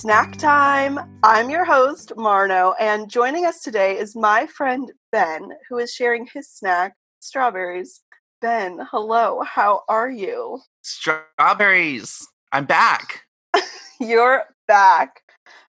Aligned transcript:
snack 0.00 0.34
time. 0.38 0.98
I'm 1.22 1.50
your 1.50 1.66
host, 1.66 2.14
Marno, 2.16 2.74
and 2.80 3.10
joining 3.10 3.44
us 3.44 3.60
today 3.60 3.98
is 3.98 4.16
my 4.16 4.46
friend 4.46 4.90
Ben, 5.12 5.50
who 5.68 5.76
is 5.76 5.92
sharing 5.92 6.26
his 6.32 6.48
snack, 6.48 6.94
strawberries. 7.18 8.00
Ben, 8.40 8.78
hello, 8.90 9.42
how 9.42 9.82
are 9.90 10.08
you? 10.08 10.58
Strawberries. 10.80 12.26
I'm 12.50 12.64
back. 12.64 13.24
You're 14.00 14.44
back. 14.66 15.20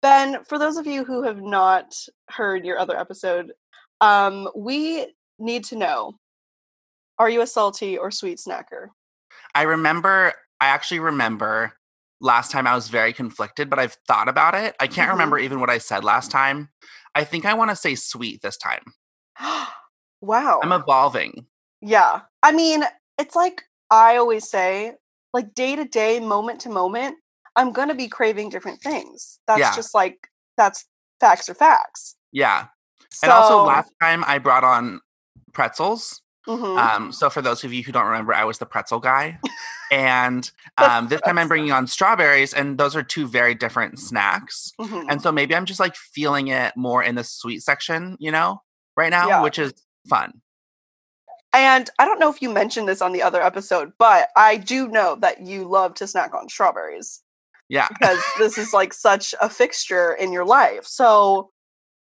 Ben, 0.02 0.44
for 0.46 0.58
those 0.58 0.78
of 0.78 0.88
you 0.88 1.04
who 1.04 1.22
have 1.22 1.44
not 1.44 1.94
heard 2.32 2.66
your 2.66 2.80
other 2.80 2.98
episode, 2.98 3.52
um, 4.02 4.50
we 4.56 5.06
need 5.38 5.64
to 5.66 5.76
know 5.76 6.16
are 7.20 7.30
you 7.30 7.42
a 7.42 7.48
salty 7.48 7.96
or 7.96 8.10
sweet 8.10 8.40
snacker? 8.40 8.88
I 9.54 9.62
remember, 9.62 10.34
I 10.60 10.66
actually 10.66 11.00
remember 11.00 11.74
last 12.22 12.52
time 12.52 12.66
I 12.68 12.76
was 12.76 12.88
very 12.88 13.14
conflicted, 13.14 13.70
but 13.70 13.80
I've 13.80 13.98
thought 14.08 14.28
about 14.30 14.56
it. 14.56 14.76
I 14.80 14.88
can't 14.88 15.10
Mhm. 15.10 15.14
remember 15.14 15.40
even 15.40 15.60
what 15.60 15.70
I 15.70 15.78
said 15.78 16.04
last 16.04 16.32
time. 16.32 16.70
I 17.14 17.24
think 17.24 17.46
I 17.46 17.54
want 17.54 17.70
to 17.72 17.76
say 17.76 17.96
sweet 17.96 18.42
this 18.42 18.58
time. 18.58 18.84
wow. 20.22 20.60
I'm 20.64 20.72
evolving. 20.72 21.48
Yeah. 21.82 22.22
I 22.44 22.52
mean, 22.52 22.84
it's 23.18 23.36
like 23.36 23.64
I 23.92 24.18
always 24.18 24.50
say, 24.50 24.96
like 25.34 25.54
day 25.54 25.76
to 25.76 25.86
day, 25.86 26.20
moment 26.20 26.62
to 26.62 26.70
moment, 26.70 27.18
I'm 27.56 27.72
going 27.72 27.90
to 27.90 27.96
be 27.96 28.08
craving 28.08 28.50
different 28.50 28.82
things. 28.82 29.40
That's 29.48 29.60
Yeah. 29.60 29.76
just 29.76 29.94
like, 29.94 30.30
that's 30.58 30.86
facts 31.20 31.50
are 31.50 31.54
facts. 31.54 32.16
Yeah. 32.32 32.68
So, 33.12 33.26
and 33.26 33.32
also, 33.32 33.64
last 33.64 33.92
time 34.02 34.24
I 34.26 34.40
brought 34.40 34.64
on 34.64 35.02
pretzels. 35.54 36.22
Mhm. 36.48 36.78
Um, 36.78 37.12
so 37.12 37.30
for 37.30 37.42
those 37.42 37.64
of 37.64 37.74
you 37.74 37.84
who 37.84 37.92
don't 37.92 38.06
remember, 38.06 38.34
I 38.34 38.44
was 38.44 38.58
the 38.58 38.66
pretzel 38.66 39.00
guy. 39.00 39.40
And 39.92 40.50
um, 40.78 41.08
this 41.08 41.22
time 41.22 41.38
I'm 41.38 41.48
bringing 41.48 41.72
on 41.74 41.88
strawberries, 41.88 42.54
and 42.54 42.78
those 42.78 42.96
are 42.96 43.04
two 43.04 43.28
very 43.28 43.56
different 43.56 44.00
snacks. 44.00 44.72
Mhm. 44.80 45.06
And 45.10 45.22
so 45.22 45.32
maybe 45.32 45.56
I'm 45.56 45.66
just 45.66 45.80
like 45.80 45.96
feeling 45.96 46.48
it 46.48 46.74
more 46.76 47.04
in 47.04 47.16
the 47.16 47.24
sweet 47.24 47.62
section, 47.64 48.18
you 48.20 48.32
know, 48.32 48.62
right 48.98 49.10
now, 49.10 49.28
Yeah. 49.28 49.42
which 49.44 49.60
is 49.60 49.74
fun. 50.10 50.42
And 51.54 51.90
I 52.00 52.06
don't 52.06 52.20
know 52.20 52.30
if 52.30 52.42
you 52.42 52.50
mentioned 52.50 52.88
this 52.88 53.02
on 53.02 53.14
the 53.14 53.22
other 53.22 53.42
episode, 53.42 53.94
but 53.98 54.28
I 54.36 54.58
do 54.58 54.88
know 54.90 55.16
that 55.22 55.42
you 55.42 55.64
love 55.70 55.94
to 55.96 56.08
snack 56.08 56.34
on 56.34 56.50
strawberries 56.50 57.22
Yeah. 57.70 57.88
because 57.88 58.20
this 58.38 58.58
is 58.58 58.74
like 58.74 58.94
such 58.94 59.34
a 59.40 59.50
fixture 59.50 60.12
in 60.14 60.34
your 60.34 60.46
life. 60.46 60.86
So, 60.86 61.52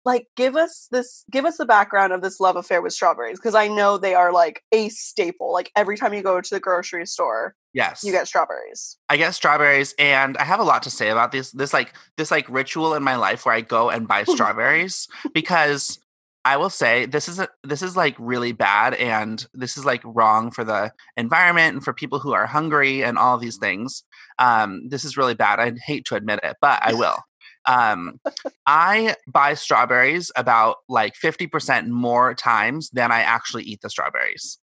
like, 0.04 0.26
give 0.36 0.56
us 0.56 0.88
this, 0.90 1.24
give 1.30 1.44
us 1.44 1.56
the 1.58 1.66
background 1.66 2.12
of 2.12 2.22
this 2.22 2.40
love 2.40 2.56
affair 2.56 2.80
with 2.82 2.92
strawberries 2.92 3.38
because 3.38 3.54
I 3.54 3.68
know 3.68 3.98
they 3.98 4.14
are 4.14 4.32
like 4.32 4.62
a 4.72 4.88
staple. 4.88 5.52
Like, 5.52 5.70
every 5.76 5.96
time 5.96 6.14
you 6.14 6.22
go 6.22 6.40
to 6.40 6.50
the 6.54 6.60
grocery 6.60 7.06
store, 7.06 7.54
Yes. 7.72 8.02
you 8.02 8.10
get 8.10 8.26
strawberries. 8.26 8.96
I 9.08 9.16
get 9.16 9.34
strawberries 9.34 9.94
and 9.98 10.36
I 10.38 10.44
have 10.44 10.58
a 10.58 10.64
lot 10.64 10.82
to 10.84 10.90
say 10.90 11.08
about 11.10 11.30
this 11.30 11.52
this 11.52 11.72
like 11.72 11.94
this 12.16 12.30
like 12.32 12.48
ritual 12.48 12.94
in 12.94 13.02
my 13.04 13.14
life 13.14 13.46
where 13.46 13.54
I 13.54 13.60
go 13.60 13.90
and 13.90 14.08
buy 14.08 14.24
strawberries 14.28 15.06
because 15.34 15.98
I 16.44 16.56
will 16.56 16.70
say 16.70 17.06
this 17.06 17.28
is 17.28 17.38
a, 17.38 17.48
this 17.62 17.82
is 17.82 17.96
like 17.96 18.16
really 18.18 18.50
bad 18.52 18.94
and 18.94 19.46
this 19.54 19.76
is 19.76 19.84
like 19.84 20.00
wrong 20.04 20.50
for 20.50 20.64
the 20.64 20.90
environment 21.16 21.74
and 21.74 21.84
for 21.84 21.92
people 21.92 22.18
who 22.18 22.32
are 22.32 22.46
hungry 22.46 23.04
and 23.04 23.18
all 23.18 23.36
these 23.38 23.58
things. 23.58 24.02
Um, 24.38 24.88
this 24.88 25.04
is 25.04 25.16
really 25.16 25.34
bad. 25.34 25.60
I 25.60 25.72
hate 25.86 26.06
to 26.06 26.16
admit 26.16 26.40
it, 26.42 26.56
but 26.60 26.80
I 26.82 26.94
will. 26.94 27.18
Um, 27.66 28.20
I 28.66 29.16
buy 29.26 29.54
strawberries 29.54 30.32
about 30.36 30.76
like 30.88 31.14
50% 31.14 31.88
more 31.88 32.34
times 32.34 32.90
than 32.90 33.12
I 33.12 33.20
actually 33.20 33.64
eat 33.64 33.80
the 33.82 33.90
strawberries. 33.90 34.58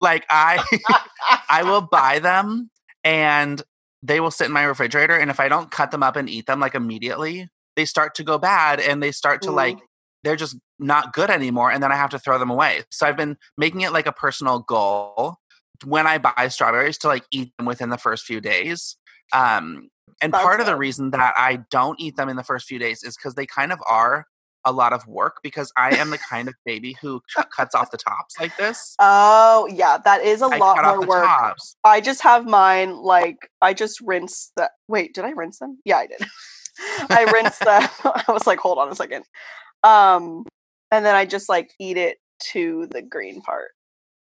like 0.00 0.24
I 0.30 0.62
I 1.50 1.62
will 1.62 1.80
buy 1.80 2.18
them 2.18 2.70
and 3.04 3.62
they 4.02 4.20
will 4.20 4.30
sit 4.30 4.46
in 4.46 4.52
my 4.52 4.62
refrigerator. 4.62 5.16
And 5.16 5.30
if 5.30 5.40
I 5.40 5.48
don't 5.48 5.70
cut 5.70 5.90
them 5.90 6.02
up 6.02 6.16
and 6.16 6.28
eat 6.28 6.46
them 6.46 6.60
like 6.60 6.74
immediately, 6.74 7.48
they 7.76 7.84
start 7.84 8.14
to 8.16 8.24
go 8.24 8.38
bad 8.38 8.80
and 8.80 9.02
they 9.02 9.12
start 9.12 9.42
to 9.42 9.50
like, 9.50 9.78
they're 10.22 10.36
just 10.36 10.56
not 10.78 11.12
good 11.12 11.30
anymore. 11.30 11.70
And 11.70 11.82
then 11.82 11.92
I 11.92 11.96
have 11.96 12.10
to 12.10 12.18
throw 12.18 12.38
them 12.38 12.50
away. 12.50 12.82
So 12.90 13.06
I've 13.06 13.16
been 13.16 13.36
making 13.56 13.82
it 13.82 13.92
like 13.92 14.06
a 14.06 14.12
personal 14.12 14.60
goal 14.60 15.36
when 15.84 16.06
I 16.06 16.18
buy 16.18 16.48
strawberries 16.48 16.98
to 16.98 17.08
like 17.08 17.24
eat 17.30 17.52
them 17.58 17.66
within 17.66 17.90
the 17.90 17.98
first 17.98 18.24
few 18.24 18.40
days. 18.40 18.96
Um, 19.32 19.88
and 20.20 20.32
part 20.32 20.60
of 20.60 20.66
the 20.66 20.76
reason 20.76 21.10
that 21.10 21.34
I 21.36 21.60
don't 21.70 22.00
eat 22.00 22.16
them 22.16 22.28
in 22.28 22.36
the 22.36 22.44
first 22.44 22.66
few 22.66 22.78
days 22.78 23.02
is 23.02 23.16
because 23.16 23.34
they 23.34 23.46
kind 23.46 23.72
of 23.72 23.80
are 23.86 24.26
a 24.64 24.72
lot 24.72 24.92
of 24.92 25.06
work 25.06 25.38
because 25.42 25.72
I 25.76 25.96
am 25.96 26.10
the 26.10 26.18
kind 26.18 26.48
of 26.48 26.54
baby 26.64 26.96
who 27.00 27.22
cuts 27.56 27.74
off 27.74 27.90
the 27.90 27.98
tops 27.98 28.38
like 28.38 28.56
this. 28.56 28.94
Oh, 28.98 29.68
yeah, 29.72 29.98
that 30.04 30.22
is 30.22 30.42
a 30.42 30.46
I 30.46 30.56
lot 30.58 30.84
more 30.84 31.06
work. 31.06 31.24
tops. 31.26 31.76
I 31.84 32.00
just 32.00 32.22
have 32.22 32.46
mine 32.46 32.96
like 32.96 33.36
I 33.62 33.72
just 33.74 34.00
rinse 34.00 34.52
the 34.56 34.70
wait, 34.88 35.14
did 35.14 35.24
I 35.24 35.30
rinse 35.30 35.58
them? 35.58 35.78
Yeah, 35.84 35.98
I 35.98 36.06
did. 36.06 36.20
I 37.10 37.24
rinsed 37.24 37.60
them. 37.60 37.88
I 38.04 38.24
was 38.32 38.46
like, 38.46 38.58
hold 38.58 38.78
on 38.78 38.90
a 38.90 38.94
second. 38.94 39.24
Um 39.82 40.44
and 40.90 41.04
then 41.06 41.14
I 41.14 41.24
just 41.24 41.48
like 41.48 41.70
eat 41.78 41.96
it 41.96 42.18
to 42.52 42.86
the 42.90 43.02
green 43.02 43.40
part. 43.40 43.70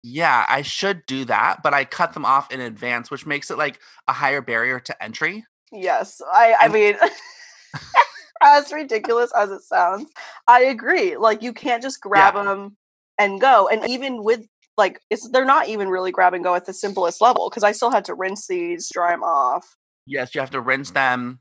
Yeah, 0.03 0.45
I 0.47 0.61
should 0.61 1.05
do 1.07 1.25
that, 1.25 1.61
but 1.63 1.73
I 1.73 1.83
cut 1.83 2.13
them 2.13 2.25
off 2.25 2.51
in 2.51 2.61
advance, 2.61 3.09
which 3.11 3.25
makes 3.25 3.49
it 3.51 3.57
like 3.57 3.79
a 4.07 4.13
higher 4.13 4.41
barrier 4.41 4.79
to 4.79 5.03
entry. 5.03 5.45
Yes. 5.71 6.21
I 6.33 6.55
I 6.59 6.67
mean 6.67 6.95
as 8.41 8.71
ridiculous 8.71 9.31
as 9.35 9.49
it 9.51 9.61
sounds, 9.61 10.09
I 10.47 10.63
agree. 10.63 11.17
Like 11.17 11.41
you 11.41 11.53
can't 11.53 11.83
just 11.83 12.01
grab 12.01 12.35
them 12.35 12.77
and 13.17 13.41
go. 13.41 13.67
And 13.67 13.87
even 13.89 14.23
with 14.23 14.45
like 14.77 15.01
it's 15.09 15.27
they're 15.29 15.45
not 15.45 15.67
even 15.67 15.89
really 15.89 16.11
grab 16.11 16.33
and 16.33 16.43
go 16.43 16.55
at 16.55 16.65
the 16.65 16.73
simplest 16.73 17.21
level 17.21 17.49
because 17.49 17.63
I 17.63 17.71
still 17.71 17.91
had 17.91 18.05
to 18.05 18.13
rinse 18.13 18.47
these, 18.47 18.89
dry 18.91 19.11
them 19.11 19.23
off. 19.23 19.75
Yes, 20.05 20.35
you 20.35 20.41
have 20.41 20.51
to 20.51 20.61
rinse 20.61 20.91
mm. 20.91 20.95
them. 20.95 21.39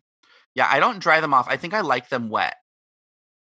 Yeah, 0.54 0.68
I 0.70 0.80
don't 0.80 0.98
dry 0.98 1.20
them 1.20 1.34
off. 1.34 1.46
I 1.48 1.56
think 1.56 1.74
I 1.74 1.82
like 1.82 2.08
them 2.08 2.30
wet. 2.30 2.56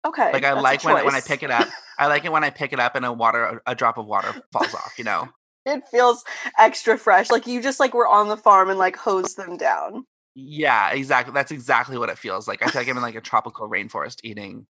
Okay. 0.07 0.33
Like 0.33 0.45
I 0.45 0.53
like 0.53 0.85
when 0.85 1.05
when 1.05 1.15
I 1.15 1.21
pick 1.21 1.43
it 1.43 1.51
up. 1.51 1.69
I 1.99 2.07
like 2.07 2.25
it 2.25 2.33
when 2.33 2.45
I 2.45 2.51
pick 2.51 2.73
it 2.73 2.81
up 2.81 2.95
and 2.95 3.05
a 3.05 3.13
water 3.13 3.63
a 3.67 3.75
drop 3.75 3.99
of 3.99 4.07
water 4.07 4.35
falls 4.53 4.75
off, 4.75 4.95
you 4.97 5.05
know. 5.05 5.29
it 5.67 5.87
feels 5.91 6.25
extra 6.59 6.97
fresh. 6.97 7.31
Like 7.31 7.47
you 7.47 7.63
just 7.63 7.81
like 7.81 7.95
were 7.95 8.09
on 8.09 8.29
the 8.29 8.37
farm 8.37 8.71
and 8.71 8.79
like 8.79 8.97
hose 8.97 9.35
them 9.35 9.57
down. 9.57 10.07
Yeah, 10.35 10.91
exactly. 10.91 11.35
That's 11.35 11.51
exactly 11.51 11.99
what 11.99 12.09
it 12.09 12.19
feels 12.19 12.47
like. 12.47 12.63
I 12.63 12.69
feel 12.69 12.81
like 12.81 12.89
I'm 12.89 12.97
in 12.97 13.03
like 13.03 13.15
a 13.15 13.21
tropical 13.21 13.69
rainforest 13.69 14.21
eating 14.23 14.67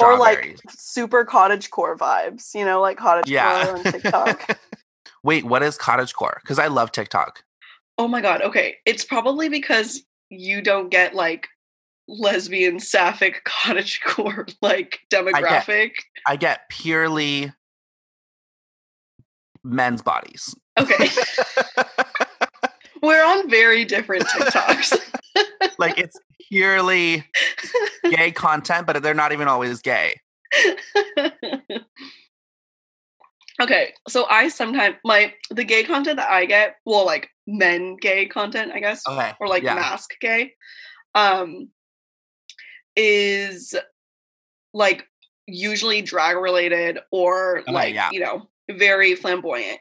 Or 0.00 0.18
like 0.18 0.58
super 0.70 1.24
cottage 1.24 1.70
core 1.70 1.96
vibes, 1.96 2.54
you 2.54 2.64
know, 2.64 2.80
like 2.80 2.98
cottage 2.98 3.28
yeah. 3.28 3.64
core 3.64 3.76
on 3.78 3.84
TikTok. 3.84 4.58
Wait, 5.24 5.44
what 5.44 5.62
is 5.62 5.76
cottage 5.76 6.14
core? 6.14 6.38
Because 6.42 6.58
I 6.58 6.68
love 6.68 6.92
TikTok. 6.92 7.44
Oh 7.98 8.08
my 8.08 8.20
god, 8.20 8.42
okay. 8.42 8.76
It's 8.86 9.04
probably 9.04 9.48
because 9.48 10.02
you 10.30 10.62
don't 10.62 10.88
get 10.88 11.14
like 11.14 11.48
lesbian 12.08 12.80
sapphic 12.80 13.44
cottage 13.44 14.00
core 14.04 14.46
like 14.60 15.00
demographic. 15.10 15.92
I 16.26 16.36
get 16.36 16.68
purely 16.68 17.52
men's 19.64 20.02
bodies. 20.02 20.54
Okay. 20.78 21.08
We're 23.02 23.24
on 23.24 23.50
very 23.50 23.84
different 23.84 24.24
TikToks. 24.24 24.98
like 25.78 25.98
it's 25.98 26.16
purely 26.48 27.24
gay 28.10 28.30
content, 28.30 28.86
but 28.86 29.02
they're 29.02 29.14
not 29.14 29.32
even 29.32 29.48
always 29.48 29.82
gay. 29.82 30.20
okay, 33.60 33.94
so 34.08 34.26
I 34.28 34.48
sometimes 34.48 34.96
my 35.04 35.32
the 35.50 35.64
gay 35.64 35.82
content 35.82 36.16
that 36.18 36.30
I 36.30 36.44
get, 36.44 36.76
well 36.84 37.04
like 37.04 37.28
men 37.46 37.96
gay 37.96 38.26
content, 38.26 38.72
I 38.72 38.80
guess, 38.80 39.02
Okay. 39.08 39.32
or 39.40 39.48
like 39.48 39.62
yeah. 39.62 39.74
mask 39.74 40.10
gay, 40.20 40.52
um 41.14 41.68
is 42.94 43.74
like 44.74 45.06
usually 45.46 46.02
drag 46.02 46.36
related 46.36 46.98
or 47.10 47.60
Okay, 47.60 47.72
like, 47.72 47.94
yeah. 47.94 48.10
you 48.12 48.20
know, 48.20 48.48
very 48.70 49.14
flamboyant. 49.14 49.80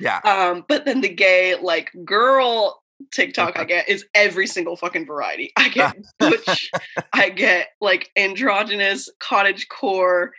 Yeah. 0.00 0.20
Um, 0.24 0.64
but 0.68 0.84
then 0.84 1.00
the 1.00 1.08
gay 1.08 1.54
like 1.60 1.90
girl 2.04 2.82
TikTok 3.12 3.58
I 3.58 3.64
get 3.64 3.88
is 3.88 4.04
every 4.14 4.46
single 4.46 4.76
fucking 4.76 5.06
variety. 5.06 5.52
I 5.56 5.68
get 5.68 5.96
butch, 6.18 6.70
I 7.12 7.28
get 7.30 7.68
like 7.80 8.10
androgynous, 8.16 9.08
cottage 9.20 9.68
core, 9.68 10.32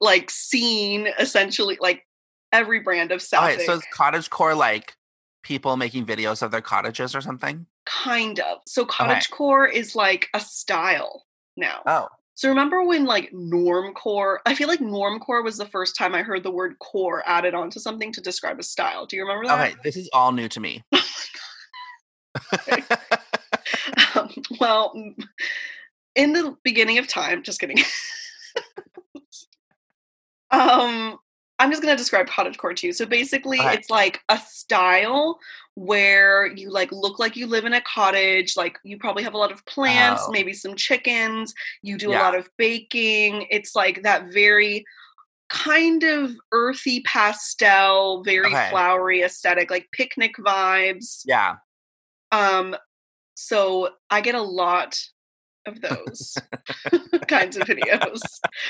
like 0.00 0.30
scene, 0.30 1.08
essentially 1.18 1.76
like 1.80 2.06
every 2.52 2.80
brand 2.80 3.10
of 3.10 3.16
Okay, 3.16 3.24
sapphic. 3.24 3.60
so 3.62 3.72
is 3.74 3.82
cottage 3.92 4.30
core 4.30 4.54
like 4.54 4.94
people 5.42 5.76
making 5.76 6.06
videos 6.06 6.42
of 6.42 6.50
their 6.50 6.60
cottages 6.60 7.14
or 7.14 7.20
something? 7.20 7.66
kind 7.86 8.40
of. 8.40 8.58
So 8.66 8.84
cottage 8.84 9.30
core 9.30 9.66
is 9.66 9.94
like 9.94 10.28
a 10.34 10.40
style 10.40 11.24
now. 11.56 11.82
Oh. 11.86 12.08
So 12.36 12.50
remember 12.50 12.84
when 12.84 13.06
like 13.06 13.32
normcore? 13.32 14.38
I 14.44 14.54
feel 14.54 14.68
like 14.68 14.80
normcore 14.80 15.42
was 15.42 15.56
the 15.56 15.64
first 15.64 15.96
time 15.96 16.14
I 16.14 16.22
heard 16.22 16.42
the 16.42 16.50
word 16.50 16.78
core 16.78 17.22
added 17.26 17.54
onto 17.54 17.80
something 17.80 18.12
to 18.12 18.20
describe 18.20 18.60
a 18.60 18.62
style. 18.62 19.06
Do 19.06 19.16
you 19.16 19.22
remember 19.22 19.46
that? 19.46 19.58
Okay, 19.58 19.76
this 19.82 19.96
is 19.96 20.10
all 20.12 20.32
new 20.32 20.48
to 20.48 20.60
me. 20.60 20.84
Um, 24.14 24.30
well, 24.60 24.92
in 26.14 26.32
the 26.32 26.56
beginning 26.62 26.98
of 26.98 27.08
time, 27.08 27.42
just 27.42 27.60
kidding. 27.60 27.78
um, 30.50 31.18
I'm 31.58 31.70
just 31.70 31.82
gonna 31.82 31.96
describe 31.96 32.26
cottagecore 32.28 32.76
to 32.76 32.86
you. 32.88 32.92
So 32.92 33.06
basically, 33.06 33.58
Okay. 33.60 33.74
it's 33.74 33.88
like 33.90 34.20
a 34.28 34.38
style 34.38 35.38
where 35.74 36.46
you 36.46 36.70
like 36.70 36.90
look 36.92 37.18
like 37.18 37.36
you 37.36 37.46
live 37.46 37.64
in 37.64 37.72
a 37.74 37.80
cottage. 37.82 38.56
Like 38.56 38.78
you 38.84 38.98
probably 38.98 39.22
have 39.22 39.34
a 39.34 39.38
lot 39.38 39.52
of 39.52 39.64
plants, 39.66 40.22
Oh. 40.26 40.30
maybe 40.32 40.52
some 40.52 40.74
chickens. 40.74 41.54
You 41.82 41.96
do 41.98 42.12
a 42.12 42.14
lot 42.18 42.34
of 42.34 42.48
baking. 42.56 43.46
It's 43.50 43.74
like 43.74 44.02
that 44.02 44.32
very 44.32 44.84
kind 45.48 46.02
of 46.02 46.32
earthy 46.52 47.00
pastel, 47.06 48.22
very 48.24 48.46
Okay. 48.46 48.68
flowery 48.70 49.22
aesthetic, 49.22 49.70
like 49.70 49.88
picnic 49.92 50.36
vibes. 50.38 51.22
Yeah. 51.24 51.56
Um, 52.32 52.76
so 53.34 53.90
I 54.10 54.20
get 54.22 54.34
a 54.34 54.42
lot 54.42 54.98
of 55.66 55.80
those 55.80 56.36
kinds 57.28 57.56
of 57.56 57.64
videos, 57.66 58.20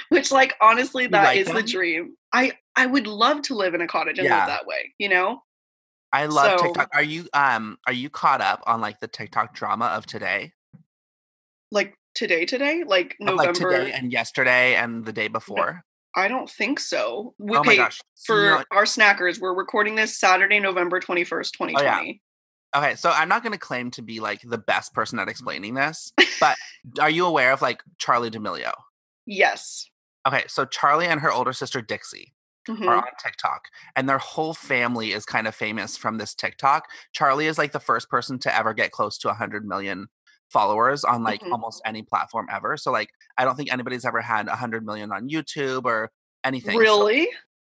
which, 0.08 0.30
like, 0.32 0.54
honestly, 0.60 1.06
that 1.08 1.24
like 1.24 1.38
is 1.38 1.48
the 1.48 1.62
dream. 1.62 2.14
I 2.32 2.52
I 2.74 2.86
would 2.86 3.06
love 3.06 3.42
to 3.42 3.54
live 3.54 3.74
in 3.74 3.80
a 3.80 3.86
cottage 3.86 4.18
and 4.18 4.26
Yeah. 4.26 4.38
live 4.40 4.48
that 4.48 4.66
way. 4.66 4.92
You 4.98 5.08
know, 5.08 5.42
I 6.12 6.26
love 6.26 6.58
So- 6.60 6.66
TikTok. 6.66 6.88
Are 6.94 7.02
you 7.02 7.28
um 7.32 7.78
are 7.86 7.92
you 7.92 8.10
caught 8.10 8.40
up 8.40 8.62
on 8.66 8.80
like 8.80 9.00
the 9.00 9.08
TikTok 9.08 9.54
drama 9.54 9.86
of 9.86 10.06
today? 10.06 10.52
like 11.72 11.94
today, 12.14 12.46
today, 12.46 12.84
like 12.86 13.16
Of, 13.20 13.34
like 13.34 13.48
November. 13.54 13.78
today 13.78 13.92
and 13.92 14.12
yesterday 14.12 14.76
and 14.76 15.04
the 15.04 15.12
day 15.12 15.26
before? 15.28 15.82
I 16.14 16.28
don't 16.28 16.48
think 16.48 16.78
so. 16.80 17.34
Okay, 17.42 17.58
Oh 17.58 17.64
my 17.64 17.76
gosh. 17.76 18.00
For 18.24 18.40
know- 18.50 18.64
our 18.70 18.84
snackers, 18.84 19.38
we're 19.40 19.52
recording 19.54 19.96
this 19.96 20.18
Saturday, 20.18 20.60
November 20.60 21.00
twenty 21.00 21.24
first, 21.24 21.54
twenty 21.54 21.74
Oh, 21.76 21.82
yeah. 21.82 22.00
Okay, 22.74 22.94
so 22.96 23.10
I'm 23.10 23.28
not 23.28 23.42
going 23.42 23.52
to 23.52 23.58
claim 23.58 23.90
to 23.92 24.02
be 24.02 24.20
like 24.20 24.42
the 24.42 24.58
best 24.58 24.92
person 24.92 25.18
at 25.18 25.28
explaining 25.28 25.74
this, 25.74 26.12
but 26.40 26.58
are 27.00 27.10
you 27.10 27.24
aware 27.24 27.52
of 27.52 27.62
like 27.62 27.82
Charli 27.98 28.30
D'Amelio? 28.30 28.72
Yes. 29.26 29.90
Okay, 30.26 30.44
so 30.48 30.66
Charli 30.66 31.06
and 31.06 31.20
her 31.20 31.30
older 31.32 31.52
sister 31.52 31.80
Dixie 31.80 32.34
Mhm. 32.68 32.88
are 32.88 32.96
on 32.96 33.04
TikTok, 33.22 33.68
and 33.94 34.08
their 34.08 34.18
whole 34.18 34.54
family 34.54 35.12
is 35.12 35.24
kind 35.24 35.46
of 35.46 35.54
famous 35.54 35.96
from 35.96 36.18
this 36.18 36.34
TikTok. 36.34 36.84
Charli 37.16 37.44
is 37.44 37.58
like 37.58 37.72
the 37.72 37.80
first 37.80 38.08
person 38.10 38.38
to 38.40 38.54
ever 38.54 38.74
get 38.74 38.90
close 38.90 39.18
to 39.18 39.28
100 39.28 39.64
million 39.64 40.08
followers 40.50 41.04
on 41.04 41.22
like 41.22 41.40
Mhm. 41.42 41.52
almost 41.52 41.80
any 41.84 42.02
platform 42.02 42.46
ever. 42.50 42.76
So 42.76 42.90
like 42.92 43.10
I 43.38 43.44
don't 43.44 43.56
think 43.56 43.72
anybody's 43.72 44.04
ever 44.04 44.20
had 44.20 44.48
100 44.48 44.84
million 44.84 45.12
on 45.12 45.28
YouTube 45.28 45.84
or 45.84 46.10
anything. 46.44 46.86
So, 46.86 47.08
Really? 47.08 47.28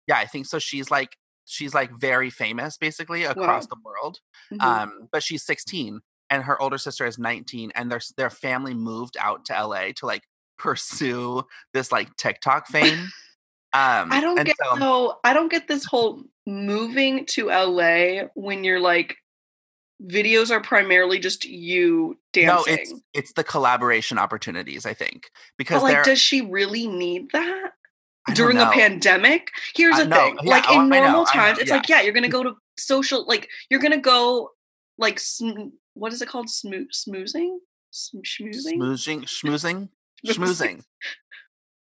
yeah, 0.07 0.17
I 0.17 0.25
think 0.27 0.45
so. 0.47 0.59
She's 0.59 0.91
like 0.91 1.17
she's 1.45 1.73
like 1.73 1.91
very 1.91 2.29
famous 2.29 2.77
basically 2.77 3.23
across 3.23 3.67
the 3.67 3.77
world. 3.83 4.19
Mhm. 4.51 4.61
Um, 4.61 5.09
but 5.11 5.23
she's 5.23 5.43
16 5.43 6.01
and 6.29 6.43
her 6.43 6.61
older 6.61 6.77
sister 6.77 7.05
is 7.05 7.19
19 7.19 7.71
and 7.75 7.91
their 7.91 8.01
their 8.17 8.29
family 8.29 8.73
moved 8.73 9.17
out 9.19 9.45
to 9.45 9.53
LA 9.53 9.91
to 9.97 10.05
like 10.05 10.23
pursue 10.57 11.43
this 11.73 11.91
like 11.91 12.15
TikTok 12.17 12.67
fame. 12.67 13.09
Um 13.73 14.11
I 14.11 14.19
don't 14.19 14.43
get 14.43 14.57
so, 14.61 14.75
though. 14.77 15.15
I 15.23 15.33
don't 15.33 15.49
get 15.49 15.67
this 15.69 15.85
whole 15.85 16.23
moving 16.45 17.25
to 17.25 17.47
LA 17.47 18.27
when 18.33 18.63
you're 18.65 18.81
like 18.81 19.15
videos 20.03 20.51
are 20.51 20.61
primarily 20.61 21.19
just 21.19 21.45
you 21.45 22.17
no, 22.35 22.63
dancing. 22.65 22.73
it's 22.73 22.93
it's 23.13 23.33
the 23.33 23.43
collaboration 23.43 24.17
opportunities, 24.17 24.85
I 24.85 24.93
think. 24.93 25.31
Because 25.57 25.81
but 25.81 25.93
like, 25.93 26.03
does 26.03 26.19
she 26.19 26.41
really 26.41 26.87
need 26.87 27.31
that 27.31 27.71
during 28.33 28.57
a 28.57 28.69
pandemic? 28.71 29.51
Here's 29.75 29.95
I 29.95 30.03
the 30.03 30.09
know, 30.09 30.15
thing: 30.17 30.37
yeah, 30.43 30.49
like 30.49 30.65
oh, 30.69 30.81
in 30.81 30.89
normal 30.89 31.25
times, 31.25 31.59
it's 31.59 31.69
yeah. 31.69 31.77
like 31.77 31.89
yeah, 31.89 32.01
you're 32.01 32.13
gonna 32.13 32.29
go 32.29 32.43
to 32.43 32.53
social, 32.77 33.25
like 33.27 33.49
you're 33.69 33.79
gonna 33.79 33.97
go 33.97 34.49
like 34.97 35.19
sm- 35.19 35.69
what 35.93 36.13
is 36.13 36.21
it 36.21 36.27
called? 36.27 36.47
Smo- 36.47 36.87
smoozing, 36.93 37.57
Sm- 37.91 38.19
schmoozing, 38.19 38.77
Smoozing, 38.77 39.23
schmoozing, 39.25 39.89
schmoozing, 40.25 40.83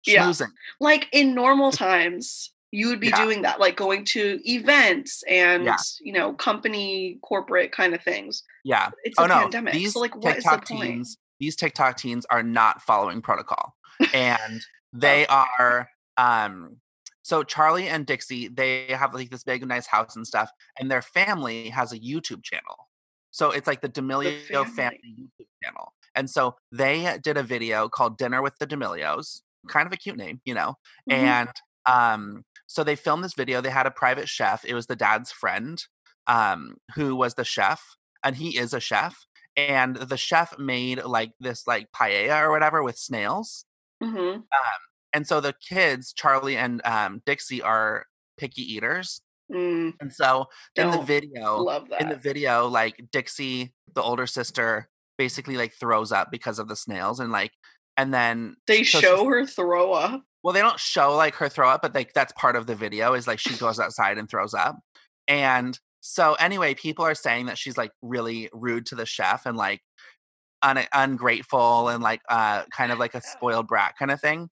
Yeah. 0.06 0.24
schmoozing. 0.24 0.50
like 0.80 1.08
in 1.12 1.34
normal 1.34 1.72
times 1.72 2.52
you 2.72 2.86
would 2.88 3.00
be 3.00 3.08
Yeah. 3.08 3.24
doing 3.24 3.42
that 3.42 3.58
like 3.58 3.76
going 3.76 4.04
to 4.04 4.40
events 4.48 5.24
and 5.28 5.64
Yeah. 5.64 5.76
you 6.00 6.12
know 6.12 6.32
company 6.34 7.18
corporate 7.22 7.72
kind 7.72 7.94
of 7.94 8.02
things 8.02 8.44
Yeah. 8.64 8.90
it's 9.02 9.18
oh, 9.18 9.22
a 9.22 9.24
oh 9.24 9.28
no, 9.28 9.34
pandemic 9.40 9.74
these 9.74 9.94
so 9.94 10.00
like 10.00 10.14
what 10.14 10.36
is 10.38 10.44
TikTok 10.44 10.68
the 10.68 10.74
point 10.74 10.88
teens, 10.88 11.18
these 11.40 11.56
TikTok 11.56 11.96
teens 11.96 12.26
are 12.30 12.42
not 12.44 12.80
following 12.82 13.22
protocol, 13.22 13.74
and 14.14 14.60
oh. 14.60 14.98
they 14.98 15.26
are. 15.26 15.88
Um 16.16 16.80
So 17.22 17.44
Charli 17.44 17.84
and 17.84 18.06
Dixie, 18.06 18.48
they 18.48 18.86
have 18.88 19.14
like 19.14 19.30
this 19.30 19.44
big, 19.44 19.66
nice 19.66 19.86
house 19.86 20.16
and 20.16 20.26
stuff, 20.26 20.50
and 20.78 20.90
their 20.90 21.02
family 21.02 21.68
has 21.70 21.92
a 21.92 21.98
YouTube 21.98 22.42
channel. 22.44 22.88
So 23.30 23.50
it's 23.50 23.66
like 23.66 23.80
the 23.82 23.88
D'Amelio 23.88 24.66
family. 24.68 24.68
family 24.68 25.14
YouTube 25.18 25.46
channel, 25.62 25.94
and 26.14 26.28
so 26.30 26.56
they 26.72 27.18
did 27.22 27.36
a 27.36 27.42
video 27.42 27.88
called 27.88 28.18
"Dinner 28.18 28.42
with 28.42 28.56
the 28.58 28.66
D'Amelios," 28.66 29.42
kind 29.68 29.86
of 29.86 29.92
a 29.92 29.96
cute 29.96 30.16
name, 30.16 30.40
you 30.44 30.54
know. 30.54 30.74
Mhm. 31.06 31.16
And 31.16 31.50
um, 31.86 32.44
so 32.66 32.82
they 32.84 32.96
filmed 32.96 33.22
this 33.24 33.34
video. 33.34 33.60
They 33.60 33.70
had 33.70 33.86
a 33.86 33.90
private 33.90 34.28
chef. 34.28 34.64
It 34.64 34.74
was 34.74 34.86
the 34.86 34.96
dad's 34.96 35.30
friend, 35.32 35.82
um, 36.26 36.76
who 36.94 37.14
was 37.16 37.34
the 37.34 37.44
chef, 37.44 37.96
and 38.24 38.36
he 38.36 38.56
is 38.58 38.74
a 38.74 38.80
chef. 38.80 39.26
And 39.56 39.96
the 39.96 40.16
chef 40.16 40.58
made 40.58 41.02
like 41.04 41.32
this 41.40 41.66
like 41.66 41.92
paella 41.92 42.42
or 42.42 42.50
whatever 42.50 42.82
with 42.82 42.98
snails. 42.98 43.64
Mhm. 44.00 44.48
And 45.12 45.26
so 45.26 45.40
the 45.40 45.54
kids, 45.68 46.14
Charli 46.14 46.56
and 46.56 46.80
um, 46.84 47.22
Dixie, 47.26 47.62
are 47.62 48.06
picky 48.38 48.62
eaters. 48.62 49.20
Mm, 49.52 49.94
And 50.00 50.12
so 50.12 50.46
in 50.76 50.90
the 50.90 51.02
video, 51.02 51.58
love 51.58 51.88
that 51.90 52.00
in 52.00 52.08
the 52.08 52.16
video, 52.16 52.68
like 52.68 53.02
Dixie, 53.10 53.72
the 53.94 54.02
older 54.02 54.26
sister, 54.26 54.88
basically 55.18 55.56
like 55.56 55.74
throws 55.74 56.12
up 56.12 56.30
because 56.30 56.58
of 56.60 56.68
the 56.68 56.76
snails, 56.76 57.18
and 57.18 57.32
like, 57.32 57.50
and 57.96 58.14
then 58.14 58.56
they 58.66 58.84
so 58.84 59.00
show 59.00 59.24
her 59.26 59.44
throw 59.44 59.92
up? 59.92 60.22
Well 60.42 60.54
they 60.54 60.60
don't 60.60 60.78
show 60.78 61.16
like 61.16 61.34
her 61.34 61.48
throw 61.50 61.68
up 61.68 61.82
but 61.82 61.94
like 61.94 62.14
that's 62.14 62.32
part 62.32 62.56
of 62.56 62.66
the 62.66 62.74
video 62.74 63.12
is 63.14 63.26
like 63.26 63.38
she 63.38 63.56
goes 63.56 63.78
outside 63.78 64.16
and 64.16 64.28
throws 64.28 64.54
up. 64.54 64.78
And 65.28 65.78
so 66.00 66.34
anyway 66.34 66.74
people 66.74 67.04
are 67.04 67.14
saying 67.14 67.46
that 67.46 67.58
she's 67.58 67.76
like 67.76 67.90
really 68.00 68.48
rude 68.52 68.86
to 68.86 68.94
the 68.94 69.04
chef 69.04 69.44
and 69.44 69.56
like 69.56 69.82
un- 70.62 70.86
ungrateful 70.94 71.88
and 71.88 72.02
like 72.02 72.22
uh 72.28 72.62
kind 72.74 72.90
of 72.92 72.98
like 72.98 73.14
a 73.14 73.20
spoiled 73.32 73.66
brat 73.68 73.94
kind 73.98 74.10
of 74.10 74.20
thing 74.20 74.48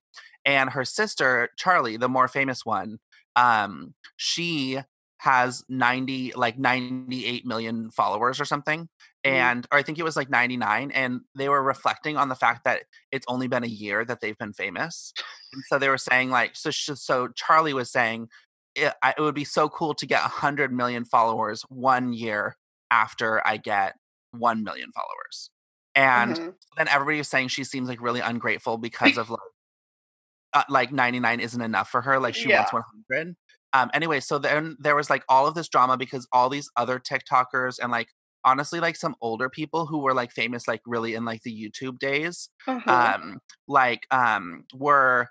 and 0.49 0.71
her 0.73 0.85
sister 0.85 1.51
charli 1.61 2.01
the 2.01 2.11
more 2.11 2.29
famous 2.29 2.67
one 2.67 2.99
um 3.37 3.95
she 4.17 4.81
has 5.21 5.65
90 5.69 6.33
like 6.35 6.59
98 6.59 7.47
million 7.47 7.91
followers 7.93 8.41
or 8.41 8.47
something 8.47 8.89
Mhm. 9.27 9.53
and 9.53 9.67
or 9.73 9.79
i 9.79 9.83
think 9.85 9.99
it 9.99 10.05
was 10.05 10.17
like 10.17 10.31
99 10.31 10.91
and 10.93 11.23
they 11.37 11.51
were 11.51 11.63
reflecting 11.63 12.17
on 12.17 12.31
the 12.31 12.37
fact 12.37 12.65
that 12.65 12.85
it's 13.13 13.27
only 13.29 13.49
been 13.49 13.65
a 13.65 13.69
year 13.69 14.05
that 14.05 14.21
they've 14.23 14.39
been 14.39 14.55
famous 14.55 15.15
and 15.53 15.65
so 15.67 15.79
they 15.79 15.91
were 15.91 15.99
saying 15.99 16.31
like 16.31 16.57
so 16.57 16.71
sh- 16.71 16.91
so 16.95 17.29
charli 17.29 17.73
was 17.75 17.91
saying 17.93 18.29
it, 18.77 18.95
I, 19.03 19.15
it 19.19 19.23
would 19.23 19.35
be 19.35 19.45
so 19.45 19.69
cool 19.69 19.95
to 19.95 20.07
get 20.07 20.23
100 20.23 20.73
million 20.73 21.05
followers 21.05 21.63
one 21.69 22.13
year 22.13 22.57
after 22.91 23.47
i 23.47 23.57
get 23.57 23.97
1 24.33 24.63
million 24.65 24.93
followers 24.93 25.51
and 25.95 26.39
Mhm. 26.39 26.59
then 26.77 26.89
everybody 26.89 27.19
was 27.19 27.29
saying 27.29 27.49
she 27.49 27.65
seems 27.65 27.89
like 27.89 28.01
really 28.01 28.21
ungrateful 28.21 28.79
because 28.79 29.17
of 29.19 29.31
like 29.31 29.41
uh, 30.55 30.63
like 30.69 30.93
99 30.93 31.41
isn't 31.41 31.61
enough 31.61 31.89
for 31.91 32.01
her 32.03 32.19
like 32.19 32.35
she 32.35 32.49
wants 32.59 32.73
100 32.73 33.37
um 33.75 33.91
anyway 33.93 34.19
so 34.21 34.39
then 34.39 34.77
there 34.81 34.97
was 34.97 35.11
like 35.11 35.23
all 35.29 35.47
of 35.47 35.55
this 35.55 35.69
drama 35.69 35.97
because 35.97 36.27
all 36.33 36.49
these 36.49 36.71
other 36.77 36.99
tiktokers 36.99 37.79
and 37.79 37.91
like 37.93 38.09
honestly 38.45 38.81
like 38.81 38.97
some 38.97 39.15
older 39.21 39.51
people 39.51 39.87
who 39.87 39.99
were 39.99 40.15
like 40.15 40.33
famous 40.33 40.67
like 40.67 40.81
really 40.87 41.15
in 41.15 41.25
like 41.25 41.43
the 41.43 41.53
youtube 41.53 41.99
days 41.99 42.49
Uh-huh. 42.67 43.15
um 43.21 43.41
like 43.67 44.07
um 44.11 44.65
were 44.75 45.29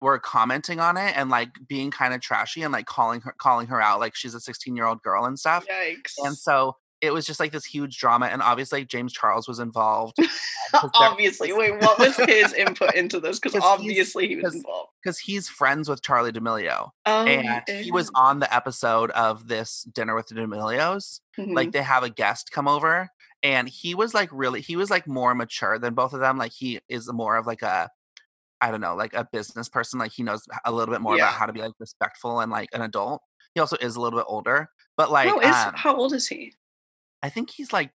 were 0.00 0.18
commenting 0.18 0.78
on 0.80 0.96
it 0.96 1.16
and 1.16 1.30
like 1.30 1.50
being 1.68 1.90
kind 1.90 2.14
of 2.14 2.20
trashy 2.20 2.62
and 2.62 2.72
like 2.72 2.86
calling 2.86 3.20
her 3.22 3.34
calling 3.38 3.66
her 3.66 3.80
out 3.82 3.98
like 4.00 4.14
she's 4.14 4.34
a 4.34 4.40
16 4.40 4.76
year 4.76 4.86
old 4.86 5.02
girl 5.02 5.24
and 5.24 5.38
stuff 5.38 5.66
Yikes. 5.66 6.14
and 6.24 6.36
so 6.36 6.76
it 7.00 7.12
was 7.12 7.24
just 7.26 7.40
like 7.40 7.50
this 7.52 7.64
huge 7.64 7.96
drama 7.98 8.26
and 8.26 8.42
obviously 8.42 8.84
james 8.84 9.12
charles 9.12 9.48
was 9.48 9.58
involved 9.58 10.16
obviously. 10.94 11.52
Wait, 11.52 11.72
what 11.80 11.98
was 11.98 12.16
his 12.16 12.52
input 12.64 12.94
into 12.94 13.18
this? 13.18 13.40
Because 13.40 13.60
obviously 13.60 14.28
he 14.28 14.36
was 14.36 14.54
involved. 14.54 14.90
because 15.02 15.18
he's 15.18 15.48
friends 15.48 15.88
with 15.88 16.00
charli 16.02 16.32
d'amelio 16.32 16.90
Oh, 17.06 17.24
and 17.26 17.62
he 17.68 17.90
was 17.90 18.10
on 18.14 18.38
the 18.38 18.54
episode 18.54 19.10
of 19.12 19.48
this 19.48 19.82
dinner 19.92 20.14
with 20.14 20.28
the 20.28 20.34
d'amelios 20.36 21.20
Mhm. 21.38 21.54
like 21.54 21.72
they 21.72 21.82
have 21.82 22.02
a 22.02 22.10
guest 22.10 22.50
come 22.52 22.68
over 22.68 23.08
and 23.42 23.68
he 23.68 23.94
was 23.94 24.14
like 24.14 24.28
really 24.32 24.60
he 24.60 24.76
was 24.76 24.90
like 24.90 25.06
more 25.06 25.34
mature 25.34 25.78
than 25.78 25.94
both 25.94 26.12
of 26.12 26.20
them 26.20 26.38
like 26.38 26.52
he 26.52 26.80
is 26.88 27.10
more 27.12 27.36
of 27.36 27.46
like 27.46 27.62
a 27.62 27.88
i 28.60 28.70
don't 28.70 28.80
know 28.82 28.94
like 28.94 29.14
a 29.14 29.26
business 29.32 29.68
person 29.68 29.98
like 29.98 30.12
he 30.12 30.22
knows 30.22 30.42
a 30.64 30.70
little 30.72 30.92
bit 30.92 31.00
more 31.00 31.16
Yeah. 31.16 31.24
about 31.24 31.34
how 31.34 31.46
to 31.46 31.52
be 31.52 31.60
like 31.62 31.72
respectful 31.80 32.40
and 32.40 32.50
like 32.52 32.68
an 32.72 32.82
adult 32.82 33.22
he 33.54 33.60
also 33.60 33.76
is 33.80 33.96
a 33.96 34.00
little 34.00 34.18
bit 34.18 34.26
older 34.28 34.68
but 34.96 35.10
like 35.10 35.28
how, 35.28 35.40
is, 35.40 35.54
um, 35.66 35.72
how 35.74 35.96
old 35.96 36.12
is 36.12 36.28
he? 36.28 36.52
I 37.22 37.28
think 37.28 37.50
he's 37.50 37.72
like 37.72 37.90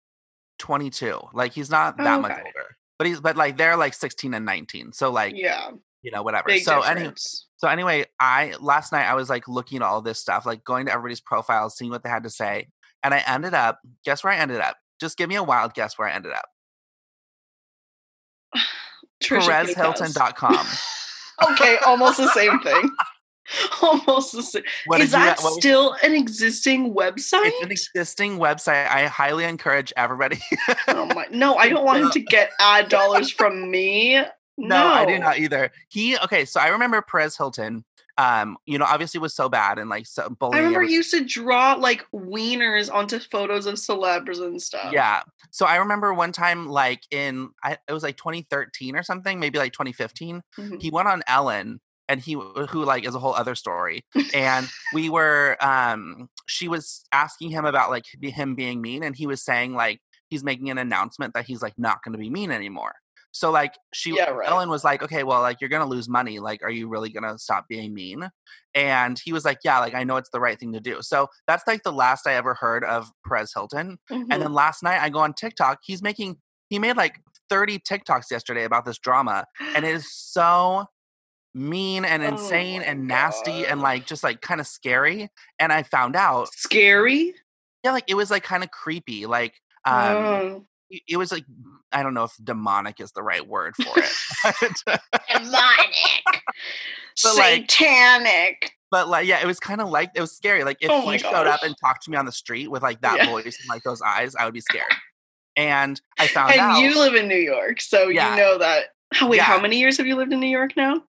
22 0.60 1.20
like 1.34 1.54
he's 1.54 1.70
not 1.70 1.98
that 1.98 2.20
Oh, 2.20 2.22
much 2.22 2.32
older 2.38 2.78
but 2.98 3.08
he's 3.08 3.20
but 3.20 3.36
like 3.36 3.58
they're 3.58 3.78
like 3.78 3.94
16 3.94 4.34
and 4.34 4.46
19 4.46 4.94
so 4.94 5.12
like 5.12 5.34
Yeah, 5.36 5.72
you 6.02 6.12
know 6.12 6.24
whatever 6.24 6.48
big 6.48 6.64
so 6.64 6.82
anyway 6.82 7.14
so 7.64 7.70
anyway, 7.70 8.06
I 8.20 8.56
last 8.60 8.92
night 8.92 9.06
I 9.06 9.14
was 9.14 9.30
like 9.30 9.48
looking 9.48 9.78
at 9.78 9.84
all 9.84 10.02
this 10.02 10.20
stuff, 10.20 10.46
like 10.46 10.66
going 10.66 10.88
to 10.88 10.92
everybody's 10.92 11.22
profiles, 11.22 11.78
seeing 11.78 11.90
what 11.92 12.04
they 12.04 12.10
had 12.10 12.24
to 12.24 12.30
say, 12.30 12.68
and 13.02 13.14
I 13.14 13.24
ended 13.26 13.54
up. 13.54 13.80
Guess 14.04 14.22
where 14.22 14.34
I 14.34 14.36
ended 14.36 14.60
up? 14.60 14.76
Just 15.00 15.18
give 15.18 15.30
me 15.30 15.36
a 15.36 15.44
wild 15.44 15.74
guess 15.74 15.98
where 15.98 16.10
I 16.10 16.12
ended 16.12 16.34
up. 16.34 16.44
PerezHilton.com. 19.24 20.68
okay, 21.54 21.78
almost 21.86 22.18
the 22.18 22.28
same 22.34 22.60
thing. 22.60 22.82
Almost 23.82 24.34
the 24.34 24.42
same. 24.44 24.64
What 24.86 25.02
Is 25.02 25.12
did 25.12 25.18
you- 25.20 25.26
that 25.26 25.40
was- 25.44 25.56
still 25.56 25.96
an 26.04 26.14
existing 26.14 26.94
website? 26.94 27.46
It's 27.46 27.66
an 27.66 27.72
existing 27.72 28.38
website. 28.40 28.88
I 28.88 29.08
highly 29.08 29.44
encourage 29.44 29.92
everybody. 29.98 30.40
oh 30.88 31.06
my! 31.08 31.28
No, 31.32 31.56
I 31.56 31.70
don't 31.70 31.84
want 31.86 32.04
him 32.04 32.10
to 32.12 32.20
get 32.20 32.52
ad 32.60 32.90
dollars 32.90 33.30
from 33.40 33.70
me. 33.72 34.16
No, 34.16 34.28
no, 34.58 34.86
I 34.88 35.06
do 35.06 35.18
not 35.20 35.40
either. 35.40 35.72
He 35.90 36.18
okay. 36.20 36.46
So 36.46 36.60
I 36.60 36.68
remember 36.70 37.02
Perez 37.02 37.36
Hilton. 37.38 37.84
Um, 38.20 38.58
you 38.68 38.78
know, 38.78 38.86
obviously 38.86 39.20
was 39.20 39.34
so 39.34 39.50
bad 39.50 39.80
and 39.80 39.90
like 39.90 40.06
so 40.06 40.30
bullying. 40.30 40.64
I 40.64 40.68
remember 40.68 40.84
used 40.84 41.10
to 41.16 41.26
draw 41.26 41.74
like 41.74 42.06
wieners 42.14 42.94
onto 42.94 43.18
photos 43.18 43.66
of 43.66 43.74
celebs 43.76 44.40
and 44.40 44.62
stuff. 44.62 44.94
Yeah. 44.94 45.24
So 45.50 45.66
I 45.66 45.78
remember 45.78 46.14
one 46.14 46.32
time, 46.32 46.68
like 46.68 47.02
in 47.10 47.50
I, 47.64 47.78
it 47.88 47.92
was 47.92 48.04
like 48.04 48.18
2013 48.18 48.96
or 48.96 49.02
something, 49.02 49.40
maybe 49.40 49.58
like 49.58 49.74
2015. 49.74 50.44
Mhm. 50.60 50.80
He 50.80 50.92
went 50.92 51.08
on 51.08 51.24
Ellen, 51.26 51.82
and 52.14 52.22
he 52.22 52.34
who 52.34 52.86
like 52.86 53.06
is 53.06 53.16
a 53.16 53.20
whole 53.20 53.34
other 53.34 53.56
story. 53.56 54.06
And 54.36 54.70
we 54.94 55.10
were, 55.10 55.58
um, 55.60 56.30
she 56.48 56.68
was 56.68 57.06
asking 57.12 57.50
him 57.50 57.66
about 57.66 57.90
like 57.90 58.06
him 58.22 58.54
being 58.54 58.82
mean, 58.82 59.02
and 59.02 59.16
he 59.16 59.26
was 59.26 59.44
saying 59.44 59.74
like 59.74 60.00
he's 60.30 60.44
making 60.44 60.70
an 60.70 60.78
announcement 60.78 61.34
that 61.34 61.46
he's 61.46 61.64
like 61.64 61.74
not 61.76 62.04
going 62.04 62.14
to 62.14 62.20
be 62.20 62.30
mean 62.30 62.52
anymore. 62.52 62.94
So 63.32 63.50
like 63.50 63.74
she 63.96 64.16
Yeah, 64.16 64.30
right. 64.30 64.48
Ellen 64.48 64.70
was 64.70 64.84
like, 64.84 65.02
okay, 65.02 65.24
well, 65.24 65.42
like 65.42 65.60
you're 65.60 65.72
gonna 65.72 65.88
lose 65.88 66.08
money. 66.08 66.38
Like, 66.38 66.62
are 66.62 66.70
you 66.70 66.88
really 66.88 67.10
gonna 67.10 67.40
stop 67.40 67.66
being 67.68 67.92
mean? 67.92 68.30
And 68.76 69.20
he 69.26 69.34
was 69.34 69.44
like, 69.44 69.58
yeah, 69.64 69.80
like 69.80 69.96
I 69.96 70.04
know 70.04 70.18
it's 70.18 70.30
the 70.30 70.40
right 70.40 70.60
thing 70.60 70.72
to 70.74 70.80
do. 70.80 70.98
So 71.02 71.30
that's 71.48 71.64
like 71.66 71.82
the 71.82 71.92
last 71.92 72.28
I 72.28 72.36
ever 72.36 72.54
heard 72.54 72.84
of 72.84 73.10
Perez 73.28 73.52
Hilton. 73.52 73.98
Mhm. 74.12 74.28
And 74.30 74.40
then 74.40 74.54
last 74.54 74.84
night 74.84 75.02
I 75.02 75.10
go 75.10 75.18
on 75.18 75.34
TikTok. 75.34 75.80
He's 75.84 76.04
making 76.04 76.38
he 76.70 76.78
made 76.78 76.96
like 76.96 77.22
30 77.50 77.80
TikToks 77.80 78.30
yesterday 78.30 78.66
about 78.66 78.86
this 78.86 79.00
drama, 79.00 79.46
and 79.76 79.84
it 79.84 79.96
is 79.96 80.14
so 80.14 80.86
mean 81.54 82.06
and 82.06 82.24
Oh 82.24 82.28
insane 82.28 82.80
my 82.80 82.86
and 82.88 83.08
nasty 83.08 83.66
and 83.66 83.82
like 83.82 84.06
just 84.06 84.24
like 84.24 84.42
kind 84.42 84.60
of 84.62 84.68
scary. 84.68 85.30
And 85.60 85.72
I 85.72 85.84
found 85.84 86.16
out, 86.16 86.50
scary. 86.54 87.34
yeah, 87.84 87.92
like 87.92 88.06
it 88.08 88.16
was 88.16 88.32
like 88.32 88.44
kind 88.44 88.64
of 88.64 88.72
creepy. 88.72 89.26
Like 89.26 89.54
um 89.86 89.94
Oh. 90.16 90.66
it 90.90 91.18
was 91.18 91.32
like 91.32 91.46
I 91.92 92.02
don't 92.04 92.14
know 92.16 92.24
if 92.24 92.34
demonic 92.44 93.00
is 93.00 93.12
the 93.12 93.22
right 93.24 93.48
word 93.48 93.76
for 93.76 93.94
it. 94.00 94.74
demonic, 95.34 95.96
But, 97.24 97.36
like- 97.38 97.70
satanic. 97.72 98.72
but 98.90 99.08
like 99.10 99.28
yeah, 99.28 99.40
it 99.42 99.46
was 99.46 99.60
kind 99.60 99.82
of 99.82 99.90
like 99.90 100.10
it 100.16 100.22
was 100.22 100.32
scary. 100.36 100.64
Like 100.64 100.78
if 100.82 100.90
Oh 100.90 101.10
he 101.10 101.18
showed 101.20 101.48
up 101.48 101.62
and 101.64 101.76
talked 101.80 102.04
to 102.06 102.12
me 102.12 102.18
on 102.18 102.26
the 102.26 102.32
street 102.32 102.70
with 102.72 102.82
like 102.82 103.02
that 103.02 103.18
Yeah. 103.18 103.26
voice 103.28 103.46
and 103.60 103.70
like 103.70 103.84
those 103.84 104.02
eyes, 104.02 104.36
I 104.36 104.46
would 104.46 104.54
be 104.54 104.62
scared. 104.62 104.86
And 105.56 106.02
I 106.18 106.26
found 106.26 106.50
out, 106.50 106.58
And 106.58 106.62
out 106.62 106.80
you 106.80 106.98
live 106.98 107.14
in 107.14 107.28
New 107.28 107.36
York, 107.38 107.80
so 107.80 108.08
Yeah. 108.08 108.32
you 108.32 108.42
know 108.42 108.58
that. 108.58 108.86
Oh, 109.22 109.28
wait, 109.28 109.40
how 109.40 109.62
many 109.62 109.78
years 109.78 109.98
have 109.98 110.08
you 110.08 110.16
lived 110.16 110.34
in 110.34 110.40
New 110.40 110.48
York 110.48 110.76
now? 110.76 111.04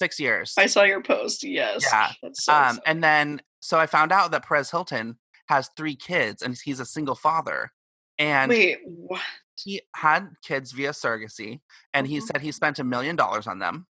Six 0.00 0.18
years. 0.18 0.54
I 0.58 0.66
saw 0.66 0.82
your 0.82 1.02
post. 1.02 1.44
Yes. 1.44 1.86
Yeah. 1.92 2.10
So 2.32 2.52
um, 2.54 2.80
and 2.86 3.04
then 3.04 3.40
so 3.60 3.78
I 3.78 3.86
found 3.86 4.10
out 4.10 4.30
that 4.32 4.44
Perez 4.44 4.70
Hilton 4.70 5.18
has 5.48 5.70
three 5.76 5.94
kids 5.94 6.42
and 6.42 6.56
he's 6.64 6.80
a 6.80 6.86
single 6.86 7.14
father. 7.14 7.70
And 8.18 8.48
wait, 8.48 8.78
what? 8.84 9.20
he 9.62 9.82
had 9.94 10.28
kids 10.42 10.72
via 10.72 10.90
surrogacy, 10.90 11.60
and 11.94 12.06
he 12.06 12.18
Mhm. 12.18 12.22
said 12.22 12.40
he 12.40 12.50
spent 12.52 12.78
a 12.78 12.84
million 12.84 13.14
dollars 13.16 13.46
on 13.46 13.58
them. 13.58 13.86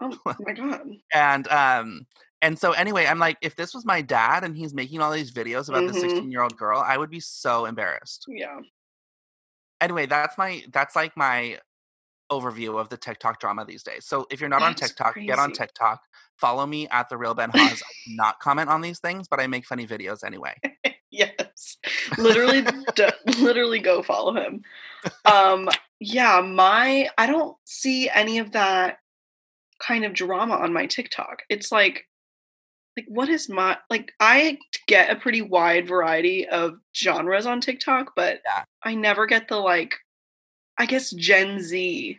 Oh 0.00 0.18
my 0.40 0.52
god. 0.52 0.82
And 1.14 1.48
um, 1.48 2.06
and 2.42 2.58
so 2.58 2.72
anyway, 2.72 3.06
I'm 3.06 3.18
like, 3.18 3.36
if 3.42 3.54
this 3.56 3.72
was 3.74 3.84
my 3.84 4.02
dad 4.02 4.44
and 4.44 4.56
he's 4.56 4.72
making 4.74 5.00
all 5.00 5.12
these 5.12 5.30
videos 5.32 5.68
about 5.68 5.86
the 5.86 5.92
Mhm. 5.92 6.00
16 6.00 6.30
year 6.30 6.42
old 6.42 6.56
girl, 6.56 6.78
I 6.84 6.96
would 6.96 7.10
be 7.10 7.20
so 7.20 7.66
embarrassed. 7.66 8.24
Yeah. 8.28 8.58
Anyway, 9.80 10.06
that's 10.06 10.36
my 10.38 10.62
that's 10.72 10.94
like 10.96 11.16
my 11.16 11.58
overview 12.30 12.78
of 12.80 12.88
the 12.88 12.96
TikTok 12.96 13.40
drama 13.40 13.64
these 13.64 13.82
days. 13.82 14.06
So 14.06 14.26
if 14.30 14.40
you're 14.40 14.48
not 14.50 14.62
on 14.62 14.72
That's 14.72 14.88
TikTok, 14.92 15.16
get 15.16 15.38
on. 15.38 15.52
TikTok. 15.52 16.00
Follow 16.36 16.66
me 16.66 16.88
at 16.88 17.08
the 17.08 17.16
real 17.18 17.34
Ben 17.34 17.50
Hawes. 17.52 17.82
Not 18.08 18.38
comment 18.40 18.68
on 18.70 18.80
these 18.80 18.98
things, 18.98 19.28
but 19.28 19.40
I 19.40 19.46
make 19.46 19.66
funny 19.66 19.86
videos 19.86 20.24
anyway. 20.24 20.54
Yes. 21.12 21.76
Literally 22.18 22.62
d- 22.94 23.08
literally 23.40 23.80
go 23.80 24.00
follow 24.00 24.32
him. 24.32 24.62
Um 25.24 25.68
yeah, 25.98 26.40
my 26.40 27.08
I 27.18 27.26
don't 27.26 27.56
see 27.64 28.08
any 28.08 28.38
of 28.38 28.52
that 28.52 28.98
kind 29.84 30.04
of 30.04 30.12
drama 30.12 30.54
on 30.54 30.72
my 30.72 30.86
TikTok. 30.86 31.40
It's 31.50 31.72
like 31.72 32.04
like 32.96 33.06
what 33.08 33.28
is 33.28 33.48
my 33.48 33.76
like 33.90 34.12
I 34.20 34.58
get 34.86 35.10
a 35.10 35.16
pretty 35.16 35.42
wide 35.42 35.88
variety 35.88 36.48
of 36.48 36.74
genres 36.96 37.44
on 37.44 37.60
TikTok, 37.60 38.12
but 38.14 38.38
Yeah. 38.46 38.62
I 38.84 38.94
never 38.94 39.26
get 39.26 39.48
the 39.48 39.56
like 39.56 39.96
I 40.80 40.86
guess 40.86 41.10
Gen 41.10 41.60
Z. 41.60 42.18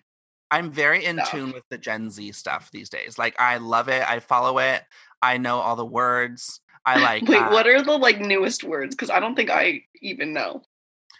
I'm 0.52 0.72
very 0.72 1.04
in 1.04 1.16
Stuff. 1.16 1.32
tune 1.32 1.52
with 1.52 1.64
the 1.72 1.80
Gen 1.80 2.12
Z 2.12 2.32
stuff 2.34 2.70
these 2.72 2.90
days. 2.90 3.18
Like 3.18 3.34
I 3.40 3.58
love 3.58 3.88
it. 3.90 4.08
I 4.08 4.20
follow 4.20 4.60
it. 4.60 4.84
I 5.20 5.40
know 5.40 5.58
all 5.58 5.76
the 5.76 5.84
words. 5.84 6.62
I 6.86 7.00
like 7.02 7.28
Wait, 7.28 7.42
uh, 7.42 7.50
what 7.50 7.66
are 7.66 7.82
the 7.82 7.98
like 7.98 8.20
newest 8.20 8.64
words? 8.64 8.94
Because 8.94 9.10
I 9.10 9.20
don't 9.20 9.34
think 9.34 9.50
I 9.50 9.82
even 10.04 10.32
know. 10.32 10.62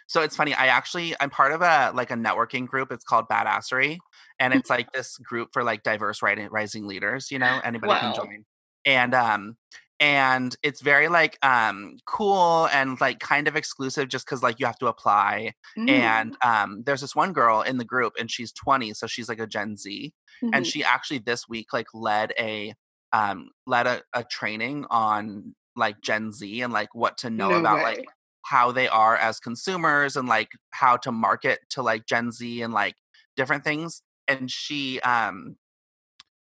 So 0.06 0.22
it's 0.22 0.36
funny. 0.36 0.54
I 0.54 0.68
actually 0.68 1.16
I'm 1.18 1.30
part 1.30 1.50
of 1.50 1.62
a 1.62 1.90
like 1.92 2.12
a 2.12 2.14
networking 2.14 2.68
group. 2.68 2.92
It's 2.92 3.04
called 3.04 3.24
Badassery, 3.28 3.98
and 4.38 4.54
it's 4.54 4.70
like 4.70 4.92
this 4.94 5.16
group 5.18 5.48
for 5.52 5.64
like 5.64 5.82
diverse 5.82 6.22
writing, 6.22 6.46
rising 6.48 6.86
leaders. 6.86 7.32
You 7.32 7.40
know, 7.40 7.60
anybody 7.64 7.92
can 7.98 8.14
join. 8.14 8.44
And 8.84 9.14
um 9.14 9.56
and 10.02 10.56
it's 10.62 10.82
very 10.82 11.08
like 11.08 11.38
um 11.46 11.96
cool 12.06 12.66
and 12.72 13.00
like 13.00 13.20
kind 13.20 13.46
of 13.48 13.56
exclusive 13.56 14.08
just 14.08 14.26
because 14.26 14.42
like 14.42 14.58
you 14.60 14.66
have 14.66 14.78
to 14.80 14.88
apply. 14.88 15.52
Mm, 15.78 15.88
And 15.90 16.36
um 16.44 16.82
there's 16.84 17.00
this 17.02 17.14
one 17.16 17.32
girl 17.32 17.62
in 17.62 17.78
the 17.78 17.84
group 17.84 18.14
and 18.18 18.30
she's 18.30 18.52
20, 18.52 18.94
so 18.94 19.06
she's 19.06 19.28
like 19.28 19.40
a 19.40 19.46
Gen 19.46 19.76
Z. 19.76 20.12
and 20.42 20.54
mhm. 20.54 20.66
she 20.66 20.84
actually 20.84 21.20
this 21.20 21.48
week 21.48 21.72
like 21.72 21.86
led 21.94 22.32
a 22.38 22.74
um 23.12 23.50
led 23.66 23.86
a, 23.86 24.02
a 24.12 24.24
training 24.24 24.86
on 24.90 25.54
like 25.76 26.00
gen 26.02 26.32
z 26.32 26.60
and 26.62 26.72
like 26.72 26.94
what 26.94 27.16
to 27.18 27.30
know 27.30 27.50
No 27.50 27.60
about 27.60 27.76
way. 27.78 27.82
like 27.84 28.04
how 28.44 28.72
they 28.72 28.88
are 28.88 29.16
as 29.16 29.38
consumers 29.40 30.16
and 30.16 30.28
like 30.28 30.48
how 30.72 30.96
to 30.98 31.12
market 31.12 31.60
to 31.70 31.82
like 31.82 32.06
gen 32.06 32.32
z 32.32 32.62
and 32.62 32.74
like 32.74 32.94
different 33.36 33.64
things 33.64 34.02
and 34.28 34.50
she 34.50 35.00
um 35.00 35.56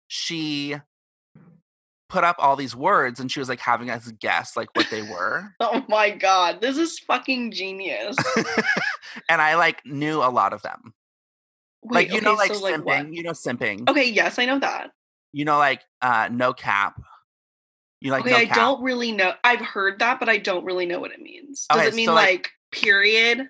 she 0.09 0.77
put 2.11 2.25
up 2.25 2.37
all 2.39 2.57
these 2.57 2.77
words 2.77 3.21
and 3.21 3.31
she 3.33 3.39
was 3.39 3.49
like 3.49 3.61
having 3.61 3.89
us 3.89 4.11
guess 4.21 4.57
like 4.57 4.69
what 4.75 4.87
they 4.91 5.01
were 5.03 5.55
Oh 5.61 5.85
my 5.89 6.11
god, 6.11 6.61
this 6.61 6.77
is 6.77 6.99
fucking 6.99 7.53
genius. 7.53 8.17
and 9.29 9.41
i 9.41 9.55
like 9.57 9.81
knew 9.87 10.19
a 10.19 10.29
lot 10.31 10.53
of 10.53 10.61
them 10.63 10.93
like 11.83 12.09
Wait, 12.09 12.15
you 12.15 12.21
know 12.21 12.35
like 12.35 12.53
so, 12.53 12.61
simping 12.61 13.15
you 13.15 13.23
know 13.23 13.31
simping 13.33 13.89
Okay, 13.89 14.11
yes, 14.11 14.39
I 14.39 14.45
know 14.45 14.59
that. 14.59 14.91
you 15.33 15.45
know 15.45 15.57
like 15.59 15.83
uh 16.03 16.29
no 16.31 16.53
cap 16.53 17.01
you 18.01 18.11
like 18.11 18.23
okay, 18.23 18.31
no 18.31 18.37
I 18.39 18.45
don't 18.47 18.83
really 18.83 19.13
know. 19.13 19.35
I've 19.45 19.61
heard 19.61 19.99
that, 19.99 20.19
but 20.21 20.29
I 20.31 20.39
don't 20.39 20.65
really 20.65 20.87
know 20.87 21.01
what 21.01 21.13
it 21.13 21.21
means. 21.21 21.67
Does 21.69 21.79
Okay, 21.79 21.89
it 21.89 21.95
mean 21.95 22.07
so, 22.07 22.15
like- 22.15 22.29
like, 22.29 22.51
period? 22.73 23.47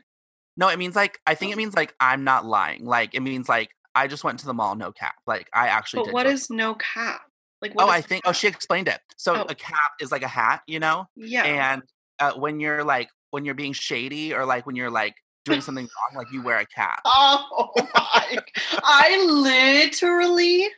No, 0.57 0.69
it 0.69 0.79
means 0.79 0.97
like 0.97 1.21
I 1.27 1.33
Oh. 1.33 1.35
think 1.37 1.53
it 1.53 1.57
means 1.57 1.75
like 1.75 1.95
I'm 2.01 2.25
not 2.25 2.45
lying. 2.45 2.85
Like 2.85 3.15
it 3.15 3.21
means 3.21 3.49
like 3.49 3.71
I 3.95 4.09
just 4.09 4.25
went 4.25 4.41
to 4.41 4.47
the 4.47 4.55
mall, 4.55 4.75
no 4.75 4.91
cap. 4.93 5.15
Like 5.27 5.49
I 5.55 5.69
actually 5.69 6.05
But 6.05 6.13
what 6.13 6.51
no 6.51 6.75
cap? 6.75 7.21
Like 7.63 7.75
what 7.75 7.87
Oh, 7.87 7.91
I 7.91 8.01
think. 8.01 8.23
Oh, 8.25 8.33
she 8.33 8.47
explained 8.49 8.89
it. 8.89 9.01
So 9.17 9.35
Oh. 9.37 9.47
a 9.49 9.55
cap 9.55 9.93
is 10.01 10.11
like 10.11 10.23
a 10.23 10.29
hat, 10.29 10.63
you 10.67 10.79
know. 10.81 11.07
yeah. 11.17 11.45
And 11.45 11.83
uh, 12.19 12.33
when 12.35 12.61
you're 12.61 12.85
like 12.85 13.09
when 13.31 13.45
you're 13.45 13.55
being 13.55 13.73
shady 13.73 14.35
or 14.35 14.45
like 14.45 14.67
when 14.67 14.77
you're 14.77 14.91
like 14.91 15.15
doing 15.45 15.61
something 15.67 15.85
wrong, 15.85 16.23
like 16.25 16.33
you 16.33 16.43
wear 16.43 16.59
a 16.59 16.67
cap. 16.67 17.01
Oh 17.05 17.71
my! 17.95 18.39
I 18.83 19.25
literally, 19.27 20.69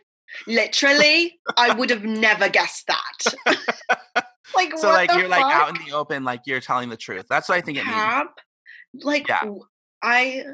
literally, 0.46 1.38
I 1.56 1.74
would 1.74 1.90
have 1.90 2.04
never 2.04 2.48
guessed 2.48 2.86
that. 2.88 3.34
like, 4.54 4.76
So 4.78 4.88
like 4.90 5.10
you're 5.14 5.28
like 5.28 5.44
out 5.44 5.68
in 5.78 5.84
the 5.86 5.92
open, 5.92 6.24
like 6.24 6.42
you're 6.46 6.60
telling 6.60 6.88
the 6.88 6.96
truth. 6.96 7.26
That's 7.28 7.48
what 7.48 7.56
I 7.58 7.60
think 7.60 7.78
it 7.78 7.86
means. 7.86 9.04
Like, 9.04 9.28
Yeah. 9.28 9.40
I 10.02 10.44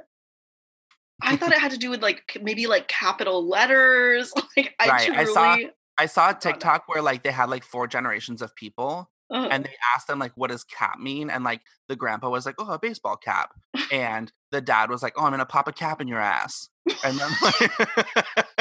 I 1.21 1.37
thought 1.37 1.53
it 1.53 1.59
had 1.59 1.73
to 1.73 1.79
do 1.79 1.91
with 1.91 2.03
like 2.03 2.39
maybe 2.41 2.67
like 2.67 2.87
capital 2.89 3.47
letters. 3.49 4.33
Like, 4.57 4.75
I 4.79 4.89
Right, 4.89 5.07
truly. 5.07 5.19
I 5.21 5.25
saw- 5.25 5.57
I 5.99 6.07
saw 6.07 6.31
a. 6.31 6.35
TikTok 6.35 6.85
where 6.87 7.03
like 7.03 7.23
they 7.23 7.33
had 7.33 7.51
like 7.51 7.65
four 7.65 7.87
generations 7.87 8.43
of 8.43 8.55
people 8.55 9.11
uh, 9.31 9.49
and 9.51 9.65
they 9.65 9.75
asked 9.95 10.07
them 10.07 10.19
like 10.19 10.33
what 10.37 10.51
does 10.51 10.65
cap 10.65 10.99
mean 10.99 11.31
and 11.31 11.45
like 11.45 11.61
the 11.89 11.97
grandpa 11.97 12.31
was 12.31 12.47
like 12.47 12.55
oh 12.59 12.71
a 12.71 12.79
baseball 12.79 13.17
cap 13.17 13.51
and 13.93 14.33
the 14.53 14.61
dad 14.61 14.89
was 14.89 15.03
like 15.03 15.13
oh 15.19 15.25
i'm 15.25 15.33
gonna 15.33 15.45
pop 15.45 15.69
a 15.69 15.73
cap 15.73 16.01
in 16.01 16.09
your 16.09 16.21
ass 16.21 16.69
and 17.05 17.19
then 17.19 17.31
like 17.43 18.47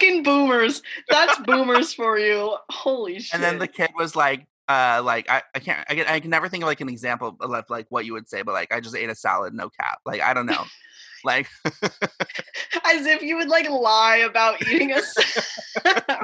fucking 0.00 0.22
boomers. 0.22 0.82
That's 1.08 1.38
boomers 1.40 1.92
for 1.92 2.18
you. 2.18 2.56
Holy 2.70 3.20
shit! 3.20 3.34
and 3.34 3.42
then 3.42 3.58
the 3.58 3.68
kid 3.68 3.90
was 3.96 4.16
like 4.16 4.46
uh 4.68 5.02
like 5.04 5.28
i, 5.28 5.42
I 5.54 5.58
can't 5.58 5.84
I 5.88 5.94
can, 5.96 6.06
I 6.06 6.20
can 6.20 6.30
never 6.30 6.48
think 6.48 6.62
of 6.62 6.68
like 6.68 6.80
an 6.80 6.88
example 6.88 7.36
of 7.40 7.64
like 7.68 7.86
what 7.88 8.04
you 8.04 8.12
would 8.12 8.28
say 8.28 8.42
but 8.42 8.52
like 8.52 8.72
i 8.72 8.78
just 8.78 8.94
ate 8.94 9.10
a 9.10 9.16
salad 9.16 9.52
no 9.52 9.68
cap 9.68 9.98
like 10.06 10.20
i 10.20 10.32
don't 10.32 10.46
know 10.46 10.64
like 11.24 11.48
as 12.84 13.06
if 13.06 13.22
you 13.22 13.36
would 13.36 13.48
like 13.48 13.68
lie 13.68 14.16
about 14.18 14.60
eating 14.66 14.92
a 14.92 15.00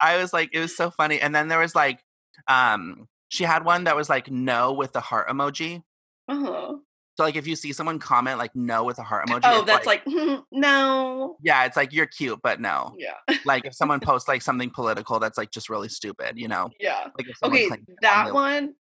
i 0.00 0.16
was 0.16 0.32
like 0.32 0.50
it 0.52 0.60
was 0.60 0.76
so 0.76 0.90
funny 0.90 1.20
and 1.20 1.34
then 1.34 1.48
there 1.48 1.58
was 1.58 1.74
like 1.74 2.00
um 2.48 3.08
she 3.28 3.44
had 3.44 3.64
one 3.64 3.84
that 3.84 3.96
was 3.96 4.08
like 4.08 4.30
no 4.30 4.72
with 4.72 4.92
the 4.92 5.00
heart 5.00 5.28
emoji 5.28 5.82
uh-huh. 6.28 6.74
So 7.16 7.24
like 7.24 7.34
if 7.34 7.48
you 7.48 7.56
see 7.56 7.72
someone 7.72 7.98
comment 7.98 8.38
like 8.38 8.54
no 8.54 8.84
with 8.84 8.98
a 9.00 9.02
heart 9.02 9.26
emoji, 9.26 9.40
Oh, 9.42 9.64
that's 9.64 9.86
like, 9.86 10.02
"Hmm, 10.06 10.36
no. 10.52 11.36
yeah, 11.42 11.64
it's 11.64 11.76
like 11.76 11.92
you're 11.92 12.06
cute, 12.06 12.38
but 12.44 12.60
no. 12.60 12.94
Yeah. 12.96 13.14
Like 13.44 13.64
if 13.64 13.74
someone 13.74 13.98
posts 14.08 14.28
like 14.28 14.40
something 14.40 14.70
political 14.70 15.18
that's 15.18 15.36
like 15.36 15.50
just 15.50 15.68
really 15.68 15.88
stupid, 15.88 16.38
you 16.38 16.46
know? 16.46 16.70
Yeah. 16.78 17.08
Like 17.18 17.26
Okay, 17.42 17.66
claims 17.66 17.86
they 17.88 17.92
won 17.92 17.98
that 18.02 18.34
one. 18.34 18.74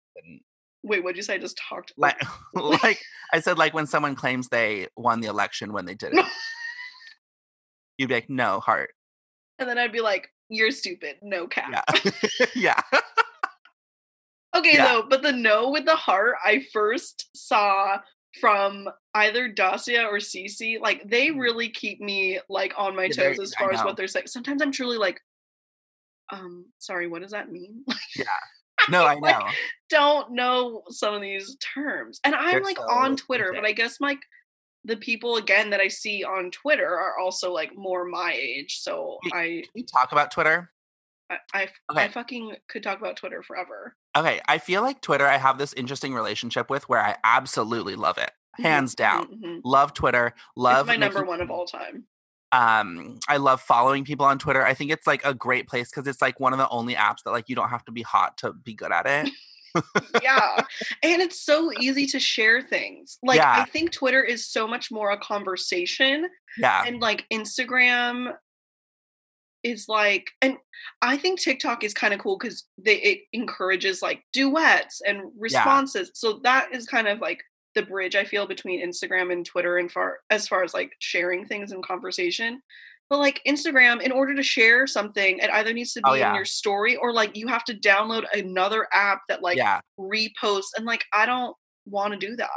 Wait, 0.86 1.04
what'd 1.04 1.18
you 1.18 1.24
say? 1.24 1.34
I 1.36 1.38
just 1.40 1.58
talked. 1.70 1.94
Like, 1.98 2.22
like 2.54 3.00
I 3.34 3.40
said, 3.40 3.58
like 3.58 3.74
when 3.74 3.88
someone 3.88 4.16
claims 4.16 4.48
they 4.50 4.88
won 4.96 5.20
the 5.20 5.28
election 5.28 5.74
when 5.74 5.86
they 5.86 5.96
didn't, 5.96 6.26
you'd 7.98 8.08
be 8.10 8.14
like, 8.14 8.30
no, 8.30 8.60
heart. 8.60 8.92
and 9.60 9.68
then 9.68 9.78
I'd 9.78 9.92
be 9.92 10.02
like, 10.02 10.30
"You're 10.50 10.72
stupid. 10.72 11.16
No 11.22 11.48
cap." 11.48 11.72
Yeah. 11.72 12.12
yeah. 12.56 12.82
Okay, 14.56 14.76
Yeah. 14.76 14.86
though, 14.86 15.08
but 15.10 15.22
the 15.22 15.32
no 15.32 15.70
with 15.72 15.86
the 15.86 15.96
heart, 15.96 16.36
I 16.46 16.64
first 16.72 17.30
saw 17.36 17.98
from 18.40 18.88
either 19.14 19.50
Dacia 19.50 20.06
or 20.06 20.18
Cece. 20.18 20.80
Like 20.80 21.10
they 21.10 21.32
really 21.32 21.70
keep 21.70 22.00
me 22.00 22.40
like 22.48 22.74
on 22.78 22.96
my 22.96 23.08
Mm. 23.08 23.18
Yeah, 23.18 23.24
toes 23.30 23.40
as 23.40 23.56
far 23.56 23.72
as 23.72 23.84
what 23.84 23.98
they're 23.98 24.08
saying. 24.08 24.28
Sometimes 24.28 24.62
I'm 24.62 24.72
truly 24.72 24.98
like, 24.98 25.20
um, 26.32 26.66
sorry, 26.80 27.08
what 27.08 27.22
does 27.22 27.32
that 27.32 27.52
mean? 27.52 27.84
No, 28.90 29.06
I 29.06 29.16
Like, 29.16 29.40
know. 29.40 29.48
Don't 29.90 30.32
know 30.32 30.84
some 30.90 31.14
of 31.14 31.22
these 31.22 31.56
terms, 31.58 32.20
and 32.24 32.36
I'm 32.36 32.52
They're 32.52 32.62
like 32.62 32.78
so 32.78 32.84
on 32.90 33.16
Twitter, 33.16 33.52
but. 33.54 33.66
I 33.66 33.72
guess 33.72 34.00
like 34.02 34.20
the 34.84 34.98
people 34.98 35.38
again 35.38 35.70
that 35.72 35.80
I 35.80 35.88
see 35.88 36.24
on 36.24 36.52
Twitter 36.52 36.88
are 36.88 37.18
also 37.20 37.52
like 37.52 37.76
more 37.76 38.06
my 38.06 38.34
age. 38.40 38.80
So 38.82 39.18
I, 39.34 39.62
Can 39.64 39.72
we 39.74 39.84
talk 39.84 40.12
about 40.12 40.32
Twitter? 40.32 40.72
I, 41.30 41.38
I, 41.56 41.68
I 41.90 42.08
fucking 42.10 42.56
could 42.70 42.84
talk 42.84 43.00
about 43.00 43.18
Twitter 43.18 43.42
forever. 43.42 43.96
Okay. 44.16 44.40
I 44.48 44.60
feel 44.60 44.84
like 44.84 45.02
Twitter, 45.02 45.26
I 45.26 45.38
have 45.38 45.58
this 45.58 45.74
interesting 45.74 46.14
relationship 46.14 46.70
with 46.70 46.88
where 46.88 47.02
I 47.04 47.16
absolutely 47.24 47.96
love 47.96 48.20
it. 48.20 48.30
Mhm, 48.60 48.64
Hands 48.64 48.94
down. 48.96 49.26
mhm, 49.28 49.42
mhm. 49.44 49.62
Love 49.64 49.94
Twitter. 49.96 50.34
Love 50.56 50.88
it's 50.88 50.88
my 50.88 50.98
number 50.98 51.24
one 51.26 51.42
of 51.42 51.50
all 51.50 51.66
time. 51.66 52.06
Um 52.56 53.20
i 53.28 53.38
love 53.38 53.62
following 53.62 54.06
people 54.06 54.26
on 54.26 54.40
twitter 54.40 54.66
i 54.66 54.74
think 54.74 54.92
it's 54.92 55.06
like 55.06 55.24
a 55.26 55.34
great 55.34 55.68
place 55.68 55.90
because 55.90 56.08
it's 56.08 56.22
like 56.22 56.40
one 56.40 56.54
of 56.54 56.60
the 56.60 56.70
only 56.70 56.96
apps 56.96 57.24
that 57.26 57.32
like 57.32 57.50
you 57.50 57.56
don't 57.56 57.70
have 57.70 57.84
to 57.84 57.92
be 57.92 58.02
hot 58.02 58.38
to 58.38 58.54
be 58.54 58.74
good 58.74 58.92
at 58.92 59.06
it. 59.06 59.32
Yeah 60.24 60.64
and 61.04 61.22
it's 61.22 61.42
so 61.42 61.70
easy 61.82 62.06
to 62.08 62.20
share 62.20 62.62
things 62.62 63.18
like 63.22 63.38
Yeah. 63.38 63.62
i 63.62 63.66
think 63.66 63.92
twitter 63.92 64.24
is 64.24 64.48
so 64.48 64.68
much 64.68 64.90
more 64.90 65.12
a 65.12 65.18
conversation 65.18 66.28
yeah. 66.58 66.86
and 66.88 67.02
like 67.02 67.26
instagram 67.34 68.34
is 69.64 69.90
like 69.90 70.30
and 70.42 70.56
i 71.02 71.18
think 71.18 71.42
tiktok 71.42 71.84
is 71.84 71.94
kind 71.94 72.14
of 72.14 72.22
cool 72.22 72.38
because 72.38 72.64
they 72.78 72.96
it 72.98 73.20
encourages 73.34 74.02
like 74.02 74.24
duets 74.32 75.02
and 75.06 75.24
responses 75.38 76.10
so 76.14 76.40
that 76.44 76.70
is 76.72 76.86
kind 76.86 77.10
of 77.10 77.20
like 77.20 77.44
the 77.76 77.84
bridge 77.84 78.16
i 78.16 78.24
feel 78.24 78.48
between 78.48 78.86
instagram 78.86 79.32
and 79.32 79.46
twitter 79.46 79.78
and 79.78 79.92
far 79.92 80.18
as 80.30 80.48
far 80.48 80.64
as 80.64 80.74
like 80.74 80.92
sharing 81.00 81.46
things 81.46 81.72
and 81.72 81.84
conversation. 81.86 82.62
But 83.08 83.20
like 83.20 83.40
instagram 83.48 84.02
in 84.02 84.12
order 84.12 84.34
to 84.34 84.42
share 84.42 84.88
something 84.88 85.38
it 85.38 85.52
either 85.52 85.74
needs 85.74 85.94
to 85.94 86.02
oh, 86.06 86.14
be 86.14 86.18
Oh, 86.18 86.20
yeah. 86.20 86.30
in 86.32 86.36
your 86.36 86.46
story 86.46 86.96
or 86.96 87.14
like 87.14 87.38
you 87.38 87.48
have 87.48 87.64
to 87.66 87.76
download 87.76 88.24
another 88.34 88.88
app 88.92 89.22
that 89.30 89.44
like 89.44 89.58
yeah. 89.58 89.80
repost 90.00 90.70
and 90.76 90.86
like 90.88 91.04
i 91.14 91.28
don't 91.28 91.56
want 91.86 92.14
to 92.14 92.20
do 92.20 92.36
that. 92.38 92.50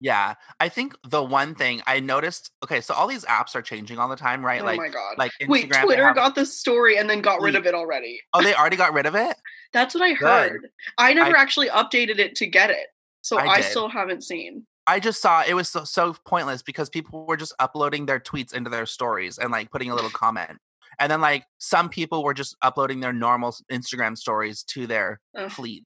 Yeah. 0.00 0.34
I 0.60 0.68
think 0.68 0.94
the 1.08 1.24
one 1.24 1.56
thing 1.56 1.82
i 1.88 1.98
noticed 1.98 2.52
okay 2.62 2.80
so 2.80 2.94
all 2.94 3.08
these 3.08 3.24
apps 3.24 3.56
are 3.56 3.62
changing 3.62 3.98
all 3.98 4.08
the 4.08 4.14
time 4.14 4.44
right? 4.46 4.60
Oh 4.60 4.64
like 4.64 4.78
my 4.78 4.88
god. 4.88 5.14
like 5.18 5.32
instagram 5.40 5.48
wait 5.48 5.72
twitter 5.72 6.06
have- 6.06 6.14
got 6.14 6.34
the 6.36 6.46
story 6.46 6.98
and 6.98 7.10
then 7.10 7.20
got 7.20 7.40
rid 7.40 7.56
of 7.56 7.66
it 7.66 7.74
already. 7.74 8.20
Oh 8.32 8.42
they 8.42 8.54
already 8.54 8.76
got 8.76 8.92
rid 8.92 9.06
of 9.06 9.16
it? 9.16 9.36
That's 9.72 9.92
what 9.94 10.04
I 10.04 10.14
Good. 10.14 10.50
heard. 10.50 10.68
I 10.98 11.12
never 11.14 11.36
actually 11.36 11.68
updated 11.68 12.18
it 12.20 12.36
to 12.36 12.46
get 12.46 12.70
it. 12.70 12.86
So 13.26 13.38
I 13.38 13.54
I, 13.54 13.60
still 13.60 13.88
haven't 13.88 14.22
seen. 14.22 14.64
i 14.86 15.00
just 15.00 15.20
saw 15.20 15.42
it 15.42 15.54
was 15.54 15.68
so, 15.68 15.82
so 15.82 16.14
pointless 16.24 16.62
because 16.62 16.88
people 16.88 17.26
were 17.26 17.36
just 17.36 17.52
uploading 17.58 18.06
their 18.06 18.20
tweets 18.20 18.54
into 18.54 18.70
their 18.70 18.86
stories 18.86 19.36
and 19.36 19.50
like 19.50 19.72
putting 19.72 19.90
a 19.90 19.96
little 19.96 20.10
comment. 20.24 20.58
And 21.00 21.10
then 21.10 21.20
like 21.20 21.44
some 21.58 21.88
people 21.88 22.22
were 22.22 22.34
just 22.34 22.56
uploading 22.62 23.00
their 23.00 23.12
normal 23.12 23.52
instagram 23.70 24.16
stories 24.16 24.62
to 24.68 24.86
their 24.86 25.20
Ugh. 25.36 25.50
fleet. 25.50 25.82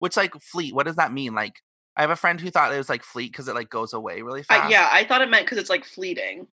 Which 0.00 0.16
like 0.16 0.34
fleet 0.42 0.74
what 0.74 0.86
does 0.86 0.96
that 0.96 1.12
mean? 1.12 1.32
Like 1.32 1.60
i 1.96 2.00
have 2.00 2.10
a 2.10 2.16
friend 2.16 2.40
who 2.40 2.50
thought 2.50 2.72
it 2.72 2.76
was 2.76 2.88
like 2.88 3.04
fleet 3.04 3.30
because 3.30 3.46
it 3.46 3.54
like 3.54 3.70
goes 3.70 3.92
away 3.92 4.22
really 4.22 4.42
fast. 4.42 4.64
I, 4.64 4.68
yeah, 4.68 4.88
I 4.90 5.04
thought 5.04 5.22
it 5.22 5.30
meant 5.30 5.46
because 5.46 5.58
it's 5.58 5.70
like 5.70 5.84
fleeting. 5.84 6.48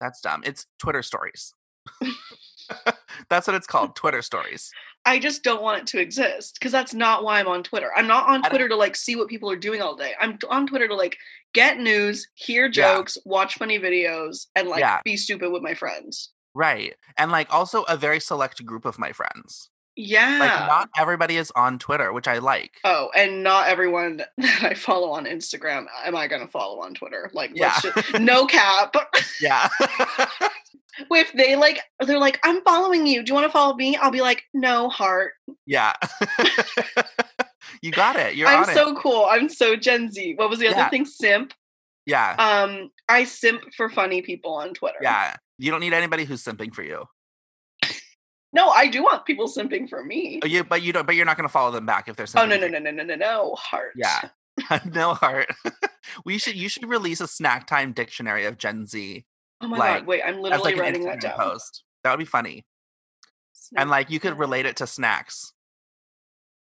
that's 0.00 0.20
dumb. 0.20 0.42
It's 0.44 0.66
twitter 0.80 1.04
stories. 1.04 1.54
That's 3.28 3.46
what 3.46 3.54
it's 3.54 3.66
called 3.66 3.94
twitter 3.94 4.22
stories 4.22 4.72
I 5.06 5.18
just 5.18 5.42
don't 5.42 5.62
want 5.62 5.80
it 5.82 5.86
to 5.88 6.00
exist 6.00 6.54
because 6.58 6.72
that's 6.72 6.94
not 6.94 7.24
why 7.24 7.38
I'm 7.40 7.48
on 7.48 7.62
Twitter. 7.62 7.90
I'm 7.94 8.06
not 8.06 8.26
on 8.28 8.42
Twitter 8.42 8.68
to 8.68 8.76
like 8.76 8.96
see 8.96 9.16
what 9.16 9.28
people 9.28 9.50
are 9.50 9.56
doing 9.56 9.82
all 9.82 9.94
day. 9.96 10.12
I'm 10.20 10.38
on 10.48 10.66
Twitter 10.66 10.88
to 10.88 10.94
like 10.94 11.16
get 11.52 11.78
news, 11.78 12.26
hear 12.34 12.66
Yeah. 12.66 12.70
jokes, 12.96 13.18
watch 13.24 13.56
funny 13.56 13.78
videos, 13.78 14.46
and 14.56 14.68
like 14.68 14.80
Yeah. 14.80 15.00
be 15.04 15.16
stupid 15.16 15.50
with 15.50 15.62
my 15.62 15.74
friends. 15.74 16.30
right 16.56 16.94
and 17.18 17.32
like 17.32 17.52
also 17.52 17.82
a 17.84 17.96
very 17.96 18.20
select 18.20 18.64
group 18.64 18.84
of 18.84 18.96
my 18.96 19.10
friends 19.10 19.70
Yeah. 19.96 20.38
like 20.38 20.68
not 20.68 20.88
everybody 20.96 21.36
is 21.36 21.50
on 21.56 21.80
twitter 21.80 22.12
which 22.12 22.28
i 22.28 22.38
like 22.38 22.70
Oh, 22.84 23.10
and 23.16 23.42
not 23.42 23.66
everyone 23.66 24.18
that 24.38 24.62
I 24.62 24.74
follow 24.74 25.10
on 25.10 25.24
Instagram 25.24 25.86
am 26.04 26.14
I 26.16 26.28
gonna 26.28 26.46
follow 26.46 26.80
on 26.80 26.94
Twitter. 26.94 27.28
Like, 27.34 27.50
Yeah. 27.54 27.74
just, 27.82 28.20
no 28.20 28.46
cap. 28.46 28.94
yeah 29.40 29.68
if 31.10 31.32
they 31.32 31.56
like 31.56 31.80
they're 32.00 32.18
like 32.18 32.38
i'm 32.44 32.62
following 32.62 33.06
you. 33.06 33.22
Do 33.22 33.30
you 33.30 33.34
want 33.34 33.46
to 33.46 33.52
follow 33.52 33.74
me? 33.74 33.96
I'll 33.96 34.10
be 34.10 34.22
like 34.22 34.44
no 34.52 34.88
heart. 34.88 35.32
Yeah. 35.66 35.92
You 37.82 37.90
got 37.90 38.16
it. 38.16 38.34
You're 38.34 38.48
i'm 38.48 38.62
on 38.62 38.70
it. 38.70 38.74
so 38.74 38.94
cool. 38.96 39.26
I'm 39.28 39.50
so 39.50 39.76
gen 39.76 40.10
z. 40.10 40.34
What 40.36 40.48
was 40.48 40.58
the 40.58 40.68
other 40.68 40.88
thing? 40.88 41.04
Simp? 41.04 41.52
Yeah. 42.06 42.34
Um 42.38 42.90
i 43.10 43.24
simp 43.24 43.62
for 43.76 43.90
funny 43.90 44.22
people 44.22 44.54
on 44.54 44.72
twitter. 44.72 44.98
Yeah. 45.02 45.36
You 45.58 45.70
don't 45.70 45.80
need 45.80 45.92
anybody 45.92 46.24
who's 46.24 46.42
simping 46.42 46.74
for 46.74 46.82
you. 46.82 47.04
No 48.54 48.70
i 48.70 48.86
do 48.86 49.02
want 49.02 49.26
people 49.26 49.48
simping 49.48 49.88
for 49.88 50.02
me. 50.02 50.40
Oh, 50.42 50.46
you 50.46 50.64
but 50.64 50.82
you 50.82 50.94
don't 50.94 51.04
but 51.04 51.14
you're 51.14 51.26
not 51.26 51.36
going 51.36 51.48
to 51.48 51.52
follow 51.52 51.70
them 51.70 51.84
back 51.84 52.08
if 52.08 52.16
they're 52.16 52.24
oh 52.24 52.40
simping 52.40 52.60
no 52.60 52.68
no 52.68 52.68
no 52.68 52.78
no 52.78 52.90
no 52.90 53.02
no 53.02 53.14
no. 53.16 53.54
Heart. 53.56 53.92
Yeah. 53.96 54.28
no 54.86 55.12
heart. 55.12 55.48
we 56.24 56.38
should 56.38 56.54
you 56.54 56.70
should 56.70 56.88
release 56.88 57.20
a 57.20 57.28
snack 57.28 57.66
time 57.66 57.92
dictionary 57.92 58.46
of 58.46 58.56
Gen 58.56 58.86
Z 58.86 59.26
oh 59.64 59.68
my 59.68 59.78
like, 59.78 59.98
god 60.00 60.06
wait 60.06 60.22
i'm 60.24 60.40
literally 60.40 60.72
like 60.72 60.80
writing 60.80 61.04
that 61.04 61.20
down 61.20 61.36
post. 61.36 61.84
That 62.02 62.10
would 62.10 62.18
be 62.18 62.26
funny. 62.26 62.66
And 63.78 63.88
like 63.88 64.10
you 64.10 64.20
could 64.20 64.38
relate 64.38 64.66
it 64.66 64.76
to 64.76 64.86
snacks. 64.86 65.52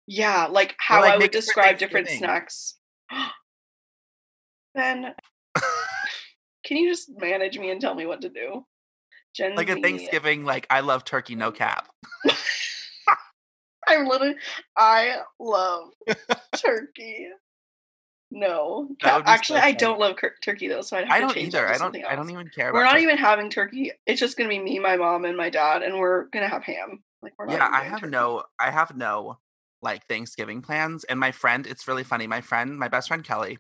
yeah 0.08 0.48
like 0.50 0.76
how 0.78 1.02
like, 1.02 1.12
i 1.12 1.16
would 1.16 1.22
make 1.22 1.30
it 1.30 1.38
for 1.38 1.46
describe 1.46 1.78
different 1.78 2.10
snacks 2.10 2.76
ben 4.76 5.14
can 6.66 6.78
you 6.78 6.90
just 6.90 7.10
manage 7.20 7.58
me 7.58 7.72
and 7.72 7.80
tell 7.80 7.96
me 7.96 8.06
what 8.06 8.22
to 8.22 8.30
do 8.30 8.66
gen 9.34 9.56
like 9.56 9.70
a 9.70 9.76
Z. 9.76 9.82
Thanksgiving, 9.82 10.46
like 10.46 10.68
I 10.70 10.82
love 10.82 11.06
turkey, 11.06 11.36
no 11.36 11.52
cap. 11.52 11.88
I'm 13.88 14.08
literally, 14.08 14.36
I 14.78 15.18
love 15.40 15.90
turkey. 16.56 17.28
No, 18.32 18.88
That 19.02 19.10
ca- 19.10 19.16
would 19.18 19.24
be 19.26 19.28
so 19.28 19.34
actually, 19.34 19.60
I 19.60 19.72
don't 19.74 20.00
love 20.00 20.16
turkey 20.42 20.68
though, 20.70 20.82
so 20.82 20.96
I'd 20.98 21.06
have 21.08 21.12
I 21.12 21.20
to 21.20 21.26
don't 21.26 21.34
change 21.34 21.54
either. 21.54 21.68
I 21.68 21.78
don't 21.78 21.96
I 22.06 22.16
don't 22.16 22.30
even 22.32 22.48
care 22.50 22.74
We're 22.74 22.84
not 22.86 22.94
turkey. 22.94 23.04
even 23.04 23.18
having 23.18 23.50
turkey. 23.50 23.92
It's 24.08 24.20
just 24.22 24.38
gonna 24.38 24.50
be 24.50 24.60
me, 24.60 24.80
my 24.80 24.96
mom, 24.96 25.26
and 25.26 25.36
my 25.36 25.50
dad, 25.50 25.84
and 25.84 25.98
we're 26.00 26.26
gonna 26.26 26.48
have 26.48 26.64
ham. 26.64 27.04
Like 27.22 27.34
we're 27.38 27.46
not. 27.48 27.58
Yeah, 27.58 27.70
I 27.72 27.84
have 27.84 28.00
turkey. 28.00 28.12
no 28.12 28.44
I 28.60 28.72
have 28.72 28.96
no 28.96 29.38
like 29.82 30.08
Thanksgiving 30.08 30.62
plans. 30.62 31.04
And 31.04 31.20
my 31.20 31.32
friend, 31.32 31.68
it's 31.68 31.88
really 31.88 32.04
funny. 32.04 32.26
My 32.28 32.40
friend, 32.42 32.78
my 32.80 32.88
best 32.88 33.08
friend 33.10 33.24
Kelly, 33.24 33.58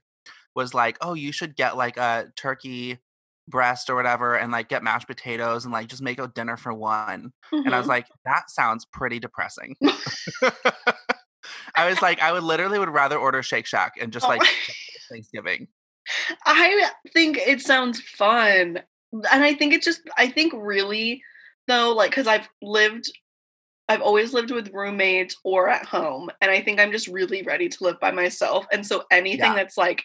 was 0.55 0.73
like, 0.73 0.97
Oh, 1.01 1.15
you 1.15 1.31
should 1.33 1.55
get 1.55 1.75
like 1.75 1.97
a 1.97 2.27
turkey 2.37 2.99
breast 3.47 3.89
or 3.89 3.95
whatever 3.95 4.35
and 4.35 4.51
like 4.51 4.69
get 4.69 4.83
mashed 4.83 5.07
potatoes 5.07 5.65
and 5.65 5.73
like 5.73 5.87
just 5.87 6.01
make 6.01 6.19
a 6.19 6.27
dinner 6.29 6.55
for 6.57 6.73
one. 6.73 7.33
And 7.51 7.73
I 7.75 7.77
was 7.77 7.87
Mhm. 7.87 7.89
like, 7.89 8.07
that 8.23 8.49
sounds 8.49 8.85
pretty 8.85 9.19
depressing. 9.19 9.75
I 11.75 11.89
was 11.89 12.01
like, 12.01 12.21
I 12.21 12.31
would 12.31 12.43
literally 12.43 12.79
would 12.79 12.89
rather 12.89 13.17
order 13.17 13.41
Shake 13.43 13.65
Shack 13.65 13.93
and 13.99 14.11
just 14.11 14.25
Oh 14.25 14.29
like 14.29 14.41
Thanksgiving. 15.09 15.67
I 16.45 16.89
think 17.13 17.37
it 17.37 17.61
sounds 17.61 18.01
fun. 18.01 18.81
And 19.13 19.43
I 19.43 19.53
think 19.53 19.73
it 19.73 19.81
just, 19.81 20.01
I 20.17 20.27
think 20.27 20.53
really, 20.55 21.21
though, 21.67 21.93
like, 21.93 22.11
because 22.11 22.27
I've 22.27 22.47
lived, 22.61 23.11
I've 23.89 24.01
always 24.01 24.33
lived 24.33 24.51
with 24.51 24.73
roommates 24.73 25.35
or 25.43 25.69
at 25.69 25.85
home. 25.85 26.29
And 26.41 26.49
I 26.49 26.61
think 26.61 26.79
I'm 26.79 26.91
just 26.91 27.07
really 27.07 27.43
ready 27.43 27.69
to 27.69 27.83
live 27.83 27.99
by 27.99 28.11
myself. 28.11 28.65
And 28.71 28.85
so 28.85 29.03
anything 29.11 29.39
Yeah. 29.39 29.55
that's 29.55 29.77
like 29.77 30.03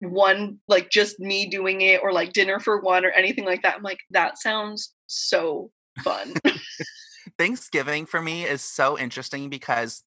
one, 0.00 0.58
like 0.68 0.90
just 0.90 1.20
me 1.20 1.46
doing 1.46 1.80
it 1.80 2.00
or 2.02 2.12
like 2.12 2.32
dinner 2.32 2.58
for 2.60 2.80
one 2.80 3.04
or 3.04 3.10
anything 3.10 3.44
like 3.44 3.62
that, 3.62 3.76
I'm 3.76 3.82
like, 3.82 4.00
that 4.10 4.38
sounds 4.38 4.92
so 5.06 5.70
fun. 6.02 6.34
Thanksgiving 7.38 8.04
for 8.06 8.20
me 8.20 8.44
is 8.44 8.62
so 8.62 8.98
interesting 8.98 9.48
because 9.48 10.02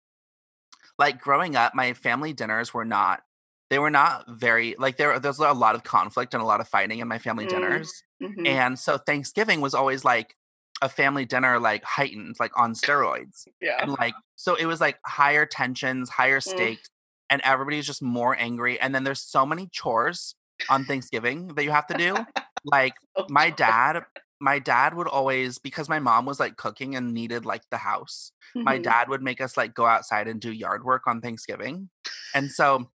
like 0.99 1.21
growing 1.21 1.55
up, 1.55 1.73
my 1.75 1.93
family 1.93 2.33
dinners 2.33 2.73
were 2.73 2.85
not 2.85 3.21
they 3.69 3.79
were 3.79 3.89
not 3.89 4.23
very 4.29 4.75
like 4.79 4.95
there 4.97 5.19
there's 5.19 5.39
a 5.39 5.51
lot 5.51 5.75
of 5.75 5.83
conflict 5.83 6.33
and 6.33 6.41
a 6.41 6.45
lot 6.45 6.61
of 6.61 6.67
fighting 6.69 6.99
in 6.99 7.07
my 7.07 7.19
family 7.19 7.45
Mm. 7.45 7.49
dinners. 7.49 8.03
Mhm. 8.23 8.47
And 8.47 8.79
so 8.79 8.97
Thanksgiving 8.97 9.59
was 9.61 9.73
always 9.73 10.05
like 10.05 10.35
a 10.81 10.87
family 10.89 11.25
dinner 11.25 11.59
like 11.59 11.83
heightened, 11.83 12.35
like 12.39 12.51
on 12.57 12.73
steroids. 12.73 13.45
yeah. 13.61 13.81
And 13.81 13.91
like 13.99 14.13
so 14.35 14.55
it 14.55 14.65
was 14.67 14.79
like 14.79 14.99
higher 15.05 15.45
tensions, 15.45 16.09
higher 16.09 16.39
Mm. 16.39 16.43
stakes. 16.49 16.89
and 17.29 17.41
everybody's 17.43 17.85
just 17.85 18.01
more 18.01 18.37
angry. 18.39 18.79
And 18.79 18.95
then 18.95 19.03
there's 19.03 19.19
so 19.21 19.45
many 19.45 19.67
chores 19.67 20.33
on 20.69 20.85
Thanksgiving 20.85 21.49
that 21.55 21.65
you 21.65 21.71
have 21.71 21.85
to 21.87 21.97
do. 21.97 22.15
Like 22.63 22.93
Oh, 23.17 23.25
my 23.29 23.49
dad, 23.49 24.05
my 24.39 24.59
dad 24.59 24.93
would 24.93 25.07
always 25.07 25.57
because 25.57 25.89
my 25.89 25.99
mom 25.99 26.25
was 26.25 26.39
like 26.39 26.57
cooking 26.57 26.95
and 26.95 27.13
needed 27.13 27.45
like 27.45 27.63
the 27.71 27.77
house. 27.77 28.31
My 28.55 28.77
Mhm. 28.77 28.83
dad 28.83 29.09
would 29.09 29.23
make 29.23 29.41
us 29.41 29.57
like 29.57 29.73
go 29.73 29.85
outside 29.85 30.27
and 30.27 30.39
do 30.39 30.51
yard 30.51 30.83
work 30.83 31.07
on 31.07 31.21
Thanksgiving. 31.21 31.89
And 32.35 32.51
so 32.51 32.91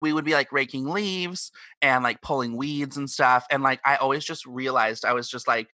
we 0.00 0.12
would 0.12 0.24
be 0.24 0.34
like 0.34 0.52
raking 0.52 0.86
leaves 0.86 1.50
and 1.82 2.04
like 2.04 2.22
pulling 2.22 2.56
weeds 2.56 2.96
and 2.96 3.10
stuff. 3.10 3.44
And 3.50 3.62
like 3.62 3.80
I 3.84 3.96
always 3.96 4.24
just 4.24 4.46
realized 4.46 5.04
I 5.04 5.12
was 5.12 5.28
just 5.28 5.48
like, 5.48 5.68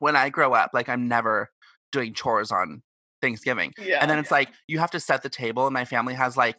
when 0.00 0.16
I 0.16 0.28
grow 0.30 0.52
up, 0.54 0.70
like 0.74 0.88
I'm 0.88 1.08
never 1.08 1.50
doing 1.92 2.14
chores 2.14 2.50
on 2.52 2.82
Thanksgiving. 3.22 3.72
Yeah. 3.78 3.98
And 4.00 4.10
then 4.10 4.18
it's 4.18 4.30
like 4.30 4.50
you 4.66 4.78
have 4.78 4.90
to 4.92 5.00
set 5.00 5.22
the 5.22 5.28
table, 5.30 5.66
and 5.66 5.74
my 5.74 5.84
family 5.84 6.14
has 6.14 6.36
like 6.36 6.56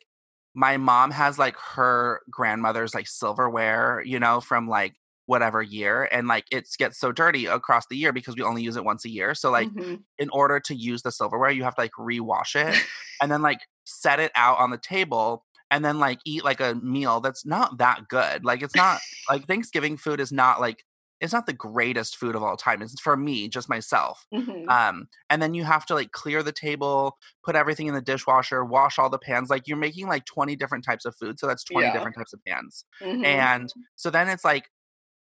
my 0.54 0.78
mom 0.78 1.12
has 1.12 1.39
like 1.39 1.56
her 1.58 2.21
grandmother's 2.30 2.93
like 2.93 3.08
silverware, 3.08 4.02
you 4.06 4.19
know, 4.19 4.41
from 4.41 4.67
like 4.67 4.95
whatever 5.31 5.61
year, 5.61 6.07
and 6.11 6.27
like 6.27 6.45
it 6.51 6.67
gets 6.77 6.99
so 6.99 7.11
dirty 7.11 7.45
across 7.45 7.85
the 7.87 7.95
year 7.97 8.11
because 8.13 8.35
we 8.35 8.41
only 8.43 8.61
use 8.61 8.75
it 8.75 8.83
once 8.85 9.05
a 9.05 9.09
year. 9.09 9.33
So 9.33 9.49
like 9.49 9.69
Mhm. 9.69 10.03
in 10.19 10.29
order 10.31 10.59
to 10.59 10.75
use 10.75 11.01
the 11.03 11.11
silverware, 11.11 11.51
you 11.51 11.63
have 11.63 11.75
to 11.75 11.81
like 11.81 11.93
rewash 11.97 12.55
it 12.55 12.75
and 13.21 13.31
then 13.31 13.41
like 13.41 13.59
set 13.85 14.19
it 14.19 14.31
out 14.35 14.57
on 14.59 14.69
the 14.71 14.77
table 14.95 15.45
and 15.71 15.83
then 15.85 15.99
like 15.99 16.19
eat 16.25 16.43
like 16.43 16.59
a 16.59 16.75
meal 16.75 17.21
that's 17.21 17.45
not 17.45 17.77
that 17.77 18.07
good. 18.09 18.43
Like 18.45 18.61
it's 18.61 18.75
not 18.75 18.99
like 19.29 19.47
Thanksgiving 19.47 19.97
food 19.97 20.19
is 20.19 20.31
not 20.31 20.59
like 20.59 20.83
it's 21.21 21.33
not 21.33 21.45
the 21.45 21.53
greatest 21.53 22.17
food 22.17 22.35
of 22.35 22.41
all 22.41 22.57
time. 22.57 22.81
It's 22.81 22.99
for 22.99 23.15
me, 23.15 23.47
just 23.47 23.69
myself. 23.69 24.25
Mhm. 24.33 24.67
Um, 24.67 25.07
and 25.29 25.39
then 25.39 25.53
you 25.53 25.63
have 25.63 25.85
to 25.85 25.93
like 25.93 26.11
clear 26.11 26.41
the 26.41 26.51
table, 26.51 27.15
put 27.45 27.55
everything 27.55 27.85
in 27.85 27.93
the 27.93 28.01
dishwasher, 28.01 28.65
wash 28.65 28.97
all 28.97 29.07
the 29.11 29.19
pans. 29.19 29.47
Like 29.51 29.67
you're 29.67 29.77
making 29.77 30.07
like 30.07 30.25
20 30.25 30.55
different 30.55 30.83
types 30.83 31.05
of 31.05 31.15
food. 31.15 31.39
So 31.39 31.45
that's 31.45 31.63
20 31.63 31.85
Yeah. 31.87 31.93
different 31.93 32.17
types 32.17 32.33
of 32.33 32.39
pans. 32.47 32.85
Mhm. 33.03 33.23
And 33.23 33.69
so 33.95 34.09
then 34.09 34.29
it's 34.29 34.43
like 34.43 34.65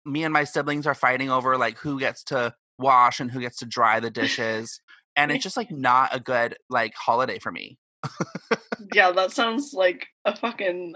me 0.05 0.23
and 0.23 0.33
my 0.33 0.43
siblings 0.43 0.87
are 0.87 0.95
fighting 0.95 1.29
over 1.29 1.57
like 1.57 1.77
who 1.77 1.99
gets 1.99 2.23
to 2.25 2.53
wash 2.77 3.19
and 3.19 3.31
who 3.31 3.39
gets 3.39 3.57
to 3.57 3.65
dry 3.65 3.99
the 3.99 4.09
dishes. 4.09 4.81
And 5.15 5.31
it's 5.31 5.43
just 5.43 5.57
like 5.57 5.71
not 5.71 6.15
a 6.15 6.19
good 6.19 6.55
like 6.69 6.93
holiday 6.95 7.39
for 7.39 7.51
me. 7.51 7.77
yeah, 8.93 9.11
that 9.11 9.31
sounds 9.31 9.73
like 9.73 10.07
a 10.25 10.35
fucking 10.35 10.95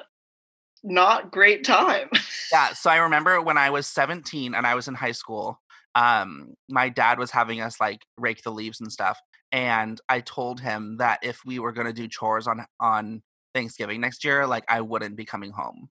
not 0.84 1.32
great 1.32 1.64
time. 1.64 2.10
Yeah. 2.52 2.70
So 2.74 2.90
I 2.90 2.98
remember 2.98 3.42
when 3.42 3.58
I 3.58 3.70
was 3.70 3.88
17 3.88 4.54
and 4.54 4.68
I 4.68 4.76
was 4.76 4.88
in 4.88 4.94
high 4.94 5.12
school, 5.12 5.60
um, 5.96 6.54
my 6.70 6.90
dad 6.90 7.18
was 7.20 7.32
having 7.32 7.62
us 7.62 7.80
like 7.80 8.02
rake 8.18 8.44
the 8.44 8.52
leaves 8.52 8.80
and 8.80 8.92
stuff. 8.92 9.20
And 9.52 10.00
I 10.10 10.20
told 10.22 10.60
him 10.60 10.98
that 10.98 11.20
if 11.24 11.40
we 11.46 11.60
were 11.60 11.72
gonna 11.72 11.94
do 11.94 12.08
chores 12.08 12.48
on 12.48 12.66
on 12.80 13.24
Thanksgiving 13.54 14.02
next 14.02 14.24
year, 14.24 14.46
like 14.46 14.66
I 14.68 14.82
wouldn't 14.82 15.16
be 15.16 15.26
coming 15.26 15.52
home. 15.52 15.90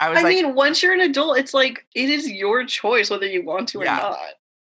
I 0.00 0.10
was 0.10 0.18
I 0.20 0.22
like, 0.22 0.34
mean, 0.34 0.54
once 0.54 0.82
you're 0.82 0.92
an 0.94 1.00
adult, 1.00 1.38
it's 1.38 1.54
like 1.54 1.86
it 1.94 2.08
is 2.08 2.30
your 2.30 2.64
choice 2.64 3.10
whether 3.10 3.26
you 3.26 3.44
want 3.44 3.68
to 3.70 3.80
or 3.80 3.84
not. 3.84 4.16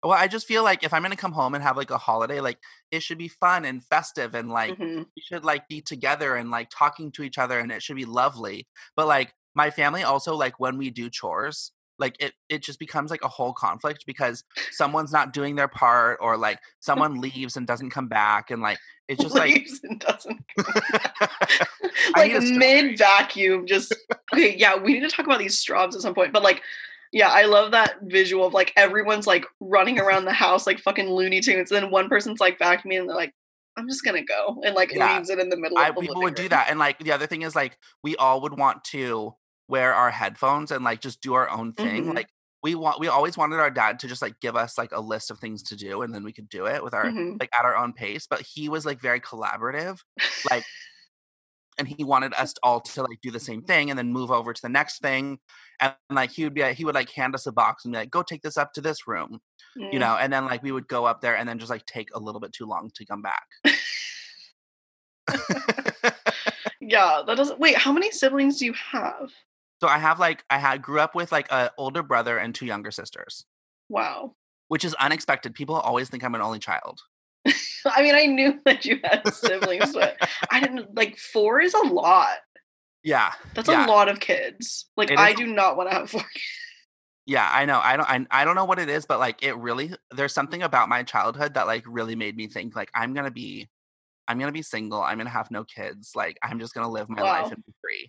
well, 0.03 0.11
I 0.13 0.27
just 0.27 0.47
feel 0.47 0.63
like 0.63 0.83
if 0.83 0.93
I'm 0.93 1.01
gonna 1.01 1.15
come 1.15 1.31
home 1.31 1.53
and 1.55 1.63
have 1.63 1.77
like 1.77 1.91
a 1.91 1.97
holiday, 1.97 2.41
like 2.41 2.57
it 2.91 3.01
should 3.03 3.17
be 3.17 3.27
fun 3.29 3.65
and 3.65 3.83
festive 3.85 4.35
and 4.35 4.49
like 4.49 4.77
Mhm. 4.77 5.05
we 5.15 5.21
should 5.21 5.45
like 5.45 5.67
be 5.67 5.81
together 5.81 6.35
and 6.35 6.51
like 6.51 6.69
talking 6.69 7.11
to 7.13 7.23
each 7.23 7.37
other 7.37 7.59
and 7.59 7.71
it 7.71 7.81
should 7.81 7.95
be 7.95 8.05
lovely. 8.05 8.67
But 8.95 9.07
like 9.07 9.33
my 9.55 9.69
family 9.69 10.03
also 10.03 10.35
like 10.35 10.59
when 10.59 10.77
we 10.77 10.89
do 10.89 11.09
chores, 11.09 11.71
like 12.01 12.17
it 12.19 12.33
it 12.49 12.61
just 12.61 12.79
becomes 12.79 13.09
like 13.11 13.23
a 13.23 13.29
whole 13.29 13.53
conflict 13.53 14.03
because 14.05 14.43
someone's 14.71 15.13
not 15.13 15.31
doing 15.31 15.55
their 15.55 15.69
part 15.69 16.17
or 16.21 16.35
like 16.35 16.59
someone 16.81 17.21
leaves 17.21 17.55
and 17.55 17.65
doesn't 17.65 17.91
come 17.91 18.09
back 18.09 18.51
and 18.51 18.61
like 18.61 18.77
it's 19.07 19.21
just 19.21 19.35
like 19.35 19.65
and 19.83 19.99
doesn't 19.99 20.39
like 22.15 22.31
need 22.31 22.37
a 22.37 22.41
story. 22.41 22.57
mid 22.57 22.97
vacuum. 22.97 23.65
Just 23.67 23.93
okay, 24.33 24.55
yeah. 24.55 24.75
We 24.77 24.93
need 24.93 25.01
to 25.01 25.09
talk 25.09 25.25
about 25.25 25.39
these 25.39 25.57
straws 25.57 25.95
at 25.95 26.01
some 26.01 26.13
point. 26.13 26.31
But 26.33 26.43
like, 26.43 26.61
yeah, 27.11 27.29
I 27.29 27.43
love 27.43 27.71
that 27.71 27.95
visual 28.03 28.45
of 28.47 28.53
like 28.53 28.71
everyone's 28.77 29.27
like 29.27 29.45
running 29.59 29.99
around 29.99 30.25
the 30.25 30.33
house 30.33 30.65
like 30.65 30.79
fucking 30.79 31.09
Looney 31.09 31.41
Tunes. 31.41 31.71
And 31.71 31.83
then 31.83 31.91
one 31.91 32.07
person's 32.09 32.39
like 32.39 32.57
vacuuming 32.57 32.99
and 33.01 33.09
they're 33.09 33.15
like, 33.15 33.33
"I'm 33.77 33.87
just 33.89 34.05
gonna 34.05 34.23
go," 34.23 34.61
and 34.65 34.75
like 34.75 34.93
Yeah. 34.93 35.17
leaves 35.17 35.29
it 35.29 35.39
in 35.39 35.49
the 35.49 35.57
middle. 35.57 35.77
I 35.77 35.89
of 35.89 35.95
the 35.95 36.01
people 36.01 36.21
would 36.21 36.35
do 36.35 36.47
that. 36.49 36.69
And 36.69 36.79
like 36.79 36.99
the 36.99 37.11
other 37.11 37.27
thing 37.27 37.41
is 37.41 37.55
like 37.55 37.77
we 38.03 38.15
all 38.15 38.39
would 38.41 38.57
want 38.57 38.83
to 38.85 39.35
wear 39.71 39.93
our 39.95 40.11
headphones 40.11 40.71
and 40.71 40.83
like 40.83 41.01
just 41.01 41.21
do 41.21 41.33
our 41.33 41.49
own 41.49 41.73
thing. 41.73 42.05
Mhm. 42.07 42.15
Like 42.15 42.29
we 42.63 42.75
want 42.75 42.99
we 42.99 43.07
always 43.07 43.37
wanted 43.37 43.59
our 43.59 43.71
dad 43.71 43.99
to 43.99 44.07
just 44.07 44.21
like 44.21 44.39
give 44.39 44.55
us 44.55 44.77
like 44.77 44.91
a 44.91 45.01
list 45.01 45.31
of 45.31 45.39
things 45.39 45.63
to 45.63 45.75
do 45.75 46.03
and 46.03 46.13
then 46.13 46.23
we 46.23 46.33
could 46.33 46.49
do 46.49 46.67
it 46.67 46.83
with 46.83 46.93
our 46.93 47.05
Mhm. 47.05 47.39
like 47.39 47.49
at 47.57 47.65
our 47.65 47.75
own 47.75 47.93
pace. 47.93 48.27
But 48.29 48.41
he 48.41 48.69
was 48.69 48.85
like 48.85 49.01
very 49.01 49.19
collaborative. 49.19 49.99
Like 50.51 50.63
and 51.77 51.87
he 51.87 52.03
wanted 52.03 52.33
us 52.35 52.53
all 52.61 52.81
to 52.81 53.01
like 53.01 53.19
do 53.23 53.31
the 53.31 53.39
same 53.39 53.63
thing 53.63 53.89
and 53.89 53.97
then 53.97 54.11
move 54.13 54.29
over 54.29 54.53
to 54.53 54.61
the 54.61 54.69
next 54.69 55.01
thing. 55.01 55.39
And 55.79 55.95
like 56.11 56.29
he 56.31 56.43
would 56.43 56.53
be 56.53 56.61
like, 56.61 56.77
he 56.77 56.85
would 56.85 56.93
like 56.95 57.09
hand 57.09 57.33
us 57.33 57.47
a 57.47 57.51
box 57.51 57.85
and 57.85 57.93
be 57.93 57.97
like, 57.99 58.11
go 58.11 58.21
take 58.21 58.41
this 58.43 58.57
up 58.57 58.73
to 58.73 58.81
this 58.81 59.07
room, 59.07 59.39
you 59.75 59.97
Mm. 59.97 59.99
know, 60.01 60.15
and 60.17 60.31
then 60.31 60.45
like 60.45 60.61
we 60.61 60.71
would 60.73 60.87
go 60.87 61.05
up 61.05 61.21
there 61.21 61.35
and 61.37 61.47
then 61.49 61.57
just 61.57 61.71
like 61.71 61.85
take 61.85 62.09
a 62.13 62.19
little 62.19 62.41
bit 62.41 62.53
too 62.53 62.65
long 62.67 62.91
to 62.95 63.05
come 63.05 63.21
back. 63.23 63.47
Yeah, 66.83 67.21
that 67.25 67.37
doesn't. 67.37 67.59
Wait, 67.59 67.77
how 67.77 67.91
many 67.91 68.11
siblings 68.11 68.57
do 68.57 68.65
you 68.65 68.73
have? 68.73 69.29
So 69.81 69.87
I 69.87 69.97
have 69.97 70.19
like 70.19 70.43
I 70.49 70.59
had 70.59 70.81
grew 70.83 70.99
up 70.99 71.15
with 71.15 71.31
like 71.31 71.47
an 71.49 71.69
older 71.77 72.03
brother 72.03 72.37
and 72.37 72.53
two 72.53 72.67
younger 72.67 72.91
sisters, 72.91 73.45
Wow. 73.89 74.35
which 74.67 74.85
is 74.85 74.93
unexpected. 74.95 75.55
People 75.55 75.75
always 75.75 76.07
think 76.07 76.23
I'm 76.23 76.35
an 76.35 76.41
only 76.41 76.59
child. 76.59 76.99
I 77.85 78.03
mean, 78.03 78.13
I 78.13 78.27
knew 78.27 78.59
that 78.65 78.85
you 78.85 78.99
had 79.03 79.27
siblings, 79.33 79.91
but 79.93 80.17
I 80.51 80.59
didn't 80.61 80.95
like 80.95 81.17
four 81.17 81.59
is 81.61 81.73
a 81.73 81.79
lot. 81.87 82.27
Yeah, 83.03 83.31
That's 83.55 83.67
yeah, 83.67 83.87
a 83.87 83.89
lot 83.89 84.07
of 84.07 84.19
kids. 84.19 84.85
Like 84.95 85.09
It 85.09 85.17
I 85.17 85.31
is- 85.31 85.35
do 85.37 85.47
not 85.47 85.75
want 85.77 85.89
to 85.89 85.95
have 85.97 86.11
four. 86.11 86.23
yeah. 87.25 87.49
I 87.51 87.65
know. 87.65 87.79
I 87.83 87.97
don't. 87.97 88.07
I, 88.07 88.41
I 88.41 88.45
don't 88.45 88.53
know 88.55 88.65
what 88.65 88.77
it 88.77 88.87
is, 88.89 89.07
but 89.07 89.17
like 89.17 89.41
it 89.41 89.57
really. 89.57 89.95
There's 90.11 90.33
something 90.35 90.61
about 90.61 90.89
my 90.89 91.01
childhood 91.01 91.55
that 91.55 91.65
like 91.65 91.83
really 91.87 92.15
made 92.15 92.35
me 92.37 92.45
think 92.47 92.75
like 92.75 92.91
I'm 92.93 93.15
gonna 93.15 93.31
be, 93.31 93.67
I'm 94.27 94.37
gonna 94.37 94.51
be 94.51 94.61
single. 94.61 95.01
I'm 95.01 95.17
gonna 95.17 95.31
have 95.31 95.49
no 95.49 95.63
kids. 95.63 96.11
Like 96.15 96.37
I'm 96.43 96.59
just 96.59 96.75
gonna 96.75 96.91
live 96.91 97.09
my 97.09 97.23
Wow. 97.23 97.41
life 97.41 97.51
and 97.51 97.65
be 97.65 97.73
free. 97.81 98.07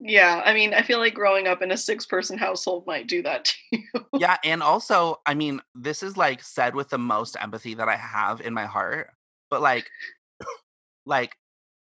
Yeah, 0.00 0.42
I 0.44 0.54
mean, 0.54 0.72
I 0.72 0.82
feel 0.82 0.98
like 0.98 1.14
growing 1.14 1.46
up 1.46 1.60
in 1.62 1.70
a 1.70 1.76
six-person 1.76 2.38
household 2.38 2.86
might 2.86 3.06
do 3.06 3.22
that 3.22 3.44
to 3.46 3.54
you. 3.72 4.06
yeah, 4.12 4.36
and 4.44 4.62
also, 4.62 5.20
I 5.26 5.34
mean, 5.34 5.60
this 5.74 6.02
is 6.02 6.16
like 6.16 6.42
said 6.42 6.74
with 6.74 6.88
the 6.90 6.98
most 6.98 7.36
empathy 7.40 7.74
that 7.74 7.88
I 7.88 7.96
have 7.96 8.40
in 8.40 8.52
my 8.54 8.66
heart, 8.66 9.10
but 9.50 9.60
like, 9.62 9.90
like. 11.06 11.36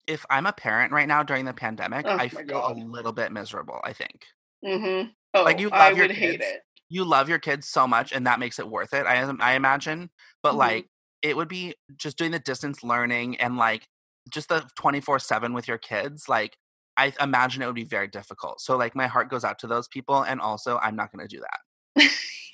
If 0.07 0.25
I'm 0.31 0.47
a 0.47 0.53
parent 0.53 0.93
right 0.93 1.07
now 1.07 1.23
during 1.23 1.45
the 1.45 1.53
pandemic, 1.53 2.05
Oh 2.05 2.17
I 2.17 2.29
feel 2.29 2.43
God. 2.47 2.71
a 2.71 2.73
little 2.73 3.13
bit 3.13 3.31
miserable. 3.31 3.79
I 3.85 3.93
think. 3.93 4.25
Mm-hmm. 4.63 5.09
Oh, 5.33 5.43
Like, 5.45 5.59
you 5.59 5.69
I 5.71 5.77
love 5.77 5.95
your 5.97 6.07
would 6.07 6.11
hate 6.11 6.41
kids. 6.41 6.41
it. 6.41 6.61
you 6.89 7.05
love 7.05 7.29
your 7.29 7.39
kids 7.39 7.67
so 7.67 7.87
much 7.87 8.11
and 8.11 8.27
that 8.27 8.39
makes 8.39 8.59
it 8.59 8.67
worth 8.69 8.93
it 8.93 9.05
i 9.07 9.15
i 9.39 9.53
imagine 9.53 10.09
but 10.43 10.55
Mhm. 10.55 10.57
like 10.57 10.87
it 11.21 11.37
would 11.37 11.47
be 11.47 11.73
just 11.97 12.17
doing 12.17 12.31
the 12.31 12.39
distance 12.39 12.83
learning 12.83 13.39
and 13.39 13.57
like 13.57 13.87
just 14.29 14.49
the 14.49 14.67
24/7 14.77 15.53
with 15.53 15.67
your 15.67 15.77
kids 15.77 16.27
like 16.29 16.57
i 16.97 17.13
imagine 17.21 17.61
it 17.61 17.65
would 17.65 17.75
be 17.75 17.83
very 17.83 18.07
difficult 18.07 18.61
so 18.61 18.77
like 18.77 18.95
my 18.95 19.07
heart 19.07 19.29
goes 19.29 19.43
out 19.43 19.59
to 19.59 19.67
those 19.67 19.87
people 19.87 20.21
and 20.23 20.39
also 20.41 20.77
i'm 20.79 20.95
not 20.95 21.11
going 21.11 21.25
to 21.25 21.35
do 21.35 21.41
that 21.41 22.09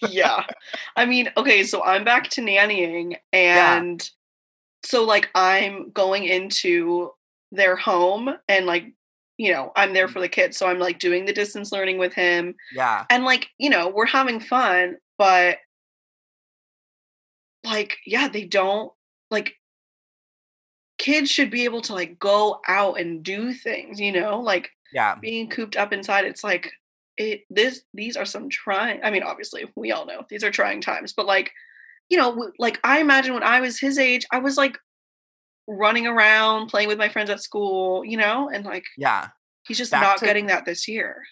yeah. 0.09 0.43
I 0.95 1.05
mean, 1.05 1.29
okay, 1.37 1.63
so 1.63 1.83
I'm 1.83 2.03
back 2.03 2.29
to 2.31 2.41
nannying 2.41 3.17
Yeah. 3.33 3.77
and 3.77 4.09
so 4.83 5.03
like 5.03 5.29
I'm 5.35 5.91
going 5.91 6.25
into 6.25 7.11
their 7.51 7.75
home 7.75 8.29
and 8.47 8.65
like 8.65 8.93
you 9.37 9.51
know, 9.51 9.71
I'm 9.75 9.93
there 9.93 10.05
mm-hmm. 10.05 10.13
for 10.13 10.19
the 10.19 10.29
kids. 10.29 10.57
So 10.57 10.65
I'm 10.65 10.79
like 10.79 10.97
doing 10.97 11.25
the 11.25 11.33
distance 11.33 11.71
learning 11.71 11.99
with 11.99 12.13
him 12.13 12.55
yeah 12.73 13.05
and 13.09 13.23
like, 13.23 13.49
you 13.59 13.69
know, 13.69 13.89
we're 13.89 14.07
having 14.07 14.39
fun, 14.39 14.97
but 15.17 15.57
like 17.63 17.97
yeah, 18.05 18.27
they 18.27 18.45
don't 18.45 18.91
like 19.29 19.55
kids 20.97 21.29
should 21.29 21.51
be 21.51 21.65
able 21.65 21.81
to 21.81 21.93
like 21.93 22.17
go 22.19 22.59
out 22.67 22.99
and 22.99 23.23
do 23.23 23.53
things, 23.53 23.99
you 23.99 24.11
know? 24.11 24.39
Like 24.39 24.71
yeah. 24.93 25.15
being 25.15 25.49
cooped 25.49 25.75
up 25.75 25.93
inside 25.93 26.25
it's 26.25 26.43
like 26.43 26.71
it 27.17 27.41
this 27.49 27.81
these 27.93 28.15
are 28.15 28.25
some 28.25 28.49
trying 28.49 28.99
i 29.03 29.11
mean 29.11 29.23
obviously 29.23 29.65
we 29.75 29.91
all 29.91 30.05
know 30.05 30.23
these 30.29 30.43
are 30.43 30.51
trying 30.51 30.81
times 30.81 31.13
but 31.13 31.25
like 31.25 31.51
you 32.09 32.17
know 32.17 32.51
like 32.59 32.79
i 32.83 32.99
imagine 32.99 33.33
when 33.33 33.43
i 33.43 33.59
was 33.59 33.79
his 33.79 33.97
age 33.97 34.25
i 34.31 34.39
was 34.39 34.57
like 34.57 34.77
running 35.67 36.07
around 36.07 36.67
playing 36.67 36.87
with 36.87 36.97
my 36.97 37.09
friends 37.09 37.29
at 37.29 37.41
school 37.41 38.05
you 38.05 38.15
know 38.15 38.49
and 38.49 38.65
like 38.65 38.85
yeah. 38.97 39.27
he's 39.67 39.77
just 39.77 39.91
Back 39.91 40.01
not 40.01 40.17
to- 40.19 40.25
getting 40.25 40.47
that 40.47 40.65
this 40.65 40.87
year. 40.87 41.23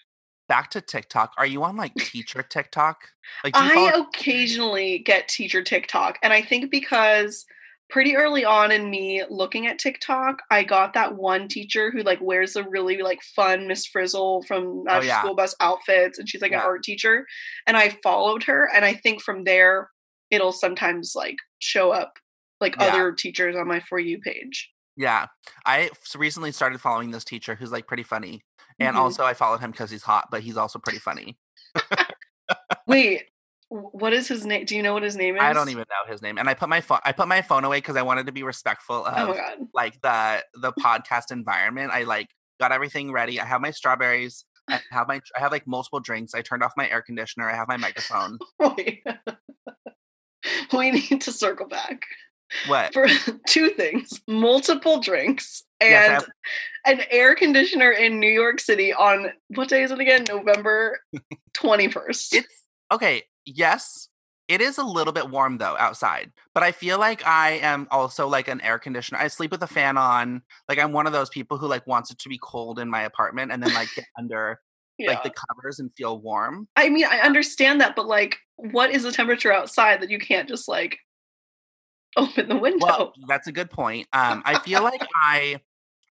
Back 0.48 0.70
to 0.72 0.80
tiktok 0.80 1.32
are 1.38 1.46
you 1.46 1.64
on 1.64 1.76
like 1.76 1.94
teacher 1.94 2.42
tiktok? 2.42 2.98
Like 3.42 3.54
do 3.54 3.64
you 3.64 3.70
i 3.70 3.74
follow- 3.74 4.04
occasionally 4.04 4.98
get 4.98 5.26
teacher 5.26 5.62
tiktok 5.62 6.18
and 6.22 6.32
i 6.32 6.42
think 6.42 6.70
because 6.70 7.46
pretty 7.88 8.16
early 8.16 8.44
on 8.44 8.72
in 8.72 8.90
me 8.90 9.22
looking 9.30 9.66
at 9.66 9.78
tiktok 9.78 10.38
i 10.50 10.64
got 10.64 10.92
that 10.94 11.14
one 11.14 11.46
teacher 11.48 11.90
who 11.90 12.02
like 12.02 12.20
wears 12.20 12.54
the 12.54 12.64
really 12.68 13.00
like 13.02 13.20
fun 13.34 13.68
miss 13.68 13.86
frizzle 13.86 14.42
from 14.42 14.82
Magic 14.84 15.02
Oh, 15.04 15.06
yeah. 15.06 15.20
school 15.20 15.34
bus 15.34 15.54
outfits 15.60 16.18
and 16.18 16.28
she's 16.28 16.42
like 16.42 16.50
Yeah. 16.50 16.60
an 16.60 16.66
art 16.66 16.82
teacher 16.82 17.24
and 17.66 17.76
i 17.76 17.90
followed 18.02 18.42
her 18.44 18.68
and 18.74 18.84
i 18.84 18.94
think 18.94 19.22
from 19.22 19.44
there 19.44 19.90
it'll 20.30 20.52
sometimes 20.52 21.12
like 21.14 21.36
show 21.60 21.90
up 21.92 22.14
like 22.60 22.74
Yeah. 22.78 22.86
other 22.86 23.12
teachers 23.12 23.54
on 23.56 23.68
my 23.68 23.80
for 23.80 23.98
you 24.00 24.18
page 24.20 24.70
Yeah. 24.96 25.26
I 25.66 25.90
recently 26.16 26.52
started 26.52 26.80
following 26.80 27.10
this 27.10 27.22
teacher 27.24 27.54
who's 27.54 27.70
like 27.70 27.86
pretty 27.86 28.02
funny. 28.02 28.40
And 28.80 28.96
Mhm. 28.96 29.00
also 29.00 29.24
I 29.24 29.34
followed 29.34 29.60
him 29.60 29.70
because 29.70 29.90
he's 29.90 30.02
hot, 30.02 30.28
but 30.30 30.40
he's 30.42 30.56
also 30.56 30.78
pretty 30.78 30.98
funny. 31.00 31.36
Wait, 32.86 33.24
what 33.68 34.12
is 34.12 34.28
his 34.28 34.46
name? 34.46 34.64
Do 34.64 34.76
you 34.76 34.82
know 34.82 34.94
what 34.94 35.02
his 35.02 35.16
name 35.16 35.36
is? 35.36 35.42
I 35.42 35.52
don't 35.52 35.68
even 35.70 35.84
know 35.90 36.10
his 36.12 36.22
name. 36.22 36.38
And 36.38 36.48
I 36.48 36.54
put 36.54 36.68
my 36.68 36.80
phone 36.80 37.00
I 37.04 37.12
put 37.12 37.28
my 37.28 37.42
phone 37.42 37.64
away 37.64 37.78
because 37.78 37.96
I 37.96 38.02
wanted 38.02 38.26
to 38.26 38.32
be 38.32 38.42
respectful 38.42 39.04
Oh 39.06 39.30
of 39.30 39.36
god. 39.36 39.58
like 39.74 40.00
the 40.02 40.42
the 40.60 40.72
podcast 40.74 41.32
environment. 41.32 41.90
I 41.92 42.04
like 42.04 42.28
got 42.60 42.72
everything 42.72 43.12
ready. 43.12 43.40
I 43.40 43.44
have 43.44 43.60
my 43.60 43.70
strawberries. 43.72 44.44
I 44.68 44.80
have 44.90 45.08
my 45.08 45.20
I 45.36 45.40
have 45.40 45.52
like 45.52 45.66
multiple 45.66 46.00
drinks. 46.00 46.34
I 46.34 46.42
turned 46.42 46.62
off 46.62 46.72
my 46.76 46.88
air 46.88 47.02
conditioner. 47.02 47.50
I 47.50 47.56
have 47.56 47.68
my 47.68 47.76
microphone. 47.76 48.38
Wait. 48.60 49.02
we 50.72 50.90
need 50.92 51.20
to 51.22 51.32
circle 51.32 51.66
back 51.66 52.02
What? 52.68 52.92
for 52.92 53.06
two 53.48 53.70
things 53.70 54.20
multiple 54.28 55.00
drinks 55.00 55.64
and 55.80 55.90
Yes, 55.90 56.10
have- 56.84 56.98
an 56.98 57.04
air 57.10 57.34
conditioner 57.34 57.90
in 57.90 58.20
New 58.20 58.30
York 58.30 58.60
City 58.60 58.92
on 58.94 59.32
what 59.48 59.68
day 59.68 59.82
is 59.82 59.90
it 59.90 59.98
again? 59.98 60.24
November 60.28 61.00
21st. 61.56 62.28
It's 62.34 62.54
okay. 62.92 63.24
Yes, 63.46 64.08
it 64.48 64.60
is 64.60 64.78
a 64.78 64.84
little 64.84 65.12
bit 65.12 65.30
warm 65.30 65.58
though 65.58 65.76
outside, 65.78 66.32
but 66.54 66.62
I 66.62 66.72
feel 66.72 66.98
like 66.98 67.26
I 67.26 67.52
am 67.62 67.88
also 67.90 68.28
like 68.28 68.48
an 68.48 68.60
air 68.60 68.78
conditioner. 68.78 69.18
I 69.18 69.28
sleep 69.28 69.50
with 69.50 69.62
a 69.62 69.66
fan 69.66 69.96
on. 69.96 70.42
Like 70.68 70.78
I'm 70.78 70.92
one 70.92 71.06
of 71.06 71.12
those 71.12 71.30
people 71.30 71.58
who 71.58 71.66
like 71.66 71.86
wants 71.86 72.10
it 72.10 72.18
to 72.18 72.28
be 72.28 72.38
cold 72.42 72.78
in 72.78 72.88
my 72.88 73.02
apartment 73.02 73.50
and 73.50 73.62
then 73.62 73.74
like 73.74 73.88
get 73.94 74.04
under 74.18 74.60
yeah. 74.98 75.10
like 75.10 75.22
the 75.22 75.30
covers 75.30 75.78
and 75.78 75.90
feel 75.96 76.20
warm. 76.20 76.68
I 76.76 76.88
mean, 76.88 77.06
I 77.06 77.20
understand 77.20 77.80
that, 77.80 77.96
but 77.96 78.06
like, 78.06 78.38
what 78.56 78.90
is 78.90 79.02
the 79.02 79.12
temperature 79.12 79.52
outside 79.52 80.00
that 80.00 80.10
you 80.10 80.18
can't 80.18 80.48
just 80.48 80.68
like 80.68 80.98
open 82.16 82.48
the 82.48 82.56
window? 82.56 82.86
Well, 82.86 83.12
that's 83.28 83.48
a 83.48 83.52
good 83.52 83.70
point. 83.70 84.06
Um, 84.12 84.42
I 84.44 84.58
feel 84.60 84.82
like 84.82 85.02
I, 85.14 85.60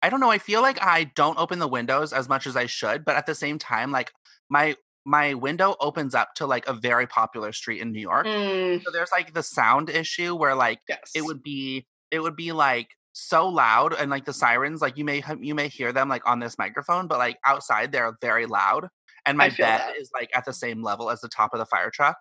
I 0.01 0.09
don't 0.09 0.19
know. 0.19 0.29
I 0.29 0.37
feel 0.37 0.61
like 0.61 0.81
I 0.81 1.05
don't 1.15 1.39
open 1.39 1.59
the 1.59 1.67
windows 1.67 2.13
as 2.13 2.29
much 2.29 2.45
as 2.47 2.55
I 2.55 2.65
should, 2.65 3.05
but 3.05 3.15
at 3.15 3.25
the 3.25 3.35
same 3.35 3.57
time, 3.57 3.91
like 3.91 4.11
my 4.49 4.75
my 5.05 5.33
window 5.33 5.75
opens 5.79 6.15
up 6.15 6.33
to 6.35 6.47
like 6.47 6.67
a 6.67 6.73
very 6.73 7.07
popular 7.07 7.53
street 7.53 7.81
in 7.81 7.91
New 7.91 7.99
York. 7.99 8.25
Mm, 8.25 8.83
So 8.83 8.91
there's 8.91 9.11
like 9.11 9.33
the 9.33 9.43
sound 9.43 9.89
issue 9.89 10.35
where 10.35 10.55
like 10.55 10.79
yes. 10.89 11.11
it 11.15 11.23
would 11.23 11.43
be 11.43 11.85
it 12.11 12.19
would 12.19 12.35
be 12.35 12.51
like 12.51 12.89
so 13.13 13.47
loud 13.47 13.93
and 13.93 14.11
like 14.11 14.25
the 14.25 14.33
sirens 14.33 14.81
like 14.81 14.97
you 14.97 15.05
may 15.05 15.23
you 15.39 15.55
may 15.55 15.69
hear 15.69 15.93
them 15.93 16.09
like 16.09 16.27
on 16.27 16.41
this 16.41 16.57
microphone 16.57 17.07
but 17.07 17.17
like 17.17 17.37
outside 17.45 17.89
they're 17.93 18.17
very 18.21 18.45
loud 18.45 18.89
and 19.25 19.37
my 19.37 19.47
bed 19.47 19.79
that. 19.79 19.95
is 19.97 20.09
like 20.13 20.29
at 20.35 20.43
the 20.43 20.51
same 20.51 20.83
level 20.83 21.09
as 21.09 21.21
the 21.21 21.29
top 21.29 21.53
of 21.53 21.59
the 21.59 21.65
fire 21.65 21.89
truck 21.89 22.17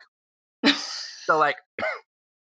so 0.67 1.37
like 1.37 1.57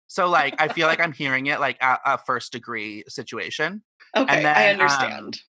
so 0.08 0.28
like 0.28 0.60
i 0.60 0.66
feel 0.66 0.88
like 0.88 0.98
i'm 0.98 1.12
hearing 1.12 1.46
it 1.46 1.60
like 1.60 1.80
at 1.80 2.00
a 2.04 2.18
first 2.18 2.50
degree 2.50 3.04
situation 3.06 3.84
okay, 4.16 4.42
then, 4.42 4.56
I 4.56 4.72
um, 4.72 4.80
understand. 4.80 5.40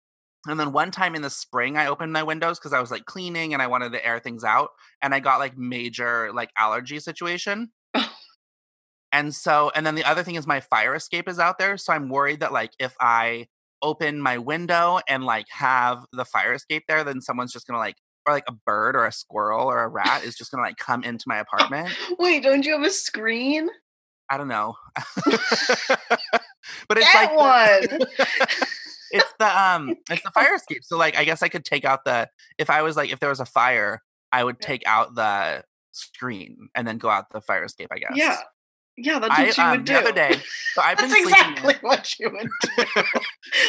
And 0.47 0.59
then 0.59 0.73
one 0.73 0.91
time 0.91 1.15
in 1.15 1.23
the 1.23 1.31
spring 1.31 1.77
i 1.77 1.87
opened 1.87 2.13
my 2.13 2.23
windows 2.23 2.59
because 2.59 2.73
i 2.73 2.81
was 2.81 2.91
like 2.91 3.05
cleaning 3.05 3.53
and 3.53 3.63
i 3.63 3.67
wanted 3.67 3.93
to 3.93 4.05
air 4.05 4.19
things 4.19 4.45
out 4.45 4.71
and 5.03 5.15
i 5.15 5.21
got 5.21 5.39
like 5.39 5.57
major 5.57 6.31
like 6.33 6.51
allergy 6.59 6.99
situation 6.99 7.71
and 9.13 9.35
so 9.35 9.71
and 9.75 9.87
then 9.87 9.95
the 9.95 10.05
other 10.05 10.23
thing 10.23 10.37
is 10.37 10.47
my 10.47 10.61
fire 10.61 10.95
escape 10.95 11.29
is 11.29 11.39
out 11.39 11.59
there 11.59 11.77
so 11.77 11.93
i'm 11.93 12.09
worried 12.09 12.41
that 12.41 12.53
like 12.53 12.73
if 12.79 12.95
i 13.01 13.47
open 13.83 14.21
my 14.21 14.39
window 14.39 15.01
and 15.09 15.25
like 15.25 15.47
have 15.51 16.05
the 16.13 16.25
fire 16.25 16.53
escape 16.55 16.85
there 16.89 17.05
then 17.05 17.21
someone's 17.21 17.53
just 17.53 17.67
gonna 17.67 17.79
like 17.79 17.97
or 18.27 18.35
like 18.35 18.45
a 18.49 18.53
bird 18.67 18.95
or 18.95 19.07
a 19.07 19.13
squirrel 19.13 19.67
or 19.67 19.83
a 19.83 19.89
rat 19.89 20.23
is 20.25 20.37
just 20.37 20.51
gonna 20.51 20.63
like 20.63 20.77
come 20.77 21.03
into 21.03 21.25
my 21.27 21.39
apartment 21.39 21.89
Wait, 22.19 22.43
don't 22.43 22.65
you 22.67 22.73
have 22.73 22.83
a 22.83 22.91
screen? 22.91 23.69
i 24.29 24.37
don't 24.37 24.49
know 24.49 24.75
but 26.89 26.99
it's 26.99 27.13
Get 27.13 27.35
like 27.35 27.37
one. 27.37 28.01
It's 29.11 29.33
the 29.39 29.61
um 29.61 29.95
it's 30.11 30.23
the 30.23 30.31
fire 30.31 30.55
escape 30.55 30.83
so 30.85 30.97
like 30.97 31.17
i 31.17 31.25
guess 31.25 31.43
i 31.43 31.49
could 31.49 31.65
take 31.65 31.85
out 31.85 32.05
the 32.05 32.29
if 32.59 32.71
i 32.71 32.83
was 32.83 32.97
like 32.97 33.11
if 33.13 33.21
there 33.21 33.29
was 33.31 33.41
a 33.41 33.45
fire 33.47 34.03
i 34.33 34.43
would 34.45 34.61
take 34.61 34.83
out 34.87 35.15
the 35.15 35.63
screen 35.93 36.69
and 36.75 36.87
then 36.87 36.99
go 36.99 37.09
out 37.11 37.25
the 37.33 37.41
fire 37.41 37.65
escape 37.65 37.89
i 37.93 37.99
guess 37.99 38.13
Yeah. 38.15 38.37
Yeah, 38.97 39.19
that's 39.19 39.39
I, 39.39 39.45
what 39.47 39.57
you 39.57 39.63
um, 39.65 39.71
would 39.71 39.85
do. 39.85 39.93
the 39.95 39.99
other 40.01 40.13
day 40.13 40.37
so 40.75 40.83
i've 40.83 40.99
been 40.99 41.09
that's 41.11 41.21
in- 41.23 41.29
exactly 41.29 41.75
what 41.81 42.19
you 42.19 42.31
would 42.31 42.49
do. 42.95 43.03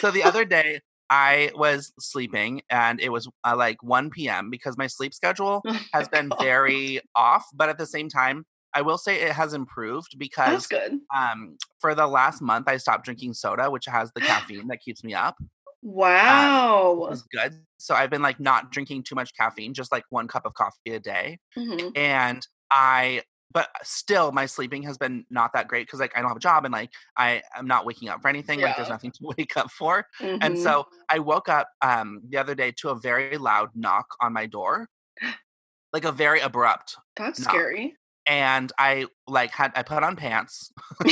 so 0.02 0.12
the 0.12 0.24
other 0.24 0.44
day 0.46 0.82
i 1.10 1.52
was 1.56 1.94
sleeping 2.00 2.62
and 2.70 3.00
it 3.00 3.10
was 3.10 3.30
uh, 3.46 3.56
like 3.56 3.82
1 3.82 4.10
p.m 4.10 4.50
because 4.50 4.78
my 4.78 4.88
sleep 4.88 5.14
schedule 5.14 5.62
Oh 5.68 5.80
has 5.94 6.10
my 6.12 6.20
been 6.20 6.30
God. 6.30 6.40
very 6.44 7.02
off 7.16 7.46
but 7.54 7.70
at 7.70 7.78
the 7.78 7.86
same 7.86 8.10
time 8.10 8.46
i 8.74 8.82
will 8.82 8.98
say 8.98 9.22
it 9.22 9.32
has 9.34 9.54
improved 9.54 10.18
because 10.18 10.70
um 11.16 11.58
for 11.80 11.96
the 11.96 12.08
last 12.08 12.42
month 12.42 12.68
i 12.68 12.78
stopped 12.78 13.06
drinking 13.06 13.34
soda 13.34 13.70
which 13.72 13.86
has 13.86 14.12
the 14.14 14.22
caffeine 14.22 14.68
that 14.68 14.82
keeps 14.82 15.04
me 15.04 15.14
up 15.14 15.38
Wow. 15.82 16.96
was 16.96 17.24
good. 17.24 17.66
So 17.80 17.96
I've 17.96 18.10
been 18.10 18.22
like 18.22 18.40
not 18.40 18.72
drinking 18.72 19.04
too 19.04 19.16
much 19.16 19.34
caffeine, 19.36 19.74
just 19.74 19.92
like 19.92 20.04
one 20.10 20.28
cup 20.28 20.46
of 20.46 20.54
coffee 20.54 20.94
a 20.94 21.00
day. 21.00 21.40
Mhm. 21.56 21.96
And 21.96 22.46
I, 22.72 23.24
but 23.52 23.70
still, 23.84 24.32
my 24.32 24.46
sleeping 24.46 24.84
has 24.84 24.98
been 24.98 25.26
not 25.30 25.54
that 25.54 25.68
great 25.68 25.88
because 25.88 26.00
like 26.00 26.18
I 26.18 26.22
don't 26.22 26.30
have 26.30 26.38
a 26.38 26.42
job 26.42 26.66
and 26.66 26.72
like 26.74 26.92
I 27.18 27.44
am 27.56 27.68
not 27.68 27.86
waking 27.86 28.10
up 28.10 28.22
for 28.22 28.30
anything. 28.30 28.62
Like 28.62 28.76
there's 28.76 28.90
nothing 28.90 29.12
to 29.16 29.34
wake 29.38 29.58
up 29.58 29.72
for. 29.72 30.08
And 30.42 30.58
Mhm. 30.58 30.60
so 30.60 30.86
I 31.10 31.20
woke 31.20 31.50
up 31.50 31.70
um 31.82 32.22
the 32.30 32.38
other 32.38 32.56
day 32.56 32.74
to 32.80 32.90
a 32.90 33.00
very 33.00 33.38
loud 33.38 33.72
knock 33.76 34.08
on 34.22 34.34
my 34.34 34.48
door, 34.48 34.90
like 35.94 36.06
a 36.06 36.12
very 36.12 36.40
abrupt. 36.42 36.98
that's 37.16 37.40
no. 37.40 37.46
scary. 37.46 37.98
And 38.28 38.72
I 38.78 39.08
like 39.28 39.52
had 39.52 39.72
I 39.76 39.84
put 39.84 40.04
on 40.04 40.16
pants. 40.16 40.72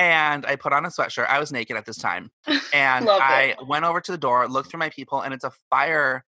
And 0.00 0.46
I 0.46 0.56
put 0.56 0.72
on 0.72 0.86
a 0.86 0.88
sweatshirt. 0.88 1.26
I 1.28 1.38
was 1.38 1.52
naked 1.52 1.76
at 1.76 1.84
this 1.84 1.98
time. 1.98 2.30
And 2.72 3.06
I 3.06 3.54
it. 3.60 3.66
went 3.66 3.84
over 3.84 4.00
to 4.00 4.12
the 4.12 4.16
door, 4.16 4.48
looked 4.48 4.70
through 4.70 4.78
my 4.78 4.88
people, 4.88 5.20
and 5.20 5.34
it's 5.34 5.44
a 5.44 5.52
fire 5.68 6.24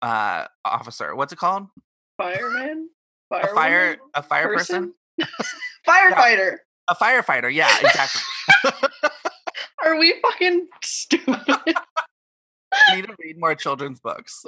uh 0.00 0.46
officer. 0.64 1.16
What's 1.16 1.32
it 1.32 1.40
called? 1.40 1.66
Fireman? 2.16 2.88
A 3.32 3.48
fire 3.48 3.96
a 4.14 4.22
fire 4.22 4.46
person? 4.54 4.94
Firefighter. 5.88 6.58
A 6.88 6.94
firefighter, 6.94 7.52
yeah, 7.52 7.74
exactly. 7.80 8.22
Are 9.84 9.96
we 9.98 10.14
fucking 10.22 10.68
stupid? 10.84 11.40
I 11.48 12.94
need 12.94 13.06
to 13.06 13.16
read 13.18 13.40
more 13.40 13.56
children's 13.56 13.98
books. 13.98 14.44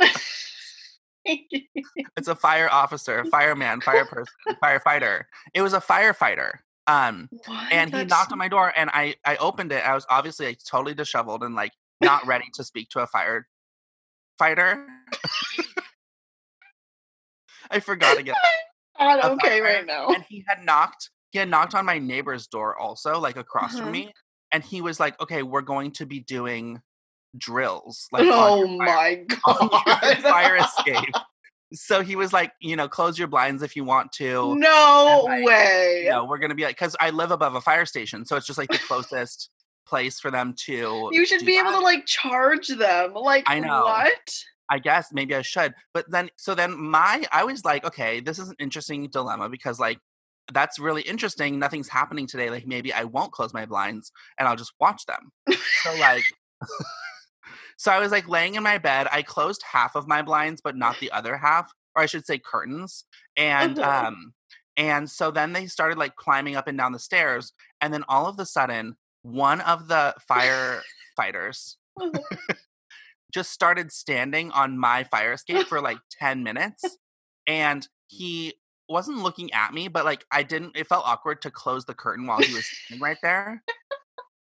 It's 1.24 2.28
a 2.28 2.34
fire 2.34 2.68
officer, 2.70 3.24
fireman, 3.30 3.80
fire 3.80 4.04
person, 4.04 4.34
firefighter. 4.62 5.22
It 5.54 5.62
was 5.62 5.72
a 5.72 5.80
firefighter. 5.80 6.50
Um 6.86 7.28
What? 7.46 7.72
and 7.72 7.90
he 7.90 7.92
That's- 7.96 8.10
knocked 8.10 8.32
on 8.32 8.38
my 8.38 8.48
door 8.48 8.72
and 8.76 8.90
I 8.92 9.14
I 9.24 9.36
opened 9.36 9.72
it. 9.72 9.82
I 9.86 9.94
was 9.94 10.06
obviously 10.10 10.46
like 10.46 10.58
totally 10.68 10.94
disheveled 10.94 11.42
and 11.42 11.54
like 11.54 11.72
not 12.00 12.26
ready 12.32 12.46
to 12.54 12.64
speak 12.64 12.90
to 12.90 13.00
a 13.00 13.06
fire 13.06 13.48
fighter. 14.38 14.86
I 17.70 17.80
forgot 17.80 18.18
again. 18.18 18.34
not 18.98 19.24
a 19.24 19.30
okay 19.32 19.60
right 19.60 19.86
now. 19.86 20.08
And 20.08 20.24
he 20.28 20.44
had 20.46 20.62
knocked, 20.64 21.10
he 21.30 21.38
had 21.38 21.48
knocked 21.48 21.74
on 21.74 21.86
my 21.86 21.98
neighbor's 21.98 22.46
door 22.46 22.76
also, 22.78 23.18
like 23.18 23.36
across 23.36 23.74
Uh-huh. 23.74 23.84
from 23.84 23.92
me. 23.92 24.12
And 24.52 24.62
he 24.62 24.80
was 24.82 25.00
like, 25.00 25.18
okay, 25.20 25.42
we're 25.42 25.62
going 25.62 25.92
to 25.92 26.06
be 26.06 26.20
doing 26.20 26.80
drills. 27.36 28.08
Like 28.12 28.24
oh 28.26 28.66
fire, 28.66 28.76
my 28.76 29.24
god. 29.46 30.18
fire 30.22 30.56
escape. 30.88 31.14
So 31.72 32.02
he 32.02 32.14
was 32.14 32.32
like, 32.32 32.52
you 32.60 32.76
know, 32.76 32.88
close 32.88 33.18
your 33.18 33.28
blinds 33.28 33.62
if 33.62 33.74
you 33.74 33.84
want 33.84 34.12
to. 34.12 34.54
No 34.56 35.22
like, 35.24 35.44
way. 35.44 36.02
You 36.04 36.10
know, 36.10 36.24
we're 36.24 36.38
gonna 36.38 36.54
be 36.54 36.64
like, 36.64 36.76
because 36.76 36.96
I 37.00 37.10
live 37.10 37.30
above 37.30 37.54
a 37.54 37.60
fire 37.60 37.86
station, 37.86 38.24
so 38.24 38.36
it's 38.36 38.46
just 38.46 38.58
like 38.58 38.70
the 38.70 38.78
closest 38.78 39.50
place 39.86 40.20
for 40.20 40.30
them 40.30 40.54
to. 40.66 41.08
You 41.12 41.26
should 41.26 41.44
be 41.44 41.58
able 41.58 41.72
to 41.72 41.80
like 41.80 42.06
charge 42.06 42.68
them. 42.68 43.14
Like 43.14 43.44
I 43.46 43.60
know. 43.60 43.84
what? 43.84 44.34
I 44.70 44.78
guess 44.78 45.12
maybe 45.12 45.34
I 45.34 45.42
should. 45.42 45.74
But 45.92 46.10
then, 46.10 46.30
so 46.36 46.54
then 46.54 46.78
my, 46.78 47.24
I 47.32 47.44
was 47.44 47.64
like, 47.64 47.84
okay, 47.84 48.20
this 48.20 48.38
is 48.38 48.48
an 48.48 48.56
interesting 48.58 49.08
dilemma 49.10 49.48
because 49.48 49.78
like, 49.78 49.98
that's 50.52 50.78
really 50.78 51.02
interesting. 51.02 51.58
Nothing's 51.58 51.88
happening 51.88 52.26
today. 52.26 52.50
Like 52.50 52.66
maybe 52.66 52.92
I 52.92 53.04
won't 53.04 53.32
close 53.32 53.54
my 53.54 53.66
blinds 53.66 54.12
and 54.38 54.48
I'll 54.48 54.56
just 54.56 54.72
watch 54.80 55.04
them. 55.06 55.30
so 55.82 55.94
like, 55.98 56.24
so 57.76 57.90
I 57.92 57.98
was 57.98 58.12
like 58.12 58.28
laying 58.28 58.54
in 58.54 58.62
my 58.62 58.78
bed. 58.78 59.06
I 59.10 59.22
closed 59.22 59.62
half 59.70 59.94
of 59.94 60.06
my 60.08 60.22
blinds, 60.22 60.60
but 60.62 60.76
not 60.76 60.98
the 61.00 61.10
other 61.12 61.36
half, 61.36 61.72
or 61.96 62.02
I 62.02 62.06
should 62.06 62.26
say 62.26 62.38
curtains. 62.38 63.04
And, 63.36 63.78
Uh-huh. 63.78 64.06
um, 64.08 64.34
and 64.76 65.08
so 65.08 65.30
then 65.30 65.52
they 65.52 65.66
started 65.66 65.98
like 65.98 66.16
climbing 66.16 66.56
up 66.56 66.66
and 66.66 66.76
down 66.76 66.92
the 66.92 66.98
stairs. 66.98 67.52
And 67.80 67.94
then 67.94 68.04
all 68.08 68.26
of 68.26 68.38
a 68.38 68.46
sudden, 68.46 68.96
one 69.22 69.60
of 69.60 69.88
the 69.88 70.14
firefighters 70.30 71.76
just 73.32 73.50
started 73.50 73.90
standing 73.92 74.50
on 74.52 74.78
my 74.78 75.04
fire 75.04 75.32
escape 75.32 75.66
for 75.68 75.80
like 75.80 75.98
10 76.20 76.42
minutes 76.42 76.98
and 77.46 77.88
he 78.08 78.54
wasn't 78.88 79.18
looking 79.18 79.52
at 79.52 79.72
me 79.72 79.88
but 79.88 80.04
like 80.04 80.24
i 80.30 80.42
didn't 80.42 80.76
it 80.76 80.86
felt 80.86 81.04
awkward 81.06 81.40
to 81.40 81.50
close 81.50 81.84
the 81.86 81.94
curtain 81.94 82.26
while 82.26 82.40
he 82.40 82.52
was 82.54 82.66
standing 82.66 83.02
right 83.02 83.16
there 83.22 83.62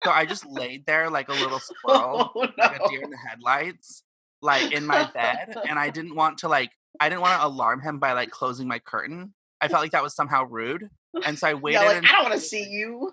so 0.04 0.10
i 0.10 0.24
just 0.26 0.46
laid 0.46 0.84
there 0.86 1.08
like 1.10 1.28
a 1.28 1.32
little 1.32 1.58
squirrel 1.70 2.30
oh, 2.34 2.48
like 2.58 2.80
a 2.80 2.88
deer 2.88 3.02
in 3.02 3.10
the 3.10 3.16
headlights 3.16 4.02
like 4.40 4.72
in 4.72 4.84
my 4.86 5.08
bed 5.14 5.54
and 5.68 5.78
i 5.78 5.90
didn't 5.90 6.14
want 6.14 6.38
to 6.38 6.48
like 6.48 6.70
i 7.00 7.08
didn't 7.08 7.20
want 7.22 7.40
to 7.40 7.46
alarm 7.46 7.80
him 7.80 7.98
by 7.98 8.12
like 8.12 8.30
closing 8.30 8.66
my 8.68 8.78
curtain 8.78 9.32
i 9.60 9.68
felt 9.68 9.82
like 9.82 9.92
that 9.92 10.02
was 10.02 10.14
somehow 10.14 10.44
rude 10.44 10.88
and 11.24 11.38
so 11.38 11.48
i 11.48 11.54
waited 11.64 11.80
Yeah, 11.80 11.86
like, 11.86 11.96
until 11.98 12.10
I 12.10 12.12
don't 12.20 12.30
want 12.30 12.40
to 12.40 12.46
see 12.46 12.64
you. 12.68 13.12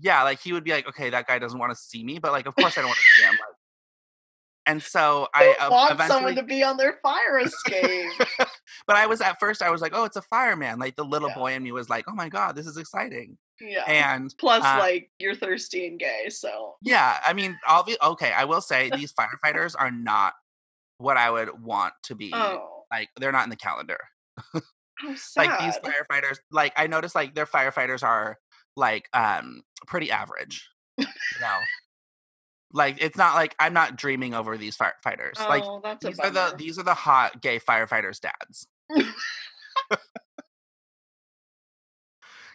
yeah, 0.00 0.22
like 0.24 0.40
he 0.40 0.52
would 0.52 0.64
be 0.64 0.72
like, 0.72 0.88
okay, 0.88 1.10
that 1.10 1.26
guy 1.26 1.38
doesn't 1.38 1.58
want 1.58 1.70
to 1.70 1.76
see 1.76 2.02
me, 2.02 2.18
but 2.18 2.32
like, 2.32 2.46
of 2.46 2.54
course 2.56 2.76
I 2.76 2.80
don't 2.80 2.88
want 2.88 2.98
to 2.98 3.20
see 3.20 3.22
him. 3.26 3.32
Like, 3.32 3.56
and 4.66 4.82
so 4.82 5.28
I 5.34 5.54
I 5.60 5.66
uh, 5.66 5.70
want 5.70 5.92
eventually, 5.92 6.08
someone 6.08 6.34
to 6.36 6.42
be 6.42 6.62
on 6.64 6.76
their 6.76 6.98
fire 7.02 7.38
escape. 7.38 8.10
but 8.86 8.96
I 8.96 9.06
was 9.06 9.20
at 9.20 9.38
first 9.38 9.62
I 9.62 9.70
was 9.70 9.80
like, 9.82 9.92
oh, 9.94 10.04
it's 10.04 10.16
a 10.16 10.22
fireman. 10.22 10.78
Like 10.78 10.96
the 10.96 11.04
little 11.04 11.28
Yeah. 11.28 11.34
boy 11.36 11.52
in 11.52 11.62
me 11.62 11.70
was 11.72 11.88
like, 11.88 12.06
oh 12.08 12.14
my 12.14 12.28
god, 12.28 12.56
this 12.56 12.66
is 12.66 12.76
exciting. 12.76 13.36
Yeah. 13.60 13.84
And 13.86 14.34
Plus, 14.38 14.64
uh, 14.64 14.76
like 14.78 15.10
you're 15.18 15.34
thirsty 15.34 15.86
and 15.86 15.98
gay, 15.98 16.28
so 16.28 16.76
yeah, 16.82 17.20
I 17.26 17.32
mean, 17.32 17.56
I'll 17.66 17.84
be 17.84 17.96
okay. 18.02 18.32
I 18.32 18.44
will 18.44 18.60
say 18.60 18.90
these 18.94 19.12
firefighters 19.18 19.74
are 19.78 19.90
not 19.90 20.34
what 20.98 21.16
I 21.16 21.30
would 21.30 21.62
want 21.62 21.94
to 22.04 22.14
be. 22.14 22.30
oh, 22.34 22.84
Like 22.90 23.10
they're 23.18 23.32
not 23.32 23.44
in 23.44 23.50
the 23.50 23.56
calendar. 23.56 23.98
Like 25.36 25.58
these 25.60 25.76
firefighters, 25.78 26.36
like 26.52 26.72
I 26.76 26.86
noticed, 26.86 27.14
like 27.16 27.34
their 27.34 27.46
firefighters 27.46 28.02
are 28.04 28.38
like 28.76 29.08
um 29.12 29.62
pretty 29.88 30.10
average. 30.10 30.68
You 30.96 31.06
know, 31.40 31.58
like 32.72 32.98
it's 33.00 33.16
not 33.16 33.34
like 33.34 33.56
I'm 33.58 33.74
not 33.74 33.96
dreaming 33.96 34.34
over 34.34 34.56
these 34.56 34.76
firefighters. 34.76 35.34
oh, 35.38 35.80
like 35.82 36.00
these 36.00 36.18
are 36.20 36.30
the 36.30 36.54
these 36.56 36.78
are 36.78 36.84
the 36.84 36.94
hot 36.94 37.42
gay 37.42 37.58
firefighters' 37.58 38.20
dads. 38.20 38.68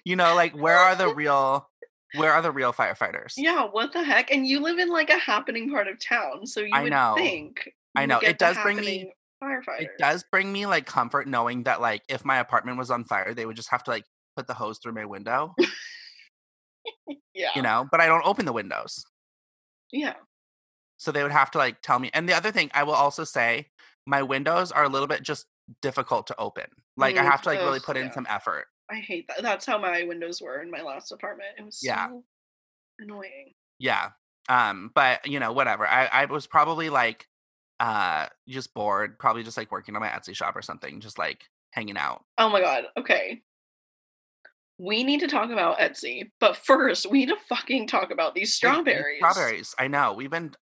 You 0.06 0.16
know, 0.16 0.36
like 0.36 0.54
where 0.54 0.78
are 0.78 0.96
the 0.96 1.08
real 1.14 1.70
where 2.16 2.34
are 2.34 2.42
the 2.42 2.52
real 2.52 2.74
firefighters? 2.74 3.34
yeah, 3.38 3.64
what 3.66 3.94
the 3.94 4.04
heck? 4.04 4.32
And 4.32 4.46
you 4.48 4.60
live 4.62 4.80
in 4.80 4.90
like 4.90 5.10
a 5.10 5.18
happening 5.18 5.70
part 5.70 5.88
of 5.88 6.04
town, 6.04 6.46
so 6.48 6.62
you 6.62 6.70
I 6.74 6.84
would 6.84 6.90
know. 6.90 7.14
think. 7.18 7.70
I 7.96 8.06
know. 8.06 8.20
It 8.20 8.38
does 8.38 8.58
bring 8.58 8.78
me- 8.78 9.14
Firefighters. 9.44 9.80
It 9.82 9.90
does 9.98 10.26
bring 10.32 10.52
me 10.52 10.66
like 10.66 10.86
comfort 10.86 11.26
knowing 11.28 11.64
that 11.64 11.80
like 11.80 12.02
if 12.10 12.26
my 12.26 12.40
apartment 12.40 12.78
was 12.78 12.92
on 12.92 13.06
fire, 13.06 13.34
they 13.34 13.46
would 13.46 13.56
just 13.56 13.70
have 13.70 13.84
to 13.86 13.92
like 13.92 14.04
put 14.36 14.48
the 14.48 14.54
hose 14.54 14.80
through 14.80 14.92
my 14.94 15.06
window, 15.06 15.56
Yeah. 17.34 17.52
you 17.56 17.62
know, 17.62 17.88
but 17.90 18.02
I 18.02 18.08
don't 18.08 18.26
open 18.26 18.46
the 18.46 18.54
windows. 18.54 19.06
Yeah. 19.92 20.16
So 20.98 21.12
they 21.12 21.24
would 21.24 21.32
have 21.32 21.52
to 21.52 21.58
like 21.58 21.82
tell 21.82 22.00
me. 22.00 22.10
And 22.14 22.28
the 22.28 22.34
other 22.34 22.52
thing 22.52 22.70
I 22.74 22.84
will 22.84 22.94
also 22.94 23.24
say, 23.24 23.68
my 24.06 24.22
windows 24.24 24.72
are 24.72 24.84
a 24.84 24.90
little 24.90 25.08
bit 25.08 25.24
just 25.24 25.46
difficult 25.82 26.28
to 26.28 26.36
open. 26.40 26.66
Like 26.98 27.18
I 27.18 27.24
Mm, 27.24 27.32
have 27.32 27.42
to 27.44 27.50
like 27.50 27.60
really 27.60 27.80
put 27.80 27.96
in 27.96 28.08
yeah. 28.08 28.12
some 28.12 28.28
effort. 28.30 28.66
I 28.92 28.96
hate 28.96 29.28
that. 29.28 29.42
That's 29.42 29.66
how 29.66 29.78
my 29.78 30.04
windows 30.04 30.42
were 30.42 30.62
in 30.62 30.72
my 30.72 30.82
last 30.82 31.12
apartment. 31.12 31.50
It 31.58 31.66
was 31.66 31.80
Yeah. 31.84 32.08
so 32.08 32.24
annoying. 33.00 33.54
Yeah. 33.78 34.10
Um, 34.48 34.92
but 34.96 35.28
you 35.28 35.40
know, 35.40 35.52
whatever. 35.54 35.88
I, 35.88 36.06
I 36.08 36.26
was 36.26 36.48
probably 36.48 36.90
like 36.90 37.28
uh 37.80 38.28
just 38.48 38.74
bored, 38.74 39.20
probably 39.20 39.44
just 39.44 39.58
like 39.58 39.72
working 39.72 39.96
on 39.96 40.02
my 40.02 40.10
Etsy 40.10 40.36
shop 40.36 40.56
or 40.56 40.62
something, 40.62 41.00
just 41.02 41.18
like 41.20 41.44
hanging 41.72 41.98
out. 41.98 42.24
Oh 42.38 42.50
my 42.50 42.62
god. 42.62 42.86
Okay. 42.98 43.42
We 44.82 45.04
need 45.04 45.20
to 45.20 45.28
talk 45.28 45.50
about 45.52 45.78
Etsy, 45.78 46.32
but 46.40 46.56
first 46.56 47.06
we 47.12 47.20
need 47.20 47.28
to 47.28 47.36
fucking 47.50 47.88
talk 47.88 48.12
about 48.12 48.34
these 48.34 48.54
strawberries. 48.54 49.18
Strawberries. 49.20 49.76
I 49.78 49.90
know. 49.90 50.14
We've 50.14 50.30
been 50.32 50.54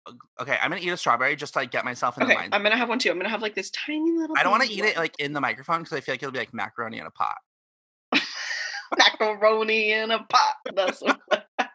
okay. 0.42 0.58
I'm 0.60 0.72
gonna 0.72 0.82
eat 0.82 0.90
a 0.90 0.98
strawberry 0.98 1.36
just 1.36 1.54
to 1.54 1.60
like 1.60 1.70
get 1.72 1.86
myself 1.86 2.18
in 2.18 2.24
Okay, 2.24 2.34
the 2.34 2.40
mind. 2.40 2.56
I'm 2.56 2.64
gonna 2.64 2.78
have 2.78 2.90
one 2.90 2.98
too. 2.98 3.12
I'm 3.12 3.18
gonna 3.18 3.30
have 3.30 3.44
like 3.44 3.54
this 3.54 3.70
tiny 3.70 4.12
little. 4.12 4.36
I 4.36 4.42
don't 4.42 4.52
want 4.52 4.64
to 4.64 4.72
eat 4.74 4.84
it 4.84 4.98
like 4.98 5.14
in 5.20 5.34
the 5.34 5.42
microphone 5.42 5.84
because 5.84 5.96
I 5.96 6.02
feel 6.02 6.14
like 6.14 6.24
it'll 6.24 6.32
be 6.34 6.40
like 6.40 6.54
macaroni 6.54 6.98
in 6.98 7.06
a 7.06 7.12
pot. 7.12 7.36
macaroni 8.98 9.92
in 9.92 10.12
a 10.12 10.24
pot. 10.24 10.56
That's. 10.76 11.02
what- 11.02 11.20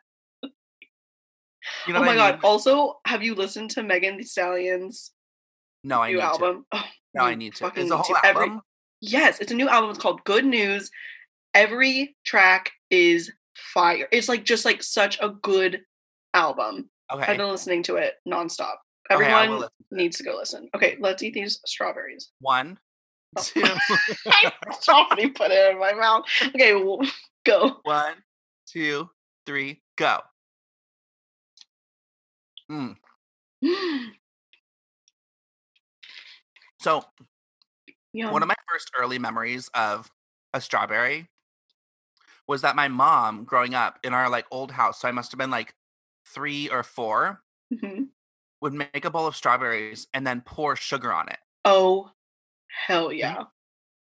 You 1.87 1.93
know 1.95 2.01
oh 2.01 2.05
my 2.05 2.13
I 2.13 2.17
god! 2.17 2.41
Also, 2.45 3.01
have 3.07 3.23
you 3.23 3.35
listened 3.35 3.71
to 3.73 3.83
Megan 3.83 4.17
Thee 4.17 4.25
Stallion's 4.25 5.13
No, 5.85 6.01
I 6.01 6.09
new 6.09 6.15
need 6.17 6.21
to. 6.21 6.27
album? 6.27 6.67
Oh, 6.73 6.85
No, 7.15 7.23
I 7.23 7.35
need 7.35 7.55
to. 7.57 7.71
the 7.75 7.83
need 7.83 7.91
whole 7.91 8.03
to. 8.03 8.17
Every- 8.27 8.43
album? 8.43 8.63
Yes, 9.01 9.41
it's 9.41 9.51
a 9.53 9.55
new 9.55 9.69
album. 9.69 9.91
It's 9.91 9.99
called 9.99 10.23
Good 10.25 10.45
News. 10.45 10.91
Every 11.55 12.17
track 12.25 12.71
is 12.91 13.33
fire. 13.57 14.09
It's 14.13 14.29
like 14.29 14.45
just 14.45 14.65
like 14.65 14.83
such 14.83 15.19
a 15.21 15.29
good 15.31 15.83
album. 16.35 16.89
Okay. 17.13 17.25
I've 17.33 17.37
been 17.37 17.49
listening 17.49 17.83
to 17.85 17.97
it 17.97 18.15
nonstop. 18.29 18.75
Okay, 19.11 19.25
Everyone 19.25 19.51
listen 19.61 19.69
to 19.91 19.95
needs 19.97 20.17
to 20.19 20.25
go 20.25 20.37
listen. 20.37 20.69
Okay, 20.75 20.97
let's 21.01 21.23
eat 21.23 21.35
these 21.35 21.61
strawberries. 21.67 22.31
One. 22.41 22.79
two, 23.43 23.63
I 24.27 24.53
already 24.89 25.29
put 25.31 25.51
it 25.51 25.73
in 25.73 25.79
my 25.81 25.93
mouth. 25.93 26.25
Okay, 26.49 26.75
well, 26.75 27.01
go. 27.45 27.81
one, 27.85 28.15
two, 28.67 29.09
three, 29.47 29.83
go. 29.97 30.21
Mm. 32.71 32.97
So 36.81 37.05
Yum. 38.13 38.33
one 38.33 38.43
of 38.43 38.49
my 38.49 38.55
first 38.71 38.91
early 38.99 39.19
memories 39.19 39.71
of 39.75 40.11
a 40.53 40.61
strawberry 40.61 41.29
was 42.49 42.63
that 42.63 42.77
my 42.77 42.89
mom 42.89 43.45
growing 43.45 43.75
up 43.75 43.99
in 44.03 44.13
our 44.15 44.29
like 44.29 44.47
old 44.51 44.73
house 44.73 45.01
so 45.01 45.09
i 45.09 45.13
must 45.13 45.31
have 45.33 45.39
been 45.39 45.51
like 45.51 45.75
three 46.27 46.69
or 46.69 46.83
four 46.83 47.43
Mhm. 47.73 48.09
would 48.61 48.75
make 48.75 49.05
a 49.05 49.11
bowl 49.11 49.27
of 49.27 49.35
strawberries 49.37 50.09
and 50.13 50.27
then 50.27 50.43
pour 50.43 50.77
sugar 50.77 51.13
on 51.13 51.29
it 51.29 51.39
Oh, 51.65 52.11
hell 52.87 53.13
yeah. 53.13 53.45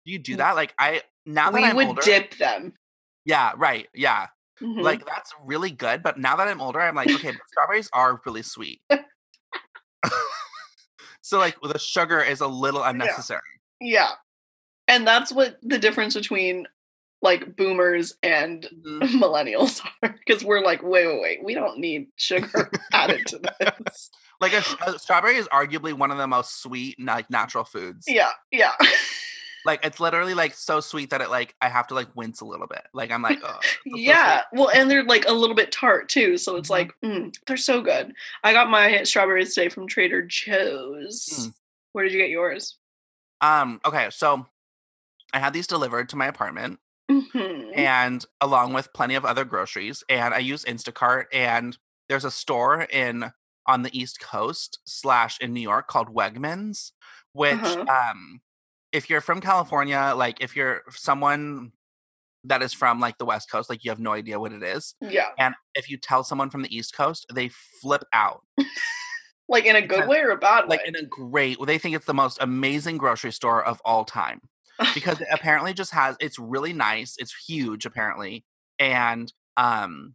do 0.05 0.13
you 0.13 0.19
do 0.19 0.35
Mm. 0.35 0.39
that 0.39 0.57
like 0.57 0.75
i 0.79 1.03
now 1.25 1.51
that 1.51 1.61
We 1.61 1.65
i'm 1.65 1.77
would 1.77 1.87
older 1.89 2.03
dip 2.03 2.37
them. 2.37 2.75
yeah 3.25 3.53
right 3.57 3.89
yeah 3.95 4.27
Mhm. 4.63 4.81
like 4.83 5.05
that's 5.05 5.35
really 5.45 5.71
good 5.71 6.03
but 6.03 6.19
now 6.19 6.37
that 6.37 6.49
i'm 6.49 6.61
older 6.63 6.81
i'm 6.81 6.95
like 6.95 7.11
okay 7.11 7.31
but 7.33 7.41
strawberries 7.49 7.91
are 7.93 8.21
really 8.25 8.43
sweet 8.43 8.81
so 11.21 11.39
like 11.39 11.57
the 11.63 11.79
sugar 11.79 12.21
is 12.23 12.41
a 12.41 12.47
little 12.47 12.83
unnecessary 12.83 13.41
yeah. 13.81 14.13
And 14.89 15.07
that's 15.07 15.31
what 15.33 15.57
the 15.63 15.79
difference 15.79 16.15
between 16.15 16.67
like 17.23 17.57
boomers 17.57 18.15
and 18.23 18.69
Mhm. 18.85 19.01
millennials 19.21 19.81
are 20.03 20.15
because 20.27 20.45
we're 20.45 20.63
like, 20.63 20.83
wait, 20.83 21.07
wait, 21.07 21.21
wait, 21.21 21.45
we 21.45 21.55
don't 21.55 21.79
need 21.79 22.09
sugar 22.17 22.71
added 22.93 23.27
to 23.27 23.39
this. 23.39 24.11
like 24.41 24.53
a, 24.53 24.63
a 24.87 24.99
strawberry 24.99 25.37
is 25.37 25.49
arguably 25.49 25.93
one 25.95 26.11
of 26.11 26.19
the 26.19 26.27
most 26.27 26.63
sweet 26.63 26.97
like 27.01 27.31
natural 27.31 27.65
foods 27.65 28.05
Yeah, 28.07 28.29
yeah. 28.53 28.73
Like 29.65 29.85
it's 29.85 29.99
literally 29.99 30.35
like 30.35 30.55
so 30.55 30.79
sweet 30.81 31.11
that 31.11 31.21
it 31.21 31.29
like 31.31 31.57
I 31.61 31.69
have 31.69 31.89
to 31.89 31.95
like 31.95 32.15
wince 32.15 32.41
a 32.41 32.45
little 32.45 32.69
bit. 32.69 32.83
Like 32.95 33.11
I'm 33.11 33.23
like, 33.23 33.41
oh, 33.43 33.59
yeah. 33.85 34.43
Well, 34.53 34.71
and 34.73 34.89
they're 34.89 35.03
like 35.03 35.25
a 35.27 35.33
little 35.33 35.57
bit 35.57 35.73
tart 35.73 36.09
too. 36.09 36.37
So 36.37 36.55
it's 36.55 36.69
Mhm. 36.69 36.71
like, 36.71 36.93
mm, 37.05 37.37
they're 37.49 37.57
so 37.57 37.81
good. 37.83 38.13
I 38.45 38.53
got 38.53 38.71
my 38.71 39.03
strawberries 39.03 39.55
today 39.55 39.69
from 39.69 39.89
Trader 39.89 40.23
Joe's. 40.23 41.27
Mm. 41.49 41.55
Where 41.93 42.05
did 42.05 42.13
you 42.13 42.21
get 42.21 42.31
yours? 42.31 42.77
Um. 43.41 43.81
Okay. 43.85 44.09
So 44.11 44.47
I 45.33 45.41
had 45.41 45.53
these 45.53 45.67
delivered 45.67 46.11
to 46.11 46.17
my 46.17 46.27
apartment, 46.27 46.79
Mhm. 47.11 47.77
and 47.77 48.25
along 48.41 48.73
with 48.73 48.93
plenty 48.93 49.15
of 49.15 49.25
other 49.25 49.45
groceries. 49.45 50.03
And 50.09 50.35
I 50.35 50.39
use 50.39 50.65
Instacart. 50.65 51.27
And 51.33 51.79
there's 52.09 52.25
a 52.25 52.31
store 52.31 52.83
in 52.83 53.33
on 53.67 53.83
the 53.83 53.97
East 53.99 54.21
Coast 54.21 54.79
slash 54.87 55.39
in 55.41 55.53
New 55.53 55.61
York 55.61 55.89
called 55.89 56.15
Wegmans, 56.15 56.93
which 57.33 57.55
Uh-huh. 57.61 57.85
um, 58.11 58.41
if 58.93 59.11
you're 59.11 59.21
from 59.21 59.41
California, 59.41 60.13
like 60.17 60.41
if 60.41 60.57
you're 60.57 60.83
someone 60.91 61.73
that 62.45 62.63
is 62.63 62.73
from 62.73 63.01
like 63.01 63.19
the 63.19 63.25
West 63.27 63.51
Coast, 63.51 63.69
like 63.71 63.85
you 63.85 63.91
have 63.91 63.99
no 64.01 64.13
idea 64.13 64.39
what 64.41 64.53
it 64.53 64.63
is. 64.63 64.95
Yeah. 65.01 65.31
And 65.39 65.55
if 65.75 65.91
you 65.91 65.97
tell 65.99 66.23
someone 66.25 66.51
from 66.51 66.63
the 66.63 66.77
East 66.77 66.95
Coast, 66.97 67.27
they 67.35 67.49
flip 67.49 68.05
out. 68.13 68.45
Like 69.49 69.65
in 69.67 69.77
a 69.77 69.83
good 69.87 70.09
way 70.09 70.21
or 70.21 70.31
a 70.31 70.37
bad 70.37 70.69
like 70.69 70.81
way? 70.81 70.87
in 70.89 70.97
a 70.97 71.05
great 71.05 71.59
they 71.67 71.79
think 71.79 71.95
it's 71.97 72.07
the 72.07 72.15
most 72.15 72.39
amazing 72.41 72.99
grocery 72.99 73.33
store 73.33 73.65
of 73.65 73.81
all 73.85 74.05
time 74.05 74.41
because 74.95 75.21
it 75.21 75.29
apparently 75.33 75.73
just 75.73 75.93
has 75.93 76.17
it's 76.21 76.39
really 76.39 76.73
nice 76.73 77.15
it's 77.19 77.35
huge 77.47 77.87
apparently 77.87 78.45
and 78.79 79.33
um 79.57 80.15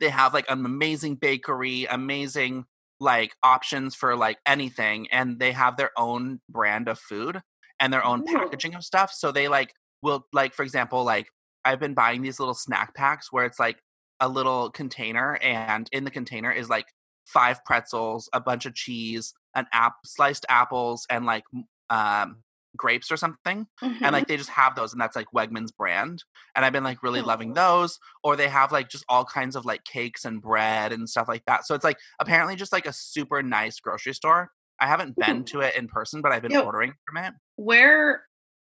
they 0.00 0.08
have 0.08 0.34
like 0.34 0.46
an 0.48 0.64
amazing 0.64 1.14
bakery 1.14 1.86
amazing 1.90 2.64
like 3.00 3.34
options 3.42 3.94
for 3.94 4.16
like 4.16 4.38
anything 4.46 5.08
and 5.10 5.38
they 5.38 5.52
have 5.52 5.76
their 5.76 5.90
own 5.96 6.40
brand 6.48 6.88
of 6.88 6.98
food 6.98 7.40
and 7.80 7.92
their 7.92 8.04
own 8.04 8.20
Ooh. 8.20 8.32
packaging 8.32 8.74
of 8.74 8.84
stuff 8.84 9.12
so 9.12 9.32
they 9.32 9.48
like 9.48 9.72
will 10.02 10.26
like 10.32 10.54
for 10.54 10.62
example 10.62 11.04
like 11.04 11.26
i've 11.64 11.80
been 11.80 11.94
buying 11.94 12.22
these 12.22 12.38
little 12.38 12.54
snack 12.54 12.94
packs 12.94 13.32
where 13.32 13.44
it's 13.44 13.58
like 13.58 13.78
a 14.20 14.28
little 14.28 14.70
container 14.70 15.36
and 15.42 15.88
in 15.92 16.04
the 16.04 16.10
container 16.10 16.52
is 16.52 16.68
like 16.68 16.86
five 17.26 17.64
pretzels 17.64 18.28
a 18.32 18.40
bunch 18.40 18.66
of 18.66 18.74
cheese 18.74 19.34
an 19.54 19.66
app 19.72 19.94
sliced 20.04 20.46
apples 20.48 21.06
and 21.10 21.26
like 21.26 21.44
um 21.90 22.36
grapes 22.76 23.10
or 23.10 23.16
something 23.16 23.66
Mhm. 23.82 23.98
and 24.02 24.12
like 24.12 24.26
they 24.28 24.36
just 24.36 24.50
have 24.50 24.74
those 24.74 24.92
and 24.92 25.00
that's 25.00 25.14
like 25.16 25.26
Wegmans 25.34 25.74
brand 25.76 26.24
and 26.56 26.64
I've 26.64 26.72
been 26.72 26.84
like 26.84 27.02
really 27.02 27.20
loving 27.22 27.50
Oh. 27.50 27.54
those 27.54 27.98
or 28.24 28.34
they 28.36 28.48
have 28.48 28.72
like 28.72 28.88
just 28.88 29.04
all 29.08 29.24
kinds 29.24 29.56
of 29.56 29.64
like 29.64 29.84
cakes 29.84 30.24
and 30.24 30.40
bread 30.40 30.92
and 30.92 31.08
stuff 31.08 31.28
like 31.28 31.44
that 31.46 31.66
so 31.66 31.74
it's 31.74 31.84
like 31.84 31.98
apparently 32.18 32.56
just 32.56 32.72
like 32.72 32.86
a 32.86 32.92
super 32.92 33.42
nice 33.42 33.78
grocery 33.80 34.14
store 34.14 34.50
I 34.80 34.86
haven't 34.86 35.16
been 35.16 35.40
Ooh. 35.40 35.44
to 35.44 35.60
it 35.60 35.76
in 35.76 35.86
person 35.88 36.22
but 36.22 36.32
I've 36.32 36.42
been 36.42 36.56
ordering 36.56 36.94
from 37.06 37.18
it 37.24 37.34
Where 37.56 38.24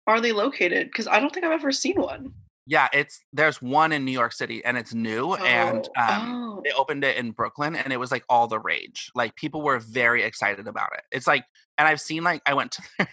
are 0.08 0.22
they 0.22 0.34
located? 0.34 0.88
Because 0.88 1.08
I 1.08 1.20
don't 1.20 1.34
think 1.34 1.46
I've 1.46 1.52
ever 1.52 1.72
seen 1.72 2.00
one. 2.00 2.34
yeah 2.68 2.88
it's 2.94 3.22
there's 3.34 3.62
one 3.62 3.92
in 3.92 4.06
New 4.06 4.12
York 4.12 4.34
City 4.34 4.64
and 4.66 4.78
it's 4.78 4.94
new 4.94 5.34
and 5.36 5.88
Oh, 5.98 6.02
um 6.04 6.56
oh. 6.58 6.62
they 6.64 6.72
opened 6.72 7.04
it 7.04 7.18
in 7.18 7.32
Brooklyn 7.32 7.76
and 7.76 7.92
it 7.94 7.98
was 8.00 8.12
like 8.12 8.24
all 8.30 8.48
the 8.48 8.60
rage. 8.60 9.12
Like 9.16 9.36
people 9.36 9.62
were 9.62 9.80
very 9.80 10.24
excited 10.24 10.68
about 10.68 10.90
it. 10.94 11.04
It's 11.12 11.28
like 11.28 11.46
and 11.78 11.88
I've 11.88 12.00
seen 12.02 12.24
like 12.24 12.42
I 12.46 12.54
went 12.54 12.72
to 12.74 12.82
their 13.00 13.08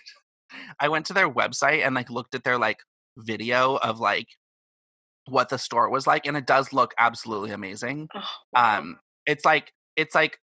I 0.81 0.89
went 0.89 1.07
to 1.07 1.13
their 1.15 1.31
website 1.31 1.85
and 1.85 1.95
like 1.95 2.11
looked 2.11 2.35
at 2.35 2.45
their 2.45 2.59
like 2.59 2.79
video 3.17 3.77
of 3.77 4.01
like 4.01 4.29
what 5.27 5.49
the 5.49 5.59
store 5.59 5.89
was 5.91 6.07
like, 6.07 6.27
and 6.27 6.37
it 6.37 6.47
does 6.47 6.73
look 6.73 6.95
absolutely 6.99 7.53
amazing. 7.53 8.09
Oh, 8.15 8.21
wow. 8.53 8.79
Um, 8.79 8.99
it's 9.27 9.45
like 9.45 9.73
it's 9.97 10.15
like 10.15 10.39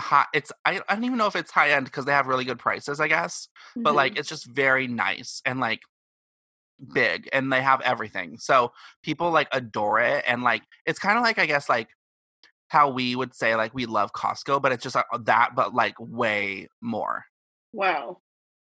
high. 0.00 0.26
It's 0.34 0.50
I, 0.64 0.80
I 0.88 0.94
don't 0.94 1.04
even 1.04 1.18
know 1.18 1.26
if 1.26 1.36
it's 1.36 1.52
high 1.52 1.70
end 1.70 1.86
because 1.86 2.04
they 2.04 2.12
have 2.12 2.26
really 2.26 2.44
good 2.44 2.58
prices, 2.58 3.00
I 3.00 3.08
guess. 3.08 3.48
But 3.82 3.92
Mhm. 3.92 3.96
like 3.96 4.18
it's 4.18 4.28
just 4.28 4.46
very 4.46 4.88
nice 4.88 5.40
and 5.44 5.60
like 5.60 5.80
big, 6.92 7.28
and 7.32 7.52
they 7.52 7.62
have 7.62 7.80
everything. 7.82 8.38
So 8.38 8.72
people 9.02 9.30
like 9.30 9.48
adore 9.52 10.00
it, 10.00 10.24
and 10.26 10.42
like 10.42 10.62
it's 10.86 10.98
kind 10.98 11.16
of 11.18 11.22
like 11.24 11.38
I 11.38 11.46
guess 11.46 11.68
like 11.68 11.88
how 12.68 12.90
we 12.90 13.16
would 13.16 13.34
say 13.34 13.56
like 13.56 13.74
we 13.74 13.86
love 13.86 14.12
Costco, 14.12 14.62
but 14.62 14.72
it's 14.72 14.82
just 14.84 14.96
like 14.96 15.06
that, 15.24 15.50
but 15.56 15.74
like 15.74 15.94
way 16.00 16.68
more. 16.82 17.24
wow. 17.72 18.20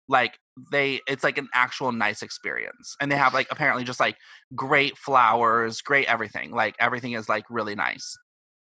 Like 0.08 0.38
they, 0.72 1.00
it's 1.08 1.24
like 1.24 1.38
an 1.38 1.48
actual 1.54 1.92
nice 1.92 2.22
experience, 2.22 2.96
and 3.00 3.10
they 3.10 3.16
have 3.16 3.34
like 3.34 3.48
apparently 3.50 3.84
just 3.84 4.00
like 4.00 4.16
great 4.54 4.96
flowers, 4.98 5.80
great 5.82 6.06
everything. 6.08 6.50
Like 6.52 6.74
everything 6.80 7.12
is 7.12 7.28
like 7.28 7.44
really 7.50 7.74
nice. 7.74 8.16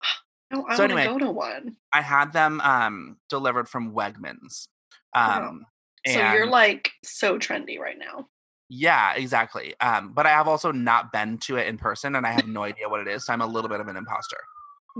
Oh, 0.55 0.65
I 0.69 0.75
So 0.75 0.83
want 0.83 0.91
to 0.91 0.99
anyway, 0.99 1.05
go 1.05 1.17
to 1.17 1.31
one. 1.31 1.77
I 1.93 2.01
had 2.01 2.31
them 2.33 2.61
um 2.61 3.17
delivered 3.29 3.67
from 3.67 3.93
Wegmans. 3.93 4.67
Wow. 5.15 5.49
Um 5.49 5.65
So 6.05 6.19
you're 6.19 6.45
like 6.47 6.91
so 7.03 7.39
trendy 7.39 7.79
right 7.79 7.97
now. 7.97 8.27
yeah, 8.69 9.13
exactly. 9.15 9.73
Um 9.79 10.13
but 10.13 10.25
I 10.25 10.29
have 10.29 10.47
also 10.47 10.71
not 10.71 11.11
been 11.11 11.37
to 11.39 11.57
it 11.57 11.67
in 11.67 11.77
person 11.77 12.15
and 12.15 12.25
I 12.27 12.31
have 12.31 12.47
no 12.47 12.63
idea 12.63 12.87
what 12.89 12.99
it 13.01 13.07
is, 13.07 13.25
so 13.25 13.33
I'm 13.33 13.41
a 13.41 13.47
little 13.47 13.69
bit 13.69 13.79
of 13.79 13.87
an 13.87 13.95
imposter. 13.97 14.37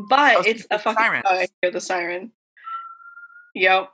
But 0.10 0.38
was 0.38 0.48
it's 0.48 0.66
a 0.72 0.80
fucking. 0.80 1.04
sirens. 1.04 1.24
Oh, 1.28 1.36
I 1.36 1.48
hear 1.62 1.72
the 1.72 1.82
siren. 1.82 2.32
Yep. 3.56 3.90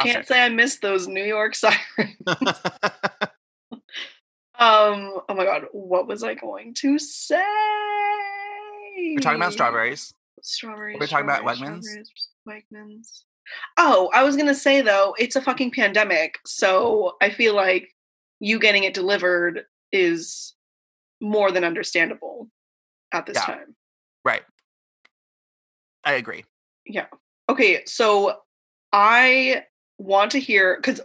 Can't 0.00 0.26
say 0.26 0.42
I 0.44 0.48
missed 0.48 0.82
those 0.82 1.06
New 1.06 1.24
York 1.24 1.54
sirens. 1.56 1.78
Um. 4.56 5.18
Oh 5.28 5.34
my 5.34 5.44
god. 5.44 5.64
What 5.72 6.06
was 6.06 6.22
I 6.22 6.34
going 6.34 6.74
to 6.74 6.96
say? 6.96 7.42
We're 8.96 9.18
talking 9.20 9.40
about 9.40 9.52
strawberries. 9.52 10.14
Strawberries. 10.42 10.98
We're 11.00 11.08
talking 11.08 11.24
about 11.26 11.42
Wegmans? 11.42 11.84
Wegmans. 12.48 13.22
Oh, 13.76 14.10
I 14.14 14.22
was 14.22 14.36
gonna 14.36 14.54
say 14.54 14.80
though, 14.80 15.14
it's 15.18 15.34
a 15.34 15.42
fucking 15.42 15.72
pandemic, 15.72 16.38
so 16.46 17.16
I 17.20 17.30
feel 17.30 17.54
like 17.56 17.88
you 18.38 18.60
getting 18.60 18.84
it 18.84 18.94
delivered 18.94 19.64
is 19.90 20.54
more 21.20 21.50
than 21.50 21.64
understandable 21.64 22.48
at 23.12 23.26
this 23.26 23.36
Yeah. 23.36 23.46
time. 23.46 23.74
Right. 24.24 24.42
I 26.04 26.12
agree. 26.14 26.44
Yeah. 26.86 27.06
Okay, 27.48 27.84
so 27.86 28.36
I 28.92 29.64
want 29.98 30.32
to 30.32 30.40
hear 30.40 30.76
because 30.76 31.00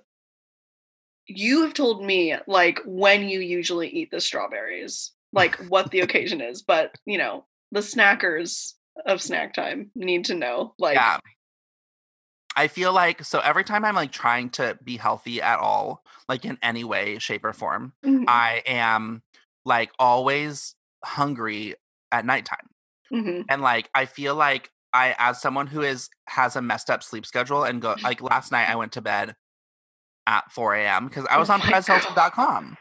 you 1.28 1.62
have 1.62 1.74
told 1.74 2.04
me 2.04 2.36
like 2.48 2.80
when 2.86 3.30
you 3.30 3.40
usually 3.40 3.88
eat 3.90 4.12
the 4.12 4.20
strawberries, 4.22 5.12
like 5.34 5.56
what 5.70 5.92
the 5.92 6.00
occasion 6.06 6.42
is, 6.42 6.62
but 6.62 6.96
you 7.06 7.18
know, 7.18 7.46
the 7.72 7.82
snackers 7.82 8.74
of 9.06 9.22
snack 9.22 9.54
time 9.54 9.92
need 9.96 10.26
to 10.26 10.36
know. 10.36 10.74
Like, 10.80 10.96
yeah. 10.96 11.18
I 12.56 12.68
feel 12.68 12.92
like 12.92 13.24
so 13.24 13.40
every 13.40 13.64
time 13.64 13.86
I'm 13.86 13.96
like 13.96 14.12
trying 14.12 14.50
to 14.52 14.78
be 14.84 14.98
healthy 14.98 15.42
at 15.42 15.60
all, 15.60 16.04
like 16.28 16.46
in 16.46 16.58
any 16.62 16.84
way, 16.84 17.20
shape, 17.20 17.46
or 17.46 17.54
form, 17.54 17.94
mhm, 18.06 18.26
I 18.28 18.64
am 18.66 19.22
like 19.66 19.92
always 20.00 20.76
hungry 21.04 21.76
at 22.12 22.26
nighttime. 22.26 22.68
mhm. 23.14 23.44
and 23.50 23.62
like 23.62 23.90
i 23.96 24.06
feel 24.06 24.36
like 24.36 24.72
i 24.94 25.16
as 25.18 25.42
someone 25.42 25.68
who 25.68 25.82
is 25.82 26.10
has 26.28 26.56
a 26.56 26.62
messed 26.62 26.90
up 26.90 27.04
sleep 27.04 27.26
schedule 27.26 27.64
and 27.64 27.82
go 27.82 27.96
like 28.04 28.22
last 28.22 28.52
night 28.52 28.70
i 28.70 28.76
went 28.76 28.92
to 28.92 29.02
bed 29.02 29.36
at 30.28 30.52
4 30.52 30.76
a.m 30.76 31.08
because 31.08 31.26
i 31.30 31.38
was 31.38 31.50
Oh 31.50 31.54
on 31.54 31.62
perezhilton.com 31.62 32.78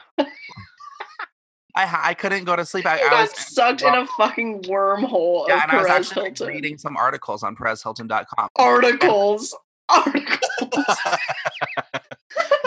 i 1.76 2.00
i 2.04 2.14
couldn't 2.14 2.44
go 2.44 2.56
to 2.56 2.64
sleep 2.64 2.86
i, 2.86 2.96
I 2.96 3.02
got 3.10 3.22
was 3.22 3.38
sucked 3.38 3.82
in 3.82 3.94
a 3.94 4.06
fucking 4.06 4.62
wormhole 4.62 5.48
yeah 5.48 5.56
of 5.56 5.62
and 5.62 5.72
i 5.72 5.76
was 5.76 5.86
Perez 5.86 6.10
actually 6.10 6.30
like, 6.30 6.54
reading 6.54 6.78
some 6.78 6.96
articles 6.96 7.42
on 7.42 7.56
perezhilton.com 7.56 8.48
articles. 8.56 9.56
Articles. 9.88 10.46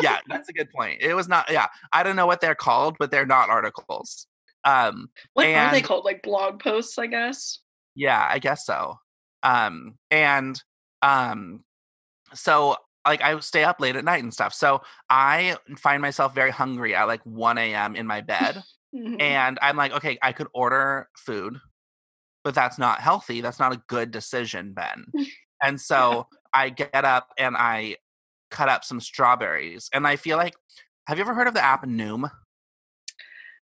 yeah 0.01 0.17
that's 0.27 0.49
a 0.49 0.53
good 0.53 0.69
point 0.71 0.99
it 1.01 1.13
was 1.13 1.27
not 1.27 1.49
yeah 1.51 1.67
i 1.93 2.01
don't 2.01 2.15
know 2.15 2.25
what 2.25 2.41
they're 2.41 2.55
called 2.55 2.95
but 2.97 3.11
they're 3.11 3.27
not 3.27 3.49
articles 3.49 4.25
um 4.63 5.09
what 5.33 5.47
are 5.47 5.71
they 5.71 5.81
called? 5.81 6.05
Like 6.05 6.21
blog 6.23 6.59
posts, 6.59 6.97
I 6.97 7.07
guess. 7.07 7.59
Yeah, 7.95 8.25
I 8.29 8.39
guess 8.39 8.65
so. 8.65 8.99
Um 9.43 9.97
and 10.11 10.61
um 11.01 11.63
so 12.33 12.77
like 13.07 13.21
I 13.21 13.39
stay 13.39 13.63
up 13.63 13.79
late 13.81 13.95
at 13.95 14.05
night 14.05 14.23
and 14.23 14.33
stuff. 14.33 14.53
So 14.53 14.81
I 15.09 15.57
find 15.77 16.01
myself 16.01 16.35
very 16.35 16.51
hungry 16.51 16.95
at 16.95 17.05
like 17.05 17.25
1 17.25 17.73
a.m. 17.73 17.95
in 17.95 18.07
my 18.07 18.21
bed. 18.21 18.63
Mhm. 18.93 19.21
and 19.21 19.59
I'm 19.61 19.77
like, 19.77 19.93
okay, 19.93 20.17
I 20.21 20.33
could 20.33 20.47
order 20.53 21.09
food, 21.17 21.59
but 22.43 22.55
that's 22.55 22.79
not 22.79 23.01
healthy. 23.01 23.41
That's 23.41 23.59
not 23.59 23.73
a 23.73 23.81
good 23.87 24.11
decision, 24.11 24.73
Ben. 24.73 25.13
And 25.63 25.79
so 25.81 26.27
I 26.53 26.69
get 26.69 27.05
up 27.05 27.29
and 27.37 27.55
I 27.57 27.97
cut 28.51 28.69
up 28.69 28.83
some 28.83 28.99
strawberries. 29.01 29.89
And 29.93 30.07
I 30.07 30.15
feel 30.17 30.37
like 30.37 30.55
have 31.07 31.17
you 31.17 31.23
ever 31.23 31.33
heard 31.35 31.47
of 31.47 31.53
the 31.55 31.63
app 31.63 31.85
Noom? 31.85 32.29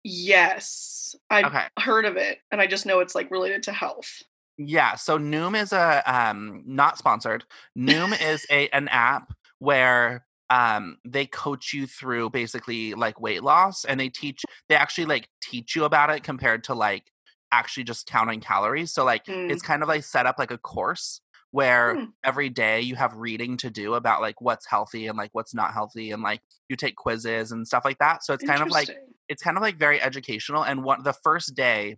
Yes, 0.03 1.15
I've 1.29 1.51
Okay. 1.51 1.67
heard 1.79 2.05
of 2.05 2.17
it, 2.17 2.39
and 2.51 2.59
I 2.59 2.67
just 2.67 2.85
know 2.85 2.99
it's 2.99 3.15
like 3.15 3.29
related 3.31 3.63
to 3.63 3.71
health. 3.73 4.23
Yeah, 4.67 4.95
so 4.95 5.17
Noom 5.17 5.59
is 5.59 5.71
a 5.73 6.03
um 6.05 6.63
not 6.65 6.97
sponsored. 6.97 7.45
Noom 7.77 8.19
is 8.19 8.45
a 8.51 8.67
an 8.69 8.87
app 8.89 9.33
where 9.59 10.25
um 10.49 10.97
they 11.07 11.25
coach 11.25 11.73
you 11.73 11.87
through 11.87 12.29
basically 12.29 12.93
like 12.93 13.19
weight 13.21 13.43
loss 13.43 13.85
and 13.85 13.99
they 13.99 14.09
teach 14.09 14.43
they 14.69 14.75
actually 14.75 15.05
like 15.05 15.29
teach 15.41 15.75
you 15.75 15.85
about 15.85 16.09
it 16.09 16.23
compared 16.23 16.63
to 16.65 16.73
like 16.73 17.11
actually 17.51 17.83
just 17.85 18.07
counting 18.07 18.41
calories. 18.41 18.93
So 18.93 19.03
like 19.05 19.23
Mm. 19.27 19.49
it's 19.49 19.61
kind 19.61 19.81
of 19.83 19.89
like 19.89 20.03
set 20.03 20.25
up 20.25 20.37
like 20.37 20.51
a 20.51 20.57
course 20.57 21.21
where 21.51 21.99
Hmm. 21.99 22.11
every 22.23 22.49
day 22.49 22.81
you 22.81 22.95
have 22.95 23.15
reading 23.15 23.57
to 23.57 23.69
do 23.69 23.93
about 23.95 24.21
like 24.21 24.41
what's 24.41 24.67
healthy 24.67 25.07
and 25.07 25.17
like 25.17 25.31
what's 25.33 25.53
not 25.53 25.73
healthy 25.73 26.11
and 26.11 26.21
like 26.23 26.41
you 26.69 26.75
take 26.75 26.95
quizzes 26.95 27.51
and 27.51 27.67
stuff 27.67 27.83
like 27.85 27.97
that. 27.99 28.23
So 28.23 28.33
it's 28.33 28.43
kind 28.43 28.61
of 28.63 28.69
like 28.69 28.91
it's 29.29 29.41
kind 29.43 29.57
of 29.57 29.63
like 29.63 29.77
very 29.77 30.01
educational 30.01 30.63
and 30.63 30.83
one 30.83 31.03
the 31.03 31.13
first 31.13 31.55
day 31.55 31.97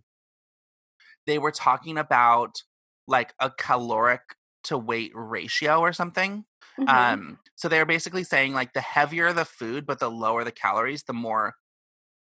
they 1.26 1.38
were 1.38 1.52
talking 1.52 1.98
about 1.98 2.62
like 3.06 3.34
a 3.40 3.50
caloric 3.50 4.22
to 4.64 4.78
weight 4.78 5.12
ratio 5.14 5.80
or 5.80 5.92
something 5.92 6.44
Mhm. 6.78 6.88
um 6.88 7.38
so 7.56 7.68
they 7.68 7.78
were 7.78 7.84
basically 7.86 8.24
saying 8.24 8.52
like 8.54 8.72
the 8.72 8.80
heavier 8.80 9.32
the 9.32 9.44
food 9.44 9.86
but 9.86 9.98
the 10.00 10.10
lower 10.10 10.44
the 10.44 10.52
calories 10.52 11.04
the 11.04 11.12
more 11.12 11.54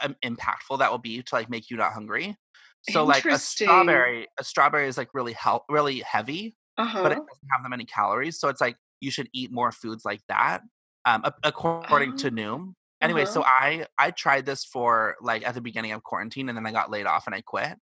um, 0.01 0.15
impactful 0.23 0.79
that 0.79 0.91
will 0.91 0.97
be 0.99 1.21
to 1.23 1.35
like 1.35 1.49
make 1.49 1.69
you 1.69 1.77
not 1.77 1.93
hungry 1.93 2.35
so 2.81 3.05
like 3.05 3.25
a 3.31 3.39
strawberry 3.39 4.27
a 4.39 4.43
strawberry 4.43 4.87
is 4.87 4.97
like 4.97 5.13
really 5.13 5.33
hel- 5.33 5.65
really 5.69 5.99
heavy 6.01 6.55
uh-huh. 6.77 7.01
but 7.01 7.11
it 7.11 7.15
doesn't 7.27 7.49
have 7.51 7.63
that 7.63 7.69
many 7.69 7.85
calories 7.85 8.39
so 8.39 8.49
it's 8.49 8.61
like 8.61 8.77
you 9.01 9.11
should 9.11 9.29
eat 9.33 9.51
more 9.51 9.71
foods 9.71 10.03
like 10.05 10.21
that 10.27 10.61
um 11.05 11.25
according 11.43 12.13
to 12.13 12.29
Oh, 12.29 12.31
noom 12.31 12.73
anyway 13.01 13.25
so 13.25 13.43
i 13.43 13.85
i 13.97 14.11
tried 14.11 14.45
this 14.45 14.63
for 14.63 15.15
like 15.21 15.45
at 15.47 15.53
the 15.53 15.61
beginning 15.61 15.91
of 15.91 16.03
quarantine 16.03 16.49
and 16.49 16.57
then 16.57 16.65
i 16.65 16.71
got 16.71 16.89
laid 16.89 17.05
off 17.05 17.25
and 17.27 17.35
i 17.35 17.41
quit 17.41 17.77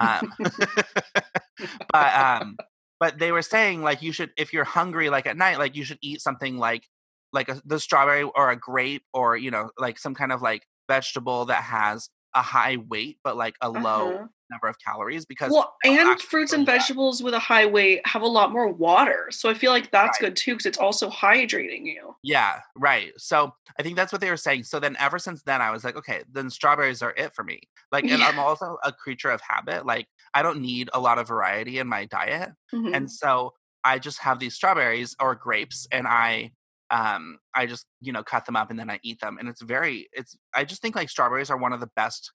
um 0.00 0.32
but 1.92 2.14
um 2.14 2.56
but 2.98 3.18
they 3.18 3.32
were 3.32 3.42
saying 3.42 3.82
like 3.82 4.02
you 4.02 4.12
should 4.12 4.30
if 4.36 4.52
you're 4.52 4.64
hungry 4.64 5.10
like 5.10 5.26
at 5.26 5.36
night 5.36 5.58
like 5.58 5.74
you 5.76 5.84
should 5.84 5.98
eat 6.02 6.20
something 6.20 6.58
like 6.58 6.86
like 7.32 7.48
a, 7.48 7.60
the 7.64 7.78
strawberry 7.78 8.22
or 8.22 8.50
a 8.50 8.56
grape 8.56 9.04
or 9.12 9.36
you 9.36 9.50
know 9.50 9.70
like 9.78 9.98
some 9.98 10.14
kind 10.14 10.32
of 10.32 10.42
like 10.42 10.62
vegetable 10.88 11.46
that 11.46 11.62
has 11.62 12.08
a 12.34 12.42
high 12.42 12.76
weight 12.76 13.18
but 13.24 13.36
like 13.36 13.54
a 13.60 13.70
low 13.70 14.12
Uh-huh. 14.14 14.26
Number 14.50 14.68
of 14.68 14.76
calories 14.78 15.26
because 15.26 15.52
Well, 15.52 15.76
and 15.84 16.20
fruits 16.20 16.52
and 16.52 16.64
vegetables 16.66 17.22
with 17.22 17.34
a 17.34 17.38
high 17.38 17.66
weight 17.66 18.06
have 18.06 18.22
a 18.22 18.26
lot 18.26 18.52
more 18.52 18.68
water, 18.72 19.28
so 19.30 19.48
I 19.50 19.54
feel 19.54 19.70
like 19.72 19.90
that's 19.90 20.18
Right. 20.18 20.26
good 20.28 20.36
too 20.36 20.52
because 20.52 20.66
it's 20.66 20.78
also 20.78 21.08
hydrating 21.10 21.84
you. 21.86 22.14
Yeah, 22.22 22.60
right. 22.76 23.12
So 23.16 23.52
I 23.78 23.82
think 23.82 23.96
that's 23.96 24.12
what 24.12 24.20
they 24.20 24.28
were 24.28 24.36
saying. 24.36 24.64
So 24.64 24.78
then 24.78 24.94
ever 24.98 25.18
since 25.18 25.42
then 25.42 25.62
I 25.62 25.70
was 25.70 25.84
like, 25.84 25.96
okay, 25.96 26.22
then 26.30 26.50
strawberries 26.50 27.00
are 27.02 27.14
it 27.16 27.34
for 27.34 27.42
me. 27.44 27.60
Like 27.90 28.10
and 28.10 28.22
Yeah. 28.22 28.28
I'm 28.28 28.38
also 28.38 28.76
a 28.84 28.92
creature 28.92 29.30
of 29.30 29.40
habit. 29.40 29.86
Like 29.86 30.06
I 30.34 30.42
don't 30.42 30.60
need 30.60 30.90
a 30.92 31.00
lot 31.00 31.18
of 31.18 31.26
variety 31.28 31.78
in 31.78 31.88
my 31.88 32.04
diet. 32.04 32.50
Mhm. 32.74 32.94
And 32.94 33.10
so 33.10 33.54
I 33.84 33.98
just 33.98 34.18
have 34.18 34.38
these 34.38 34.54
strawberries 34.54 35.16
or 35.18 35.34
grapes 35.34 35.86
and 35.90 36.06
I 36.06 36.52
um 36.90 37.38
I 37.54 37.64
just, 37.66 37.86
you 38.02 38.12
know, 38.12 38.22
cut 38.22 38.44
them 38.44 38.56
up 38.56 38.68
and 38.70 38.78
then 38.78 38.90
I 38.90 39.00
eat 39.02 39.20
them. 39.20 39.38
And 39.38 39.48
it's 39.48 39.62
very 39.62 40.08
it's 40.12 40.36
I 40.54 40.64
just 40.66 40.82
think 40.82 40.96
like 40.96 41.08
strawberries 41.08 41.48
are 41.50 41.56
one 41.56 41.72
of 41.72 41.80
the 41.80 41.90
best 41.96 42.32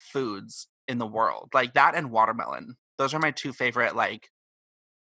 foods 0.00 0.68
in 0.88 0.98
the 0.98 1.06
world. 1.06 1.50
Like 1.54 1.74
that 1.74 1.94
and 1.94 2.10
watermelon. 2.10 2.76
Those 2.98 3.14
are 3.14 3.18
my 3.18 3.30
two 3.30 3.52
favorite 3.52 3.96
like 3.96 4.28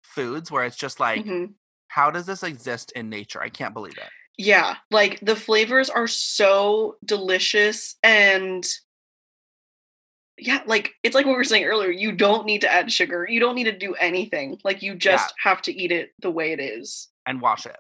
foods 0.04 0.52
where 0.52 0.64
it's 0.66 0.76
just 0.78 1.00
like 1.00 1.26
Mhm. 1.26 1.54
how 1.88 2.12
does 2.12 2.26
this 2.26 2.44
exist 2.44 2.92
in 2.94 3.10
nature? 3.10 3.42
I 3.42 3.50
can't 3.50 3.74
believe 3.74 3.98
it. 3.98 4.10
Yeah, 4.38 4.76
like 4.92 5.20
the 5.22 5.36
flavors 5.36 5.90
are 5.90 6.08
so 6.08 6.98
delicious 7.06 7.96
and 8.04 8.66
yeah, 10.38 10.62
like 10.66 10.94
it's 11.04 11.16
like 11.16 11.26
what 11.26 11.32
we 11.32 11.38
were 11.38 11.44
saying 11.46 11.64
earlier. 11.64 11.90
You 11.92 12.12
don't 12.12 12.46
need 12.46 12.62
to 12.62 12.72
add 12.72 12.92
sugar. 12.92 13.26
You 13.30 13.40
don't 13.40 13.56
need 13.56 13.64
to 13.66 13.78
do 13.78 13.96
anything. 13.96 14.60
Like 14.66 14.82
you 14.82 14.94
just 14.96 15.34
have 15.42 15.62
to 15.64 15.74
eat 15.74 15.92
it 15.94 16.12
the 16.20 16.30
way 16.32 16.52
it 16.52 16.60
is. 16.60 17.08
And 17.26 17.40
wash 17.40 17.66
it. 17.66 17.78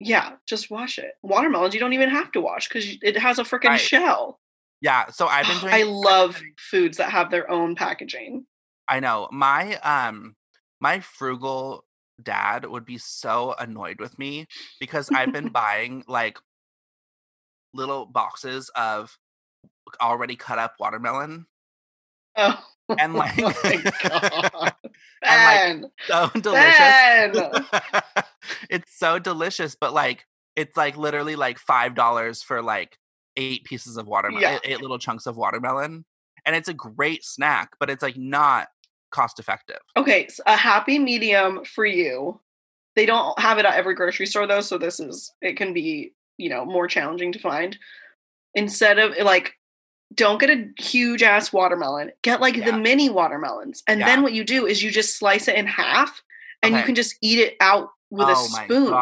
Yeah, 0.00 0.32
just 0.46 0.70
wash 0.70 0.98
it. 0.98 1.12
Watermelons, 1.22 1.72
you 1.72 1.78
don't 1.80 1.92
even 1.92 2.10
have 2.10 2.32
to 2.32 2.40
wash 2.40 2.68
because 2.68 2.98
it 3.00 3.16
has 3.16 3.38
a 3.38 3.44
freaking 3.44 3.68
Right. 3.70 3.80
shell. 3.80 4.40
Yeah. 4.84 5.06
So 5.10 5.26
I've 5.26 5.46
been 5.46 5.58
doing. 5.60 5.74
I 5.74 5.82
love 5.84 6.40
foods 6.58 6.98
that 6.98 7.10
have 7.10 7.30
their 7.30 7.50
own 7.50 7.74
packaging. 7.74 8.44
I 8.86 9.00
know 9.00 9.28
my 9.32 9.76
um 9.78 10.36
my 10.78 11.00
frugal 11.00 11.84
dad 12.22 12.66
would 12.66 12.84
be 12.84 12.98
so 12.98 13.54
annoyed 13.58 13.98
with 13.98 14.18
me 14.18 14.46
because 14.78 15.08
I've 15.10 15.32
been 15.32 15.48
buying 15.52 16.04
like 16.06 16.38
little 17.72 18.04
boxes 18.04 18.70
of 18.76 19.18
already 20.00 20.36
cut 20.36 20.58
up 20.58 20.74
watermelon 20.78 21.46
Oh, 22.36 22.60
and 22.98 23.14
like, 23.14 23.38
oh 23.38 23.52
my 23.64 23.92
god, 24.02 24.74
and, 25.22 25.82
Ben, 25.82 25.90
so 26.06 26.28
delicious. 26.40 26.94
It's 28.68 28.98
so 28.98 29.18
delicious, 29.18 29.74
but 29.74 29.94
like 29.94 30.26
it's 30.56 30.76
like 30.76 30.96
literally 30.96 31.36
like 31.36 31.58
five 31.58 31.94
dollars 31.94 32.42
for 32.42 32.60
like 32.60 32.98
eight 33.36 33.64
pieces 33.64 33.96
of 33.96 34.06
watermelon, 34.06 34.42
Yeah. 34.42 34.58
eight 34.64 34.80
little 34.80 34.98
chunks 34.98 35.26
of 35.26 35.36
watermelon, 35.36 36.04
and 36.44 36.54
it's 36.56 36.68
a 36.68 36.74
great 36.74 37.24
snack, 37.24 37.70
but 37.80 37.90
it's 37.90 38.02
like 38.02 38.16
not 38.16 38.68
cost 39.10 39.38
effective. 39.38 39.78
Okay, 39.96 40.28
so 40.28 40.42
a 40.46 40.56
happy 40.56 40.98
medium 40.98 41.64
for 41.64 41.86
you. 41.86 42.40
They 42.96 43.06
don't 43.06 43.38
have 43.38 43.58
it 43.58 43.64
at 43.64 43.74
every 43.74 43.94
grocery 43.94 44.26
store 44.26 44.46
though, 44.46 44.60
so 44.60 44.78
this 44.78 45.00
is 45.00 45.32
it 45.40 45.56
can 45.56 45.72
be, 45.72 46.12
you 46.36 46.48
know, 46.48 46.64
more 46.64 46.86
challenging 46.88 47.32
to 47.32 47.38
find. 47.38 47.76
Instead 48.54 48.98
of 48.98 49.16
like 49.18 49.54
don't 50.14 50.38
get 50.38 50.50
a 50.50 50.68
huge 50.80 51.22
ass 51.24 51.52
watermelon. 51.52 52.12
Get 52.22 52.40
like 52.40 52.56
Yeah. 52.56 52.66
the 52.66 52.78
mini 52.78 53.10
watermelons. 53.10 53.82
And 53.88 53.98
Yeah. 53.98 54.06
then 54.06 54.22
what 54.22 54.32
you 54.32 54.44
do 54.44 54.64
is 54.66 54.80
you 54.80 54.92
just 54.92 55.18
slice 55.18 55.48
it 55.48 55.56
in 55.56 55.66
half 55.66 56.22
and 56.62 56.76
you 56.76 56.82
can 56.84 56.94
just 56.94 57.16
eat 57.20 57.40
it 57.40 57.56
out 57.60 57.90
with 58.10 58.28
oh 58.28 58.30
a 58.30 58.50
my 58.50 58.64
spoon. 58.64 58.94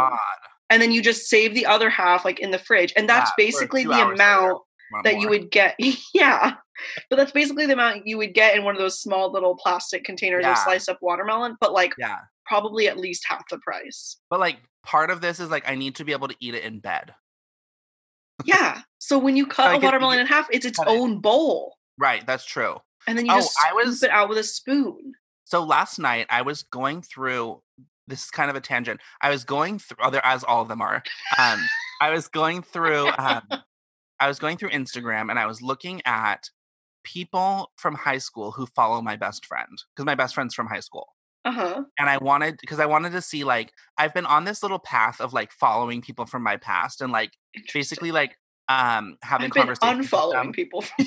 And 0.72 0.80
then 0.82 0.90
you 0.90 1.02
just 1.02 1.28
save 1.28 1.54
the 1.54 1.66
other 1.66 1.90
half 1.90 2.24
like 2.24 2.40
in 2.40 2.50
the 2.50 2.58
fridge. 2.58 2.92
And 2.96 3.08
that's 3.08 3.30
basically 3.36 3.84
the 3.84 3.90
later. 3.90 4.12
amount 4.14 4.62
Want 4.92 5.04
that 5.04 5.20
you 5.20 5.28
would 5.28 5.50
get. 5.50 5.76
yeah. 6.14 6.54
But 7.10 7.16
that's 7.16 7.32
basically 7.32 7.66
the 7.66 7.74
amount 7.74 8.06
you 8.06 8.16
would 8.18 8.34
get 8.34 8.56
in 8.56 8.64
one 8.64 8.74
of 8.74 8.80
those 8.80 8.98
small 9.00 9.30
little 9.30 9.54
plastic 9.56 10.02
containers 10.04 10.42
Yeah. 10.42 10.52
of 10.52 10.58
sliced 10.58 10.88
up 10.88 10.98
watermelon, 11.02 11.56
but 11.60 11.72
like 11.72 11.92
Yeah, 11.98 12.16
probably 12.46 12.88
at 12.88 12.96
least 12.98 13.24
half 13.28 13.48
the 13.50 13.58
price. 13.58 14.16
but 14.30 14.40
like 14.40 14.58
part 14.84 15.10
of 15.10 15.20
this 15.20 15.38
is 15.40 15.50
like 15.50 15.68
I 15.68 15.74
need 15.76 15.94
to 15.96 16.04
be 16.04 16.12
able 16.12 16.28
to 16.28 16.36
eat 16.40 16.54
it 16.54 16.64
in 16.64 16.80
bed. 16.80 17.14
Yeah. 18.44 18.80
So 18.98 19.18
when 19.18 19.36
you 19.36 19.46
cut 19.46 19.66
I 19.70 19.74
a 19.76 19.78
watermelon 19.78 20.18
in 20.18 20.26
half, 20.26 20.48
it's 20.50 20.66
its 20.66 20.78
cut 20.78 20.88
it. 20.88 20.90
own 20.90 21.20
bowl. 21.20 21.76
Right, 21.98 22.26
that's 22.26 22.44
true. 22.44 22.78
And 23.06 23.16
then 23.18 23.26
you 23.26 23.32
Oh, 23.32 23.36
just 23.36 23.56
I 23.64 23.68
scoop 23.70 23.84
was- 23.86 24.02
it 24.02 24.10
out 24.10 24.28
with 24.28 24.38
a 24.38 24.44
spoon. 24.44 25.12
So 25.44 25.62
last 25.62 25.98
night 25.98 26.26
I 26.30 26.42
was 26.42 26.62
going 26.62 27.02
through. 27.02 27.62
This 28.12 28.24
is 28.24 28.30
kind 28.30 28.50
of 28.50 28.56
a 28.56 28.60
tangent. 28.60 29.00
I 29.22 29.30
was 29.30 29.42
going 29.44 29.78
through, 29.78 30.04
other 30.04 30.20
as 30.22 30.44
all 30.44 30.60
of 30.60 30.68
them 30.68 30.82
are. 30.82 31.02
Um, 31.38 31.58
I 31.98 32.10
was 32.10 32.28
going 32.28 32.62
through. 32.62 33.08
Um, 33.16 33.42
I 34.20 34.28
was 34.28 34.38
going 34.38 34.58
through 34.58 34.68
Instagram 34.70 35.30
and 35.30 35.38
I 35.38 35.46
was 35.46 35.62
looking 35.62 36.02
at 36.04 36.50
people 37.04 37.72
from 37.76 37.94
high 37.94 38.18
school 38.18 38.52
who 38.52 38.66
follow 38.66 39.00
my 39.00 39.16
best 39.16 39.46
friend 39.46 39.82
because 39.96 40.04
my 40.04 40.14
best 40.14 40.34
friend's 40.34 40.54
from 40.54 40.66
high 40.66 40.80
school. 40.80 41.08
Uh-huh. 41.44 41.84
And 41.98 42.08
I 42.10 42.18
wanted 42.18 42.58
because 42.60 42.78
I 42.78 42.86
wanted 42.86 43.12
to 43.12 43.22
see 43.22 43.44
like 43.44 43.72
I've 43.98 44.12
been 44.14 44.26
on 44.26 44.44
this 44.44 44.62
little 44.62 44.78
path 44.78 45.20
of 45.20 45.32
like 45.32 45.50
following 45.52 46.02
people 46.02 46.26
from 46.26 46.42
my 46.42 46.56
past 46.56 47.00
and 47.00 47.10
like 47.10 47.32
basically 47.72 48.12
like 48.12 48.36
um 48.68 49.16
having 49.22 49.46
I've 49.46 49.52
conversations. 49.54 50.06
unfollowing 50.08 50.52
people. 50.52 50.82
From- 50.82 51.06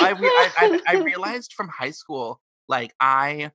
I, 0.00 0.10
re- 0.10 0.28
I, 0.30 0.50
I 0.58 0.80
I 0.86 0.94
realized 1.02 1.54
from 1.54 1.68
high 1.68 1.90
school, 1.90 2.40
like 2.68 2.92
I 3.00 3.50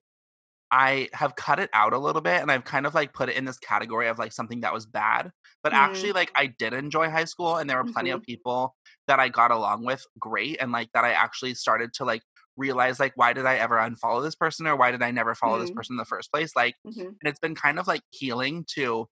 I 0.72 1.10
have 1.14 1.36
cut 1.36 1.60
it 1.60 1.70
out 1.74 1.94
a 1.94 1.98
little 2.00 2.22
bit 2.22 2.42
and 2.42 2.50
I've 2.52 2.64
kind 2.64 2.86
of 2.86 2.94
like 2.96 3.14
put 3.14 3.30
it 3.30 3.36
in 3.36 3.46
this 3.46 3.58
category 3.60 4.08
of 4.08 4.18
like 4.18 4.32
something 4.32 4.62
that 4.62 4.74
was 4.74 4.86
bad. 4.86 5.32
But 5.64 5.74
actually, 5.74 6.14
like 6.14 6.32
I 6.36 6.48
did 6.48 6.74
enjoy 6.74 7.10
high 7.10 7.26
school 7.26 7.58
and 7.58 7.70
there 7.70 7.78
were 7.78 7.92
plenty 7.92 8.10
of 8.12 8.24
people 8.24 8.76
that 9.08 9.20
I 9.20 9.30
got 9.30 9.52
along 9.52 9.86
with 9.86 10.04
great 10.20 10.62
and 10.62 10.72
like 10.72 10.90
that 10.94 11.04
I 11.04 11.12
actually 11.12 11.54
started 11.56 11.94
to 11.96 12.06
like 12.06 12.22
realize 12.58 13.00
like 13.00 13.14
why 13.16 13.34
did 13.34 13.46
I 13.46 13.56
ever 13.58 13.76
unfollow 13.78 14.24
this 14.24 14.36
person 14.36 14.66
or 14.68 14.76
why 14.76 14.92
did 14.92 15.02
I 15.04 15.12
never 15.12 15.36
follow 15.36 15.60
this 15.60 15.72
Mm. 15.72 15.76
person 15.76 15.94
in 15.94 15.98
the 15.98 16.06
first 16.06 16.32
place? 16.32 16.56
Like 16.56 16.76
Mhm. 16.88 17.00
and 17.08 17.18
it's 17.26 17.40
been 17.40 17.56
kind 17.56 17.78
of 17.80 17.88
like 17.88 18.02
healing 18.12 18.66
to 18.76 19.08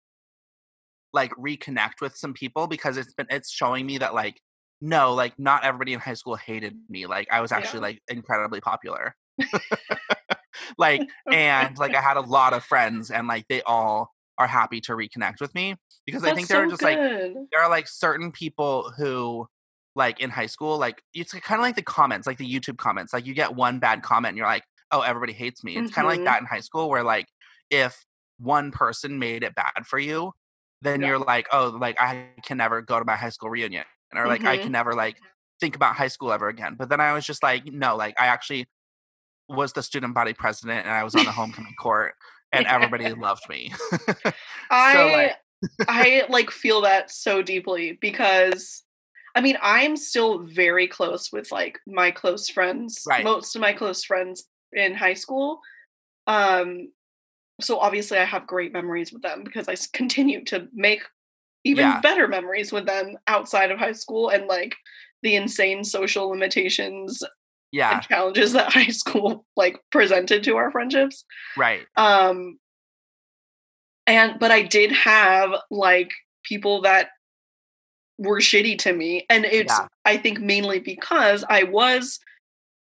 like 1.14 1.32
reconnect 1.36 2.02
with 2.02 2.16
some 2.16 2.34
people 2.34 2.68
because 2.68 2.98
it's 2.98 3.14
been 3.14 3.28
it's 3.30 3.52
showing 3.52 3.86
me 3.86 3.98
that 3.98 4.14
like 4.14 4.40
no 4.82 5.14
like 5.14 5.34
not 5.40 5.64
everybody 5.66 5.94
in 5.94 6.00
high 6.00 6.14
school 6.14 6.36
hated 6.36 6.76
me 6.88 7.06
like 7.08 7.28
i 7.32 7.42
was 7.42 7.52
actually 7.52 7.80
Yeah. 7.80 7.82
like 7.88 8.00
incredibly 8.08 8.62
popular 8.62 9.16
like 10.80 11.08
and 11.32 11.78
like 11.78 11.94
i 11.94 12.02
had 12.02 12.18
a 12.18 12.22
lot 12.22 12.54
of 12.54 12.64
friends 12.64 13.12
and 13.12 13.28
like 13.28 13.46
they 13.50 13.62
all 13.64 14.10
are 14.40 14.48
happy 14.48 14.82
to 14.82 14.94
reconnect 14.94 15.40
with 15.42 15.54
me 15.54 15.76
because 16.08 16.24
i 16.24 16.34
think 16.34 16.48
there 16.48 16.62
are 16.64 16.66
so 16.66 16.72
just 16.72 16.82
like 16.82 16.98
there 17.52 17.62
are 17.62 17.70
like 17.70 17.88
certain 17.88 18.32
people 18.32 18.92
who 18.98 19.46
like 19.96 20.20
in 20.20 20.30
high 20.32 20.46
school 20.48 20.78
like 20.80 21.04
it's 21.14 21.34
kind 21.34 21.60
of 21.60 21.64
like 21.64 21.76
the 21.76 21.84
comments 21.84 22.26
like 22.26 22.38
the 22.38 22.50
youtube 22.52 22.78
comments 22.78 23.14
like 23.14 23.26
you 23.28 23.34
get 23.36 23.54
one 23.56 23.80
bad 23.80 24.02
comment 24.02 24.30
and 24.30 24.38
you're 24.38 24.48
like 24.48 24.64
oh 24.92 25.02
everybody 25.02 25.34
hates 25.34 25.64
me. 25.64 25.78
It's 25.78 25.92
kind 25.92 26.08
of 26.08 26.12
like 26.12 26.24
that 26.26 26.40
in 26.42 26.48
high 26.48 26.62
school 26.62 26.90
where 26.90 27.04
like 27.04 27.28
if 27.70 28.06
one 28.40 28.72
person 28.72 29.20
made 29.20 29.44
it 29.44 29.54
bad 29.54 29.86
for 29.86 30.00
you 30.00 30.32
then 30.82 31.02
Yeah. 31.02 31.08
you're 31.10 31.20
like 31.20 31.48
oh 31.52 31.78
like 31.80 32.00
i 32.02 32.30
can 32.44 32.58
never 32.58 32.82
go 32.82 32.98
to 32.98 33.06
my 33.06 33.16
high 33.16 33.30
school 33.30 33.50
reunion 33.52 33.84
or 34.16 34.26
like 34.28 34.46
i 34.46 34.58
Mhm. 34.58 34.64
can 34.64 34.72
never 34.72 34.94
like 34.94 35.18
think 35.60 35.76
about 35.76 35.96
high 35.96 36.08
school 36.08 36.32
ever 36.32 36.48
again. 36.48 36.76
But 36.80 36.88
then 36.90 37.02
i 37.02 37.14
was 37.14 37.26
just 37.26 37.44
like 37.44 37.66
no 37.66 37.96
like 37.98 38.16
i 38.20 38.28
actually 38.28 38.66
was 39.50 39.74
the 39.74 39.84
student 39.84 40.14
body 40.14 40.34
president 40.34 40.86
and 40.86 40.94
i 40.94 41.04
was 41.04 41.16
on 41.16 41.26
the 41.26 41.32
homecoming 41.42 41.74
court 41.80 42.14
and 42.52 42.66
everybody 42.68 43.14
loved 43.14 43.48
me 43.50 43.72
I 44.72 45.12
like- 45.14 45.36
I 45.90 46.24
like 46.30 46.52
feel 46.52 46.82
that 46.82 47.12
so 47.12 47.42
deeply 47.42 47.98
because 48.00 48.84
I 49.36 49.42
mean 49.42 49.58
I'm 49.62 49.98
still 49.98 50.40
very 50.40 50.88
close 50.88 51.32
with 51.34 51.52
like 51.52 51.80
my 51.86 52.12
close 52.12 52.50
friends. 52.50 53.04
Right. 53.08 53.24
Most 53.24 53.56
of 53.56 53.62
my 53.62 53.74
close 53.74 54.04
friends 54.06 54.46
in 54.74 54.94
high 54.96 55.16
school. 55.16 55.60
Um 56.28 56.92
so 57.62 57.78
obviously 57.78 58.18
I 58.18 58.24
have 58.24 58.48
great 58.48 58.72
memories 58.72 59.12
with 59.12 59.22
them 59.22 59.44
because 59.44 59.68
I 59.68 59.76
continue 59.92 60.46
to 60.46 60.68
make 60.74 61.02
even 61.66 61.86
Yeah. 61.86 62.00
better 62.00 62.28
memories 62.28 62.72
with 62.72 62.86
them 62.86 63.18
outside 63.28 63.70
of 63.72 63.80
high 63.80 63.92
school 63.92 64.30
and 64.30 64.48
like 64.48 64.76
the 65.24 65.36
insane 65.36 65.84
social 65.84 66.30
limitations 66.30 67.22
yeah. 67.72 68.00
challenges 68.00 68.54
that 68.54 68.74
high 68.74 68.88
school 68.88 69.46
like 69.56 69.80
presented 69.92 70.44
to 70.44 70.58
our 70.58 70.72
friendships. 70.72 71.26
Right. 71.58 71.86
Um 71.96 72.60
and 74.10 74.40
but 74.40 74.52
i 74.52 74.62
did 74.62 74.92
have 74.92 75.52
like 75.72 76.12
people 76.44 76.82
that 76.82 77.10
were 78.18 78.40
shitty 78.40 78.78
to 78.78 78.92
me 78.92 79.26
and 79.30 79.46
it's 79.46 79.72
Yeah. 79.72 79.88
i 80.04 80.18
think 80.18 80.42
mainly 80.42 80.80
because 80.80 81.46
i 81.50 81.64
was 81.64 82.20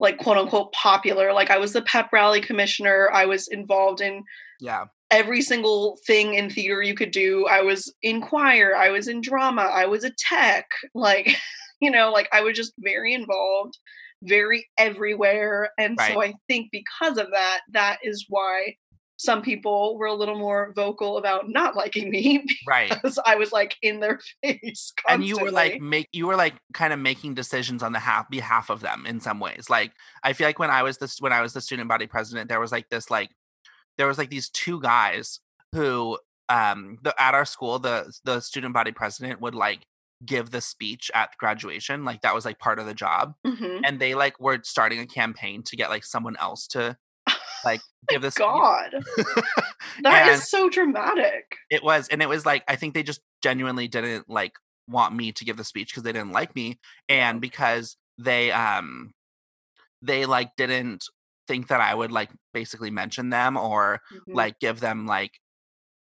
like 0.00 0.18
quote 0.18 0.36
unquote 0.36 0.72
popular 0.72 1.32
like 1.32 1.50
i 1.50 1.56
was 1.56 1.72
the 1.72 1.82
pep 1.82 2.12
rally 2.12 2.40
commissioner 2.40 3.08
i 3.12 3.24
was 3.24 3.48
involved 3.48 4.02
in 4.02 4.24
yeah. 4.60 4.84
every 5.10 5.40
single 5.40 5.98
thing 6.06 6.34
in 6.34 6.50
theater 6.50 6.82
you 6.82 6.94
could 6.94 7.12
do 7.12 7.46
i 7.46 7.62
was 7.62 7.94
in 8.02 8.20
choir 8.20 8.76
i 8.76 8.90
was 8.90 9.08
in 9.08 9.20
drama 9.22 9.62
i 9.62 9.86
was 9.86 10.04
a 10.04 10.10
tech 10.18 10.66
like 10.94 11.36
you 11.80 11.90
know 11.90 12.10
like 12.12 12.28
i 12.32 12.40
was 12.42 12.56
just 12.56 12.74
very 12.78 13.14
involved 13.14 13.78
very 14.24 14.66
everywhere 14.78 15.70
and 15.78 15.98
so 16.00 16.22
i 16.22 16.32
think 16.48 16.68
because 16.72 17.18
of 17.18 17.30
that 17.30 17.60
that 17.72 17.98
is 18.02 18.26
why 18.28 18.74
some 19.16 19.42
people 19.42 19.96
were 19.96 20.06
a 20.06 20.14
little 20.14 20.38
more 20.38 20.72
vocal 20.74 21.18
about 21.18 21.48
not 21.48 21.76
liking 21.76 22.10
me 22.10 22.44
right. 22.66 22.90
because 22.90 23.18
i 23.26 23.36
was 23.36 23.52
like 23.52 23.76
in 23.82 24.00
their 24.00 24.18
face 24.42 24.92
constantly. 24.96 25.14
and 25.14 25.24
you 25.24 25.38
were 25.38 25.50
like 25.50 25.80
make 25.80 26.08
you 26.12 26.26
were 26.26 26.36
like 26.36 26.54
kind 26.72 26.92
of 26.92 26.98
making 26.98 27.34
decisions 27.34 27.82
on 27.82 27.92
the 27.92 27.98
half 27.98 28.28
behalf 28.28 28.70
of 28.70 28.80
them 28.80 29.06
in 29.06 29.20
some 29.20 29.40
ways. 29.40 29.70
Like 29.70 29.92
i 30.22 30.32
feel 30.32 30.46
like 30.46 30.58
when 30.58 30.70
i 30.70 30.82
was 30.82 30.98
this 30.98 31.20
when 31.20 31.32
i 31.32 31.40
was 31.40 31.52
the 31.52 31.60
student 31.60 31.88
body 31.88 32.06
president 32.06 32.48
there 32.48 32.60
was 32.60 32.72
like 32.72 32.88
this 32.90 33.10
like 33.10 33.30
there 33.96 34.06
was 34.06 34.18
like 34.18 34.30
these 34.30 34.50
two 34.50 34.80
guys 34.80 35.40
who 35.72 36.18
um 36.48 36.98
the 37.02 37.14
at 37.20 37.34
our 37.34 37.44
school 37.44 37.78
the 37.78 38.12
the 38.24 38.40
student 38.40 38.74
body 38.74 38.92
president 38.92 39.40
would 39.40 39.54
like 39.54 39.86
give 40.24 40.50
the 40.50 40.60
speech 40.60 41.10
at 41.14 41.30
graduation 41.38 42.04
like 42.04 42.20
that 42.22 42.34
was 42.34 42.44
like 42.44 42.58
part 42.58 42.78
of 42.78 42.86
the 42.86 42.94
job 42.94 43.34
Mhm. 43.46 43.80
and 43.84 43.98
they 44.00 44.14
like 44.14 44.38
were 44.40 44.60
starting 44.62 45.00
a 45.00 45.06
campaign 45.06 45.62
to 45.64 45.76
get 45.76 45.90
like 45.90 46.04
someone 46.04 46.36
else 46.40 46.66
to 46.68 46.96
like 47.64 47.80
give 48.08 48.22
this 48.22 48.34
god. 48.34 48.94
That 50.02 50.28
is 50.28 50.48
so 50.50 50.68
dramatic. 50.68 51.56
It 51.70 51.82
was 51.84 52.08
and 52.08 52.20
it 52.22 52.28
was 52.28 52.44
like 52.46 52.64
i 52.68 52.76
think 52.76 52.94
they 52.94 53.02
just 53.02 53.20
genuinely 53.42 53.86
didn't 53.88 54.28
like 54.28 54.54
want 54.88 55.14
me 55.14 55.32
to 55.32 55.44
give 55.44 55.56
the 55.56 55.64
speech 55.64 55.88
because 55.88 56.02
they 56.02 56.12
didn't 56.12 56.32
like 56.32 56.54
me 56.54 56.78
and 57.08 57.40
because 57.40 57.96
they 58.18 58.50
um 58.52 59.12
they 60.02 60.26
like 60.26 60.56
didn't 60.56 61.04
think 61.48 61.68
that 61.68 61.80
i 61.80 61.94
would 61.94 62.12
like 62.12 62.30
basically 62.52 62.90
mention 62.90 63.30
them 63.30 63.56
or 63.56 64.00
Mhm. 64.12 64.34
like 64.34 64.58
give 64.60 64.80
them 64.80 65.06
like 65.06 65.32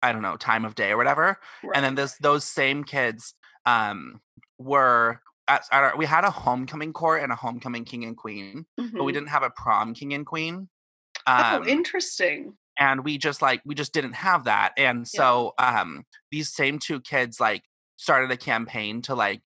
i 0.02 0.12
don't 0.12 0.22
know 0.22 0.38
time 0.38 0.66
of 0.66 0.76
day 0.76 0.92
or 0.92 0.98
whatever 0.98 1.38
and 1.74 1.84
then 1.86 1.96
this 1.96 2.18
those 2.20 2.44
same 2.44 2.84
kids 2.84 3.34
um 3.68 4.22
were 4.60 5.22
at, 5.48 5.64
at 5.72 5.84
our, 5.84 5.98
we 5.98 6.06
had 6.08 6.24
a 6.26 6.32
homecoming 6.32 6.94
court 6.94 7.22
and 7.24 7.32
a 7.32 7.36
homecoming 7.36 7.86
king 7.86 8.04
and 8.06 8.18
queen 8.18 8.66
but 8.78 9.04
we 9.04 9.12
Mhm. 9.12 9.16
didn't 9.16 9.30
have 9.30 9.44
a 9.44 9.52
prom 9.52 9.94
king 9.94 10.14
and 10.16 10.26
queen 10.26 10.70
oh 11.28 11.58
um, 11.58 11.68
interesting 11.68 12.58
and 12.80 13.04
we 13.06 13.18
just 13.18 13.42
like 13.42 13.62
we 13.66 13.76
just 13.76 13.94
didn't 13.94 14.14
have 14.14 14.46
that 14.46 14.74
and 14.78 15.00
Yeah. 15.00 15.20
so 15.20 15.54
um 15.60 16.06
these 16.32 16.50
same 16.54 16.80
two 16.80 17.00
kids 17.02 17.40
like 17.40 17.64
started 17.98 18.32
a 18.32 18.38
campaign 18.38 19.02
to 19.04 19.16
like 19.16 19.42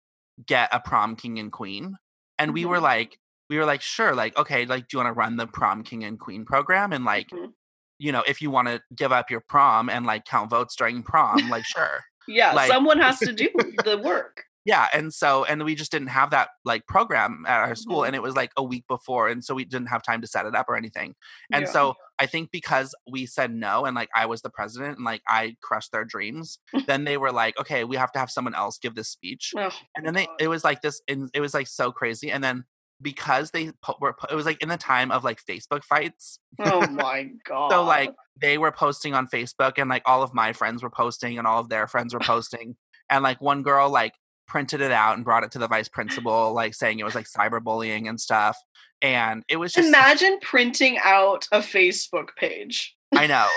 get 0.48 0.70
a 0.74 0.80
prom 0.80 1.16
king 1.16 1.40
and 1.40 1.52
queen. 1.52 1.98
And 2.40 2.54
we 2.54 2.66
were 2.66 2.80
Mhm. 2.80 2.82
like, 2.94 3.20
we 3.50 3.58
were 3.60 3.66
like, 3.66 3.82
sure, 3.82 4.16
like, 4.16 4.36
okay, 4.38 4.66
like, 4.66 4.88
do 4.88 4.98
you 4.98 5.04
want 5.04 5.14
to 5.14 5.20
run 5.20 5.36
the 5.38 5.46
prom 5.48 5.84
king 5.84 6.04
and 6.04 6.20
queen 6.20 6.46
program? 6.46 6.92
And 6.94 7.06
like, 7.06 7.30
Mhm. 7.30 7.54
you 8.00 8.12
know, 8.12 8.24
if 8.28 8.42
you 8.42 8.50
want 8.52 8.68
to 8.70 8.82
give 8.96 9.12
up 9.12 9.30
your 9.30 9.42
prom 9.42 9.90
and 9.90 10.06
like 10.06 10.26
count 10.26 10.50
votes 10.50 10.76
during 10.76 11.04
prom, 11.04 11.50
like, 11.50 11.66
sure. 11.66 12.04
Yeah, 12.28 12.54
Like- 12.54 12.72
someone 12.72 13.00
has 13.00 13.20
to 13.20 13.34
do 13.34 13.50
the 13.86 13.98
work. 14.04 14.44
Yeah. 14.64 14.88
And 14.94 15.12
so, 15.12 15.44
and 15.44 15.64
we 15.64 15.74
just 15.74 15.92
didn't 15.92 16.10
have 16.10 16.30
that 16.30 16.50
like 16.64 16.86
program 16.86 17.46
at 17.48 17.62
our 17.62 17.74
school. 17.74 18.02
Mhm. 18.02 18.08
And 18.08 18.16
it 18.16 18.22
was 18.22 18.36
like 18.36 18.52
a 18.56 18.64
week 18.64 18.86
before. 18.88 19.28
And 19.28 19.44
so 19.44 19.56
we 19.56 19.66
didn't 19.66 19.88
have 19.88 20.04
time 20.04 20.22
to 20.22 20.28
set 20.28 20.46
it 20.46 20.54
up 20.56 20.68
or 20.70 20.76
anything. 20.76 21.16
And 21.52 21.64
Yeah. 21.66 21.72
so 21.72 21.96
I 22.20 22.28
think 22.28 22.52
because 22.52 22.94
we 23.12 23.26
said 23.26 23.52
no 23.52 23.86
and 23.86 23.96
like 23.96 24.10
I 24.16 24.28
was 24.28 24.44
the 24.44 24.52
president 24.52 24.98
and 24.98 25.04
like 25.06 25.24
I 25.28 25.56
crushed 25.64 25.92
their 25.92 26.06
dreams, 26.06 26.60
then 26.86 27.06
they 27.06 27.18
were 27.18 27.32
like, 27.32 27.60
okay, 27.60 27.84
we 27.86 27.96
have 27.96 28.12
to 28.12 28.20
have 28.20 28.30
someone 28.30 28.54
else 28.54 28.78
give 28.78 28.94
this 28.94 29.10
speech. 29.10 29.52
Oh, 29.58 29.72
And 29.96 30.06
then 30.06 30.14
they, 30.14 30.28
it 30.40 30.48
was 30.48 30.64
like 30.64 30.84
this, 30.84 31.02
and 31.08 31.32
it 31.34 31.42
was 31.42 31.56
like 31.56 31.66
so 31.66 31.92
crazy. 31.92 32.30
And 32.32 32.44
then 32.44 32.66
because 33.02 33.52
they 33.52 33.72
po- 33.82 33.98
were, 34.00 34.14
po- 34.14 34.28
it 34.30 34.36
was 34.36 34.46
like 34.46 34.62
in 34.62 34.70
the 34.70 34.78
time 34.78 35.12
of 35.12 35.24
like 35.24 35.44
Facebook 35.44 35.84
fights. 35.84 36.40
oh 36.60 36.88
my 36.92 37.30
god. 37.46 37.72
So 37.72 37.84
like 37.84 38.14
they 38.40 38.58
were 38.58 38.72
posting 38.72 39.14
on 39.14 39.28
Facebook 39.28 39.74
and 39.78 39.90
like 39.90 40.04
all 40.06 40.24
of 40.24 40.34
my 40.34 40.54
friends 40.54 40.84
were 40.84 40.90
posting 40.90 41.38
and 41.38 41.48
all 41.48 41.60
of 41.60 41.70
their 41.70 41.88
friends 41.88 42.14
were 42.14 42.20
posting. 42.20 42.76
And 43.10 43.24
like 43.24 43.42
one 43.42 43.64
girl 43.64 43.90
like 43.90 44.14
printed 44.48 44.82
it 44.82 44.92
out 44.92 45.16
and 45.16 45.26
brought 45.26 45.44
it 45.44 45.52
to 45.52 45.60
the 45.60 45.68
vice 45.68 45.88
principal, 45.88 46.54
like 46.54 46.74
saying 46.74 47.00
it 47.00 47.04
was 47.04 47.16
like 47.16 47.26
cyberbullying 47.26 48.08
and 48.08 48.20
stuff. 48.20 48.58
And 49.02 49.44
it 49.50 49.58
was 49.58 49.74
just 49.74 49.88
imagine 49.88 50.40
printing 50.42 51.00
out 51.04 51.48
a 51.52 51.60
Facebook 51.60 52.30
page. 52.38 52.96
I 53.16 53.28
know. 53.28 53.48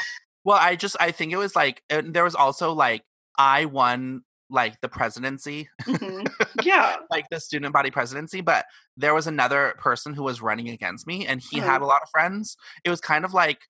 Well, 0.44 0.58
I 0.60 0.76
just 0.76 0.96
I 1.00 1.10
think 1.10 1.32
it 1.32 1.36
was 1.36 1.54
like 1.54 1.82
and 1.90 2.14
there 2.14 2.24
was 2.24 2.34
also 2.34 2.72
like 2.72 3.02
I 3.36 3.64
won 3.66 4.22
like 4.50 4.80
the 4.82 4.88
presidency, 4.88 5.68
Mhm. 5.82 6.26
Yeah. 6.64 6.96
like 7.10 7.26
the 7.30 7.40
student 7.40 7.72
body 7.72 7.90
presidency, 7.90 8.40
but 8.40 8.66
there 8.96 9.14
was 9.14 9.26
another 9.26 9.74
person 9.78 10.14
who 10.14 10.22
was 10.22 10.40
running 10.42 10.68
against 10.68 11.06
me 11.06 11.26
and 11.26 11.40
he 11.40 11.60
Mhm. 11.60 11.64
had 11.64 11.82
a 11.82 11.86
lot 11.86 12.02
of 12.02 12.10
friends. 12.10 12.56
It 12.84 12.90
was 12.90 13.00
kind 13.00 13.24
of 13.24 13.32
like 13.34 13.60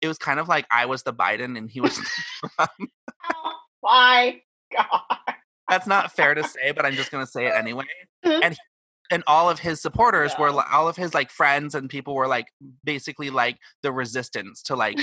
it 0.00 0.08
was 0.08 0.18
kind 0.18 0.40
of 0.40 0.48
like 0.48 0.66
I 0.72 0.86
was 0.86 1.04
the 1.04 1.12
Biden 1.14 1.56
and 1.56 1.70
he 1.70 1.80
was. 1.80 1.98
Oh 3.34 3.54
my 3.82 4.40
god. 4.76 5.34
That's 5.68 5.86
not 5.86 6.12
fair 6.12 6.34
to 6.34 6.44
say, 6.44 6.72
but 6.72 6.84
I'm 6.84 6.94
just 6.94 7.10
to 7.10 7.26
say 7.26 7.46
it 7.46 7.54
anyway. 7.54 7.84
Mhm. 8.24 8.40
And 8.44 8.56
and 9.10 9.22
all 9.26 9.50
of 9.50 9.58
his 9.58 9.82
supporters 9.82 10.32
were 10.38 10.48
Yeah. 10.48 10.54
li- 10.56 10.64
all 10.72 10.88
of 10.88 10.96
his 10.96 11.12
like 11.14 11.30
friends 11.30 11.74
and 11.74 11.90
people 11.90 12.14
were 12.14 12.26
like 12.28 12.46
basically 12.82 13.30
like 13.30 13.58
the 13.82 13.92
resistance 13.92 14.62
to 14.64 14.76
like 14.76 14.98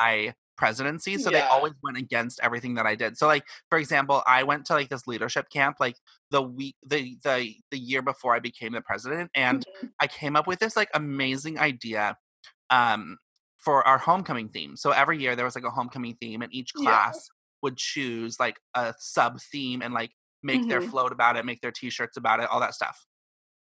my 0.00 0.34
presidency 0.56 1.18
so 1.18 1.30
they 1.30 1.40
always 1.42 1.72
went 1.82 1.96
against 1.96 2.40
everything 2.42 2.74
that 2.74 2.86
i 2.86 2.94
did 2.94 3.16
so 3.16 3.26
like 3.26 3.44
for 3.70 3.78
example 3.78 4.22
i 4.26 4.42
went 4.42 4.64
to 4.64 4.72
like 4.72 4.88
this 4.88 5.06
leadership 5.06 5.48
camp 5.50 5.76
like 5.80 5.96
the 6.30 6.42
week 6.42 6.76
the 6.86 7.16
the 7.24 7.54
the 7.70 7.78
year 7.78 8.02
before 8.02 8.34
i 8.34 8.40
became 8.40 8.72
the 8.72 8.80
president 8.82 9.30
and 9.34 9.66
Mhm. 9.82 9.92
i 10.00 10.06
came 10.06 10.36
up 10.36 10.46
with 10.46 10.58
this 10.60 10.76
like 10.76 10.88
amazing 10.94 11.58
idea 11.58 12.16
um 12.70 13.18
for 13.58 13.86
our 13.86 13.98
homecoming 13.98 14.48
theme 14.48 14.76
so 14.76 14.90
every 14.90 15.18
year 15.18 15.36
there 15.36 15.44
was 15.44 15.54
like 15.54 15.64
a 15.64 15.70
homecoming 15.70 16.16
theme 16.20 16.42
and 16.42 16.54
each 16.54 16.74
Yeah. 16.74 17.12
class 17.12 17.28
would 17.62 17.76
choose 17.76 18.38
like 18.40 18.60
a 18.74 18.94
sub 18.98 19.40
theme 19.40 19.82
and 19.82 19.94
like 19.94 20.12
make 20.42 20.68
their 20.68 20.80
Mhm. 20.80 20.90
float 20.90 21.12
about 21.12 21.36
it 21.36 21.44
make 21.46 21.60
their 21.62 21.72
t-shirts 21.72 22.16
about 22.16 22.40
it 22.40 22.48
all 22.50 22.60
that 22.60 22.74
stuff 22.74 23.06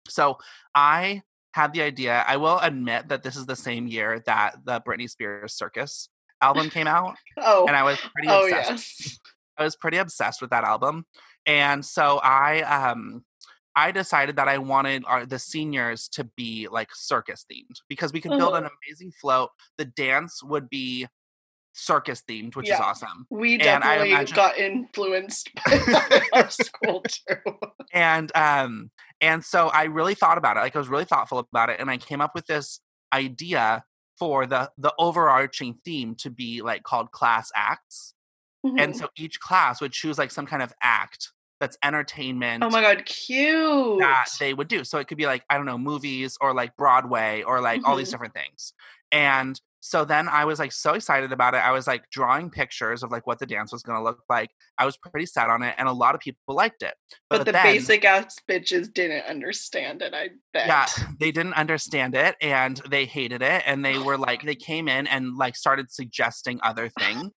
so 0.08 0.38
i 0.74 1.22
had 1.54 1.72
the 1.72 1.82
idea 1.82 2.24
i 2.28 2.36
will 2.36 2.58
admit 2.60 3.08
that 3.08 3.22
this 3.22 3.36
is 3.36 3.46
the 3.46 3.56
same 3.56 3.86
year 3.86 4.20
that 4.26 4.56
the 4.64 4.80
britney 4.82 5.08
spears 5.08 5.54
circus 5.54 6.08
album 6.42 6.70
came 6.70 6.86
out 6.86 7.16
Oh. 7.38 7.66
and 7.66 7.76
i 7.76 7.82
was 7.82 7.98
pretty 8.14 8.28
oh 8.28 8.44
obsessed 8.46 9.00
yes. 9.00 9.18
I 9.58 9.64
was 9.64 9.74
pretty 9.74 9.96
obsessed 9.96 10.42
with 10.42 10.50
that 10.50 10.64
album. 10.64 11.06
And 11.46 11.82
so 11.82 12.20
I 12.22 12.60
um 12.60 13.24
I 13.74 13.90
decided 13.90 14.36
that 14.36 14.48
I 14.48 14.58
wanted 14.58 15.04
our 15.06 15.24
the 15.24 15.38
seniors 15.38 16.08
to 16.08 16.24
be 16.36 16.68
like 16.70 16.90
circus 16.92 17.46
themed 17.50 17.76
because 17.88 18.12
we 18.12 18.20
could 18.20 18.32
build 18.32 18.54
an 18.54 18.64
Uh-huh. 18.64 18.74
amazing 18.86 19.12
float. 19.18 19.48
The 19.78 19.86
dance 19.86 20.42
would 20.42 20.68
be 20.68 21.06
circus 21.72 22.22
themed, 22.28 22.54
which 22.54 22.68
is 22.68 22.78
awesome. 22.78 23.26
We 23.30 23.54
And 23.54 23.82
I 23.82 23.94
definitely 23.96 24.10
imagine- 24.12 24.36
got 24.36 24.58
influenced 24.58 25.50
by 25.64 26.20
our 26.34 26.50
school 26.50 27.00
too. 27.08 27.56
And 27.94 28.30
um 28.36 28.90
and 29.22 29.42
so 29.42 29.68
I 29.68 29.84
really 29.84 30.14
thought 30.14 30.36
about 30.36 30.58
it. 30.58 30.60
Like 30.60 30.76
I 30.76 30.78
was 30.78 30.88
really 30.88 31.06
thoughtful 31.06 31.38
about 31.38 31.70
it 31.70 31.80
and 31.80 31.90
I 31.90 31.96
came 31.96 32.20
up 32.20 32.32
with 32.34 32.44
this 32.46 32.80
idea 33.10 33.84
for 34.18 34.46
the 34.46 34.70
the 34.78 34.94
overarching 34.98 35.74
theme 35.84 36.14
to 36.16 36.30
be 36.30 36.62
like 36.62 36.82
called 36.84 37.12
class 37.12 37.50
acts. 37.54 38.14
And 38.78 38.96
Mhm. 38.96 38.96
so 38.96 39.08
each 39.16 39.40
class 39.40 39.80
would 39.80 39.92
choose 39.92 40.18
like 40.18 40.30
some 40.32 40.46
kind 40.46 40.62
of 40.62 40.72
act 40.82 41.32
that's 41.60 41.78
entertainment 41.84 42.68
oh 42.68 42.70
my 42.70 42.80
god, 42.80 43.04
cute. 43.06 43.98
that 43.98 44.26
they 44.38 44.52
would 44.54 44.68
do. 44.68 44.84
So 44.84 44.98
it 44.98 45.08
could 45.08 45.18
be 45.18 45.26
like, 45.26 45.44
I 45.48 45.56
don't 45.56 45.66
know, 45.66 45.78
movies 45.78 46.36
or 46.40 46.54
like 46.54 46.76
Broadway 46.76 47.42
or 47.42 47.60
like 47.60 47.80
all 47.84 47.96
these 47.96 48.10
Mhm. 48.10 48.10
different 48.10 48.34
things. 48.34 48.74
And 49.10 49.60
so 49.80 50.04
then 50.04 50.28
I 50.28 50.44
was 50.44 50.58
like 50.58 50.72
so 50.72 50.94
excited 50.94 51.32
about 51.32 51.54
it. 51.54 51.58
I 51.58 51.70
was 51.70 51.86
like 51.86 52.08
drawing 52.10 52.50
pictures 52.50 53.02
of 53.02 53.10
like 53.10 53.26
what 53.26 53.38
the 53.38 53.46
dance 53.46 53.72
was 53.72 53.82
going 53.82 53.98
to 53.98 54.02
look 54.02 54.18
like. 54.28 54.50
I 54.78 54.84
was 54.84 54.96
pretty 54.96 55.26
set 55.26 55.48
on 55.48 55.62
it 55.62 55.74
and 55.78 55.88
a 55.88 55.92
lot 55.92 56.14
of 56.14 56.20
people 56.20 56.40
liked 56.48 56.82
it. 56.82 56.94
but 57.30 57.44
the 57.44 57.52
then, 57.52 57.64
basic 57.64 58.04
ass 58.04 58.36
bitches 58.50 58.92
didn't 58.92 59.24
understand 59.26 60.02
it, 60.02 60.12
I 60.14 60.30
bet. 60.52 60.66
yeah, 60.66 60.86
they 61.20 61.30
didn't 61.30 61.54
understand 61.54 62.14
it 62.14 62.36
and 62.40 62.80
they 62.90 63.04
hated 63.04 63.42
it 63.42 63.62
and 63.66 63.84
they 63.84 63.98
were 63.98 64.18
like 64.18 64.42
they 64.42 64.56
came 64.56 64.88
in 64.88 65.06
and 65.06 65.36
like 65.36 65.56
started 65.56 65.92
suggesting 65.92 66.58
other 66.62 66.90
things. 66.98 67.30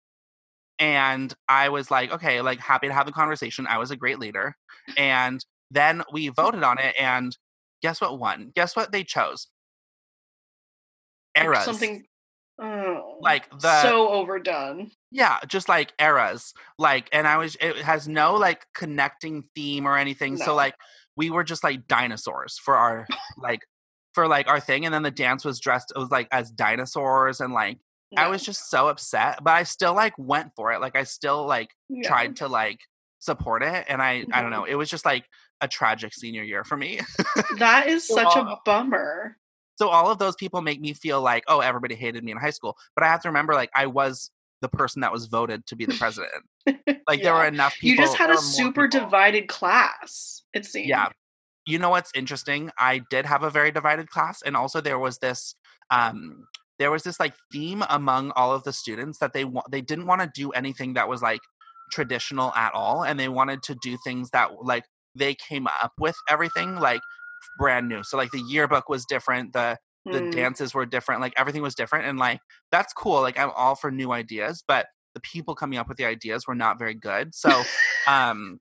And 0.79 1.33
I 1.49 1.69
was 1.69 1.91
like, 1.91 2.11
okay, 2.13 2.41
like 2.41 2.59
happy 2.59 2.87
to 2.87 2.93
have 2.93 3.05
the 3.05 3.11
conversation. 3.11 3.67
I 3.67 3.77
was 3.77 3.91
a 3.91 3.97
great 3.97 4.17
leader. 4.17 4.55
And 4.97 5.43
then 5.69 6.03
we 6.11 6.29
voted 6.29 6.63
on 6.63 6.79
it 6.79 6.95
and 6.97 7.37
guess 7.81 8.01
what 8.01 8.17
won? 8.17 8.51
Guess 8.55 8.75
what 8.75 8.91
they 8.91 9.03
chose? 9.03 9.47
Eras. 11.35 11.65
Something 11.65 12.05
oh, 12.61 13.17
Like 13.21 13.49
the- 13.59 13.81
so 13.81 14.09
overdone. 14.09 14.91
Yeah, 15.11 15.37
just 15.47 15.67
like 15.69 15.93
eras. 15.99 16.53
Like, 16.77 17.09
and 17.11 17.27
I 17.27 17.37
was, 17.37 17.55
it 17.59 17.77
has 17.77 18.07
no 18.07 18.35
like 18.35 18.65
connecting 18.73 19.43
theme 19.55 19.87
or 19.87 19.97
anything. 19.97 20.37
So, 20.37 20.53
like, 20.55 20.75
we 21.15 21.29
were 21.29 21.43
just 21.43 21.63
like 21.63 21.87
dinosaurs 21.87 22.57
for 22.63 22.75
our, 22.75 23.07
like, 23.37 23.61
for 24.13 24.27
like 24.27 24.47
our 24.47 24.59
thing. 24.59 24.85
And 24.85 24.93
then 24.93 25.03
the 25.03 25.11
dance 25.11 25.43
was 25.43 25.59
dressed, 25.59 25.91
it 25.95 25.99
was 25.99 26.11
like 26.11 26.27
as 26.31 26.51
dinosaurs. 26.51 27.41
And 27.41 27.53
like, 27.53 27.79
I 28.17 28.27
was 28.27 28.43
just 28.43 28.69
so 28.69 28.87
upset, 28.87 29.39
but 29.43 29.51
I 29.51 29.63
still 29.63 29.93
like 29.93 30.13
went 30.17 30.51
for 30.55 30.71
it. 30.71 30.81
Like, 30.81 30.95
I 30.95 31.03
still 31.03 31.45
like 31.45 31.69
Yeah. 31.89 32.07
tried 32.07 32.35
to 32.37 32.47
like 32.47 32.79
support 33.19 33.61
it. 33.63 33.85
And 33.87 34.01
I, 34.01 34.25
I 34.31 34.41
don't 34.41 34.49
Mhm. 34.49 34.51
know, 34.51 34.63
it 34.65 34.75
was 34.75 34.89
just 34.89 35.05
like 35.05 35.25
a 35.61 35.67
tragic 35.67 36.13
senior 36.13 36.43
year 36.43 36.63
for 36.63 36.77
me. 36.77 37.01
That 37.57 37.87
is 37.87 38.07
such 38.07 38.35
a 38.35 38.57
bummer. 38.65 39.37
So 39.79 39.87
all 39.87 40.11
of 40.11 40.17
those 40.19 40.35
people 40.35 40.61
make 40.61 40.81
me 40.81 40.91
feel 40.93 41.21
like, 41.21 41.45
oh, 41.47 41.61
everybody 41.61 41.95
hated 41.95 42.21
me 42.21 42.33
in 42.33 42.37
high 42.37 42.49
school. 42.49 42.75
But 42.95 43.05
I 43.05 43.07
have 43.07 43.21
to 43.21 43.29
remember, 43.29 43.53
like, 43.53 43.69
I 43.73 43.85
was 43.85 44.29
the 44.61 44.67
person 44.67 44.99
that 45.03 45.13
was 45.13 45.27
voted 45.27 45.65
to 45.67 45.75
be 45.77 45.85
the 45.85 45.93
president. 45.93 46.43
Like, 47.07 47.23
there 47.23 47.33
were 47.33 47.43
Yeah. 47.43 47.47
enough 47.47 47.81
You 47.81 47.95
just 47.95 48.17
had 48.17 48.29
a 48.29 48.37
super 48.37 48.89
people. 48.89 49.05
divided 49.05 49.47
class, 49.47 50.43
it 50.53 50.65
seems. 50.65 50.89
Yeah. 50.89 51.07
You 51.65 51.79
know 51.79 51.89
what's 51.91 52.11
interesting? 52.13 52.71
I 52.77 53.01
did 53.09 53.25
have 53.25 53.41
a 53.43 53.49
very 53.49 53.71
divided 53.71 54.09
class, 54.09 54.41
and 54.41 54.57
also 54.57 54.81
there 54.81 54.99
was 54.99 55.19
this, 55.19 55.55
um, 55.91 56.45
there 56.77 56.91
was 56.91 57.03
this 57.03 57.17
like 57.19 57.33
theme 57.53 57.83
among 57.89 58.31
all 58.31 58.51
of 58.51 58.63
the 58.65 58.73
students 58.73 59.19
that 59.19 59.31
they 59.33 59.45
wa- 59.45 59.63
they 59.71 59.81
didn't 59.81 60.07
want 60.07 60.21
to 60.21 60.29
do 60.33 60.51
anything 60.51 60.93
that 60.95 61.07
was 61.07 61.21
like 61.21 61.39
traditional 61.91 62.53
at 62.53 62.73
all, 62.73 63.03
and 63.03 63.17
they 63.19 63.29
wanted 63.29 63.63
to 63.63 63.75
do 63.81 63.97
things 64.03 64.29
that 64.31 64.49
like 64.61 64.83
they 65.15 65.35
came 65.35 65.67
up 65.67 65.93
with 65.99 66.15
everything 66.29 66.75
like 66.79 67.01
brand 67.57 67.87
new. 67.89 68.03
So 68.03 68.17
like 68.17 68.31
the 68.31 68.41
yearbook 68.47 68.89
was 68.89 69.05
different, 69.05 69.53
the 69.53 69.77
the 70.05 70.21
Mm. 70.21 70.31
dances 70.31 70.73
were 70.73 70.85
different 70.85 71.19
like 71.21 71.33
everything 71.37 71.61
was 71.61 71.75
different 71.75 72.07
and 72.07 72.17
like 72.17 72.39
that's 72.71 72.93
cool 72.93 73.21
like 73.21 73.37
i'm 73.37 73.51
all 73.55 73.75
for 73.75 73.91
new 73.91 74.11
ideas 74.13 74.63
but 74.65 74.87
the 75.13 75.19
people 75.19 75.53
coming 75.53 75.77
up 75.77 75.89
with 75.89 75.97
the 75.97 76.05
ideas 76.05 76.47
were 76.47 76.55
not 76.55 76.79
very 76.79 76.95
good 76.95 77.35
so 77.35 77.63
um 78.07 78.59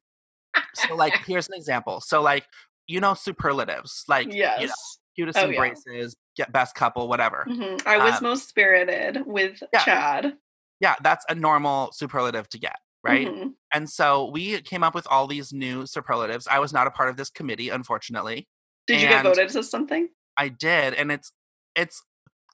so 0.74 0.94
like 0.96 1.14
here's 1.26 1.46
an 1.48 1.54
example 1.54 2.00
so 2.04 2.20
like 2.20 2.44
you 2.88 3.00
know 3.00 3.14
superlatives 3.14 4.02
like 4.08 4.34
yes. 4.34 4.60
you 4.60 4.66
know, 4.66 4.72
cutest 5.16 5.38
Oh, 5.38 5.42
yeah. 5.48 5.52
embraces 5.62 6.16
get 6.36 6.52
best 6.52 6.74
couple 6.74 7.08
whatever 7.08 7.46
Mhm. 7.48 7.86
I 7.86 7.98
was 7.98 8.16
um, 8.16 8.24
most 8.24 8.48
spirited 8.48 9.22
with 9.24 9.62
yeah. 9.72 9.84
Chad. 9.84 10.34
yeah 10.80 10.96
that's 11.02 11.24
a 11.30 11.36
normal 11.36 11.90
superlative 11.92 12.48
to 12.50 12.58
get 12.58 12.76
right 13.04 13.28
Mhm. 13.28 13.52
and 13.72 13.88
so 13.88 14.28
we 14.32 14.60
came 14.62 14.82
up 14.82 14.94
with 14.94 15.06
all 15.08 15.28
these 15.28 15.52
new 15.52 15.86
superlatives 15.86 16.48
i 16.48 16.58
was 16.58 16.72
not 16.72 16.88
a 16.88 16.90
part 16.90 17.08
of 17.08 17.16
this 17.16 17.30
committee 17.30 17.68
unfortunately 17.68 18.48
Did 18.88 19.02
you 19.02 19.08
get 19.08 19.22
voted 19.22 19.54
as 19.54 19.70
something? 19.70 20.08
I 20.36 20.48
did, 20.48 20.94
and 20.94 21.12
it's 21.12 21.32
it's 21.76 22.02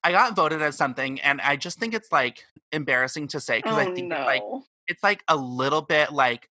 I 0.02 0.12
got 0.12 0.36
voted 0.36 0.60
as 0.60 0.76
something, 0.76 1.20
and 1.20 1.40
I 1.40 1.56
just 1.56 1.78
think 1.78 1.94
it's 1.94 2.12
like 2.12 2.44
embarrassing 2.72 3.28
to 3.28 3.40
say 3.40 3.58
because 3.58 3.76
Oh 3.76 3.80
I 3.80 3.94
think 3.94 4.08
no. 4.08 4.16
it's 4.16 4.26
like 4.26 4.42
it's 4.88 5.02
like 5.02 5.24
a 5.28 5.36
little 5.36 5.80
bit 5.82 6.12
like 6.12 6.50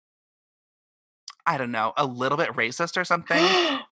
I 1.46 1.58
don't 1.58 1.72
know, 1.72 1.92
a 1.96 2.06
little 2.06 2.38
bit 2.38 2.50
racist 2.50 2.96
or 2.96 3.04
something. 3.04 3.42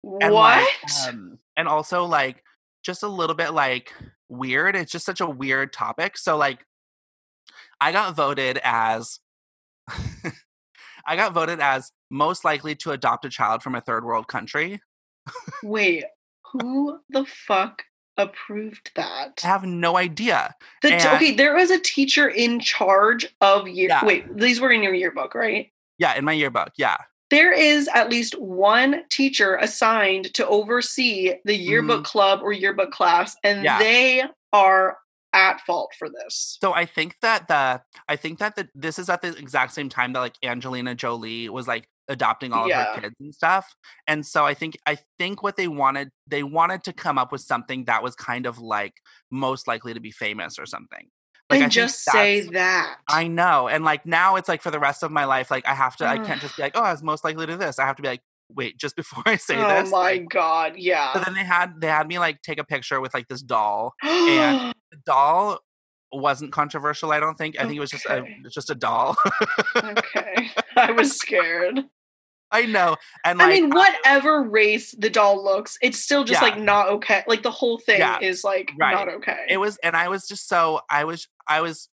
what? 0.01 0.22
and 0.22 0.35
like 0.35 0.68
um, 1.09 1.39
and 1.57 1.68
also 1.68 2.05
like 2.05 2.43
just 2.83 3.03
a 3.03 3.09
little 3.09 3.37
bit 3.37 3.53
like 3.53 3.93
weird. 4.28 4.74
It's 4.76 4.93
just 4.93 5.05
such 5.05 5.20
a 5.20 5.28
weird 5.28 5.72
topic. 5.72 6.16
So 6.16 6.37
like 6.37 6.64
I 7.80 7.93
got 7.93 8.14
voted 8.16 8.59
as 8.62 9.20
I 11.07 11.16
got 11.16 11.35
voted 11.35 11.61
as 11.61 11.93
most 12.11 12.45
likely 12.45 12.74
to 12.76 12.93
adopt 12.93 13.24
a 13.24 13.28
child 13.28 13.62
from 13.62 13.74
a 13.74 13.80
third 13.80 14.05
world 14.05 14.28
country. 14.28 14.80
Wait, 15.62 16.05
who 16.53 16.99
the 17.11 17.25
fuck 17.25 17.83
approved 18.16 18.93
that? 18.97 19.41
I 19.45 19.47
have 19.47 19.64
no 19.64 19.97
idea. 19.97 20.55
The 20.83 20.95
and- 20.95 21.16
okay, 21.16 21.35
there 21.35 21.55
was 21.55 21.70
a 21.70 21.81
teacher 21.81 22.29
in 22.29 22.61
charge 22.61 23.27
of 23.41 23.68
year. 23.68 23.89
Yeah. 23.89 24.05
Wait, 24.05 24.37
these 24.37 24.61
were 24.61 24.70
in 24.70 24.83
your 24.83 24.95
yearbook, 24.95 25.35
right? 25.35 25.70
Yeah, 25.99 26.14
in 26.16 26.25
my 26.25 26.33
yearbook. 26.33 26.73
Yeah. 26.77 26.97
There 27.31 27.53
is 27.53 27.89
at 27.95 28.11
least 28.11 28.39
one 28.39 29.05
teacher 29.09 29.57
assigned 29.57 30.35
to 30.35 30.47
oversee 30.47 31.35
the 31.47 31.57
yearbook 31.57 32.01
mm-hmm. 32.01 32.05
club 32.05 32.41
or 32.43 32.53
yearbook 32.53 32.91
class, 32.91 33.37
and. 33.43 33.64
Yeah. 33.64 33.79
they 33.79 34.25
are 34.53 34.99
at 35.33 35.61
fault 35.62 35.95
for 35.99 36.09
this. 36.09 36.59
So 36.61 36.75
I 36.75 36.85
think 36.85 37.16
that 37.23 37.49
the 37.49 37.83
I 38.09 38.16
think 38.16 38.39
that 38.39 38.57
the, 38.57 38.68
this 38.75 38.99
is 38.99 39.09
at 39.09 39.23
the 39.23 39.37
exact 39.37 39.73
same 39.73 39.89
time 39.89 40.12
that 40.12 40.20
like 40.20 40.37
Angelina 40.43 40.95
Jolie 40.95 41.49
was 41.49 41.66
like 41.66 41.89
adopting 42.09 42.53
all 42.53 42.66
of 42.66 42.72
her 42.72 43.00
kids 43.00 43.14
and 43.20 43.34
stuff. 43.34 43.74
And 44.07 44.26
so 44.26 44.44
I 44.44 44.55
think 44.55 44.76
I 44.86 44.98
think 45.18 45.42
what 45.42 45.57
they 45.57 45.68
wanted 45.68 46.11
they 46.26 46.42
wanted 46.42 46.84
to 46.84 46.92
come 46.92 47.18
up 47.18 47.32
with 47.32 47.40
something 47.40 47.84
that 47.84 48.03
was 48.03 48.14
kind 48.14 48.46
of 48.46 48.59
like 48.59 48.94
most 49.30 49.66
likely 49.68 49.94
to 49.94 50.00
be 50.00 50.11
famous 50.11 50.59
or 50.59 50.66
something. 50.66 51.09
Like 51.50 51.61
and 51.61 51.72
think 51.72 51.72
just 51.72 52.03
say 52.03 52.40
that. 52.53 52.96
I 53.09 53.28
know. 53.28 53.68
And 53.68 53.84
like 53.84 54.07
now 54.07 54.36
it's 54.36 54.48
like 54.48 54.62
for 54.62 54.70
the 54.70 54.80
rest 54.80 55.03
of 55.03 55.11
my 55.11 55.24
life, 55.24 55.50
like 55.50 55.66
I 55.66 55.74
have 55.74 55.96
to 55.96 56.07
I 56.07 56.18
can't 56.18 56.40
just 56.40 56.57
be 56.57 56.62
mm. 56.62 56.66
like, 56.66 56.76
oh, 56.76 56.82
I 56.82 56.92
was 56.92 57.03
most 57.03 57.24
likely 57.24 57.46
to 57.46 57.57
this. 57.57 57.78
I 57.78 57.86
have 57.86 57.96
to 57.96 58.03
be 58.03 58.09
like, 58.09 58.22
wait, 58.48 58.78
just 58.78 58.96
before 58.96 59.22
I 59.26 59.36
say 59.36 59.57
oh 59.57 59.68
this. 59.68 59.88
Oh 59.88 59.92
my 59.92 59.98
like- 59.98 60.28
god, 60.28 60.74
yeah. 60.76 61.12
so 61.12 61.20
then 61.20 61.34
they 61.34 61.44
had 61.44 61.80
they 61.80 61.88
had 61.88 62.07
me 62.07 62.18
like 62.18 62.42
take 62.42 62.59
a 62.59 62.64
picture 62.64 63.00
with 63.00 63.14
like 63.14 63.28
this 63.28 63.42
doll. 63.42 63.94
and- 64.03 64.74
The 64.92 64.98
doll 65.07 65.59
wasn't 66.13 66.53
controversial, 66.53 67.13
I 67.13 67.21
don't 67.21 67.37
think. 67.37 67.59
I 67.59 67.63
think 67.65 67.77
it 67.77 67.81
was 67.81 67.91
just 67.91 68.07
a 68.07 68.25
just 68.51 68.71
a 68.71 68.75
doll. 68.75 69.17
okay. 69.77 70.51
I 70.77 70.93
was 70.93 71.17
scared. 71.17 71.81
I 72.51 72.67
know. 72.67 72.97
And 73.25 73.41
I 73.41 73.49
mean, 73.49 73.71
whatever 73.71 74.43
race 74.43 74.95
the 74.99 75.09
doll 75.09 75.43
looks, 75.43 75.79
it's 75.81 75.99
still 75.99 76.23
just 76.25 76.43
Yeah. 76.43 76.49
like 76.49 76.59
not 76.59 76.89
okay. 76.91 77.25
Like 77.27 77.43
the 77.43 77.51
whole 77.51 77.79
thing 77.79 77.99
Yeah. 78.01 78.19
is 78.21 78.45
like 78.45 78.71
Right. 78.79 78.93
not 78.95 79.09
okay. 79.09 79.47
it 79.49 79.57
was 79.57 79.79
and 79.83 79.97
I 79.97 80.09
was 80.09 80.29
just 80.29 80.49
so 80.49 80.81
I 80.91 81.05
was 81.05 81.29
I 81.49 81.63
was 81.63 81.89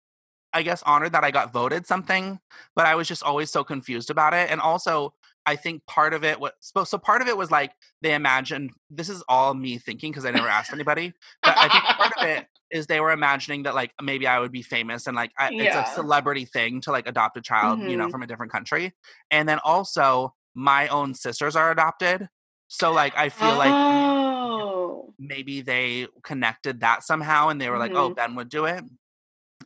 I 0.55 0.62
guess 0.62 0.83
honored 0.85 1.12
that 1.12 1.25
I 1.25 1.31
got 1.31 1.53
voted 1.53 1.87
something, 1.87 2.41
but 2.75 2.87
I 2.87 2.95
was 2.95 3.07
just 3.07 3.23
always 3.23 3.51
so 3.51 3.62
confused 3.64 4.09
about 4.09 4.33
it. 4.33 4.51
And 4.51 4.61
also 4.61 5.12
I 5.45 5.57
think 5.57 5.85
part 5.87 6.14
of 6.14 6.25
it 6.25 6.41
was 6.41 6.53
so 6.61 6.97
part 6.97 7.21
of 7.21 7.29
it 7.29 7.37
was 7.37 7.51
like 7.51 7.73
they 8.01 8.14
imagined 8.14 8.71
this 8.89 9.11
is 9.11 9.23
all 9.29 9.53
me 9.53 9.77
thinking 9.77 10.11
because 10.11 10.25
I 10.25 10.31
never 10.31 10.49
asked 10.49 10.73
anybody. 10.73 11.12
But 11.43 11.59
I 11.59 11.69
think 11.69 11.85
part 11.85 12.12
of 12.19 12.27
it 12.27 12.47
is 12.71 12.87
they 12.87 13.01
were 13.01 13.12
imagining 13.12 13.62
that 13.64 13.75
like 13.75 13.93
maybe 14.03 14.27
I 14.27 14.39
would 14.41 14.53
be 14.53 14.62
famous 14.62 15.07
and 15.07 15.14
like 15.17 15.31
I, 15.39 15.51
it's 15.53 15.77
a 15.77 15.85
celebrity 15.95 16.45
thing 16.45 16.81
to 16.83 16.91
like 16.93 17.07
adopt 17.09 17.37
a 17.37 17.41
child, 17.41 17.79
you 17.81 17.97
know, 17.97 18.07
Mhm. 18.07 18.11
from 18.11 18.23
a 18.23 18.27
different 18.27 18.51
country. 18.53 18.93
And 19.31 19.49
then 19.49 19.59
also 19.64 20.35
my 20.55 20.89
own 20.89 21.14
sisters 21.14 21.55
are 21.55 21.71
adopted. 21.71 22.29
So 22.69 22.93
like 22.93 23.17
I 23.17 23.29
feel 23.29 23.57
like 23.57 23.75
oh. 23.77 25.14
maybe 25.19 25.61
they 25.61 26.09
connected 26.25 26.81
that 26.81 27.05
somehow 27.05 27.49
and 27.49 27.61
they 27.61 27.71
were 27.71 27.79
like, 27.79 27.93
oh, 27.95 28.11
Mhm. 28.11 28.17
Ben 28.17 28.35
would 28.35 28.49
do 28.49 28.64
it. 28.64 28.83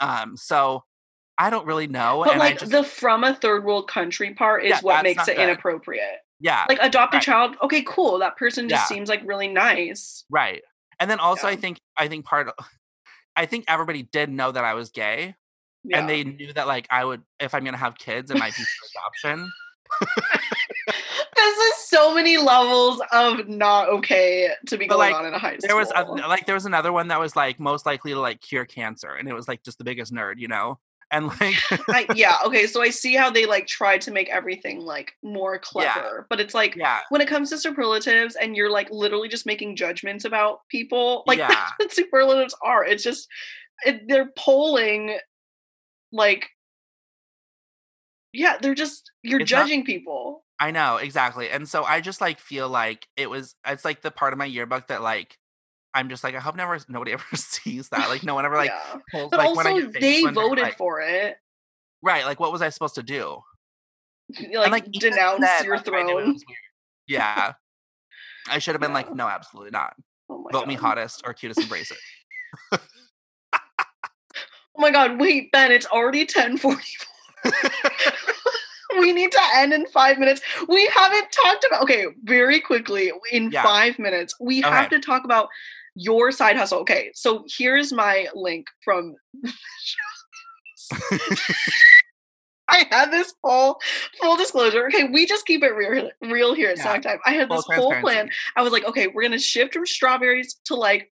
Um, 0.01 0.37
so 0.37 0.85
I 1.39 1.49
don't 1.49 1.67
really 1.67 1.87
know. 1.87 2.23
But 2.25 2.33
and 2.33 2.39
like 2.39 2.59
just 2.59 2.71
the 2.71 2.85
from 2.85 3.25
a 3.25 3.35
third 3.35 3.65
world 3.65 3.89
country 3.89 4.35
part 4.35 4.65
is 4.65 4.71
Yeah, 4.71 4.81
what 4.83 5.03
makes 5.03 5.27
it 5.27 5.37
good. 5.37 5.43
inappropriate. 5.43 6.19
yeah, 6.39 6.67
Like 6.69 6.79
adopt 6.83 7.15
a 7.15 7.21
child, 7.21 7.57
okay, 7.63 7.83
cool. 7.87 8.19
That 8.19 8.37
person 8.37 8.69
just 8.69 8.83
Yeah. 8.91 8.95
seems 8.95 9.09
like 9.09 9.23
really 9.25 9.49
nice. 9.49 10.25
right. 10.31 10.63
And 10.99 11.11
then 11.11 11.19
also 11.19 11.47
I 11.49 11.57
think 11.57 11.81
I 11.97 12.09
think 12.09 12.27
part 12.27 12.49
of 12.49 12.55
I 13.41 13.47
think 13.47 13.64
everybody 13.68 14.03
did 14.03 14.28
know 14.28 14.53
that 14.53 14.64
I 14.64 14.74
was 14.74 14.91
gay 14.91 15.34
Yeah. 15.82 15.99
and 15.99 16.09
they 16.11 16.24
knew 16.24 16.53
that 16.53 16.66
like 16.66 16.86
I 16.91 17.05
would 17.07 17.22
if 17.41 17.55
I'm 17.55 17.64
gonna 17.64 17.78
have 17.78 17.97
kids, 17.97 18.30
it 18.30 18.36
might 18.38 18.55
be 18.55 18.62
for 18.62 18.86
adoption. 19.01 19.51
this 21.36 21.57
is 21.59 21.88
so 21.88 22.14
many 22.14 22.36
levels 22.36 23.01
of 23.12 23.49
not 23.49 23.88
okay 23.88 24.51
to 24.66 24.76
be 24.76 24.86
But, 24.86 24.97
going 24.97 25.12
like, 25.12 25.20
on 25.20 25.26
in 25.26 25.32
a 25.34 25.38
high 25.38 25.57
school. 25.57 25.68
There 25.68 25.76
was 25.76 25.91
a, 25.97 26.03
like 26.05 26.45
there 26.45 26.55
was 26.55 26.66
another 26.66 26.93
one 26.93 27.09
that 27.09 27.18
was 27.18 27.34
like 27.34 27.59
most 27.59 27.86
likely 27.86 28.12
to 28.12 28.20
like 28.20 28.43
cure 28.43 28.66
cancer, 28.66 29.14
and 29.14 29.26
it 29.26 29.34
was 29.34 29.49
like 29.49 29.62
just 29.62 29.78
the 29.78 29.84
biggest 29.84 30.12
nerd, 30.12 30.34
you 30.36 30.49
know. 30.49 30.78
And 31.13 31.27
like 31.41 31.57
I, 31.89 32.07
yeah, 32.15 32.37
okay, 32.47 32.67
so 32.67 32.81
I 32.83 32.91
see 32.91 33.15
how 33.15 33.31
they 33.31 33.45
like 33.47 33.67
try 33.67 33.99
to 33.99 34.11
make 34.11 34.29
everything 34.29 34.81
like 34.81 35.13
more 35.23 35.59
clever, 35.59 36.27
but 36.31 36.39
it's 36.41 36.55
like 36.55 36.77
yeah, 36.77 37.01
when 37.09 37.21
it 37.21 37.27
comes 37.29 37.51
to 37.51 37.59
superlatives 37.59 38.37
and 38.37 38.55
you're 38.57 38.71
like 38.71 38.89
literally 38.91 39.29
just 39.29 39.45
making 39.47 39.75
judgments 39.77 40.25
about 40.25 40.61
people, 40.69 41.25
like 41.27 41.39
Yeah. 41.41 41.49
that's 41.49 41.73
what 41.79 41.93
superlatives 41.93 42.55
are. 42.63 42.85
It's 42.85 43.03
just 43.03 43.27
it, 43.85 44.03
they're 44.09 44.31
polling 44.37 45.19
like 46.13 46.49
yeah, 48.33 48.57
they're 48.61 48.75
just 48.75 49.11
you're 49.23 49.41
It's 49.41 49.51
not- 49.51 49.63
judging 49.63 49.85
people. 49.85 50.45
I 50.63 50.71
know 50.73 50.97
exactly. 50.99 51.49
And 51.49 51.67
so 51.67 51.85
I 51.85 52.03
just 52.03 52.21
like 52.21 52.39
feel 52.39 52.69
like 52.69 53.09
it 53.17 53.31
was 53.31 53.55
it's 53.67 53.85
like 53.85 54.03
the 54.03 54.11
part 54.11 54.33
of 54.35 54.39
my 54.39 54.45
yearbook 54.45 54.89
that 54.89 55.03
like 55.03 55.39
I'm 55.95 56.09
just 56.09 56.22
like 56.24 56.34
I 56.34 56.41
hope 56.41 56.57
never 56.57 56.78
nobody 56.88 57.12
ever 57.14 57.24
sees 57.34 57.88
that. 57.91 58.09
Like 58.09 58.22
no 58.22 58.34
one 58.34 58.45
ever 58.45 58.57
like 58.57 58.70
yeah. 58.70 59.01
pulls 59.11 59.30
But 59.30 59.38
like 59.38 59.57
when 59.57 59.66
I 59.66 59.70
also 59.72 59.91
they 60.01 60.22
voted 60.24 60.62
like, 60.64 60.76
for 60.76 61.01
it. 61.01 61.36
right. 62.03 62.24
Like 62.24 62.38
what 62.41 62.53
was 62.53 62.62
I 62.62 62.68
supposed 62.70 62.95
to 62.97 63.03
do? 63.03 63.38
Like, 64.38 64.53
And, 64.53 64.70
like 64.72 64.91
denounce 64.93 65.41
then, 65.41 65.64
your 65.64 65.76
like, 65.76 65.84
throne. 65.84 66.36
Yeah. 67.09 67.55
I 68.49 68.59
should 68.61 68.74
have 68.74 68.80
been 68.80 68.93
like, 68.93 69.12
no, 69.14 69.26
absolutely 69.26 69.72
not. 69.72 69.95
Oh 70.28 70.47
Vote 70.53 70.68
me 70.68 70.74
hottest 70.74 71.22
or 71.26 71.34
cutest 71.34 71.61
embrace 71.61 71.91
it. 71.91 71.99
Oh 74.78 74.80
my 74.82 74.91
god, 74.91 75.20
wait, 75.20 75.51
Ben, 75.53 75.72
it's 75.72 75.86
already 75.86 76.20
1044. 76.20 76.80
we 79.01 79.12
need 79.12 79.30
to 79.32 79.41
end 79.57 79.72
in 79.72 79.86
five 79.88 80.18
minutes. 80.18 80.41
We 80.68 80.86
haven't 80.86 81.30
talked 81.32 81.64
about 81.64 81.82
okay, 81.82 82.07
very 82.24 82.61
quickly, 82.61 83.12
in 83.30 83.51
Yeah. 83.51 83.62
five 83.62 83.99
minutes, 83.99 84.34
we 84.41 84.61
have 84.62 84.88
to 84.91 84.99
talk 85.01 85.24
about 85.24 85.49
your 85.95 86.30
side 86.32 86.57
hustle. 86.57 86.80
Okay, 86.80 87.11
so 87.14 87.45
here's 87.59 87.93
my 87.93 88.26
link 88.34 88.66
from 88.84 89.14
I 92.68 92.86
had 92.91 93.11
this 93.11 93.34
whole 93.43 93.80
full 94.20 94.36
disclosure. 94.36 94.86
Okay, 94.86 95.05
we 95.05 95.26
just 95.26 95.45
keep 95.47 95.62
it 95.64 95.74
real, 95.74 96.11
real 96.22 96.55
here 96.55 96.70
at 96.70 96.76
Yeah. 96.76 96.82
Snack 96.84 97.03
Time. 97.03 97.18
I 97.26 97.32
had 97.32 97.49
Full 97.49 97.57
this 97.57 97.66
whole 97.76 97.95
plan. 98.01 98.30
I 98.57 98.62
was 98.62 98.72
like, 98.72 98.84
okay, 98.84 99.09
we're 99.09 99.22
gonna 99.22 99.38
shift 99.41 99.74
from 99.74 99.86
strawberries 99.86 100.57
to 100.66 100.76
like 100.76 101.11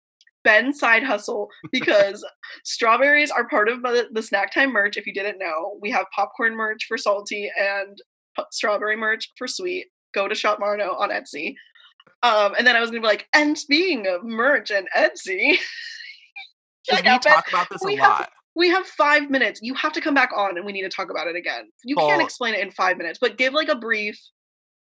Ben's 0.45 0.79
side 0.79 1.03
hustle 1.03 1.49
because 1.71 2.25
strawberries 2.65 3.31
are 3.31 3.47
part 3.49 3.69
of 3.69 3.83
the, 3.83 4.09
the 4.13 4.23
snack 4.23 4.53
time 4.53 4.73
merch. 4.73 4.97
If 4.97 5.07
you 5.07 5.13
didn't 5.13 5.39
know, 5.39 5.79
we 5.81 5.91
have 5.91 6.07
popcorn 6.15 6.57
merch 6.57 6.87
for 6.89 6.97
salty 6.99 7.51
and 7.59 7.97
p- 8.37 8.45
strawberry 8.51 8.97
merch 8.97 9.31
for 9.37 9.47
sweet. 9.47 9.87
Go 10.15 10.27
to 10.29 10.35
Shop 10.35 10.59
Marno 10.59 10.99
on 10.99 11.11
Etsy. 11.11 11.55
Um, 12.23 12.55
and 12.57 12.67
then 12.67 12.77
I 12.77 12.81
was 12.81 12.91
gonna 12.91 13.01
be 13.01 13.07
like, 13.07 13.27
and 13.33 13.59
speaking 13.59 14.07
of 14.07 14.25
merch 14.25 14.71
and 14.71 14.89
Etsy, 14.97 15.57
check 16.85 17.03
we 17.03 17.09
out 17.09 17.23
talk 17.23 17.49
about 17.49 17.69
this 17.71 17.81
we 17.85 17.97
a 17.97 18.01
have- 18.01 18.11
lot. 18.21 18.31
we 18.55 18.69
have 18.69 18.87
five 18.87 19.31
minutes. 19.31 19.61
You 19.63 19.75
have 19.75 19.93
to 19.95 20.01
come 20.01 20.15
back 20.15 20.31
on 20.37 20.57
and 20.57 20.65
we 20.67 20.73
need 20.73 20.83
to 20.83 20.89
talk 20.89 21.11
about 21.11 21.27
it 21.27 21.37
again. 21.37 21.71
You 21.85 21.97
can't 21.97 22.23
explain 22.23 22.55
it 22.55 22.61
in 22.61 22.71
five 22.71 22.97
minutes, 22.97 23.19
but 23.21 23.39
give 23.39 23.53
like 23.55 23.69
a 23.69 23.77
brief, 23.77 24.21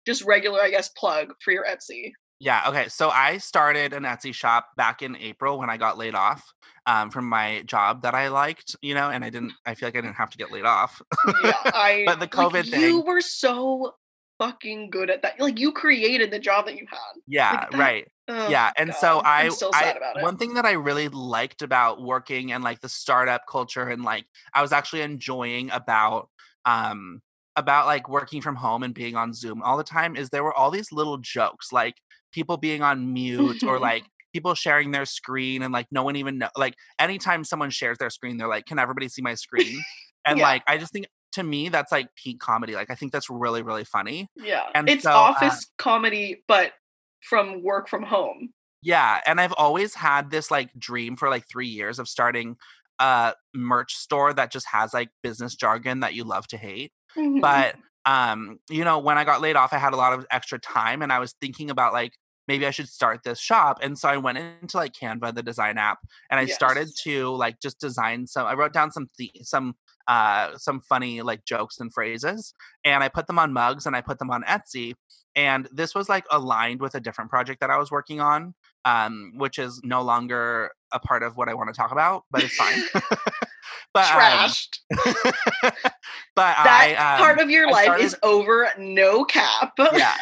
just 0.06 0.24
regular, 0.24 0.60
I 0.60 0.70
guess, 0.70 0.88
plug 0.90 1.32
for 1.44 1.52
your 1.52 1.64
Etsy. 1.64 2.12
Yeah. 2.40 2.68
Okay. 2.68 2.88
So 2.88 3.10
I 3.10 3.38
started 3.38 3.92
an 3.92 4.04
Etsy 4.04 4.32
shop 4.32 4.68
back 4.76 5.02
in 5.02 5.16
April 5.16 5.58
when 5.58 5.70
I 5.70 5.76
got 5.76 5.98
laid 5.98 6.14
off 6.14 6.42
um, 6.86 7.10
from 7.10 7.28
my 7.28 7.62
job 7.66 8.02
that 8.02 8.14
I 8.14 8.28
liked, 8.28 8.76
you 8.80 8.94
know, 8.94 9.10
and 9.10 9.24
I 9.24 9.30
didn't, 9.30 9.52
I 9.66 9.74
feel 9.74 9.88
like 9.88 9.96
I 9.96 10.00
didn't 10.00 10.14
have 10.16 10.30
to 10.30 10.38
get 10.38 10.52
laid 10.52 10.64
off. 10.64 11.02
Yeah, 11.42 11.52
I. 11.64 12.04
But 12.06 12.20
the 12.20 12.26
like, 12.26 12.30
COVID 12.30 12.80
you 12.80 13.00
were 13.00 13.20
so 13.20 13.94
fucking 14.38 14.90
good 14.90 15.10
at 15.10 15.22
that. 15.22 15.40
Like 15.40 15.58
you 15.58 15.72
created 15.72 16.30
the 16.30 16.38
job 16.38 16.66
that 16.66 16.76
you 16.76 16.86
had. 16.90 16.98
yeah. 17.26 17.66
that- 17.70 17.74
right. 17.78 18.06
Oh, 18.30 18.48
yeah. 18.48 18.70
And 18.76 18.92
so 18.94 19.16
God, 19.16 19.24
I, 19.24 19.44
I'm 19.44 19.50
still 19.52 19.70
I 19.72 19.80
sad 19.84 19.96
about 19.96 20.16
it. 20.18 20.22
one 20.22 20.36
thing 20.36 20.52
that 20.54 20.66
I 20.66 20.72
really 20.72 21.08
liked 21.08 21.62
about 21.62 22.02
working 22.02 22.52
and 22.52 22.62
like 22.62 22.80
the 22.80 22.88
startup 22.88 23.42
culture 23.50 23.88
and 23.88 24.04
like 24.04 24.26
I 24.52 24.60
was 24.60 24.70
actually 24.70 25.00
enjoying 25.00 25.70
about, 25.70 26.28
um, 26.66 27.22
about 27.56 27.86
like 27.86 28.08
working 28.08 28.42
from 28.42 28.54
home 28.56 28.82
and 28.82 28.92
being 28.94 29.16
on 29.16 29.32
Zoom 29.32 29.62
all 29.62 29.76
the 29.78 29.82
time 29.84 30.14
is 30.14 30.28
there 30.28 30.44
were 30.44 30.52
all 30.52 30.70
these 30.70 30.92
little 30.92 31.16
jokes 31.16 31.72
like 31.72 31.94
people 32.30 32.56
being 32.58 32.82
on 32.82 33.12
mute 33.14 33.62
or 33.64 33.78
like 33.90 34.04
people 34.34 34.54
sharing 34.54 34.90
their 34.92 35.06
screen 35.06 35.62
and 35.62 35.72
like 35.72 35.86
no 35.90 36.02
one 36.04 36.14
even 36.14 36.36
know 36.38 36.50
like 36.56 36.74
anytime 36.98 37.42
someone 37.44 37.70
shares 37.70 37.96
their 37.98 38.10
screen 38.10 38.36
they're 38.36 38.46
like 38.46 38.66
can 38.66 38.78
everybody 38.78 39.08
see 39.08 39.22
my 39.22 39.34
screen 39.34 39.82
and 40.26 40.38
Yeah. 40.38 40.44
like 40.44 40.62
i 40.68 40.76
just 40.76 40.92
think 40.92 41.06
to 41.32 41.42
me 41.42 41.68
that's 41.68 41.92
like 41.92 42.14
peak 42.14 42.38
comedy 42.40 42.74
like 42.74 42.90
i 42.90 42.94
think 42.94 43.12
that's 43.12 43.28
really 43.30 43.62
really 43.62 43.84
funny 43.84 44.28
yeah, 44.36 44.62
and 44.74 44.88
it's 44.88 45.02
so, 45.04 45.10
uh, 45.10 45.14
office 45.14 45.66
comedy, 45.78 46.42
but 46.48 46.72
from 47.22 47.62
work 47.62 47.88
from 47.88 48.02
home. 48.02 48.50
yeah 48.82 49.20
and 49.26 49.40
i've 49.40 49.52
always 49.54 49.94
had 49.94 50.30
this 50.30 50.50
like 50.50 50.70
dream 50.78 51.16
for 51.16 51.28
like 51.28 51.46
three 51.48 51.66
years 51.68 51.98
of 51.98 52.08
starting 52.08 52.56
a 53.00 53.32
merch 53.54 53.94
store 53.94 54.32
that 54.32 54.50
just 54.50 54.66
has 54.68 54.94
like 54.94 55.10
business 55.22 55.54
jargon 55.54 56.00
that 56.00 56.14
you 56.14 56.24
love 56.24 56.46
to 56.48 56.56
hate 56.56 56.92
Mhm. 57.16 57.40
but 57.40 57.74
um 58.04 58.58
you 58.70 58.84
know 58.84 58.98
when 58.98 59.18
i 59.18 59.24
got 59.24 59.40
laid 59.40 59.56
off 59.56 59.72
i 59.72 59.78
had 59.78 59.92
a 59.92 59.96
lot 59.96 60.12
of 60.12 60.26
extra 60.30 60.58
time 60.58 61.02
and 61.02 61.12
i 61.12 61.18
was 61.18 61.34
thinking 61.40 61.70
about 61.70 61.92
like 61.92 62.12
maybe 62.46 62.66
i 62.66 62.70
should 62.70 62.88
start 62.88 63.22
this 63.24 63.38
shop 63.40 63.78
and 63.82 63.98
so 63.98 64.08
i 64.08 64.16
went 64.16 64.38
into 64.38 64.76
like 64.76 64.92
canva 64.92 65.34
the 65.34 65.42
design 65.42 65.76
app 65.78 65.98
and 66.30 66.38
i 66.40 66.44
started 66.46 66.88
to 67.02 67.30
like 67.30 67.60
just 67.60 67.78
design 67.80 68.26
some 68.26 68.46
i 68.46 68.54
wrote 68.54 68.72
down 68.72 68.90
some 68.92 69.08
the- 69.18 69.30
some 69.42 69.74
uh, 70.08 70.56
some 70.56 70.80
funny 70.80 71.22
like 71.22 71.44
jokes 71.44 71.78
and 71.78 71.92
phrases, 71.92 72.54
and 72.84 73.04
I 73.04 73.08
put 73.08 73.26
them 73.26 73.38
on 73.38 73.52
mugs 73.52 73.86
and 73.86 73.94
I 73.94 74.00
put 74.00 74.18
them 74.18 74.30
on 74.30 74.42
Etsy. 74.44 74.94
And 75.36 75.68
this 75.70 75.94
was 75.94 76.08
like 76.08 76.24
aligned 76.30 76.80
with 76.80 76.96
a 76.96 77.00
different 77.00 77.30
project 77.30 77.60
that 77.60 77.70
I 77.70 77.78
was 77.78 77.92
working 77.92 78.20
on, 78.20 78.54
um, 78.84 79.32
which 79.36 79.58
is 79.58 79.80
no 79.84 80.02
longer 80.02 80.70
a 80.92 80.98
part 80.98 81.22
of 81.22 81.36
what 81.36 81.48
I 81.48 81.54
want 81.54 81.72
to 81.72 81.78
talk 81.78 81.92
about, 81.92 82.24
but 82.30 82.42
it's 82.42 82.56
fine. 82.56 82.82
but 83.94 84.04
Trashed. 84.06 84.78
Um, 85.06 85.14
but 86.34 86.56
that 86.64 86.96
I, 86.98 87.14
um, 87.14 87.18
part 87.18 87.38
of 87.38 87.50
your 87.50 87.68
I 87.68 87.70
life 87.70 87.84
started- 87.84 88.04
is 88.04 88.16
over. 88.22 88.68
No 88.78 89.24
cap. 89.24 89.74
yeah. 89.78 90.16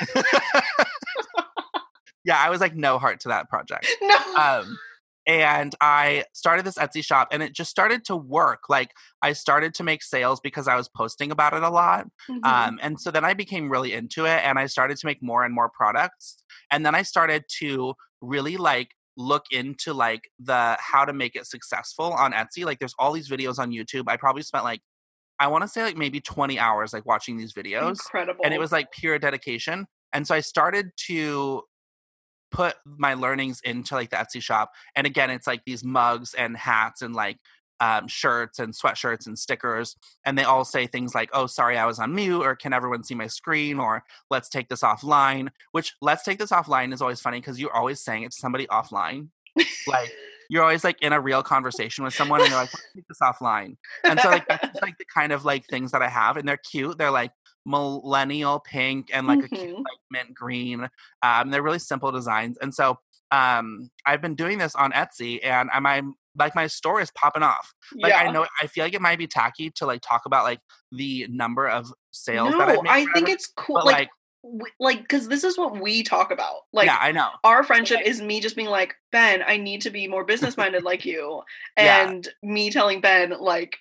yeah, 2.24 2.38
I 2.38 2.50
was 2.50 2.60
like 2.60 2.74
no 2.74 2.98
heart 2.98 3.20
to 3.20 3.28
that 3.28 3.48
project. 3.48 3.86
no. 4.02 4.16
um 4.36 4.78
and 5.26 5.74
i 5.80 6.24
started 6.32 6.64
this 6.64 6.76
etsy 6.78 7.04
shop 7.04 7.28
and 7.32 7.42
it 7.42 7.52
just 7.52 7.70
started 7.70 8.04
to 8.04 8.16
work 8.16 8.60
like 8.68 8.92
i 9.22 9.32
started 9.32 9.74
to 9.74 9.82
make 9.82 10.02
sales 10.02 10.40
because 10.40 10.68
i 10.68 10.76
was 10.76 10.88
posting 10.88 11.30
about 11.30 11.52
it 11.52 11.62
a 11.62 11.68
lot 11.70 12.06
Mhm. 12.30 12.44
um 12.44 12.78
and 12.82 13.00
so 13.00 13.10
then 13.10 13.24
i 13.24 13.34
became 13.34 13.70
really 13.70 13.92
into 13.92 14.24
it 14.24 14.40
and 14.44 14.58
i 14.58 14.66
started 14.66 14.96
to 14.98 15.06
make 15.06 15.22
more 15.22 15.44
and 15.44 15.54
more 15.54 15.70
products 15.76 16.42
and 16.70 16.84
then 16.86 16.94
i 16.94 17.02
started 17.02 17.44
to 17.58 17.94
really 18.20 18.56
like 18.56 18.90
look 19.16 19.44
into 19.50 19.92
like 19.94 20.28
the 20.38 20.76
how 20.78 21.04
to 21.04 21.12
make 21.12 21.34
it 21.34 21.46
successful 21.46 22.12
on 22.12 22.32
etsy 22.32 22.64
like 22.64 22.78
there's 22.78 22.94
all 22.98 23.12
these 23.12 23.28
videos 23.30 23.58
on 23.58 23.70
youtube 23.72 24.04
i 24.08 24.16
probably 24.16 24.42
spent 24.42 24.62
like 24.64 24.80
i 25.40 25.46
want 25.46 25.62
to 25.62 25.68
say 25.68 25.82
like 25.82 25.96
maybe 25.96 26.20
20 26.20 26.58
hours 26.58 26.92
like 26.92 27.06
watching 27.06 27.36
these 27.36 27.52
videos 27.54 27.90
Incredible. 27.90 28.40
and 28.44 28.52
it 28.54 28.60
was 28.60 28.72
like 28.72 28.90
pure 28.92 29.18
dedication 29.18 29.86
and 30.12 30.26
so 30.26 30.34
i 30.34 30.40
started 30.40 30.90
to 31.06 31.62
put 32.56 32.74
my 32.86 33.12
learnings 33.12 33.60
into 33.64 33.94
like 33.94 34.08
the 34.08 34.16
etsy 34.16 34.40
shop 34.40 34.72
and 34.94 35.06
again 35.06 35.28
it's 35.28 35.46
like 35.46 35.62
these 35.66 35.84
mugs 35.84 36.32
and 36.32 36.56
hats 36.56 37.02
and 37.02 37.14
like 37.14 37.36
um, 37.78 38.08
shirts 38.08 38.58
and 38.58 38.72
sweatshirts 38.72 39.26
and 39.26 39.38
stickers 39.38 39.96
and 40.24 40.38
they 40.38 40.44
all 40.44 40.64
say 40.64 40.86
things 40.86 41.14
like 41.14 41.28
oh 41.34 41.46
sorry 41.46 41.76
i 41.76 41.84
was 41.84 41.98
on 41.98 42.14
mute 42.14 42.40
or 42.42 42.56
can 42.56 42.72
everyone 42.72 43.04
see 43.04 43.14
my 43.14 43.26
screen? 43.26 43.78
or 43.78 44.02
let's 44.30 44.48
take 44.48 44.70
this 44.70 44.80
offline 44.80 45.48
which 45.72 45.92
let's 46.00 46.22
take 46.22 46.38
this 46.38 46.50
offline 46.50 46.94
is 46.94 47.02
always 47.02 47.20
funny 47.20 47.38
because 47.38 47.60
you're 47.60 47.76
always 47.76 48.00
saying 48.00 48.22
it 48.22 48.30
to 48.30 48.38
somebody 48.38 48.66
offline. 48.68 49.28
Like 49.86 50.10
you're 50.48 50.62
always 50.62 50.84
like 50.84 51.02
in 51.02 51.12
a 51.12 51.20
real 51.20 51.42
conversation 51.42 52.04
with 52.04 52.14
someone 52.14 52.40
and 52.40 52.50
they're 52.50 52.58
like 52.58 52.72
let's 52.72 52.92
take 52.94 53.08
this 53.08 53.18
offline 53.22 53.76
and 54.04 54.20
so 54.20 54.30
like 54.30 54.46
that's 54.48 54.68
just, 54.68 54.82
like 54.82 54.96
the 54.98 55.04
kind 55.12 55.32
of 55.32 55.44
like 55.44 55.66
things 55.66 55.90
that 55.90 56.02
i 56.02 56.08
have 56.08 56.36
and 56.36 56.48
they're 56.48 56.56
cute 56.56 56.96
they're 56.98 57.10
like 57.10 57.32
millennial 57.66 58.60
pink 58.60 59.10
and 59.12 59.26
like 59.26 59.42
a 59.44 59.48
cute 59.48 59.74
Mhm. 59.76 59.84
like 59.84 59.98
mint 60.10 60.34
green 60.34 60.88
um 61.22 61.50
they're 61.50 61.62
really 61.62 61.78
simple 61.80 62.12
designs 62.12 62.56
and 62.62 62.72
so 62.72 62.98
um 63.32 63.90
i've 64.06 64.22
been 64.22 64.36
doing 64.36 64.56
this 64.58 64.74
on 64.76 64.92
etsy 64.92 65.40
and 65.44 65.68
i'm 65.72 65.84
I'm 65.84 66.14
like 66.38 66.54
my 66.54 66.66
store 66.68 67.00
is 67.00 67.10
popping 67.10 67.42
off 67.42 67.72
like 67.94 68.10
yeah. 68.10 68.18
i 68.18 68.30
know 68.30 68.46
i 68.62 68.66
feel 68.68 68.84
like 68.84 68.94
it 68.94 69.00
might 69.00 69.18
be 69.18 69.26
tacky 69.26 69.70
to 69.70 69.86
like 69.86 70.00
talk 70.02 70.26
about 70.26 70.44
like 70.44 70.60
the 70.92 71.26
number 71.28 71.66
of 71.66 71.92
sales 72.12 72.52
no, 72.52 72.58
that 72.58 72.78
I 72.88 73.06
think 73.14 73.28
it's 73.28 73.48
cool. 73.56 73.76
but 73.76 73.84
Like, 73.86 74.08
like, 74.44 74.72
like, 74.78 74.98
because 75.02 75.26
this 75.28 75.42
is 75.42 75.58
what 75.58 75.80
we 75.80 76.04
talk 76.04 76.30
about. 76.30 76.60
Like, 76.72 76.86
yeah 76.86 76.98
i 77.00 77.10
know 77.10 77.30
our 77.42 77.64
friendship 77.64 78.00
is 78.04 78.20
me 78.22 78.38
just 78.40 78.54
being 78.54 78.68
like, 78.68 78.94
Ben, 79.10 79.42
I 79.44 79.56
need 79.56 79.80
to 79.82 79.90
be 79.90 80.06
more 80.06 80.24
business 80.24 80.56
minded 80.56 80.84
like 80.84 81.04
you, 81.04 81.42
Yeah. 81.76 82.08
and 82.08 82.28
me 82.44 82.70
telling 82.70 83.00
Ben 83.00 83.34
like, 83.40 83.78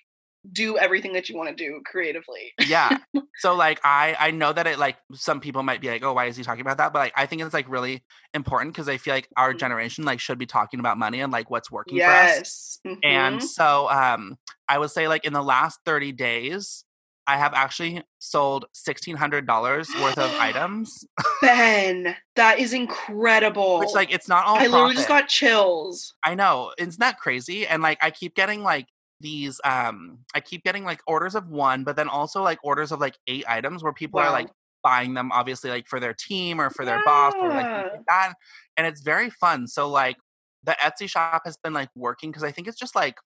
do 0.52 0.78
everything 0.78 1.12
that 1.14 1.28
you 1.28 1.36
want 1.36 1.48
to 1.48 1.54
do 1.54 1.80
creatively. 1.84 2.52
yeah 2.68 2.98
so 3.38 3.54
like 3.54 3.78
i 3.84 4.16
i 4.18 4.30
know 4.30 4.52
that 4.52 4.66
it 4.66 4.78
like 4.78 4.96
some 5.12 5.40
people 5.40 5.62
might 5.62 5.80
be 5.80 5.88
like 5.88 6.02
oh 6.02 6.12
why 6.14 6.24
is 6.26 6.36
he 6.36 6.42
talking 6.42 6.60
about 6.62 6.78
that 6.78 6.92
but 6.92 7.00
like 7.00 7.12
i 7.16 7.26
think 7.26 7.42
it's 7.42 7.52
like 7.52 7.68
really 7.68 8.02
important 8.32 8.72
because 8.72 8.88
i 8.88 8.96
feel 8.96 9.12
like 9.14 9.28
our 9.36 9.52
Mhm. 9.54 9.58
generation 9.58 10.04
like 10.04 10.20
should 10.20 10.38
be 10.38 10.46
talking 10.46 10.80
about 10.80 10.96
money 10.98 11.20
and 11.20 11.32
like 11.32 11.50
what's 11.50 11.70
working 11.70 11.98
for 12.00 12.10
us 12.12 12.78
Yes. 12.84 13.00
and 13.02 13.42
so 13.42 13.88
um 13.90 14.36
i 14.68 14.78
would 14.78 14.90
say 14.90 15.06
like 15.08 15.24
in 15.26 15.32
the 15.34 15.42
last 15.42 15.80
30 15.84 16.12
days 16.12 16.84
i 17.26 17.36
have 17.36 17.52
actually 17.54 18.02
sold 18.20 18.64
$1600 18.74 20.00
worth 20.02 20.18
of 20.18 20.30
items 20.40 21.04
Ben, 21.42 22.16
that 22.36 22.58
is 22.58 22.72
incredible. 22.72 23.78
which 23.80 23.94
like 23.94 24.12
it's 24.12 24.28
not 24.28 24.46
all 24.46 24.58
I 24.58 24.66
literally 24.66 24.94
just 24.94 25.08
got 25.08 25.28
chills. 25.28 26.14
I 26.24 26.34
know. 26.34 26.72
Isn't 26.78 26.98
that 27.00 27.18
crazy? 27.18 27.66
And 27.66 27.82
like 27.82 27.98
I 28.00 28.10
keep 28.10 28.34
getting 28.34 28.62
like 28.62 28.86
these 29.20 29.60
um 29.64 30.24
I 30.34 30.40
keep 30.40 30.62
getting 30.64 30.84
like 30.84 31.00
orders 31.06 31.34
of 31.34 31.48
one, 31.48 31.84
but 31.84 31.96
then 31.96 32.08
also 32.08 32.42
like 32.42 32.58
orders 32.62 32.92
of 32.92 33.00
like 33.00 33.18
eight 33.26 33.44
items 33.48 33.82
where 33.82 33.92
people 33.92 34.20
are 34.20 34.30
like 34.30 34.48
buying 34.82 35.14
them 35.14 35.32
obviously 35.32 35.70
like 35.70 35.88
for 35.88 35.98
their 36.00 36.14
team 36.14 36.60
or 36.60 36.70
for 36.70 36.84
their 36.84 37.00
boss 37.00 37.32
or 37.40 37.50
like 37.54 37.68
like 37.92 38.02
that. 38.08 38.34
And 38.76 38.86
it's 38.86 39.02
very 39.02 39.30
fun. 39.30 39.66
So 39.68 39.88
like 39.88 40.16
the 40.64 40.76
Etsy 40.80 41.08
shop 41.10 41.42
has 41.44 41.56
been 41.56 41.72
like 41.72 41.90
working 41.96 42.30
because 42.30 42.44
I 42.44 42.52
think 42.52 42.68
it's 42.68 42.78
just 42.78 42.94
like 42.94 43.16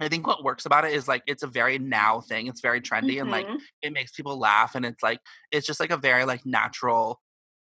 I 0.00 0.08
think 0.08 0.26
what 0.26 0.42
works 0.44 0.64
about 0.66 0.84
it 0.86 0.92
is 0.94 1.08
like 1.08 1.22
it's 1.26 1.42
a 1.42 1.46
very 1.46 1.78
now 1.78 2.20
thing. 2.20 2.46
It's 2.46 2.60
very 2.62 2.80
trendy 2.80 3.20
and 3.20 3.30
like 3.30 3.48
Mhm. 3.48 3.60
it 3.82 3.92
makes 3.92 4.12
people 4.12 4.38
laugh 4.38 4.74
and 4.74 4.86
it's 4.86 5.02
like 5.02 5.20
it's 5.52 5.66
just 5.66 5.80
like 5.80 5.90
a 5.90 5.96
very 5.98 6.24
like 6.24 6.46
natural 6.46 7.20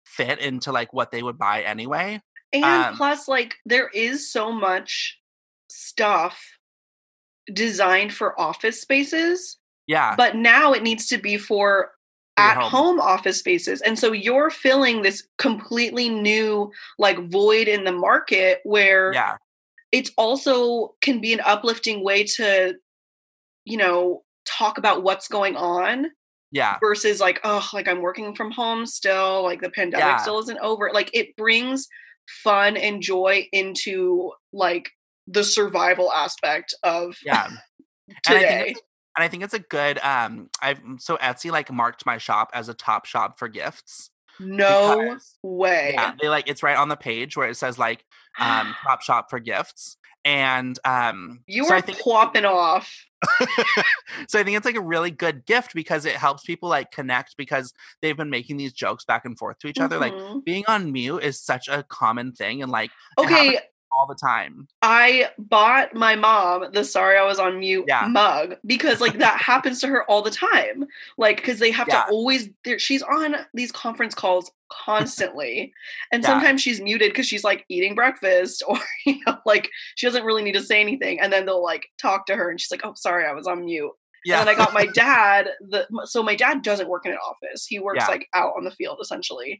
fit 0.05 0.39
into 0.39 0.71
like 0.71 0.93
what 0.93 1.11
they 1.11 1.23
would 1.23 1.37
buy 1.37 1.63
anyway. 1.63 2.21
And 2.53 2.87
Um, 2.87 2.95
plus, 2.95 3.27
like, 3.27 3.55
there 3.65 3.89
is 3.89 4.31
so 4.31 4.51
much 4.51 5.19
stuff 5.69 6.41
designed 7.53 8.13
for 8.13 8.39
office 8.39 8.81
spaces, 8.81 9.57
Yeah. 9.87 10.15
but 10.15 10.35
now 10.35 10.73
it 10.73 10.83
needs 10.83 11.07
to 11.07 11.17
be 11.17 11.37
for 11.37 11.91
at 12.37 12.57
home. 12.57 12.69
home 12.69 12.99
office 12.99 13.39
spaces. 13.39 13.81
And 13.81 13.97
so 13.97 14.11
you're 14.11 14.49
filling 14.49 15.01
this 15.01 15.25
completely 15.37 16.09
new, 16.09 16.71
like, 16.97 17.17
void 17.29 17.67
in 17.67 17.83
the 17.85 17.93
market 17.93 18.59
where 18.63 19.13
yeah. 19.13 19.37
it's 19.91 20.11
also 20.17 20.95
can 21.01 21.21
be 21.21 21.31
an 21.33 21.39
uplifting 21.45 22.03
way 22.03 22.23
to, 22.25 22.75
you 23.63 23.77
know, 23.77 24.23
talk 24.45 24.77
about 24.77 25.01
what's 25.03 25.27
going 25.27 25.55
on 25.55 26.11
Yeah. 26.51 26.77
versus 26.79 27.19
like 27.19 27.39
oh 27.43 27.67
like 27.73 27.87
i'm 27.87 28.01
working 28.01 28.35
from 28.35 28.51
home 28.51 28.85
still 28.85 29.41
like 29.41 29.59
the 29.59 29.71
pandemic 29.71 30.05
Yeah. 30.05 30.17
still 30.17 30.37
isn't 30.39 30.59
over 30.59 30.91
like 30.93 31.09
it 31.13 31.35
brings 31.35 31.87
fun 32.43 32.77
and 32.77 33.01
joy 33.01 33.47
into 33.51 34.31
like 34.53 34.91
the 35.27 35.43
survival 35.43 36.11
aspect 36.11 36.73
of 36.83 37.15
Yeah. 37.25 37.47
And 38.27 38.37
I 38.37 38.39
think 38.39 38.47
today 38.47 38.75
and 39.17 39.23
I 39.23 39.27
think 39.29 39.43
it's 39.43 39.53
a 39.55 39.59
good 39.59 39.97
um 39.99 40.49
I've 40.61 40.79
so 40.99 41.17
Etsy 41.17 41.51
like 41.51 41.71
marked 41.71 42.05
my 42.05 42.17
shop 42.19 42.51
as 42.53 42.69
a 42.69 42.73
top 42.75 43.05
shop 43.05 43.39
for 43.39 43.47
gifts. 43.47 44.11
no 44.39 44.99
because- 45.01 45.37
way 45.41 45.91
Yeah, 45.95 46.13
they 46.21 46.29
like 46.29 46.47
it's 46.47 46.61
right 46.61 46.77
on 46.77 46.89
the 46.89 46.95
page 46.97 47.35
where 47.35 47.49
it 47.49 47.55
says 47.57 47.79
like 47.79 48.05
um 48.39 48.75
top 48.83 49.01
shop 49.01 49.29
for 49.29 49.39
gifts. 49.39 49.97
And 50.23 50.77
um 50.85 51.41
you 51.47 51.65
so 51.65 51.73
were 51.75 51.81
think 51.81 51.99
popping 51.99 52.45
off 52.45 52.91
so 54.27 54.39
I 54.39 54.43
think 54.43 54.55
it's 54.57 54.65
like 54.65 54.75
a 54.75 54.81
really 54.81 55.09
good 55.09 55.45
gift 55.47 55.73
because 55.73 56.05
it 56.05 56.15
helps 56.15 56.43
people 56.43 56.69
like 56.69 56.91
connect 56.91 57.35
because 57.37 57.73
they've 58.01 58.15
been 58.17 58.29
making 58.29 58.57
these 58.57 58.73
jokes 58.73 59.03
back 59.05 59.25
and 59.25 59.35
forth 59.37 59.57
to 59.59 59.67
each 59.67 59.79
other. 59.79 59.97
Like 59.97 60.13
Mhm. 60.13 60.43
being 60.45 60.63
on 60.67 60.91
mute 60.91 61.19
is 61.23 61.41
such 61.41 61.67
a 61.67 61.81
common 61.83 62.33
thing 62.33 62.61
and 62.61 62.71
like 62.71 62.91
okay 63.17 63.59
all 63.97 64.05
the 64.05 64.15
time. 64.15 64.67
I 64.81 65.29
bought 65.37 65.93
my 65.93 66.15
mom 66.15 66.71
the 66.73 66.83
sorry 66.83 67.17
I 67.17 67.23
was 67.25 67.39
on 67.39 67.59
mute 67.59 67.85
Yeah. 67.87 68.07
mug 68.09 68.55
because 68.65 68.99
like 69.01 69.17
that 69.19 69.37
happens 69.41 69.79
to 69.81 69.87
her 69.87 70.03
all 70.09 70.21
the 70.21 70.31
time. 70.31 70.85
Like 71.17 71.43
cuz 71.43 71.59
they 71.59 71.71
have 71.71 71.87
Yeah. 71.87 72.03
to 72.03 72.11
always 72.11 72.49
there 72.63 72.79
she's 72.79 73.01
on 73.01 73.35
these 73.53 73.71
conference 73.71 74.13
calls 74.13 74.51
constantly 74.69 75.73
and 76.11 76.23
Yeah. 76.23 76.29
sometimes 76.29 76.61
she's 76.61 76.81
muted 76.81 77.13
cuz 77.13 77.25
she's 77.27 77.43
like 77.43 77.65
eating 77.69 77.95
breakfast 77.95 78.63
or 78.67 78.77
you 79.05 79.19
know 79.25 79.37
like 79.45 79.69
she 79.95 80.05
doesn't 80.07 80.25
really 80.25 80.43
need 80.43 80.53
to 80.55 80.63
say 80.63 80.81
anything 80.81 81.19
and 81.19 81.31
then 81.31 81.45
they'll 81.45 81.63
like 81.63 81.87
talk 82.01 82.25
to 82.27 82.35
her 82.35 82.49
and 82.49 82.59
she's 82.59 82.71
like 82.71 82.85
oh 82.85 82.93
sorry 82.95 83.25
I 83.25 83.31
was 83.33 83.47
on 83.47 83.65
mute. 83.65 83.91
Yeah. 84.25 84.39
And 84.39 84.47
then 84.47 84.55
I 84.55 84.57
got 84.57 84.73
my 84.73 84.85
dad 84.93 85.49
the 85.61 85.87
so 86.05 86.21
my 86.23 86.35
dad 86.35 86.61
doesn't 86.63 86.89
work 86.89 87.05
in 87.05 87.11
an 87.11 87.17
office. 87.19 87.65
He 87.65 87.79
works 87.79 88.07
like 88.07 88.27
out 88.33 88.53
on 88.57 88.63
the 88.63 88.71
field 88.71 88.97
essentially. 89.01 89.59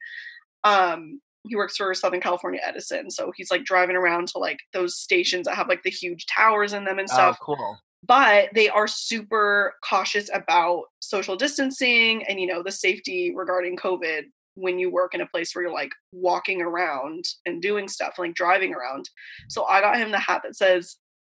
Um 0.64 1.22
he 1.48 1.56
works 1.56 1.78
for 1.78 1.94
Southern 1.94 2.22
California 2.22 2.60
Edison. 2.64 3.10
So 3.10 3.32
he's 3.36 3.52
like 3.52 3.64
driving 3.64 3.96
around 3.96 4.28
to 4.30 4.38
like 4.38 4.60
those 4.74 4.98
stations 4.98 5.46
that 5.46 5.56
have 5.56 5.68
like 5.68 5.84
the 5.84 5.90
huge 5.90 6.26
towers 6.26 6.74
in 6.74 6.84
them 6.86 7.00
and 7.00 7.10
stuff. 7.10 7.20
oh, 7.20 7.32
stuff. 7.34 7.40
cool. 7.42 7.80
But 8.08 8.50
they 8.54 8.70
are 8.70 8.88
super 8.88 9.74
cautious 9.88 10.30
about 10.34 10.84
social 11.00 11.36
distancing 11.36 12.24
and 12.28 12.40
you 12.40 12.48
know 12.48 12.62
the 12.62 12.72
safety 12.72 13.34
regarding 13.36 13.78
COVID 13.78 14.24
when 14.56 14.80
you 14.80 14.90
work 14.90 15.14
in 15.14 15.22
a 15.22 15.28
place 15.28 15.54
where 15.54 15.64
you're 15.64 15.74
like 15.74 15.92
walking 16.12 16.62
around 16.62 17.26
and 17.46 17.62
doing 17.62 17.88
stuff, 17.88 18.16
like 18.18 18.34
driving 18.34 18.74
around. 18.74 19.10
So 19.50 19.66
I 19.66 19.82
got 19.82 19.98
him 19.98 20.12
the 20.12 20.20
hat 20.20 20.42
that 20.44 20.56
says, 20.56 20.96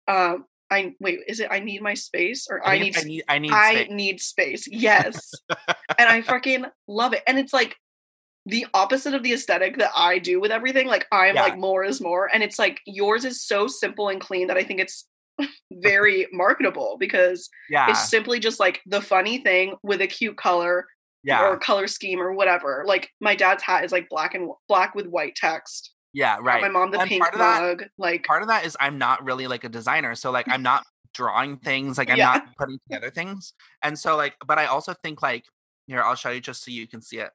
um, 0.07 0.45
I 0.69 0.93
wait, 0.99 1.19
is 1.27 1.39
it 1.39 1.47
I 1.49 1.59
need 1.59 1.81
my 1.81 1.93
space 1.93 2.47
or 2.49 2.65
I, 2.65 2.75
I, 2.75 2.79
need 2.79 2.97
I 2.97 3.03
need 3.03 3.23
I 3.27 3.39
need 3.39 3.51
I 3.51 3.73
space. 3.73 3.87
need 3.89 4.21
space. 4.21 4.67
Yes. 4.69 5.31
and 5.49 6.09
I 6.09 6.21
fucking 6.21 6.65
love 6.87 7.13
it. 7.13 7.23
And 7.25 7.39
it's 7.39 7.53
like 7.53 7.75
the 8.47 8.65
opposite 8.73 9.13
of 9.13 9.23
the 9.23 9.33
aesthetic 9.33 9.77
that 9.77 9.91
I 9.95 10.19
do 10.19 10.39
with 10.39 10.51
everything. 10.51 10.87
Like 10.87 11.05
I'm 11.11 11.35
Yeah. 11.35 11.43
like 11.43 11.57
more 11.57 11.83
is 11.83 11.99
more. 12.01 12.29
And 12.33 12.41
it's 12.41 12.57
like 12.57 12.79
yours 12.85 13.25
is 13.25 13.41
so 13.43 13.67
simple 13.67 14.07
and 14.09 14.19
clean 14.21 14.47
that 14.47 14.57
I 14.57 14.63
think 14.63 14.79
it's 14.79 15.05
very 15.71 16.27
marketable 16.31 16.97
because 16.99 17.49
yeah. 17.69 17.89
it's 17.89 18.09
simply 18.09 18.39
just 18.39 18.59
like 18.59 18.81
the 18.85 19.01
funny 19.01 19.37
thing 19.39 19.75
with 19.83 20.01
a 20.01 20.07
cute 20.07 20.37
color 20.37 20.85
yeah. 21.23 21.43
or 21.45 21.57
color 21.57 21.87
scheme 21.87 22.19
or 22.21 22.33
whatever. 22.33 22.83
Like 22.87 23.09
my 23.19 23.35
dad's 23.35 23.63
hat 23.63 23.83
is 23.83 23.91
like 23.91 24.07
black 24.09 24.33
and 24.33 24.49
black 24.67 24.95
with 24.95 25.07
white 25.07 25.35
text. 25.35 25.91
yeah, 26.13 26.35
uh, 26.35 26.37
Got 26.37 26.43
right. 26.45 26.61
My 26.61 26.69
mom 26.69 26.91
the 26.91 26.99
And 27.01 27.09
pink 27.09 27.21
part 27.21 27.33
of 27.33 27.39
that- 27.39 27.61
mug. 27.61 27.83
Like 27.97 28.23
part 28.25 28.41
of 28.41 28.47
that 28.47 28.65
is 28.65 28.77
I'm 28.79 28.97
not 28.97 29.23
really 29.25 29.47
like 29.47 29.63
a 29.65 29.69
designer, 29.69 30.15
so 30.15 30.31
like 30.31 30.47
I'm 30.47 30.63
not 30.63 30.83
drawing 31.13 31.57
things. 31.57 31.97
Like 31.97 32.09
I'm 32.09 32.17
Yeah. 32.17 32.33
not 32.33 32.55
putting 32.57 32.79
together 32.89 33.09
things. 33.09 33.53
And 33.83 33.97
so 33.99 34.15
like, 34.15 34.35
but 34.47 34.57
I 34.57 34.65
also 34.67 34.93
think 35.03 35.21
like 35.21 35.43
here, 35.87 36.01
I'll 36.01 36.15
show 36.15 36.29
you 36.31 36.39
just 36.41 36.63
so 36.63 36.71
you 36.71 36.87
can 36.87 37.01
see 37.01 37.17
it. 37.19 37.29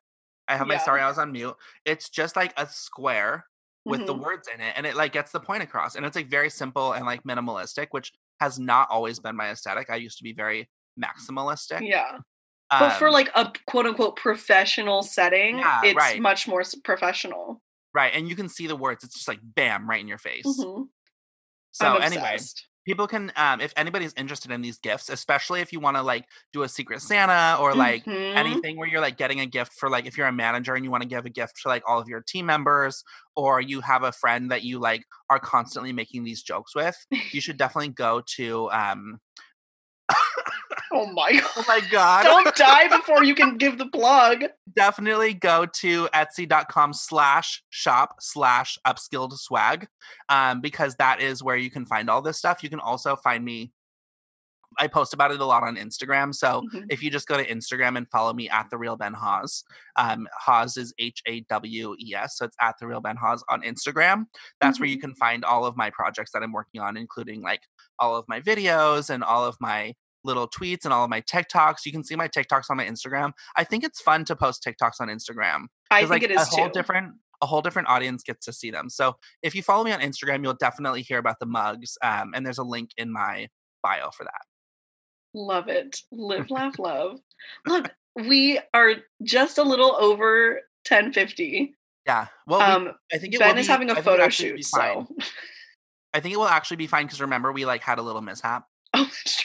I 0.53 0.57
have 0.57 0.67
my 0.67 0.77
sorry, 0.79 1.01
I 1.01 1.09
was 1.09 1.19
on 1.19 1.33
mute. 1.33 1.55
It's 1.85 2.09
just 2.11 2.37
like 2.37 2.53
a 2.59 2.67
square 2.67 3.47
with 3.85 4.07
the 4.07 4.15
Mhm. 4.15 4.23
words 4.23 4.49
in 4.53 4.61
it, 4.61 4.75
and 4.77 4.87
it 4.87 4.95
like 4.97 5.13
gets 5.13 5.33
the 5.33 5.41
point 5.41 5.63
across. 5.63 5.95
And 5.97 6.05
it's 6.05 6.15
like 6.15 6.29
very 6.29 6.51
simple 6.51 6.93
and 6.93 7.07
like 7.07 7.23
minimalistic, 7.25 7.89
which 7.91 8.13
has 8.41 8.59
not 8.59 8.89
always 8.91 9.19
been 9.19 9.35
my 9.35 9.51
aesthetic. 9.51 9.89
I 9.91 9.97
used 9.97 10.19
to 10.19 10.25
be 10.25 10.33
very 10.35 10.69
maximalistic. 11.03 11.89
Yeah. 11.89 12.19
But 12.71 12.99
for 12.99 13.09
Um, 13.09 13.13
like 13.15 13.31
a 13.35 13.53
quote 13.67 13.87
unquote 13.87 14.17
professional 14.17 15.03
setting, 15.03 15.59
Yeah, 15.59 15.83
it's 15.85 15.97
right. 15.97 16.21
much 16.21 16.47
more 16.47 16.63
professional. 16.85 17.63
right, 17.95 18.13
and 18.15 18.29
you 18.29 18.37
can 18.37 18.49
see 18.49 18.67
the 18.67 18.77
words. 18.77 19.05
It's 19.05 19.15
just 19.15 19.29
like 19.29 19.41
bam, 19.43 19.89
right 19.89 20.01
in 20.01 20.09
your 20.09 20.19
face. 20.19 20.47
Mhm. 20.47 20.89
So 21.73 21.97
anyway. 21.97 22.39
People 22.85 23.07
can 23.07 23.33
um 23.37 23.61
if 23.61 23.72
anybody's 23.76 24.12
interested 24.16 24.51
in 24.51 24.61
these 24.62 24.78
gifts 24.78 25.09
especially 25.09 25.61
if 25.61 25.72
you 25.72 25.80
want 25.80 25.97
to 25.97 26.03
like 26.03 26.26
do 26.53 26.62
a 26.62 26.68
secret 26.68 27.01
santa 27.01 27.61
or 27.61 27.74
like 27.74 28.05
Mhm. 28.07 28.12
anything 28.37 28.76
where 28.78 28.89
you're 28.89 29.01
like 29.01 29.16
getting 29.18 29.41
a 29.41 29.47
gift 29.47 29.72
for 29.74 29.91
like 29.91 30.07
if 30.07 30.16
you're 30.16 30.26
a 30.26 30.33
manager 30.33 30.74
and 30.74 30.85
you 30.85 30.91
want 30.91 31.03
to 31.03 31.09
give 31.09 31.26
a 31.26 31.30
gift 31.30 31.55
to 31.62 31.68
like 31.68 31.83
all 31.87 31.99
of 32.01 32.09
your 32.09 32.22
team 32.22 32.47
members 32.47 33.05
or 33.37 33.61
you 33.61 33.80
have 33.80 34.03
a 34.03 34.12
friend 34.12 34.51
that 34.51 34.62
you 34.62 34.78
like 34.78 35.05
are 35.30 35.39
constantly 35.39 35.93
making 35.93 36.24
these 36.24 36.43
jokes 36.43 36.74
with 36.74 36.97
you 37.30 37.41
should 37.41 37.57
definitely 37.59 37.89
go 37.91 38.22
to 38.26 38.70
um 38.72 39.18
Oh 40.95 41.11
my 41.12 41.32
god. 41.32 41.43
oh 41.57 41.64
my 41.68 41.80
god 41.90 42.22
Don't 42.24 42.55
die 42.57 42.88
before 42.88 43.24
you 43.24 43.34
can 43.34 43.57
give 43.57 43.78
the 43.78 43.86
plug. 43.86 44.45
definitely 44.76 45.34
go 45.34 45.66
to 45.66 46.07
etsy.com 46.14 46.93
slash 46.93 47.62
shop 47.70 48.16
slash 48.20 48.78
upskilled 48.86 49.32
swag 49.38 49.86
um, 50.28 50.61
because 50.61 50.95
that 50.97 51.20
is 51.20 51.43
where 51.43 51.57
you 51.57 51.70
can 51.70 51.86
find 51.86 52.09
all 52.11 52.20
this 52.22 52.38
stuff 52.38 52.62
you 52.62 52.68
can 52.70 52.80
also 52.80 53.16
find 53.16 53.45
me 53.45 53.72
i 54.78 54.86
post 54.86 55.12
about 55.12 55.30
it 55.30 55.40
a 55.40 55.45
lot 55.45 55.62
on 55.62 55.76
instagram 55.76 56.34
so 56.34 56.62
Mhm. 56.74 56.86
if 56.88 57.03
you 57.03 57.11
just 57.11 57.28
go 57.28 57.36
to 57.36 57.47
instagram 57.47 57.97
and 57.99 58.09
follow 58.11 58.32
me 58.32 58.49
at 58.49 58.70
the 58.70 58.78
real 58.78 58.97
ben 58.97 59.12
hawes 59.12 59.64
um, 59.97 60.26
hawes 60.38 60.76
is 60.78 60.95
h-a-w-e-s 60.99 62.38
so 62.38 62.45
it's 62.47 62.57
at 62.61 62.74
the 62.80 62.86
real 62.86 63.01
ben 63.01 63.16
hawes 63.16 63.45
on 63.51 63.61
instagram 63.62 64.24
that's 64.62 64.80
where 64.80 64.88
you 64.88 64.99
can 64.99 65.14
find 65.14 65.45
all 65.45 65.64
of 65.66 65.76
my 65.76 65.90
projects 65.90 66.30
that 66.32 66.43
i'm 66.43 66.53
working 66.53 66.80
on 66.80 66.97
including 66.97 67.43
like 67.43 67.61
all 67.99 68.16
of 68.16 68.24
my 68.28 68.40
videos 68.40 69.11
and 69.11 69.22
all 69.22 69.45
of 69.45 69.57
my 69.61 69.93
little 70.25 70.49
tweets 70.49 70.85
and 70.85 70.93
all 70.93 71.05
of 71.05 71.11
my 71.11 71.20
tiktoks 71.23 71.85
you 71.87 71.93
can 71.93 72.05
see 72.05 72.14
my 72.16 72.29
tiktoks 72.29 72.64
on 72.70 72.77
my 72.77 72.85
instagram 72.87 73.33
I 73.57 73.64
think 73.64 73.85
it's 73.85 74.01
fun 74.01 74.25
to 74.27 74.37
post 74.37 74.64
TikToks 74.66 75.01
on 75.01 75.09
Instagram 75.09 75.64
I 75.91 76.01
think 76.01 76.11
like 76.11 76.23
it 76.23 76.31
is 76.31 76.41
a 76.41 76.45
whole 76.45 76.66
too. 76.66 76.73
different 76.73 77.14
a 77.41 77.47
whole 77.47 77.61
different 77.61 77.89
audience 77.89 78.23
gets 78.23 78.47
to 78.47 78.53
see 78.53 78.70
them. 78.70 78.89
So 78.89 79.16
if 79.43 79.57
you 79.57 79.64
follow 79.64 79.83
me 79.83 79.91
on 79.91 79.99
Instagram, 79.99 80.45
you'll 80.45 80.55
definitely 80.55 81.03
hear 81.03 81.18
about 81.18 81.41
the 81.41 81.47
mugs. 81.47 81.99
Um, 82.01 82.31
and 82.37 82.47
there's 82.47 82.59
a 82.59 82.62
link 82.62 82.91
in 82.97 83.12
my 83.12 83.49
bio 83.83 84.11
for 84.16 84.23
that. 84.23 84.43
Love 85.35 85.66
it. 85.66 85.99
Live, 86.12 86.51
laugh, 86.53 86.79
love. 86.79 87.18
Look, 87.66 87.91
we 88.14 88.61
are 88.73 88.95
just 89.25 89.59
a 89.59 89.64
little 89.64 89.97
over 89.97 90.61
1050. 90.89 91.75
Yeah. 92.07 92.29
Well, 92.47 92.61
we- 92.61 92.89
Um, 92.89 92.95
I 93.12 93.18
think 93.18 93.35
it 93.35 93.41
Ben 93.41 93.55
will 93.57 93.59
is 93.61 93.66
be- 93.66 93.73
having 93.73 93.91
I 93.91 93.99
a 93.99 94.03
photo 94.05 94.29
shoot, 94.29 94.64
so 94.64 95.09
I 96.14 96.20
think 96.20 96.33
it 96.35 96.37
will 96.37 96.47
actually 96.47 96.77
be 96.77 96.87
fine 96.87 97.07
because 97.07 97.20
remember 97.20 97.51
we 97.53 97.64
like 97.64 97.83
had 97.83 97.99
a 97.99 98.03
little 98.03 98.20
mishap. 98.23 98.66
oh, 98.95 99.03
that's 99.03 99.35
true. 99.43 99.45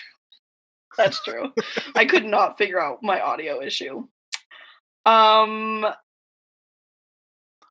That's 0.97 1.23
true. 1.23 1.51
I 1.95 2.05
could 2.05 2.25
not 2.25 2.57
figure 2.57 2.81
out 2.81 2.99
my 3.03 3.19
audio 3.21 3.61
issue. 3.61 4.07
Um, 5.05 5.85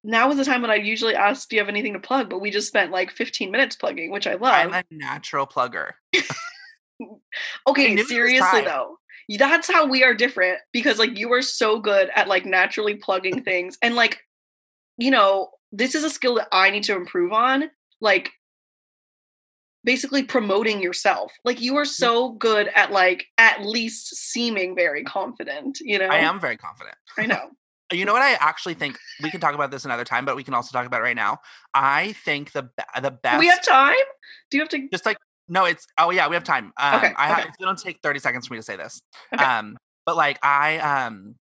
now 0.03 0.31
is 0.31 0.37
the 0.37 0.45
time 0.45 0.63
when 0.63 0.71
I 0.71 0.77
usually 0.77 1.15
ask, 1.15 1.49
"Do 1.49 1.57
you 1.57 1.61
have 1.63 1.69
anything 1.69 1.93
to 1.95 1.99
plug?" 1.99 2.31
But 2.31 2.41
we 2.41 2.51
just 2.51 2.69
spent 2.69 2.93
like 2.93 3.11
15 3.11 3.51
minutes 3.51 3.77
plugging, 3.77 4.11
which 4.11 4.27
I 4.27 4.35
love. 4.35 4.55
I'm 4.55 4.75
a 4.75 4.85
natural 4.91 5.47
plugger. 5.47 5.93
Okay, 7.67 7.89
knew 7.89 7.95
it 7.95 7.99
was 7.99 8.09
seriously 8.09 8.63
though. 8.63 8.99
That's 9.39 9.71
how 9.71 9.87
we 9.87 10.05
are 10.05 10.15
different 10.15 10.61
because 10.73 10.99
like 10.99 11.19
you 11.19 11.33
are 11.33 11.43
so 11.43 11.79
good 11.79 12.11
at 12.15 12.29
like 12.29 12.47
naturally 12.47 12.95
plugging 12.95 13.43
things 13.43 13.77
and 13.83 13.95
like 13.95 14.23
you 14.97 15.11
know, 15.11 15.51
this 15.73 15.95
is 15.95 16.05
a 16.05 16.11
skill 16.11 16.37
that 16.37 16.49
I 16.53 16.71
need 16.71 16.85
to 16.85 16.97
improve 16.97 17.33
on, 17.33 17.71
like 18.01 18.31
basically 19.87 20.25
promoting 20.25 20.83
yourself. 20.83 21.33
Like 21.45 21.61
you 21.63 21.77
are 21.77 21.87
so 21.87 22.33
good 22.33 22.69
at 22.75 22.91
like 22.93 23.27
at 23.39 23.65
least 23.65 24.15
seeming 24.17 24.75
very 24.75 25.05
confident, 25.05 25.79
you 25.81 25.99
know? 25.99 26.09
I 26.09 26.17
am 26.19 26.39
very 26.39 26.59
confident. 26.59 26.97
I 27.17 27.25
know. 27.25 27.51
You 27.93 28.05
know 28.05 28.13
what 28.13 28.23
I 28.23 28.33
actually 28.41 28.75
think 28.75 28.99
we 29.23 29.31
can 29.31 29.41
talk 29.41 29.55
about 29.55 29.71
this 29.71 29.85
another 29.85 30.03
time, 30.03 30.25
but 30.25 30.35
we 30.35 30.43
can 30.43 30.55
also 30.55 30.77
talk 30.77 30.89
about 30.89 31.03
it 31.03 31.05
right 31.05 31.15
now. 31.15 31.39
I 31.73 32.15
think 32.25 32.51
the 32.51 32.69
the 33.01 33.13
best 33.13 33.39
we 33.39 33.47
have 33.47 33.63
time? 33.63 33.95
Do 34.51 34.57
you 34.57 34.63
have 34.65 34.69
to 34.71 34.89
just 34.91 35.07
like 35.07 35.19
no 35.49 35.67
it's 35.67 35.87
oh 35.97 36.11
yeah 36.11 36.27
we 36.27 36.35
have 36.35 36.43
time 36.43 36.73
um 36.79 36.97
Okay, 36.97 37.13
i 37.17 37.29
have 37.29 37.39
okay. 37.39 37.49
it's 37.49 37.57
gonna 37.59 37.79
take 37.79 38.01
30 38.03 38.19
seconds 38.19 38.47
for 38.49 38.55
me 38.55 38.59
to 38.59 38.63
say 38.65 38.75
this 38.75 39.01
Okay. 39.33 39.45
um 39.45 39.77
but 40.05 40.17
like 40.17 40.37
i 40.43 40.79
um 40.79 41.37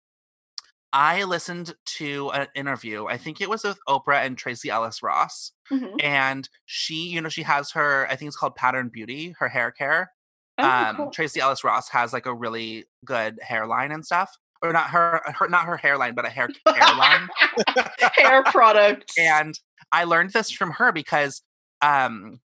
i 0.95 1.25
listened 1.25 1.75
to 1.85 2.31
an 2.31 2.47
interview 2.55 3.07
i 3.07 3.17
think 3.19 3.41
it 3.43 3.51
was 3.51 3.63
with 3.65 3.79
oprah 3.89 4.25
and 4.25 4.39
tracee 4.39 4.71
ellis 4.71 5.03
ross 5.03 5.53
Mhm. 5.71 6.03
and 6.03 6.49
she 6.67 7.09
you 7.09 7.21
know 7.21 7.29
she 7.29 7.43
has 7.43 7.73
her 7.73 8.07
i 8.11 8.17
think 8.17 8.29
it's 8.29 8.37
called 8.37 8.55
pattern 8.57 8.89
beauty 8.93 9.35
her 9.39 9.49
hair 9.49 9.71
care 9.71 10.13
Oh, 10.57 10.65
um 10.69 10.97
cool. 10.97 11.11
tracee 11.11 11.41
ellis 11.41 11.65
ross 11.65 11.89
has 11.91 12.13
like 12.13 12.27
a 12.27 12.35
really 12.35 12.85
good 13.05 13.39
hairline 13.43 13.91
and 13.93 14.05
stuff 14.07 14.31
or 14.63 14.73
not 14.73 14.91
her 14.91 15.21
her 15.39 15.49
not 15.49 15.67
her 15.67 15.77
hairline 15.77 16.15
but 16.15 16.25
a 16.25 16.31
hair 16.31 16.49
hairline 16.75 17.29
hair 18.17 18.43
products. 18.47 19.15
and 19.19 19.59
I 19.93 20.05
learned 20.05 20.31
this 20.33 20.51
from 20.51 20.71
her 20.73 20.93
because 20.93 21.43
um 21.83 22.41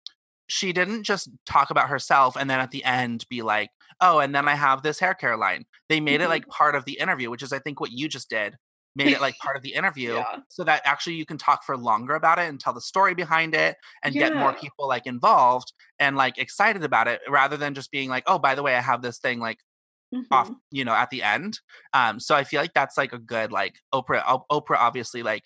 she 0.47 0.71
didn't 0.73 1.03
just 1.03 1.29
talk 1.45 1.69
about 1.71 1.89
herself 1.89 2.35
and 2.35 2.49
then 2.49 2.59
at 2.59 2.69
the 2.71 2.83
end 2.83 3.25
be 3.29 3.41
like, 3.41 3.71
"Oh, 4.01 4.19
and 4.19 4.33
then 4.35 4.47
I 4.47 4.55
have 4.55 4.83
this 4.83 4.99
hair 4.99 5.13
care 5.13 5.37
line." 5.37 5.65
They 5.89 5.99
made 5.99 6.21
it 6.21 6.25
Mhm. 6.25 6.29
like 6.29 6.47
part 6.47 6.75
of 6.75 6.85
the 6.85 6.99
interview, 6.99 7.29
which 7.29 7.43
is 7.43 7.53
I 7.53 7.59
think 7.59 7.79
what 7.79 7.91
you 7.91 8.07
just 8.09 8.29
did. 8.29 8.55
Made 8.97 9.11
it 9.11 9.19
like 9.21 9.37
part 9.39 9.57
of 9.57 9.63
the 9.63 9.73
interview 9.75 10.13
Yeah. 10.15 10.39
so 10.49 10.63
that 10.63 10.81
actually 10.85 11.15
you 11.15 11.25
can 11.25 11.37
talk 11.37 11.63
for 11.65 11.75
longer 11.77 12.15
about 12.15 12.39
it 12.39 12.47
and 12.49 12.59
tell 12.59 12.73
the 12.73 12.81
story 12.81 13.13
behind 13.13 13.53
it 13.55 13.75
and 14.03 14.13
get 14.17 14.33
more 14.35 14.53
people 14.53 14.87
like 14.87 15.05
involved 15.05 15.73
and 15.99 16.15
like 16.15 16.37
excited 16.37 16.83
about 16.83 17.07
it 17.09 17.21
rather 17.29 17.57
than 17.57 17.73
just 17.75 17.91
being 17.91 18.09
like, 18.09 18.23
"Oh, 18.27 18.39
by 18.39 18.55
the 18.55 18.63
way, 18.63 18.75
I 18.75 18.81
have 18.81 19.01
this 19.01 19.19
thing 19.19 19.39
like 19.39 19.59
off, 20.31 20.49
Mhm. 20.49 20.55
you 20.71 20.85
know, 20.85 20.93
at 20.93 21.09
the 21.11 21.23
end." 21.23 21.59
Um 21.93 22.19
so 22.19 22.35
I 22.35 22.43
feel 22.45 22.61
like 22.61 22.73
that's 22.73 22.97
like 22.97 23.13
a 23.13 23.19
good 23.19 23.51
like 23.51 23.75
Oprah 23.93 24.23
Oprah 24.51 24.77
obviously 24.77 25.23
like 25.23 25.43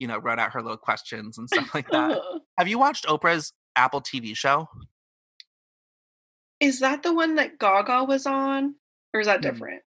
you 0.00 0.08
know, 0.08 0.18
wrote 0.18 0.38
out 0.38 0.52
her 0.54 0.62
little 0.62 0.78
questions 0.78 1.38
and 1.38 1.48
stuff 1.50 1.74
like 1.74 1.90
that. 1.90 2.20
Have 2.58 2.68
you 2.68 2.78
watched 2.78 3.06
Oprah's 3.06 3.52
Apple 3.76 4.00
TV 4.02 4.34
show? 4.36 4.68
Is 6.60 6.80
that 6.80 7.02
the 7.02 7.12
one 7.14 7.34
that 7.36 7.58
Gaga 7.58 8.04
was 8.04 8.26
on? 8.26 8.74
Or 9.14 9.20
is 9.20 9.26
that 9.26 9.40
Mm, 9.40 9.42
different? 9.42 9.82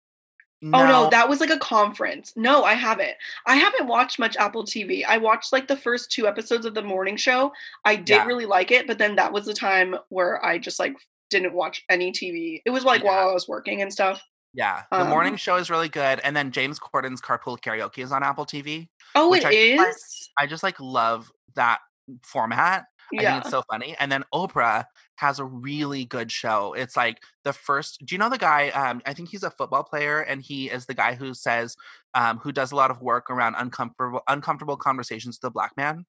Oh 0.65 0.87
no, 0.87 1.09
that 1.09 1.27
was 1.27 1.41
like 1.41 1.49
a 1.49 1.57
conference. 1.59 2.31
No, 2.37 2.63
I 2.63 2.73
haven't. 2.73 3.11
I 3.45 3.55
haven't 3.57 3.85
watched 3.87 4.17
much 4.17 4.37
Apple 4.37 4.63
TV. 4.63 5.03
I 5.05 5.17
watched 5.17 5.51
like 5.51 5.67
the 5.67 5.75
first 5.75 6.09
two 6.09 6.25
episodes 6.25 6.65
of 6.65 6.73
the 6.73 6.81
morning 6.81 7.17
show. 7.17 7.51
I 7.83 7.97
did 7.97 8.09
Yeah. 8.15 8.25
really 8.25 8.45
like 8.45 8.71
it, 8.71 8.87
but 8.87 8.97
then 8.97 9.17
that 9.17 9.33
was 9.33 9.45
the 9.45 9.53
time 9.53 9.95
where 10.07 10.43
I 10.45 10.57
just 10.57 10.79
like 10.79 10.93
didn't 11.29 11.53
watch 11.53 11.83
any 11.89 12.13
TV. 12.13 12.61
It 12.65 12.69
was 12.69 12.85
like 12.85 13.03
Yeah. 13.03 13.09
while 13.09 13.29
I 13.29 13.33
was 13.33 13.45
working 13.47 13.81
and 13.81 13.91
stuff. 13.91 14.21
yeah. 14.53 14.83
The 14.91 15.03
morning 15.03 15.33
um, 15.33 15.37
show 15.37 15.55
is 15.57 15.69
really 15.69 15.89
good, 15.89 16.21
and 16.23 16.33
then 16.35 16.51
James 16.51 16.79
Corden's 16.79 17.19
Carpool 17.21 17.59
Karaoke 17.59 17.99
is 18.03 18.11
on 18.13 18.23
Apple 18.23 18.45
TV. 18.45 18.87
Oh, 19.15 19.33
it 19.33 19.43
I 19.43 19.51
is. 19.51 20.29
I 20.39 20.45
just 20.47 20.63
like 20.63 20.79
love 20.79 21.29
that 21.55 21.79
format. 22.23 22.85
I 23.17 23.21
yeah. 23.21 23.31
think 23.33 23.43
it's 23.43 23.51
so 23.51 23.63
funny. 23.69 23.95
And 23.99 24.11
then 24.11 24.23
Oprah 24.33 24.85
has 25.15 25.39
a 25.39 25.45
really 25.45 26.05
good 26.05 26.31
show. 26.31 26.73
It's 26.73 26.97
like 26.97 27.19
the 27.43 27.53
first. 27.53 28.03
Do 28.05 28.15
you 28.15 28.19
know 28.19 28.29
the 28.29 28.37
guy? 28.37 28.69
Um, 28.69 29.01
I 29.05 29.13
think 29.13 29.29
he's 29.29 29.43
a 29.43 29.51
football 29.51 29.83
player, 29.83 30.19
and 30.21 30.41
he 30.41 30.69
is 30.69 30.85
the 30.85 30.93
guy 30.93 31.15
who 31.15 31.33
says, 31.33 31.75
um, 32.13 32.39
who 32.39 32.51
does 32.51 32.71
a 32.71 32.75
lot 32.75 32.91
of 32.91 33.01
work 33.01 33.29
around 33.29 33.55
uncomfortable, 33.57 34.21
uncomfortable 34.27 34.77
conversations 34.77 35.39
with 35.41 35.49
a 35.49 35.53
black 35.53 35.71
man. 35.77 36.05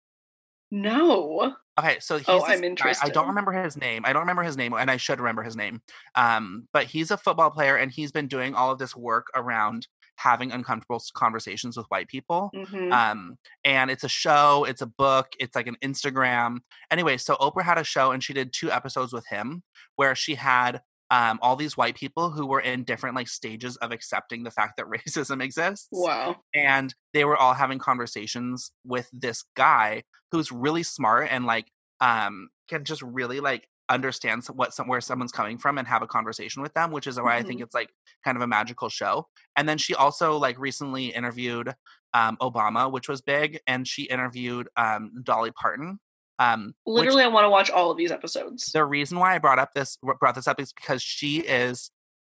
no. 0.70 1.54
Okay, 1.78 1.98
so 1.98 2.18
he's 2.18 2.28
Oh, 2.28 2.44
I'm 2.44 2.74
guy- 2.76 2.94
I 3.02 3.08
don't 3.08 3.26
remember 3.26 3.50
his 3.50 3.76
name. 3.76 4.02
I 4.04 4.12
don't 4.12 4.22
remember 4.22 4.44
his 4.44 4.56
name, 4.56 4.72
and 4.74 4.88
I 4.90 4.96
should 4.96 5.18
remember 5.18 5.42
his 5.42 5.56
name. 5.56 5.82
Um, 6.14 6.68
but 6.72 6.86
he's 6.86 7.10
a 7.10 7.16
football 7.16 7.50
player, 7.50 7.76
and 7.76 7.90
he's 7.90 8.12
been 8.12 8.28
doing 8.28 8.54
all 8.54 8.70
of 8.70 8.78
this 8.78 8.94
work 8.94 9.26
around 9.34 9.88
having 10.16 10.52
uncomfortable 10.52 11.02
conversations 11.14 11.76
with 11.76 11.86
white 11.88 12.08
people. 12.08 12.50
Mhm. 12.54 12.92
Um, 12.92 13.38
and 13.64 13.90
it's 13.90 14.04
a 14.04 14.08
show, 14.08 14.64
it's 14.64 14.82
a 14.82 14.86
book, 14.86 15.32
it's 15.38 15.56
like 15.56 15.66
an 15.66 15.76
Instagram. 15.82 16.58
Anyway, 16.90 17.16
so 17.16 17.36
Oprah 17.36 17.64
had 17.64 17.78
a 17.78 17.84
show, 17.84 18.10
and 18.10 18.22
she 18.22 18.32
did 18.32 18.52
two 18.52 18.70
episodes 18.70 19.12
with 19.12 19.26
him 19.28 19.62
where 19.96 20.14
she 20.14 20.34
had 20.36 20.82
um, 21.10 21.38
all 21.42 21.54
these 21.54 21.76
white 21.76 21.94
people 21.94 22.30
who 22.30 22.46
were 22.46 22.60
in 22.60 22.82
different 22.82 23.14
like 23.14 23.28
stages 23.28 23.76
of 23.76 23.92
accepting 23.92 24.42
the 24.42 24.50
fact 24.50 24.76
that 24.76 24.86
racism 25.06 25.42
exists 25.42 25.88
wow. 25.92 26.36
and 26.54 26.94
they 27.12 27.24
were 27.24 27.36
all 27.36 27.54
having 27.54 27.78
conversations 27.78 28.72
with 28.84 29.08
this 29.12 29.44
guy 29.54 30.02
who's 30.32 30.50
really 30.50 30.82
smart 30.82 31.28
and 31.30 31.44
like 31.44 31.66
um 32.00 32.48
can 32.68 32.84
just 32.84 33.02
really 33.02 33.38
like 33.40 33.68
understand 33.88 34.44
what 34.54 34.72
some 34.72 34.88
where 34.88 35.00
someone's 35.00 35.32
coming 35.32 35.58
from 35.58 35.76
and 35.78 35.86
have 35.86 36.02
a 36.02 36.06
conversation 36.06 36.62
with 36.62 36.72
them 36.74 36.90
which 36.90 37.06
is 37.06 37.20
why 37.20 37.36
i 37.36 37.42
think 37.42 37.60
Mhm. 37.60 37.64
it's 37.64 37.74
like 37.74 37.90
kind 38.24 38.36
of 38.36 38.42
a 38.42 38.46
magical 38.46 38.88
show 38.88 39.26
and 39.56 39.68
then 39.68 39.76
she 39.78 39.94
also 39.94 40.36
like 40.38 40.58
recently 40.58 41.06
interviewed 41.08 41.74
um 42.14 42.36
obama 42.40 42.90
which 42.90 43.08
was 43.08 43.20
big 43.20 43.60
and 43.66 43.86
she 43.86 44.04
interviewed 44.04 44.68
um 44.76 45.12
dolly 45.22 45.50
parton 45.50 45.98
Um, 46.38 46.74
which- 46.84 47.00
Literally, 47.04 47.22
I 47.22 47.28
want 47.28 47.44
to 47.44 47.50
watch 47.50 47.70
all 47.70 47.90
of 47.92 47.96
these 47.96 48.10
episodes. 48.10 48.72
the 48.72 48.84
reason 48.84 49.18
why 49.20 49.34
I 49.34 49.38
brought 49.38 49.58
up 49.60 49.72
this 49.74 49.98
brought 50.18 50.34
this 50.34 50.48
up 50.48 50.58
is 50.60 50.72
because 50.72 51.00
she 51.02 51.38
is 51.40 51.90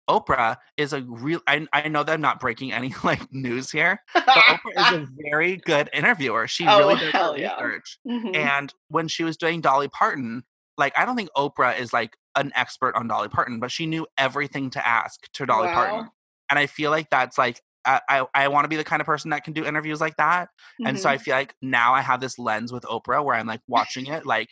Oprah 0.09 0.57
is 0.79 0.93
a 0.95 1.03
real. 1.03 1.41
I 1.47 1.67
I 1.73 1.89
know 1.89 2.03
that 2.03 2.13
I'm 2.13 2.21
not 2.23 2.41
breaking 2.41 2.73
any 2.73 2.95
like 3.05 3.21
news 3.33 3.71
here, 3.71 4.01
but 4.15 4.25
Oprah 4.27 4.77
is 4.77 4.93
a 5.03 5.07
very 5.31 5.57
good 5.57 5.91
interviewer. 5.93 6.47
She 6.47 6.65
Oh, 6.67 6.79
really 6.79 6.95
does 6.95 7.13
her 7.13 7.37
yeah. 7.37 7.61
research. 7.61 7.99
Mhm. 8.07 8.35
And 8.37 8.73
when 8.89 9.09
she 9.09 9.25
was 9.25 9.37
doing 9.37 9.61
Dolly 9.61 9.89
Parton, 9.89 10.45
like 10.79 10.97
I 10.99 11.05
don't 11.05 11.17
think 11.17 11.31
Oprah 11.37 11.79
is 11.79 11.93
like 11.93 12.17
an 12.37 12.53
expert 12.55 12.95
on 12.95 13.09
Dolly 13.09 13.29
Parton, 13.29 13.59
but 13.61 13.71
she 13.71 13.85
knew 13.87 14.07
everything 14.17 14.71
to 14.71 14.87
ask 14.87 15.31
to 15.35 15.45
Dolly 15.45 15.69
Parton. 15.69 16.09
And 16.51 16.59
I 16.59 16.67
feel 16.67 16.91
like 16.91 17.11
that's 17.11 17.37
like 17.37 17.61
I 17.85 18.01
I, 18.09 18.27
I 18.35 18.49
want 18.49 18.65
to 18.65 18.69
be 18.69 18.77
the 18.77 18.85
kind 18.85 19.01
of 19.01 19.07
person 19.07 19.31
that 19.31 19.45
can 19.45 19.53
do 19.53 19.65
interviews 19.65 20.01
like 20.01 20.17
that. 20.17 20.49
And 20.85 20.99
so. 20.99 21.09
I 21.11 21.19
feel 21.19 21.35
like 21.35 21.55
now 21.61 21.93
I 21.95 22.01
have 22.01 22.21
this 22.21 22.39
lens 22.39 22.73
with 22.73 22.85
Oprah 22.85 23.25
where 23.25 23.35
I'm 23.37 23.47
like 23.47 23.61
watching 23.69 24.07
it, 24.07 24.25
like, 24.25 24.49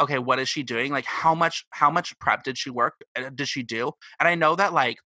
okay, 0.00 0.18
what 0.18 0.38
is 0.38 0.48
she 0.48 0.62
doing? 0.62 0.92
Like, 0.92 1.04
how 1.06 1.34
much 1.34 1.64
how 1.70 1.90
much 1.90 2.16
prep 2.20 2.42
did 2.44 2.58
she 2.58 2.70
work? 2.70 2.94
uh, 3.18 3.30
Did 3.34 3.48
she 3.48 3.62
do? 3.62 3.92
And 4.20 4.28
I 4.28 4.34
know 4.34 4.54
that 4.56 4.72
like 4.72 4.98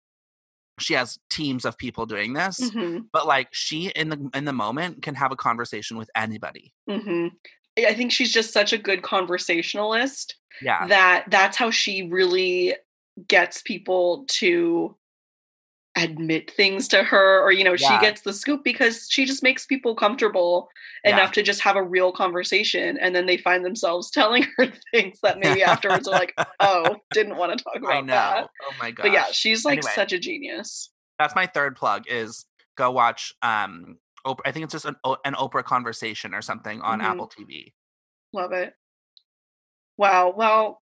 she 0.79 0.93
has 0.95 1.17
teams 1.31 1.65
of 1.65 1.79
people 1.79 2.05
doing 2.05 2.35
this, 2.35 2.61
Mhm. 2.71 3.07
but 3.13 3.27
like 3.27 3.49
she 3.53 3.87
in 3.97 4.11
the 4.11 4.31
in 4.35 4.45
the 4.45 4.53
moment 4.53 5.01
can 5.03 5.15
have 5.15 5.33
a 5.33 5.37
conversation 5.37 5.97
with 5.97 6.11
anybody. 6.15 6.75
Mhm. 6.89 7.31
I 7.79 7.95
think 7.95 8.11
she's 8.13 8.33
just 8.33 8.53
such 8.53 8.73
a 8.73 8.79
good 8.79 9.03
conversationalist 9.03 10.37
Yeah, 10.63 10.87
that 10.89 11.25
that's 11.29 11.57
how 11.57 11.71
she 11.71 12.09
really 12.09 12.75
gets 13.29 13.63
people 13.63 14.25
to 14.29 14.97
admit 15.99 16.51
things 16.51 16.89
to 16.89 17.03
her 17.03 17.41
or 17.43 17.51
you 17.53 17.65
know 17.65 17.73
Yeah. 17.73 17.89
she 17.99 17.99
gets 18.05 18.21
the 18.21 18.33
scoop 18.35 18.63
because 18.63 19.07
she 19.11 19.25
just 19.25 19.43
makes 19.43 19.65
people 19.65 19.95
comfortable 19.95 20.69
Yeah. 21.05 21.13
enough 21.13 21.33
to 21.33 21.43
just 21.43 21.63
have 21.63 21.77
a 21.77 21.83
real 21.83 22.13
conversation 22.13 22.99
and 22.99 23.15
then 23.17 23.25
they 23.25 23.39
find 23.39 23.65
themselves 23.65 24.11
telling 24.19 24.45
her 24.59 24.71
things 24.93 25.19
that 25.23 25.39
maybe 25.39 25.63
afterwards 25.63 26.07
are 26.07 26.15
like 26.19 26.35
oh 26.61 26.97
didn't 27.13 27.37
want 27.37 27.57
to 27.57 27.65
talk 27.65 27.77
about 27.77 28.07
that 28.09 28.47
Oh 28.69 28.73
my 28.79 28.91
god. 28.91 29.05
but 29.05 29.13
yeah 29.13 29.25
she's 29.33 29.65
like 29.65 29.79
Anyway. 29.79 29.93
such 29.95 30.13
a 30.13 30.19
genius 30.19 30.91
that's 31.19 31.35
my 31.35 31.47
third 31.47 31.77
plug 31.77 32.05
is 32.09 32.45
go 32.77 32.91
watch 32.91 33.33
um 33.41 33.97
Oprah, 34.27 34.41
I 34.45 34.53
think 34.53 34.65
it's 34.65 34.73
just 34.73 34.85
an, 34.85 34.97
an 35.25 35.35
Oprah 35.35 35.65
conversation 35.65 36.35
or 36.35 36.43
something 36.43 36.81
on 36.83 37.01
Mhm. 37.01 37.05
Apple 37.05 37.29
TV. 37.29 37.73
love 38.33 38.53
it. 38.53 38.75
Wow 39.97 40.35
well 40.37 40.83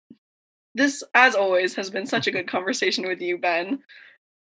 this 0.74 1.02
as 1.14 1.34
always 1.34 1.74
has 1.76 1.90
been 1.90 2.06
such 2.06 2.26
a 2.26 2.30
good 2.30 2.48
conversation 2.56 3.06
with 3.06 3.20
you 3.20 3.38
ben. 3.38 3.80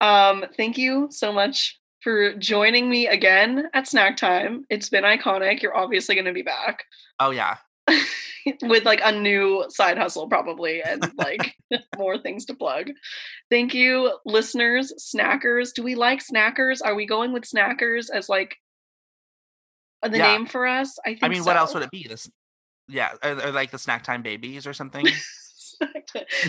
Um 0.01 0.45
thank 0.55 0.77
you 0.77 1.07
so 1.11 1.31
much 1.33 1.79
for 2.01 2.33
joining 2.35 2.89
me 2.89 3.07
again 3.07 3.69
at 3.73 3.87
snack 3.87 4.15
time. 4.17 4.65
It's 4.69 4.89
been 4.89 5.03
iconic. 5.03 5.61
You're 5.61 5.75
obviously 5.75 6.13
going 6.15 6.25
to 6.25 6.31
be 6.33 6.43
back. 6.43 6.83
Oh 7.19 7.31
yeah. 7.31 7.57
with 8.61 8.85
like 8.85 9.01
a 9.03 9.11
new 9.11 9.65
side 9.69 9.97
hustle 9.97 10.29
probably 10.29 10.81
and 10.83 11.11
like 11.17 11.55
more 11.97 12.17
things 12.17 12.45
to 12.45 12.55
plug. 12.55 12.91
Thank 13.49 13.73
you 13.73 14.13
listeners 14.25 14.93
snackers. 14.99 15.73
Do 15.73 15.81
we 15.83 15.95
like 15.95 16.21
snackers? 16.23 16.79
Are 16.85 16.95
we 16.95 17.05
going 17.07 17.33
with 17.33 17.43
snackers 17.43 18.09
as 18.13 18.29
like 18.29 18.55
the 20.03 20.17
Yeah. 20.17 20.33
name 20.33 20.45
for 20.45 20.65
us 20.67 20.97
i 21.05 21.09
think 21.09 21.23
I 21.23 21.27
mean, 21.29 21.43
what 21.43 21.57
else 21.57 21.73
would 21.73 21.83
it 21.83 21.91
be? 21.91 22.05
This 22.07 22.29
yeah, 22.89 23.11
or, 23.23 23.47
or 23.47 23.51
like 23.51 23.71
the 23.71 23.79
snack 23.79 24.03
time 24.03 24.21
babies 24.21 24.65
or 24.65 24.73
something. 24.81 25.05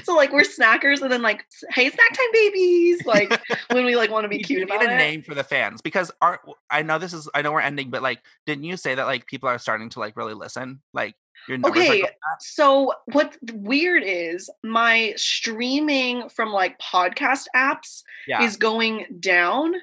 so 0.04 0.14
like 0.14 0.32
we're 0.32 0.42
snackers 0.42 1.02
and 1.02 1.10
then 1.10 1.20
like 1.22 1.44
hey 1.70 1.90
snack 1.90 2.12
time 2.12 2.32
babies 2.32 3.04
like 3.04 3.40
when 3.72 3.84
we 3.84 3.96
like 3.96 4.10
want 4.10 4.24
to 4.24 4.28
be 4.28 4.38
cute 4.38 4.62
about 4.62 4.80
need 4.80 4.90
a 4.90 4.94
it 4.94 4.96
name 4.98 5.22
for 5.22 5.34
the 5.34 5.42
fans 5.44 5.80
because 5.82 6.10
our 6.22 6.40
I 6.70 6.82
know 6.82 6.98
this 6.98 7.12
is 7.12 7.28
I 7.34 7.42
know 7.42 7.52
we're 7.52 7.60
ending, 7.60 7.90
but 7.90 8.02
like, 8.02 8.20
didn't 8.46 8.64
you 8.64 8.76
say 8.76 8.94
that 8.94 9.06
like 9.06 9.26
people 9.26 9.48
are 9.48 9.58
starting 9.58 9.88
to 9.90 9.98
like 9.98 10.16
really 10.16 10.34
listen? 10.34 10.80
Like 10.94 11.14
your 11.48 11.58
numbers 11.58 11.88
are 11.88 11.92
Okay, 11.92 12.04
so 12.40 12.92
what 13.06 13.36
weird 13.52 14.02
is 14.04 14.48
my 14.62 15.14
streaming 15.16 16.28
from 16.28 16.52
like 16.52 16.78
podcast 16.78 17.46
apps 17.56 18.02
Yeah. 18.26 18.44
is 18.44 18.56
going 18.56 19.06
down 19.20 19.74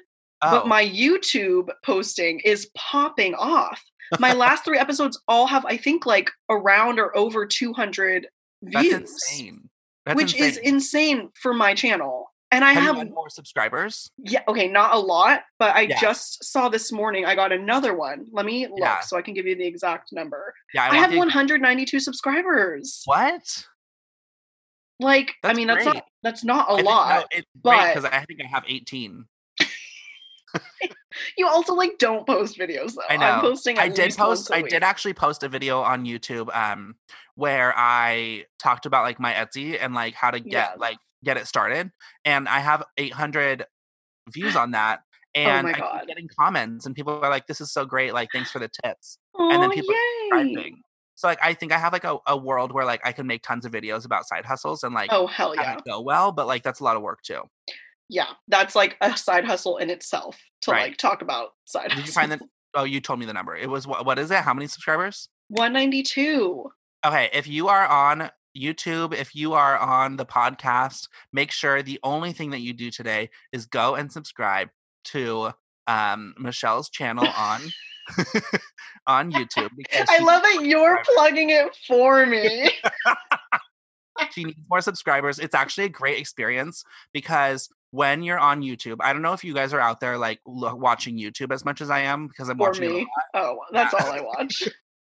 oh, 0.42 0.50
but 0.50 0.66
my 0.68 0.84
YouTube 0.84 1.68
posting 1.84 2.40
is 2.40 2.70
popping 2.76 3.34
off. 3.34 3.82
My 4.20 4.32
last 4.32 4.64
three 4.64 4.78
episodes 4.78 5.20
all 5.26 5.46
have, 5.46 5.64
I 5.66 5.76
think, 5.76 6.06
like 6.06 6.30
around 6.48 6.98
or 7.00 7.16
over 7.16 7.44
200 7.46 8.28
that's 8.62 8.80
views, 8.86 8.94
insane. 9.00 9.68
That's 10.04 10.16
which 10.16 10.34
is 10.36 10.58
insane. 10.58 10.74
insane 10.74 11.30
for 11.40 11.52
my 11.52 11.74
channel. 11.74 12.32
And 12.52 12.64
I 12.64 12.74
Have, 12.74 12.96
have, 12.96 13.10
more 13.10 13.28
subscribers? 13.28 14.08
yeah, 14.18 14.42
okay, 14.46 14.68
not 14.68 14.94
a 14.94 14.98
lot, 14.98 15.42
but 15.58 15.74
I 15.74 15.82
Yeah. 15.82 16.00
just 16.00 16.44
saw 16.44 16.68
this 16.68 16.92
morning 16.92 17.24
I 17.24 17.34
got 17.34 17.50
another 17.50 17.92
one. 17.94 18.26
Let 18.30 18.46
me 18.46 18.68
look 18.68 18.78
Yeah. 18.78 19.00
so 19.00 19.16
I 19.16 19.22
can 19.22 19.34
give 19.34 19.46
you 19.46 19.56
the 19.56 19.66
exact 19.66 20.12
number. 20.12 20.54
Yeah, 20.72 20.84
I, 20.84 20.90
I, 20.90 20.96
have 20.98 21.10
the- 21.10 21.18
192 21.18 21.98
subscribers. 21.98 23.02
What? 23.04 23.66
Like, 25.00 25.30
I 25.42 25.48
That's 25.48 25.56
mean, 25.56 25.66
that's 25.66 25.84
not 25.84 26.04
that's 26.22 26.44
not 26.44 26.68
a 26.68 26.72
I 26.72 26.76
think- 26.76 26.84
no, 26.86 26.90
lot. 26.92 27.26
it's 27.32 27.46
but- 27.60 27.88
because 27.94 28.04
I 28.04 28.24
think 28.24 28.40
I 28.42 28.46
have 28.46 28.62
18. 28.68 29.26
You 31.38 31.46
also 31.48 31.74
like 31.74 31.98
don't 31.98 32.26
post 32.26 32.58
videos 32.58 32.94
though. 32.94 33.02
I 33.08 33.14
I'm 33.14 33.20
know. 33.42 33.48
posting. 33.48 33.78
I 33.78 33.88
did 33.88 34.14
post. 34.14 34.52
I 34.52 34.58
week. 34.60 34.68
did 34.70 34.82
actually 34.82 35.14
post 35.14 35.42
a 35.42 35.48
video 35.48 35.80
on 35.80 36.04
YouTube, 36.04 36.54
um, 36.54 36.96
where 37.36 37.72
I 37.74 38.44
talked 38.58 38.84
about 38.84 39.04
like 39.04 39.18
my 39.18 39.32
Etsy 39.32 39.78
and 39.80 39.94
like 39.94 40.14
how 40.14 40.30
to 40.30 40.40
get 40.40 40.50
Yeah. 40.52 40.72
like 40.78 40.98
get 41.24 41.38
it 41.38 41.46
started, 41.46 41.90
and 42.26 42.46
I 42.48 42.58
have 42.60 42.82
800 42.98 43.64
views 44.30 44.56
on 44.56 44.72
that, 44.72 45.00
and 45.34 45.60
Oh 45.60 45.62
my 45.62 45.70
I 45.70 45.72
keep 45.72 45.82
God. 45.82 46.04
getting 46.06 46.28
comments, 46.38 46.84
and 46.84 46.94
people 46.94 47.18
are 47.24 47.30
like, 47.30 47.46
"This 47.46 47.62
is 47.62 47.72
so 47.72 47.86
great! 47.86 48.12
Like, 48.12 48.28
thanks 48.32 48.50
for 48.50 48.58
the 48.58 48.70
tips." 48.84 49.18
and 49.38 49.62
then 49.62 49.70
people. 49.70 49.94
Subscribing. 50.30 50.82
So 51.14 51.28
like, 51.28 51.38
I 51.42 51.54
think 51.54 51.72
I 51.72 51.78
have 51.78 51.94
like 51.94 52.04
a, 52.04 52.18
a 52.26 52.36
world 52.36 52.72
where 52.72 52.84
like 52.84 53.00
I 53.06 53.12
can 53.12 53.26
make 53.26 53.42
tons 53.42 53.64
of 53.64 53.72
videos 53.72 54.04
about 54.04 54.26
side 54.28 54.44
hustles 54.44 54.82
and 54.84 54.94
like 54.94 55.08
Oh 55.10 55.26
hell 55.26 55.54
yeah. 55.56 55.78
go 55.86 56.02
well, 56.02 56.30
but 56.30 56.46
like 56.46 56.62
that's 56.62 56.80
a 56.80 56.84
lot 56.84 56.94
of 56.96 57.00
work 57.02 57.22
too. 57.22 57.40
Yeah. 58.08 58.26
That's 58.48 58.74
like 58.74 58.96
a 59.00 59.16
side 59.16 59.44
hustle 59.44 59.78
in 59.78 59.90
itself 59.90 60.38
to 60.62 60.70
Right. 60.70 60.88
like 60.90 60.96
talk 60.96 61.22
about 61.22 61.50
side 61.64 61.84
Did 61.90 61.92
hustle. 61.92 62.06
you 62.06 62.12
find 62.12 62.32
that? 62.32 62.40
Oh, 62.78 62.84
you 62.84 63.00
told 63.00 63.18
me 63.18 63.24
the 63.24 63.32
number. 63.32 63.56
It 63.56 63.70
was 63.70 63.86
what? 63.86 64.04
What 64.04 64.18
is 64.18 64.30
it? 64.30 64.40
How 64.40 64.52
many 64.52 64.66
subscribers? 64.66 65.30
192. 65.48 66.70
Okay, 67.06 67.30
if 67.32 67.46
you 67.48 67.68
are 67.68 67.86
on 67.86 68.30
YouTube, 68.54 69.14
if 69.14 69.34
you 69.34 69.54
are 69.54 69.78
on 69.78 70.16
the 70.18 70.26
podcast, 70.26 71.08
make 71.32 71.50
sure 71.52 71.82
the 71.82 71.98
only 72.02 72.34
thing 72.34 72.50
that 72.50 72.60
you 72.60 72.74
do 72.74 72.90
today 72.90 73.30
is 73.50 73.64
go 73.64 73.94
and 73.94 74.12
subscribe 74.12 74.68
to 75.04 75.52
um, 75.86 76.34
Michelle's 76.38 76.90
channel 76.90 77.26
on 77.26 77.62
on 79.06 79.32
YouTube 79.32 79.70
because 79.74 80.06
I 80.10 80.18
love 80.18 80.42
that 80.42 80.60
you're 80.62 81.02
plugging 81.14 81.48
it 81.50 81.74
for 81.86 82.26
me. 82.26 82.70
she 84.32 84.44
needs 84.44 84.58
more 84.68 84.80
subscribers. 84.80 85.38
It's 85.38 85.54
actually 85.54 85.84
a 85.84 85.90
great 85.90 86.18
experience 86.18 86.84
because 87.14 87.68
when 87.96 88.22
you're 88.22 88.38
on 88.38 88.60
YouTube, 88.60 88.96
I 89.00 89.12
don't 89.14 89.22
know 89.22 89.32
if 89.32 89.42
you 89.42 89.54
guys 89.54 89.72
are 89.72 89.80
out 89.80 90.00
there 90.00 90.18
like 90.18 90.40
lo- 90.46 90.74
watching 90.74 91.16
YouTube 91.18 91.50
as 91.52 91.64
much 91.64 91.80
as 91.80 91.88
I 91.90 92.00
am 92.00 92.26
because 92.28 92.50
I'm 92.50 92.58
for 92.58 92.68
watching 92.68 92.92
me. 92.92 93.06
Oh, 93.32 93.58
that's 93.72 93.94
all 93.94 94.12
I 94.12 94.20
watch. 94.38 94.62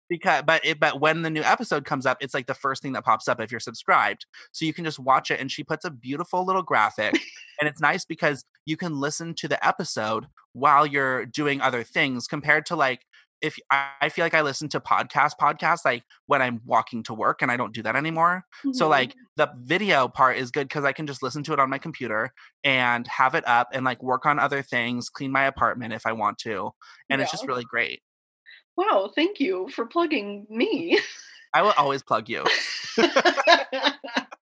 because 0.09 0.43
but 0.45 0.65
it 0.65 0.77
but 0.77 0.99
when 0.99 1.21
the 1.21 1.29
new 1.29 1.41
episode 1.41 1.85
comes 1.85 2.05
up 2.05 2.17
it's 2.19 2.33
like 2.33 2.45
the 2.47 2.53
first 2.53 2.81
thing 2.81 2.91
that 2.91 3.05
pops 3.05 3.29
up 3.29 3.39
if 3.39 3.49
you're 3.49 3.61
subscribed 3.61 4.25
so 4.51 4.65
you 4.65 4.73
can 4.73 4.83
just 4.83 4.99
watch 4.99 5.31
it 5.31 5.39
and 5.39 5.49
she 5.49 5.63
puts 5.63 5.85
a 5.85 5.89
beautiful 5.89 6.45
little 6.45 6.61
graphic 6.63 7.13
and 7.61 7.69
it's 7.69 7.79
nice 7.79 8.03
because 8.03 8.43
you 8.65 8.75
can 8.75 8.99
listen 8.99 9.33
to 9.35 9.47
the 9.47 9.65
episode 9.65 10.25
while 10.51 10.85
you're 10.85 11.25
doing 11.25 11.61
other 11.61 11.81
things 11.83 12.27
compared 12.27 12.65
to 12.65 12.75
like 12.75 13.05
if 13.41 13.57
I, 13.69 13.89
I 14.01 14.09
feel 14.09 14.23
like 14.25 14.33
I 14.33 14.41
listen 14.41 14.69
to 14.69 14.79
podcast 14.79 15.31
podcasts 15.41 15.85
like 15.85 16.03
when 16.27 16.41
I'm 16.41 16.61
walking 16.65 17.03
to 17.03 17.13
work 17.13 17.41
and 17.41 17.51
I 17.51 17.57
don't 17.57 17.73
do 17.73 17.81
that 17.83 17.95
anymore. 17.95 18.43
So 18.73 18.85
Mhm. 18.85 18.89
like 18.89 19.15
the 19.37 19.51
video 19.61 20.07
part 20.07 20.37
is 20.37 20.51
good 20.51 20.67
because 20.67 20.83
I 20.85 20.93
can 20.93 21.07
just 21.07 21.23
listen 21.23 21.43
to 21.43 21.53
it 21.53 21.59
on 21.59 21.69
my 21.69 21.77
computer 21.77 22.31
and 22.63 23.07
have 23.07 23.33
it 23.35 23.47
up 23.47 23.69
and 23.73 23.83
like 23.83 24.01
work 24.03 24.25
on 24.25 24.37
other 24.39 24.61
things, 24.61 25.09
clean 25.09 25.31
my 25.31 25.45
apartment 25.45 25.93
if 25.93 26.05
I 26.05 26.11
want 26.13 26.37
to. 26.39 26.71
And 27.09 27.21
it's 27.21 27.31
just 27.31 27.47
really 27.47 27.65
great. 27.65 28.01
wow, 28.77 29.11
thank 29.15 29.39
you 29.39 29.67
for 29.69 29.85
plugging 29.85 30.45
me. 30.49 30.97
I 31.53 31.61
will 31.61 31.73
always 31.77 32.01
plug 32.03 32.29
you. 32.29 32.45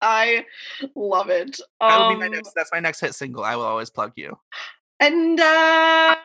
I 0.01 0.45
love 0.95 1.29
it. 1.29 1.59
That 1.81 1.97
will 1.99 2.09
be 2.09 2.15
my 2.19 2.25
Um, 2.27 2.31
next. 2.33 2.53
That's 2.55 2.69
my 2.71 2.79
next 2.79 2.99
hit 2.99 3.15
single. 3.15 3.43
I 3.43 3.55
will 3.55 3.65
always 3.65 3.89
plug 3.89 4.13
you. 4.15 4.37
And 4.99 5.39
I, 5.41 6.17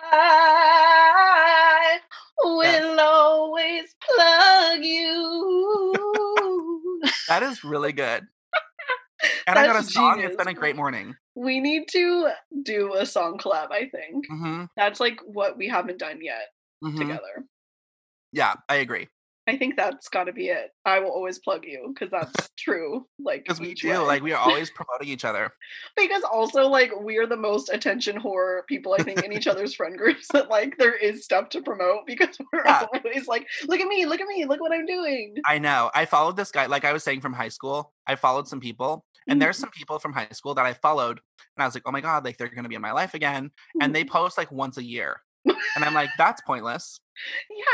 I 0.00 1.98
will 2.42 3.00
always 3.00 3.94
plug 4.14 4.84
you. 4.84 6.14
That 7.28 7.42
is 7.42 7.62
really 7.62 7.92
good. 7.92 8.26
And 9.46 9.58
I 9.58 9.66
got 9.66 9.76
a 9.76 9.80
That's 9.80 9.92
song. 9.92 10.20
It's 10.20 10.36
been 10.36 10.48
a 10.48 10.54
great 10.54 10.76
morning. 10.76 11.14
We 11.34 11.60
need 11.60 11.88
to 11.88 12.30
do 12.62 12.94
a 12.94 13.04
song 13.06 13.38
collab, 13.38 13.70
I 13.70 13.88
think. 13.88 14.26
hmm 14.28 14.64
That's 14.76 14.98
like 14.98 15.20
what 15.26 15.56
we 15.58 15.68
haven't 15.68 15.98
done 15.98 16.20
yet 16.22 16.46
hmm 16.82 16.96
together. 16.96 17.44
Yeah, 18.32 18.54
I 18.68 18.76
agree. 18.76 19.08
I 19.48 19.56
think 19.56 19.76
that's 19.76 20.08
got 20.10 20.24
to 20.24 20.32
be 20.32 20.48
it. 20.48 20.72
I 20.84 21.00
will 21.00 21.10
always 21.10 21.38
plug 21.38 21.64
you 21.64 21.94
because 21.94 22.10
that's 22.10 22.50
true. 22.58 23.06
Like 23.18 23.44
Because 23.44 23.60
we 23.60 23.72
do. 23.72 23.88
way. 23.88 23.96
Like 23.96 24.22
we 24.22 24.32
are 24.32 24.38
always 24.38 24.70
promoting 24.70 25.08
each 25.08 25.24
other. 25.24 25.50
because 25.96 26.22
also 26.22 26.68
like 26.68 26.92
we're 27.00 27.26
the 27.26 27.36
most 27.36 27.70
attention 27.70 28.20
whore 28.20 28.66
people 28.66 28.94
I 28.98 29.02
think 29.02 29.24
in 29.24 29.32
each 29.32 29.46
other's 29.46 29.74
friend 29.74 29.96
groups 29.96 30.26
that 30.34 30.50
like 30.50 30.76
there 30.76 30.94
is 30.94 31.24
stuff 31.24 31.48
to 31.50 31.62
promote 31.62 32.00
because 32.06 32.36
we're 32.52 32.62
Yeah. 32.64 32.84
always 32.92 33.26
like, 33.26 33.46
look 33.66 33.80
at 33.80 33.88
me, 33.88 34.04
look 34.04 34.20
at 34.20 34.28
me, 34.28 34.44
look 34.44 34.60
what 34.60 34.72
I'm 34.72 34.84
doing. 34.84 35.36
I 35.46 35.58
know. 35.58 35.90
I 35.94 36.04
followed 36.04 36.36
this 36.36 36.52
guy, 36.52 36.66
like 36.66 36.84
I 36.84 36.92
was 36.92 37.02
saying 37.02 37.22
from 37.22 37.32
high 37.32 37.48
school. 37.48 37.94
I 38.06 38.16
followed 38.16 38.48
some 38.48 38.60
people, 38.60 39.06
and 39.28 39.40
there's 39.40 39.56
mm-hmm. 39.56 39.62
some 39.62 39.70
people 39.70 39.98
from 39.98 40.12
high 40.12 40.28
school 40.32 40.54
that 40.54 40.66
I 40.66 40.74
followed, 40.74 41.20
and 41.56 41.62
I 41.62 41.66
was 41.66 41.74
like, 41.74 41.84
oh 41.86 41.92
my 41.92 42.00
god, 42.00 42.24
like 42.24 42.36
they're 42.36 42.48
gonna 42.48 42.68
be 42.68 42.74
in 42.74 42.82
my 42.82 42.92
life 42.92 43.14
again. 43.14 43.50
And 43.80 43.94
they 43.94 44.04
mm-hmm. 44.04 44.12
post 44.12 44.36
like 44.36 44.52
once 44.52 44.76
a 44.76 44.84
year, 44.84 45.20
and 45.44 45.84
I'm 45.84 45.94
like, 45.94 46.10
that's 46.18 46.40
pointless. 46.42 47.00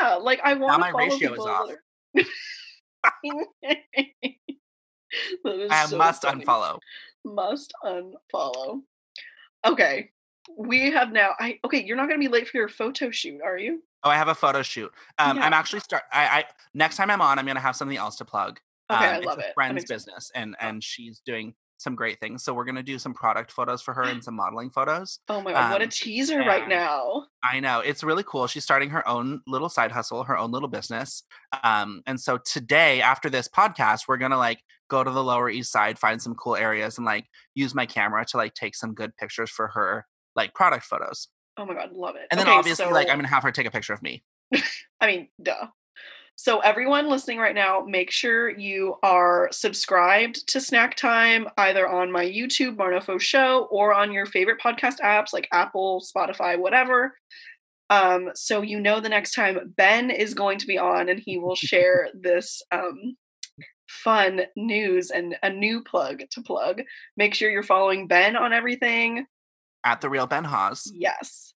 Yeah, 0.01 0.15
like 0.15 0.41
I 0.45 0.55
want 0.55 0.81
my 0.81 0.89
to 0.89 0.93
follow 0.93 1.05
ratio 1.09 1.35
is 1.35 1.41
off. 1.41 1.71
are- 1.71 2.25
That 5.45 5.55
is 5.61 5.71
I 5.71 5.87
so 5.87 5.97
must 5.99 6.23
funny. 6.23 6.45
unfollow. 6.45 6.79
Must 7.25 7.73
unfollow. 7.85 8.81
Okay. 9.65 10.11
We 10.59 10.91
have 10.91 11.13
now 11.13 11.31
I 11.39 11.59
okay, 11.65 11.83
you're 11.85 11.97
not 11.97 12.09
gonna 12.09 12.19
be 12.19 12.29
late 12.29 12.49
for 12.49 12.57
your 12.59 12.69
photo 12.69 13.11
shoot, 13.11 13.41
are 13.43 13.57
you? 13.57 13.83
Oh, 14.03 14.11
I 14.11 14.17
have 14.17 14.29
a 14.29 14.35
photo 14.35 14.63
shoot. 14.63 14.93
Um, 15.19 15.37
Yeah. 15.39 15.45
I'm 15.47 15.53
actually 15.55 15.81
start. 15.81 16.03
I, 16.13 16.27
I 16.27 16.45
next 16.75 16.97
time 16.97 17.11
I'm 17.11 17.21
on, 17.23 17.39
I'm 17.39 17.47
gonna 17.47 17.61
have 17.61 17.77
something 17.77 17.97
else 17.97 18.17
to 18.17 18.25
plug. 18.25 18.61
Okay, 18.91 19.05
I 19.07 19.17
Um, 19.19 19.25
love 19.25 19.39
it's 19.39 19.49
it. 19.49 19.55
friend's 19.55 19.85
business, 19.87 20.31
and 20.35 20.55
and 20.61 20.83
she's 20.85 21.21
doing 21.25 21.55
some 21.79 21.95
great 21.95 22.21
things. 22.21 22.45
So 22.45 22.55
we're 22.55 22.65
gonna 22.65 22.83
do 22.83 22.99
some 22.99 23.15
product 23.15 23.51
photos 23.53 23.83
for 23.83 23.95
her 23.95 24.03
and 24.03 24.23
some 24.25 24.35
modeling 24.37 24.71
photos. 24.71 25.19
Oh 25.29 25.41
my 25.41 25.53
god, 25.53 25.73
what 25.73 25.81
a 25.81 25.85
Um, 25.85 25.91
teaser 25.91 26.39
right 26.39 26.69
now. 26.69 27.27
I 27.43 27.61
know 27.61 27.81
it's 27.81 28.03
really 28.03 28.25
cool. 28.27 28.47
She's 28.47 28.65
starting 28.65 28.91
her 28.91 29.07
own 29.09 29.41
little 29.47 29.69
side 29.69 29.93
hustle, 29.93 30.25
her 30.25 30.37
own 30.39 30.51
little 30.51 30.69
business. 30.69 31.25
Um, 31.63 32.03
and 32.07 32.21
so 32.21 32.39
today, 32.39 33.01
after 33.01 33.29
this 33.31 33.49
podcast, 33.49 34.03
we're 34.09 34.17
gonna 34.19 34.39
like 34.39 34.61
go 34.89 35.03
to 35.05 35.11
the 35.11 35.25
Lower 35.25 35.49
East 35.51 35.73
Side, 35.73 35.99
find 35.99 36.21
some 36.23 36.35
cool 36.35 36.57
areas, 36.57 36.99
and 36.99 37.05
like 37.05 37.27
use 37.55 37.75
my 37.75 37.87
camera 37.87 38.25
to 38.27 38.37
like 38.37 38.55
take 38.55 38.75
some 38.75 38.95
good 38.95 39.17
pictures 39.17 39.51
for 39.51 39.69
her 39.69 40.07
like 40.37 40.55
product 40.55 40.85
photos. 40.85 41.29
Oh 41.57 41.65
my 41.67 41.75
god, 41.75 41.93
love 41.93 42.17
it. 42.17 42.27
And 42.31 42.39
then 42.41 42.49
Okay, 42.49 42.57
obviously, 42.57 42.87
like 42.87 43.09
I'm 43.09 43.17
gonna 43.19 43.29
have 43.29 43.43
her 43.45 43.53
take 43.53 43.67
a 43.67 43.71
picture 43.71 43.93
of 43.93 44.03
me. 44.03 44.25
I 45.01 45.07
mean, 45.07 45.29
duh. 45.43 45.67
So, 46.37 46.59
everyone 46.61 47.09
listening 47.09 47.39
right 47.39 47.55
now, 47.55 47.85
make 47.87 48.11
sure 48.11 48.51
you 48.51 48.97
are 49.03 49.49
subscribed 49.53 50.47
to 50.49 50.61
Snack 50.61 50.97
Time 50.97 51.47
either 51.57 51.89
on 51.89 52.11
my 52.11 52.25
YouTube, 52.25 52.77
Marnofosho, 52.77 53.69
or 53.71 53.95
on 53.95 54.13
your 54.13 54.27
favorite 54.27 54.61
podcast 54.61 55.01
apps 55.01 55.33
like 55.33 55.49
Apple, 55.53 56.05
Spotify, 56.05 56.59
whatever. 56.59 57.15
Um, 57.91 58.31
so 58.35 58.63
you 58.63 58.81
know 58.81 59.01
the 59.01 59.09
next 59.09 59.33
time 59.33 59.75
Ben 59.77 60.11
is 60.11 60.35
going 60.35 60.59
to 60.59 60.67
be 60.67 60.79
on 60.79 61.09
and 61.09 61.21
he 61.21 61.39
will 61.39 61.55
share 61.55 62.09
this 62.15 62.63
um, 62.73 63.17
fun 63.89 64.43
news 64.57 65.11
and 65.11 65.37
a 65.43 65.51
new 65.51 65.83
plug 65.83 66.23
to 66.31 66.43
plug. 66.43 66.83
Make 67.17 67.35
sure 67.35 67.51
you're 67.51 67.63
following 67.63 68.09
Ben 68.09 68.37
on 68.37 68.53
everything. 68.53 69.27
At 69.85 70.01
the 70.01 70.09
real 70.09 70.27
Ben 70.27 70.45
Hawes. 70.45 70.91
Yes. 70.93 71.55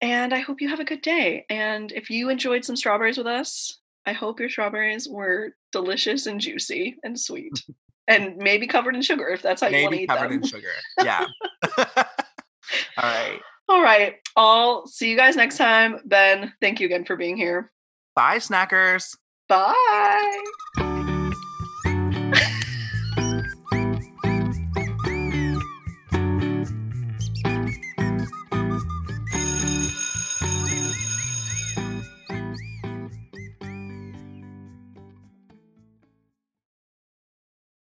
And 0.00 0.32
I 0.32 0.38
hope 0.38 0.60
you 0.60 0.68
have 0.68 0.80
a 0.80 0.84
good 0.84 1.02
day. 1.02 1.44
And 1.50 1.90
if 1.90 2.08
you 2.10 2.28
enjoyed 2.28 2.64
some 2.64 2.76
strawberries 2.76 3.18
with 3.18 3.26
us, 3.26 3.77
I 4.08 4.12
hope 4.12 4.40
your 4.40 4.48
strawberries 4.48 5.06
were 5.06 5.50
delicious 5.70 6.24
and 6.26 6.40
juicy 6.40 6.96
and 7.04 7.20
sweet. 7.20 7.52
and 8.08 8.36
maybe 8.38 8.66
covered 8.66 8.94
in 8.96 9.02
sugar 9.02 9.28
if 9.28 9.42
that's 9.42 9.60
how 9.60 9.68
you 9.68 9.82
want 9.82 9.84
to 9.84 9.90
Maybe 9.90 10.04
eat 10.04 10.08
covered 10.08 10.30
them. 10.30 10.42
in 10.42 10.48
sugar. 10.48 10.70
Yeah. 11.04 11.26
All 11.78 13.04
right. 13.04 13.40
All 13.68 13.82
right. 13.82 14.14
I'll 14.34 14.86
see 14.86 15.10
you 15.10 15.16
guys 15.16 15.36
next 15.36 15.58
time. 15.58 16.00
Ben, 16.06 16.54
thank 16.62 16.80
you 16.80 16.86
again 16.86 17.04
for 17.04 17.16
being 17.16 17.36
here. 17.36 17.70
Bye, 18.16 18.38
snackers. 18.38 19.14
Bye. 19.46 20.94